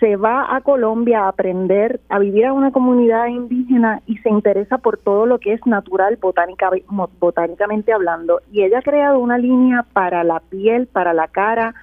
se 0.00 0.16
va 0.16 0.54
a 0.54 0.60
Colombia 0.60 1.24
a 1.24 1.28
aprender, 1.28 2.00
a 2.08 2.18
vivir 2.18 2.46
a 2.46 2.52
una 2.52 2.72
comunidad 2.72 3.26
indígena 3.28 4.02
y 4.06 4.18
se 4.18 4.28
interesa 4.28 4.78
por 4.78 4.98
todo 4.98 5.24
lo 5.24 5.38
que 5.38 5.52
es 5.52 5.66
natural 5.66 6.18
botánica, 6.20 6.70
botánicamente 7.18 7.92
hablando. 7.92 8.40
Y 8.52 8.62
ella 8.62 8.80
ha 8.80 8.82
creado 8.82 9.18
una 9.18 9.38
línea 9.38 9.84
para 9.92 10.22
la 10.24 10.40
piel, 10.40 10.88
para 10.88 11.14
la 11.14 11.28
cara, 11.28 11.74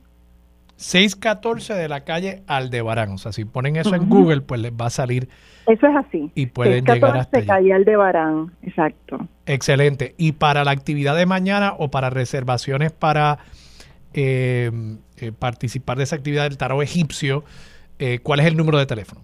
614 0.77 1.73
de 1.73 1.89
la 1.89 2.01
calle 2.01 2.43
Aldebarán. 2.47 3.11
O 3.11 3.17
sea, 3.17 3.31
si 3.31 3.45
ponen 3.45 3.75
eso 3.77 3.95
en 3.95 4.07
Google, 4.09 4.41
pues 4.41 4.61
les 4.61 4.71
va 4.71 4.85
a 4.85 4.89
salir. 4.91 5.27
Eso 5.65 5.87
es 5.87 5.95
así. 5.95 6.31
Y 6.35 6.45
pueden 6.47 6.85
llegar 6.85 7.17
hasta 7.17 7.39
allí. 7.39 7.47
calle 7.47 7.73
Aldebarán, 7.73 8.51
exacto. 8.61 9.27
Excelente. 9.47 10.13
Y 10.17 10.33
para 10.33 10.63
la 10.63 10.71
actividad 10.71 11.15
de 11.15 11.25
mañana 11.25 11.73
o 11.77 11.89
para 11.89 12.11
reservaciones 12.11 12.91
para 12.91 13.39
eh, 14.13 14.71
eh, 15.17 15.31
participar 15.31 15.97
de 15.97 16.03
esa 16.03 16.15
actividad 16.15 16.43
del 16.43 16.57
tarot 16.57 16.83
egipcio, 16.83 17.43
eh, 17.97 18.19
¿cuál 18.19 18.39
es 18.39 18.45
el 18.45 18.55
número 18.55 18.77
de 18.77 18.85
teléfono? 18.85 19.21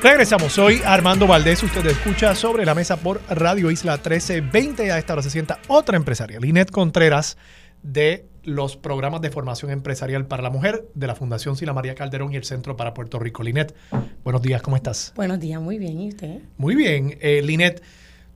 Regresamos, 0.00 0.52
soy 0.52 0.80
Armando 0.86 1.26
Valdés, 1.26 1.64
usted 1.64 1.84
escucha 1.86 2.36
Sobre 2.36 2.64
la 2.64 2.76
Mesa 2.76 2.96
por 2.96 3.20
Radio 3.28 3.72
Isla 3.72 3.94
1320. 3.94 4.92
A 4.92 4.98
esta 4.98 5.14
hora 5.14 5.22
se 5.22 5.30
sienta 5.30 5.58
otra 5.66 5.96
empresaria, 5.96 6.38
Linet 6.38 6.70
Contreras, 6.70 7.36
de 7.82 8.26
los 8.44 8.76
programas 8.76 9.20
de 9.20 9.30
formación 9.30 9.72
empresarial 9.72 10.26
para 10.26 10.44
la 10.44 10.50
mujer 10.50 10.84
de 10.94 11.08
la 11.08 11.16
Fundación 11.16 11.56
Sila 11.56 11.72
María 11.72 11.96
Calderón 11.96 12.32
y 12.32 12.36
el 12.36 12.44
Centro 12.44 12.76
para 12.76 12.94
Puerto 12.94 13.18
Rico. 13.18 13.42
Linet, 13.42 13.74
buenos 14.22 14.42
días, 14.42 14.62
¿cómo 14.62 14.76
estás? 14.76 15.12
Buenos 15.16 15.40
días, 15.40 15.60
muy 15.60 15.76
bien, 15.76 16.00
¿y 16.00 16.08
usted? 16.10 16.38
Muy 16.56 16.76
bien, 16.76 17.18
eh, 17.20 17.42
Linet 17.42 17.82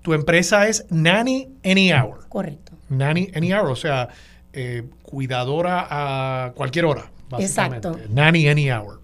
tu 0.05 0.13
empresa 0.13 0.69
es 0.69 0.85
Nanny 0.91 1.49
Any 1.65 1.91
Hour. 1.91 2.29
Correcto. 2.29 2.64
Nanny 2.89 3.31
Any 3.35 3.53
Hour, 3.53 3.71
o 3.71 3.77
sea, 3.77 4.09
eh, 4.53 4.85
cuidadora 5.03 5.87
a 5.91 6.53
cualquier 6.53 6.85
hora. 6.85 7.11
Exacto. 7.39 7.99
Nanny 8.11 8.49
Any 8.49 8.71
Hour. 8.71 9.01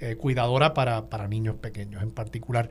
eh, 0.00 0.16
cuidadora 0.16 0.74
para, 0.74 1.08
para 1.08 1.28
niños 1.28 1.56
pequeños 1.56 2.02
en 2.02 2.10
particular. 2.10 2.68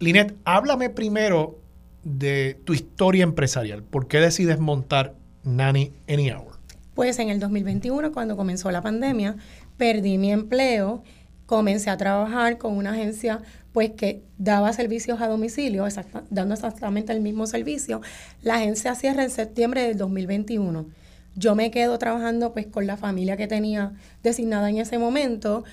Linet, 0.00 0.34
háblame 0.44 0.90
primero 0.90 1.58
de 2.02 2.60
tu 2.64 2.72
historia 2.74 3.22
empresarial. 3.22 3.82
¿Por 3.82 4.08
qué 4.08 4.18
decides 4.20 4.58
montar 4.58 5.14
Nanny 5.44 5.92
Any 6.08 6.30
Hour? 6.30 6.56
Pues 6.94 7.18
en 7.18 7.28
el 7.28 7.40
2021, 7.40 8.10
cuando 8.12 8.36
comenzó 8.36 8.70
la 8.70 8.80
pandemia, 8.82 9.36
perdí 9.76 10.18
mi 10.18 10.32
empleo, 10.32 11.02
comencé 11.46 11.90
a 11.90 11.96
trabajar 11.96 12.58
con 12.58 12.76
una 12.76 12.90
agencia 12.92 13.42
pues 13.76 13.90
que 13.90 14.22
daba 14.38 14.72
servicios 14.72 15.20
a 15.20 15.28
domicilio, 15.28 15.86
dando 16.30 16.54
exactamente 16.54 17.12
el 17.12 17.20
mismo 17.20 17.46
servicio. 17.46 18.00
La 18.40 18.54
agencia 18.54 18.94
cierra 18.94 19.22
en 19.22 19.28
septiembre 19.28 19.82
del 19.82 19.98
2021. 19.98 20.86
Yo 21.34 21.54
me 21.54 21.70
quedo 21.70 21.98
trabajando 21.98 22.54
pues 22.54 22.66
con 22.68 22.86
la 22.86 22.96
familia 22.96 23.36
que 23.36 23.46
tenía 23.46 23.92
designada 24.22 24.70
en 24.70 24.78
ese 24.78 24.96
momento. 24.96 25.64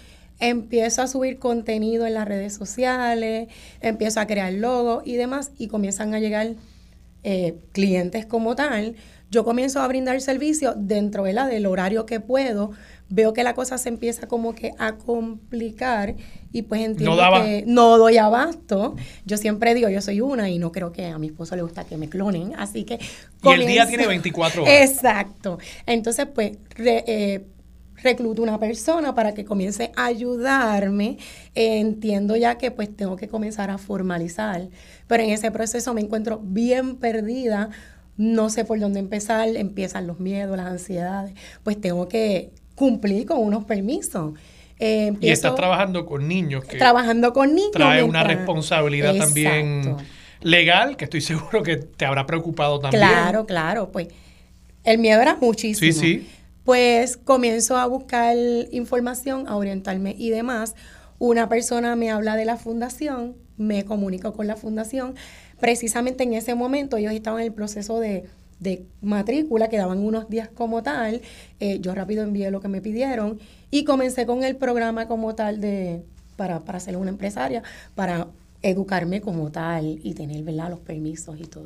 Empiezo 0.41 1.01
a 1.01 1.07
subir 1.07 1.39
contenido 1.39 2.05
en 2.05 2.15
las 2.15 2.27
redes 2.27 2.53
sociales, 2.53 3.47
empiezo 3.79 4.19
a 4.19 4.27
crear 4.27 4.51
logos 4.51 5.03
y 5.05 5.15
demás 5.15 5.51
y 5.57 5.69
comienzan 5.69 6.13
a 6.13 6.19
llegar 6.19 6.55
eh, 7.23 7.55
clientes 7.71 8.25
como 8.25 8.53
tal. 8.57 8.97
Yo 9.33 9.43
comienzo 9.43 9.81
a 9.81 9.87
brindar 9.87 10.21
servicio 10.21 10.75
dentro 10.77 11.23
de 11.23 11.33
la, 11.33 11.47
del 11.47 11.65
horario 11.65 12.05
que 12.05 12.19
puedo, 12.19 12.69
veo 13.09 13.33
que 13.33 13.43
la 13.43 13.55
cosa 13.55 13.79
se 13.79 13.89
empieza 13.89 14.27
como 14.27 14.53
que 14.53 14.73
a 14.77 14.97
complicar 14.97 16.15
y 16.51 16.61
pues 16.61 16.81
entiendo 16.81 17.17
que 17.43 17.63
no 17.65 17.97
doy 17.97 18.17
abasto. 18.17 18.95
Yo 19.25 19.37
siempre 19.37 19.73
digo, 19.73 19.89
yo 19.89 20.01
soy 20.01 20.21
una 20.21 20.51
y 20.51 20.59
no 20.59 20.71
creo 20.71 20.91
que 20.91 21.07
a 21.07 21.17
mi 21.17 21.27
esposo 21.27 21.55
le 21.55 21.63
gusta 21.63 21.83
que 21.83 21.97
me 21.97 22.09
clonen, 22.09 22.53
así 22.59 22.83
que... 22.83 22.99
Y 23.41 23.49
el 23.49 23.65
día 23.65 23.87
tiene 23.87 24.05
24 24.05 24.61
horas. 24.61 24.91
Exacto. 24.91 25.57
Entonces, 25.87 26.27
pues, 26.27 26.51
eh, 26.77 27.43
recluto 28.03 28.43
una 28.43 28.59
persona 28.59 29.15
para 29.15 29.33
que 29.33 29.45
comience 29.45 29.91
a 29.95 30.05
ayudarme. 30.05 31.17
entiendo 31.55 32.35
ya 32.35 32.59
que 32.59 32.69
pues 32.69 32.95
tengo 32.95 33.15
que 33.15 33.27
comenzar 33.27 33.71
a 33.71 33.79
formalizar, 33.79 34.69
pero 35.07 35.23
en 35.23 35.31
ese 35.31 35.49
proceso 35.49 35.91
me 35.95 36.01
encuentro 36.01 36.39
bien 36.43 36.97
perdida. 36.97 37.71
No 38.17 38.49
sé 38.49 38.65
por 38.65 38.79
dónde 38.79 38.99
empezar, 38.99 39.47
empiezan 39.49 40.07
los 40.07 40.19
miedos, 40.19 40.55
las 40.55 40.67
ansiedades, 40.67 41.33
pues 41.63 41.79
tengo 41.79 42.07
que 42.07 42.51
cumplir 42.75 43.25
con 43.25 43.39
unos 43.39 43.65
permisos. 43.65 44.33
Eh, 44.79 45.13
y 45.21 45.29
estás 45.29 45.55
trabajando 45.55 46.05
con 46.05 46.27
niños. 46.27 46.65
Que 46.65 46.77
trabajando 46.77 47.33
con 47.33 47.55
niños. 47.55 47.71
Trae 47.71 48.03
una 48.03 48.23
responsabilidad 48.23 49.15
también 49.15 49.97
legal, 50.41 50.97
que 50.97 51.05
estoy 51.05 51.21
seguro 51.21 51.63
que 51.63 51.77
te 51.77 52.05
habrá 52.05 52.25
preocupado 52.25 52.79
también. 52.79 53.03
Claro, 53.03 53.45
claro. 53.45 53.91
Pues 53.91 54.09
el 54.83 54.97
miedo 54.97 55.21
era 55.21 55.35
muchísimo. 55.35 55.91
Sí, 55.91 55.93
sí. 55.93 56.29
Pues 56.63 57.17
comienzo 57.17 57.77
a 57.77 57.85
buscar 57.87 58.35
información, 58.71 59.47
a 59.47 59.55
orientarme 59.55 60.15
y 60.17 60.29
demás. 60.29 60.75
Una 61.19 61.49
persona 61.49 61.95
me 61.95 62.11
habla 62.11 62.35
de 62.35 62.45
la 62.45 62.57
fundación, 62.57 63.35
me 63.57 63.85
comunico 63.85 64.33
con 64.33 64.47
la 64.47 64.55
fundación. 64.55 65.15
Precisamente 65.63 66.25
en 66.25 66.33
ese 66.33 66.55
momento 66.55 66.97
ellos 66.97 67.13
estaban 67.13 67.39
en 67.39 67.47
el 67.47 67.53
proceso 67.53 68.01
de 68.01 68.25
de 68.59 68.85
matrícula, 69.01 69.67
quedaban 69.67 69.99
unos 69.99 70.29
días 70.29 70.49
como 70.49 70.81
tal, 70.83 71.21
eh, 71.59 71.79
yo 71.79 71.93
rápido 71.93 72.23
envié 72.23 72.49
lo 72.51 72.61
que 72.61 72.69
me 72.69 72.81
pidieron 72.81 73.39
y 73.69 73.83
comencé 73.83 74.25
con 74.25 74.43
el 74.43 74.55
programa 74.55 75.07
como 75.07 75.35
tal 75.35 75.59
de, 75.59 76.03
para, 76.37 76.61
para 76.61 76.79
ser 76.79 76.97
una 76.97 77.09
empresaria, 77.09 77.61
para 77.93 78.27
educarme 78.61 79.21
como 79.21 79.51
tal 79.51 79.99
y 80.01 80.13
tener 80.13 80.43
¿verdad? 80.43 80.69
los 80.69 80.79
permisos 80.79 81.39
y 81.39 81.43
todo. 81.43 81.65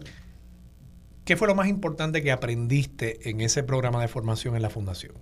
¿Qué 1.24 1.36
fue 1.36 1.48
lo 1.48 1.56
más 1.56 1.68
importante 1.68 2.24
que 2.24 2.32
aprendiste 2.32 3.30
en 3.30 3.42
ese 3.42 3.62
programa 3.64 4.02
de 4.02 4.08
formación 4.08 4.56
en 4.56 4.62
la 4.62 4.70
fundación? 4.70 5.14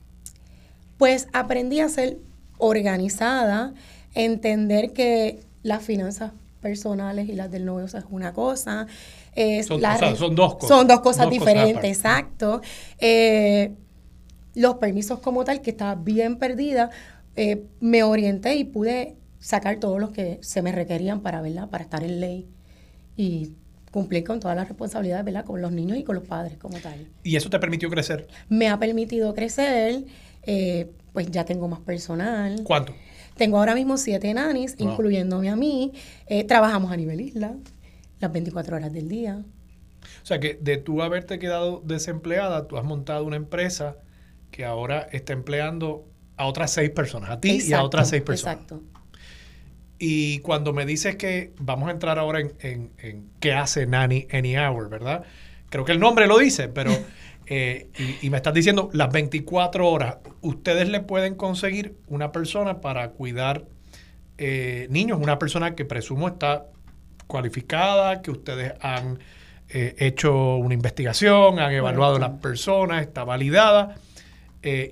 Pues 0.97 1.27
aprendí 1.33 1.81
a 1.81 1.89
ser 1.89 2.19
organizada, 2.57 3.73
entender 4.13 4.93
que 4.93 5.41
las 5.63 5.83
finanzas 5.83 6.31
personales 6.65 7.29
y 7.29 7.33
las 7.33 7.51
del 7.51 7.63
novio 7.63 7.85
es 7.85 7.95
una 8.09 8.33
cosa, 8.33 8.87
son, 9.67 10.35
dos 10.35 10.55
cosas. 10.55 10.67
Son 10.67 10.87
dos 10.87 11.01
cosas 11.01 11.29
diferentes, 11.29 11.97
exacto. 11.97 12.59
Eh, 12.97 13.71
los 14.55 14.77
permisos 14.77 15.19
como 15.19 15.43
tal, 15.43 15.61
que 15.61 15.69
estaba 15.69 15.93
bien 15.93 16.37
perdida, 16.37 16.89
eh, 17.35 17.67
me 17.81 18.01
orienté 18.01 18.55
y 18.55 18.63
pude 18.63 19.15
sacar 19.37 19.79
todos 19.79 19.99
los 19.99 20.09
que 20.09 20.39
se 20.41 20.63
me 20.63 20.71
requerían 20.71 21.21
para, 21.21 21.39
¿verdad? 21.43 21.69
para 21.69 21.83
estar 21.83 22.03
en 22.03 22.19
ley 22.19 22.47
y 23.15 23.51
cumplir 23.91 24.23
con 24.23 24.39
todas 24.39 24.57
las 24.57 24.67
responsabilidades, 24.67 25.23
¿verdad? 25.23 25.45
Con 25.45 25.61
los 25.61 25.71
niños 25.71 25.99
y 25.99 26.03
con 26.03 26.15
los 26.15 26.23
padres 26.23 26.57
como 26.57 26.79
tal. 26.79 27.05
¿Y 27.23 27.35
eso 27.35 27.51
te 27.51 27.59
permitió 27.59 27.91
crecer? 27.91 28.27
Me 28.49 28.69
ha 28.69 28.79
permitido 28.79 29.35
crecer, 29.35 30.03
eh, 30.41 30.89
pues 31.13 31.29
ya 31.29 31.45
tengo 31.45 31.67
más 31.67 31.81
personal. 31.81 32.61
¿Cuánto? 32.63 32.95
Tengo 33.35 33.57
ahora 33.57 33.75
mismo 33.75 33.97
siete 33.97 34.33
nanis, 34.33 34.75
incluyéndome 34.77 35.49
a 35.49 35.55
mí. 35.55 35.93
trabajamos 36.47 36.91
a 36.91 36.97
nivel 36.97 37.21
isla 37.21 37.55
las 38.19 38.31
24 38.31 38.77
horas 38.77 38.93
del 38.93 39.09
día. 39.09 39.43
O 40.23 40.25
sea 40.25 40.39
que 40.39 40.57
de 40.61 40.77
tú 40.77 41.01
haberte 41.01 41.39
quedado 41.39 41.81
desempleada, 41.85 42.67
tú 42.67 42.77
has 42.77 42.83
montado 42.83 43.25
una 43.25 43.35
empresa 43.35 43.97
que 44.51 44.65
ahora 44.65 45.07
está 45.11 45.33
empleando 45.33 46.07
a 46.37 46.45
otras 46.45 46.71
seis 46.71 46.89
personas, 46.89 47.29
a 47.29 47.39
ti 47.39 47.59
y 47.65 47.73
a 47.73 47.83
otras 47.83 48.09
seis 48.09 48.21
personas. 48.21 48.55
Exacto. 48.55 48.81
Y 49.97 50.39
cuando 50.39 50.73
me 50.73 50.85
dices 50.85 51.15
que 51.15 51.53
vamos 51.59 51.89
a 51.89 51.91
entrar 51.91 52.19
ahora 52.19 52.39
en, 52.39 53.29
qué 53.39 53.53
hace 53.53 53.87
Nanny 53.87 54.27
Any 54.31 54.57
Hour, 54.57 54.89
¿verdad? 54.89 55.23
Creo 55.69 55.85
que 55.85 55.93
el 55.93 55.99
nombre 55.99 56.27
lo 56.27 56.37
dice, 56.37 56.67
pero 56.67 56.91
eh, 57.47 57.89
y, 58.21 58.29
me 58.29 58.37
estás 58.37 58.53
diciendo 58.53 58.89
las 58.93 59.11
24 59.11 59.87
horas, 59.87 60.17
ustedes 60.41 60.89
le 60.89 61.01
pueden 61.01 61.35
conseguir 61.35 61.95
una 62.07 62.31
persona 62.31 62.81
para 62.81 63.09
cuidar 63.09 63.65
eh, 64.37 64.87
niños, 64.89 65.19
una 65.21 65.37
persona 65.37 65.75
que 65.75 65.85
presumo 65.85 66.27
está 66.27 66.65
cualificada, 67.27 68.21
que 68.21 68.31
ustedes 68.31 68.73
han 68.81 69.19
eh, 69.69 69.95
hecho 69.99 70.55
una 70.55 70.73
investigación, 70.73 71.59
han 71.59 71.71
evaluado 71.71 72.15
a 72.15 72.19
las 72.19 72.39
personas, 72.39 73.01
está 73.01 73.23
validada, 73.23 73.95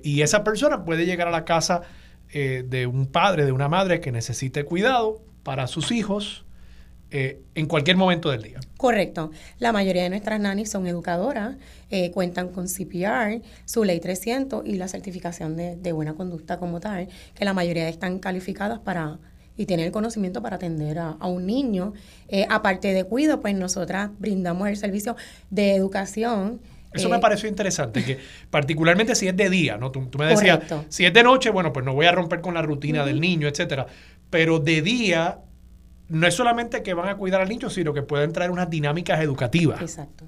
y 0.04 0.22
esa 0.22 0.44
persona 0.44 0.84
puede 0.84 1.04
llegar 1.04 1.26
a 1.26 1.32
la 1.32 1.44
casa 1.44 1.82
de 2.32 2.86
un 2.86 3.06
padre, 3.06 3.44
de 3.44 3.50
una 3.50 3.68
madre 3.68 3.98
que 3.98 4.12
necesite 4.12 4.62
cuidado 4.62 5.20
para 5.42 5.66
sus 5.66 5.90
hijos 5.90 6.44
en 7.54 7.66
cualquier 7.66 7.96
momento 7.96 8.30
del 8.30 8.42
día. 8.42 8.60
Correcto. 8.76 9.30
La 9.58 9.72
mayoría 9.72 10.02
de 10.02 10.10
nuestras 10.10 10.40
nannies 10.40 10.70
son 10.70 10.86
educadoras, 10.86 11.56
cuentan 12.12 12.48
con 12.48 12.66
CPR, 12.66 13.40
su 13.64 13.84
ley 13.84 14.00
300 14.00 14.66
y 14.66 14.74
la 14.74 14.88
certificación 14.88 15.56
de, 15.56 15.76
de 15.76 15.92
buena 15.92 16.14
conducta 16.14 16.58
como 16.58 16.80
tal, 16.80 17.08
que 17.34 17.44
la 17.44 17.54
mayoría 17.54 17.88
están 17.88 18.18
calificadas 18.18 18.80
para 18.80 19.18
y 19.56 19.66
tener 19.66 19.86
el 19.86 19.92
conocimiento 19.92 20.42
para 20.42 20.56
atender 20.56 20.98
a, 20.98 21.16
un 21.26 21.46
niño. 21.46 21.92
Eh, 22.28 22.46
aparte 22.48 22.92
de 22.92 23.04
cuido, 23.04 23.40
pues 23.40 23.54
nosotras 23.54 24.10
brindamos 24.18 24.68
el 24.68 24.76
servicio 24.76 25.16
de 25.50 25.74
educación. 25.74 26.60
Eso 26.92 27.08
me 27.08 27.16
eh, 27.16 27.20
pareció 27.20 27.48
interesante, 27.48 28.04
que 28.04 28.18
particularmente 28.50 29.14
si 29.14 29.28
es 29.28 29.36
de 29.36 29.50
día, 29.50 29.76
¿no? 29.76 29.90
Tú, 29.90 30.08
me 30.18 30.26
decías, 30.26 30.60
si 30.88 31.04
es 31.04 31.12
de 31.12 31.22
noche, 31.22 31.50
bueno, 31.50 31.72
pues 31.72 31.84
no 31.84 31.94
voy 31.94 32.06
a 32.06 32.12
romper 32.12 32.40
con 32.40 32.54
la 32.54 32.62
rutina 32.62 33.04
del 33.04 33.20
niño, 33.20 33.48
etcétera. 33.48 33.86
Pero 34.30 34.58
de 34.58 34.82
día, 34.82 35.38
no 36.08 36.26
es 36.26 36.34
solamente 36.34 36.82
que 36.82 36.94
van 36.94 37.08
a 37.08 37.16
cuidar 37.16 37.40
al 37.40 37.48
niño, 37.48 37.70
sino 37.70 37.92
que 37.92 38.02
pueden 38.02 38.32
traer 38.32 38.50
unas 38.50 38.70
dinámicas 38.70 39.20
educativas. 39.20 39.80
Exacto. 39.80 40.24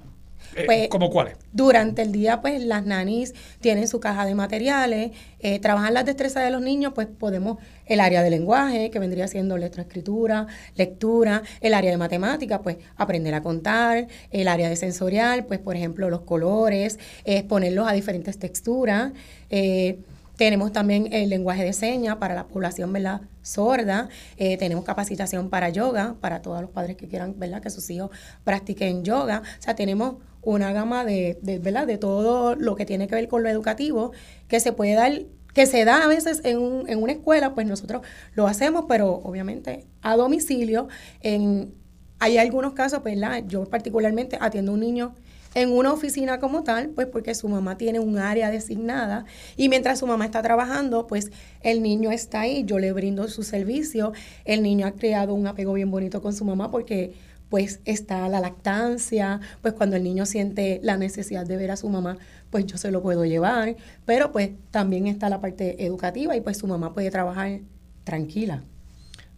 Eh, 0.55 0.63
pues, 0.65 0.87
¿Cómo 0.89 1.09
cuáles? 1.09 1.35
Durante 1.51 2.01
el 2.01 2.11
día, 2.11 2.41
pues 2.41 2.61
las 2.63 2.85
nanis 2.85 3.33
tienen 3.59 3.87
su 3.87 3.99
caja 3.99 4.25
de 4.25 4.33
materiales, 4.33 5.11
eh, 5.39 5.59
trabajan 5.59 5.93
las 5.93 6.05
destrezas 6.05 6.43
de 6.43 6.51
los 6.51 6.61
niños, 6.61 6.93
pues 6.95 7.07
podemos, 7.07 7.57
el 7.85 7.99
área 7.99 8.23
de 8.23 8.29
lenguaje, 8.29 8.89
que 8.89 8.99
vendría 8.99 9.27
siendo 9.27 9.57
letroescritura, 9.57 10.47
lectura, 10.75 11.43
el 11.61 11.73
área 11.73 11.91
de 11.91 11.97
matemática, 11.97 12.61
pues 12.61 12.77
aprender 12.95 13.33
a 13.35 13.41
contar, 13.41 14.07
el 14.31 14.47
área 14.47 14.69
de 14.69 14.75
sensorial, 14.75 15.45
pues 15.45 15.59
por 15.59 15.75
ejemplo 15.75 16.09
los 16.09 16.21
colores, 16.21 16.97
exponerlos 17.23 17.87
a 17.87 17.93
diferentes 17.93 18.39
texturas. 18.39 19.11
Eh, 19.49 19.99
tenemos 20.37 20.71
también 20.71 21.11
el 21.11 21.29
lenguaje 21.29 21.63
de 21.63 21.73
señas 21.73 22.17
para 22.17 22.35
la 22.35 22.47
población 22.47 22.93
¿verdad? 22.93 23.21
sorda. 23.41 24.07
Eh, 24.37 24.57
tenemos 24.57 24.85
capacitación 24.85 25.49
para 25.49 25.69
yoga, 25.69 26.15
para 26.21 26.41
todos 26.41 26.61
los 26.61 26.69
padres 26.69 26.95
que 26.95 27.07
quieran 27.07 27.37
¿verdad? 27.37 27.61
que 27.61 27.69
sus 27.69 27.89
hijos 27.89 28.11
practiquen 28.43 29.03
yoga. 29.03 29.41
O 29.59 29.61
sea, 29.61 29.75
tenemos 29.75 30.17
una 30.43 30.71
gama 30.71 31.03
de, 31.03 31.39
de, 31.41 31.59
¿verdad? 31.59 31.87
de 31.87 31.97
todo 31.97 32.55
lo 32.55 32.75
que 32.75 32.85
tiene 32.85 33.07
que 33.07 33.15
ver 33.15 33.27
con 33.27 33.43
lo 33.43 33.49
educativo 33.49 34.11
que 34.47 34.59
se 34.59 34.71
puede 34.71 34.93
dar 34.93 35.11
que 35.53 35.65
se 35.65 35.85
da 35.85 36.03
a 36.03 36.07
veces 36.07 36.41
en, 36.43 36.59
un, 36.59 36.87
en 36.87 37.01
una 37.01 37.13
escuela, 37.13 37.55
pues 37.55 37.65
nosotros 37.65 38.03
lo 38.35 38.45
hacemos, 38.45 38.85
pero 38.87 39.11
obviamente 39.11 39.87
a 40.03 40.15
domicilio. 40.15 40.87
En, 41.21 41.73
hay 42.19 42.37
algunos 42.37 42.73
casos, 42.73 43.01
¿verdad? 43.01 43.43
Yo 43.47 43.65
particularmente 43.65 44.37
atiendo 44.39 44.71
a 44.71 44.75
un 44.75 44.81
niño 44.81 45.15
en 45.57 45.71
una 45.71 45.91
oficina 45.91 46.39
como 46.39 46.63
tal, 46.63 46.89
pues 46.89 47.07
porque 47.07 47.33
su 47.33 47.49
mamá 47.49 47.79
tiene 47.79 47.99
un 47.99 48.19
área 48.19 48.51
designada. 48.51 49.25
Y 49.55 49.69
mientras 49.69 49.97
su 49.97 50.05
mamá 50.05 50.23
está 50.25 50.43
trabajando, 50.43 51.07
pues 51.07 51.31
el 51.61 51.81
niño 51.81 52.11
está 52.11 52.41
ahí, 52.41 52.63
yo 52.63 52.77
le 52.77 52.91
brindo 52.93 53.27
su 53.27 53.41
servicio, 53.41 54.13
el 54.45 54.61
niño 54.61 54.85
ha 54.85 54.91
creado 54.91 55.33
un 55.33 55.47
apego 55.47 55.73
bien 55.73 55.89
bonito 55.89 56.21
con 56.21 56.33
su 56.33 56.45
mamá 56.45 56.69
porque 56.69 57.13
pues 57.49 57.79
está 57.85 58.29
la 58.29 58.39
lactancia, 58.39 59.39
pues 59.63 59.73
cuando 59.73 59.95
el 59.95 60.03
niño 60.03 60.27
siente 60.27 60.79
la 60.83 60.95
necesidad 60.95 61.47
de 61.47 61.57
ver 61.57 61.71
a 61.71 61.77
su 61.77 61.89
mamá, 61.89 62.17
pues 62.51 62.67
yo 62.67 62.77
se 62.77 62.91
lo 62.91 63.01
puedo 63.01 63.25
llevar, 63.25 63.77
pero 64.05 64.31
pues 64.31 64.51
también 64.69 65.07
está 65.07 65.27
la 65.27 65.41
parte 65.41 65.83
educativa 65.83 66.35
y 66.35 66.41
pues 66.41 66.57
su 66.57 66.67
mamá 66.67 66.93
puede 66.93 67.09
trabajar 67.09 67.61
tranquila. 68.03 68.63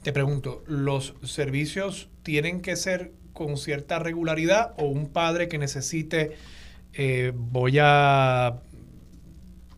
Te 0.01 0.11
pregunto, 0.11 0.63
¿los 0.67 1.13
servicios 1.23 2.09
tienen 2.23 2.61
que 2.61 2.75
ser 2.75 3.13
con 3.39 3.55
cierta 3.55 3.99
regularidad 3.99 4.73
o 4.77 4.83
un 4.83 5.07
padre 5.07 5.47
que 5.47 5.57
necesite, 5.57 6.33
eh, 6.91 7.31
voy 7.33 7.77
a 7.79 8.57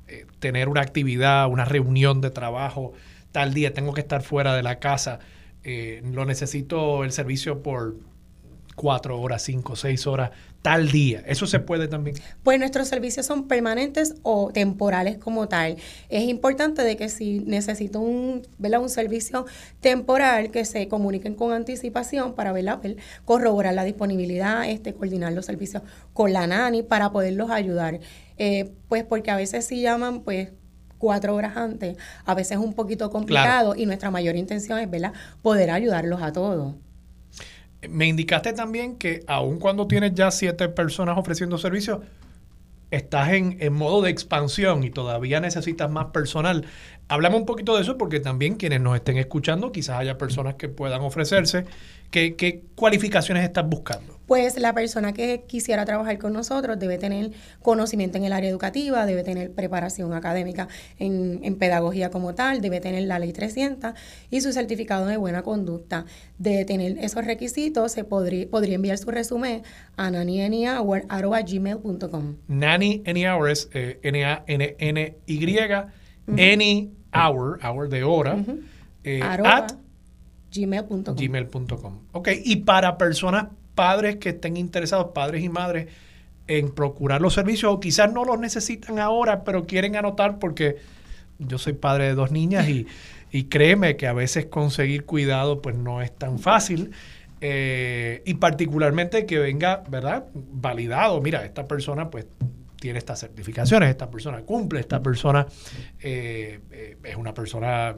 eh, 0.08 0.26
tener 0.40 0.68
una 0.68 0.82
actividad, 0.82 1.48
una 1.48 1.64
reunión 1.64 2.22
de 2.22 2.32
trabajo, 2.32 2.94
tal 3.32 3.54
día 3.54 3.72
tengo 3.72 3.94
que 3.94 4.02
estar 4.02 4.24
fuera 4.24 4.56
de 4.56 4.64
la 4.64 4.80
casa, 4.80 5.20
eh, 5.64 6.02
lo 6.12 6.26
necesito 6.26 7.04
el 7.04 7.12
servicio 7.12 7.62
por 7.62 7.98
cuatro 8.76 9.22
horas, 9.22 9.44
cinco, 9.44 9.76
seis 9.76 10.08
horas, 10.08 10.32
tal 10.62 10.92
día. 10.92 11.24
¿Eso 11.26 11.48
se 11.48 11.60
puede 11.60 11.88
también? 11.88 12.16
Pues 12.44 12.60
nuestros 12.60 12.88
servicios 12.88 13.26
son 13.26 13.48
permanentes 13.48 14.16
o 14.24 14.52
temporales 14.52 15.18
como 15.18 15.48
tal. 15.48 15.78
Es 16.10 16.24
importante 16.24 16.84
de 16.84 16.98
que 16.98 17.10
si 17.10 17.40
necesito 17.40 18.00
un, 18.00 18.44
un 18.60 18.90
servicio 18.90 19.46
temporal, 19.80 20.52
que 20.52 20.66
se 20.66 20.88
comuniquen 20.88 21.36
con 21.36 21.52
anticipación 21.52 22.34
para 22.34 22.52
¿verdad? 22.52 22.80
corroborar 23.26 23.74
la 23.74 23.84
disponibilidad, 23.84 24.70
este, 24.70 24.94
coordinar 24.94 25.34
los 25.34 25.46
servicios 25.46 25.84
con 26.14 26.34
la 26.34 26.46
NANI 26.48 26.84
para 26.84 27.12
poderlos 27.12 27.50
ayudar. 27.50 28.00
Eh, 28.38 28.72
pues 28.88 29.04
porque 29.04 29.32
a 29.32 29.36
veces 29.36 29.66
si 29.66 29.82
llaman, 29.82 30.22
pues 30.22 30.50
cuatro 30.98 31.36
horas 31.36 31.58
antes, 31.58 31.98
a 32.26 32.36
veces 32.36 32.60
es 32.60 32.64
un 32.64 32.74
poquito 32.74 33.10
complicado 33.10 33.76
y 33.76 33.88
nuestra 33.88 34.12
mayor 34.12 34.36
intención 34.36 34.78
es 34.78 34.90
¿verdad? 34.90 35.14
poder 35.42 35.72
ayudarlos 35.72 36.22
a 36.22 36.32
todos. 36.32 36.76
Me 37.90 38.08
indicaste 38.08 38.54
también 38.54 38.98
que 38.98 39.24
aun 39.28 39.60
cuando 39.60 39.88
tienes 39.88 40.14
ya 40.14 40.30
siete 40.32 40.70
personas 40.70 41.18
ofreciendo 41.18 41.58
servicios, 41.58 42.00
estás 42.92 43.30
en, 43.30 43.58
en, 43.60 43.74
modo 43.74 44.02
de 44.02 44.12
expansión 44.12 44.84
y 44.84 44.92
todavía 44.92 45.40
necesitas 45.40 45.90
más 45.90 46.08
personal. 46.08 46.66
Hablamos 47.08 47.40
un 47.40 47.46
poquito 47.46 47.76
de 47.76 47.82
eso 47.82 47.98
porque 47.98 48.20
también 48.20 48.56
quienes 48.56 48.82
nos 48.82 48.96
estén 48.96 49.18
escuchando, 49.18 49.72
quizás 49.72 49.98
haya 49.98 50.18
personas 50.18 50.56
que 50.56 50.70
puedan 50.70 51.02
ofrecerse. 51.02 51.66
¿Qué, 52.12 52.36
qué 52.36 52.64
cualificaciones 52.76 53.44
estás 53.44 53.68
buscando? 53.68 54.21
Pues 54.32 54.58
la 54.58 54.74
persona 54.74 55.12
que 55.12 55.44
quisiera 55.46 55.84
trabajar 55.84 56.18
con 56.18 56.32
nosotros 56.32 56.80
debe 56.80 56.98
tener 56.98 57.32
conocimiento 57.62 58.18
en 58.18 58.24
el 58.24 58.32
área 58.32 58.50
educativa, 58.50 59.06
debe 59.06 59.26
tener 59.26 59.52
preparación 59.52 60.14
académica 60.14 60.70
en, 61.00 61.58
pedagogía 61.58 62.12
como 62.12 62.34
tal, 62.34 62.62
debe 62.62 62.80
tener 62.80 63.04
la 63.04 63.20
ley 63.20 63.34
300 63.34 63.94
y 64.30 64.40
su 64.40 64.54
certificado 64.54 65.06
de 65.08 65.18
buena 65.18 65.42
conducta. 65.42 66.06
De 66.38 66.64
tener 66.64 66.98
esos 67.00 67.26
requisitos, 67.26 67.92
se 67.92 68.06
podría, 68.06 68.50
podría 68.50 68.76
enviar 68.76 68.98
su 68.98 69.12
resumen 69.12 69.64
a 69.98 70.10
nannyanyhour.gmail.com. 70.10 72.36
Nanny 72.48 73.04
es 73.06 73.68
eh, 73.74 74.00
N-A-N-N-Y, 74.02 75.58
any 76.38 76.94
hour, 77.14 77.60
hour 77.62 77.90
de 77.90 78.06
hora, 78.06 78.38
eh, 79.04 79.22
at 79.22 79.74
gmail.com. 80.54 81.16
gmail.com. 81.16 82.00
Ok, 82.14 82.30
y 82.46 82.56
para 82.58 82.98
personas 82.98 83.48
padres 83.76 84.18
que 84.18 84.30
estén 84.30 84.58
interesados, 84.58 85.12
padres 85.14 85.44
y 85.44 85.50
madres, 85.50 85.88
en 86.48 86.72
procurar 86.72 87.22
los 87.22 87.34
servicios 87.34 87.72
o 87.74 87.80
quizás 87.80 88.12
no 88.12 88.26
los 88.26 88.40
necesitan 88.40 89.00
ahora, 89.00 89.44
pero 89.44 89.66
quieren 89.66 89.96
anotar 89.96 90.40
porque 90.40 90.78
yo 91.40 91.58
soy 91.58 91.74
padre 91.74 92.06
de 92.06 92.14
dos 92.14 92.32
niñas 92.32 92.68
y, 92.70 92.88
créeme 93.46 93.96
que 93.96 94.08
a 94.08 94.14
veces 94.14 94.48
conseguir 94.48 95.06
cuidado 95.06 95.62
pues 95.62 95.76
no 95.78 96.02
es 96.02 96.12
tan 96.12 96.40
fácil. 96.40 96.92
Eh, 97.40 98.22
y 98.26 98.36
particularmente 98.36 99.26
que 99.26 99.40
venga, 99.40 99.84
¿verdad? 99.90 100.26
Validado, 100.34 101.22
mira, 101.22 101.44
esta 101.46 101.68
persona 101.68 102.10
pues 102.10 102.28
tiene 102.80 103.00
estas 103.00 103.20
certificaciones, 103.20 103.90
esta 103.90 104.12
persona 104.12 104.42
cumple, 104.42 104.80
esta 104.82 105.02
persona 105.02 105.48
eh, 106.02 106.60
eh, 106.72 106.98
es 107.04 107.16
una 107.16 107.34
persona 107.34 107.96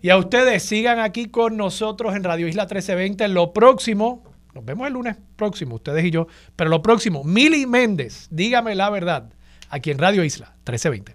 Y 0.00 0.10
a 0.10 0.16
ustedes 0.16 0.62
sigan 0.62 1.00
aquí 1.00 1.26
con 1.26 1.56
nosotros 1.56 2.14
en 2.14 2.24
Radio 2.24 2.48
Isla 2.48 2.62
1320. 2.62 3.28
Lo 3.28 3.52
próximo, 3.52 4.24
nos 4.54 4.64
vemos 4.64 4.86
el 4.86 4.94
lunes 4.94 5.16
próximo, 5.36 5.76
ustedes 5.76 6.04
y 6.04 6.10
yo, 6.10 6.28
pero 6.54 6.70
lo 6.70 6.82
próximo, 6.82 7.24
Mili 7.24 7.66
Méndez, 7.66 8.28
dígame 8.30 8.74
la 8.74 8.90
verdad, 8.90 9.30
aquí 9.68 9.90
en 9.90 9.98
Radio 9.98 10.24
Isla 10.24 10.54
1320. 10.66 11.14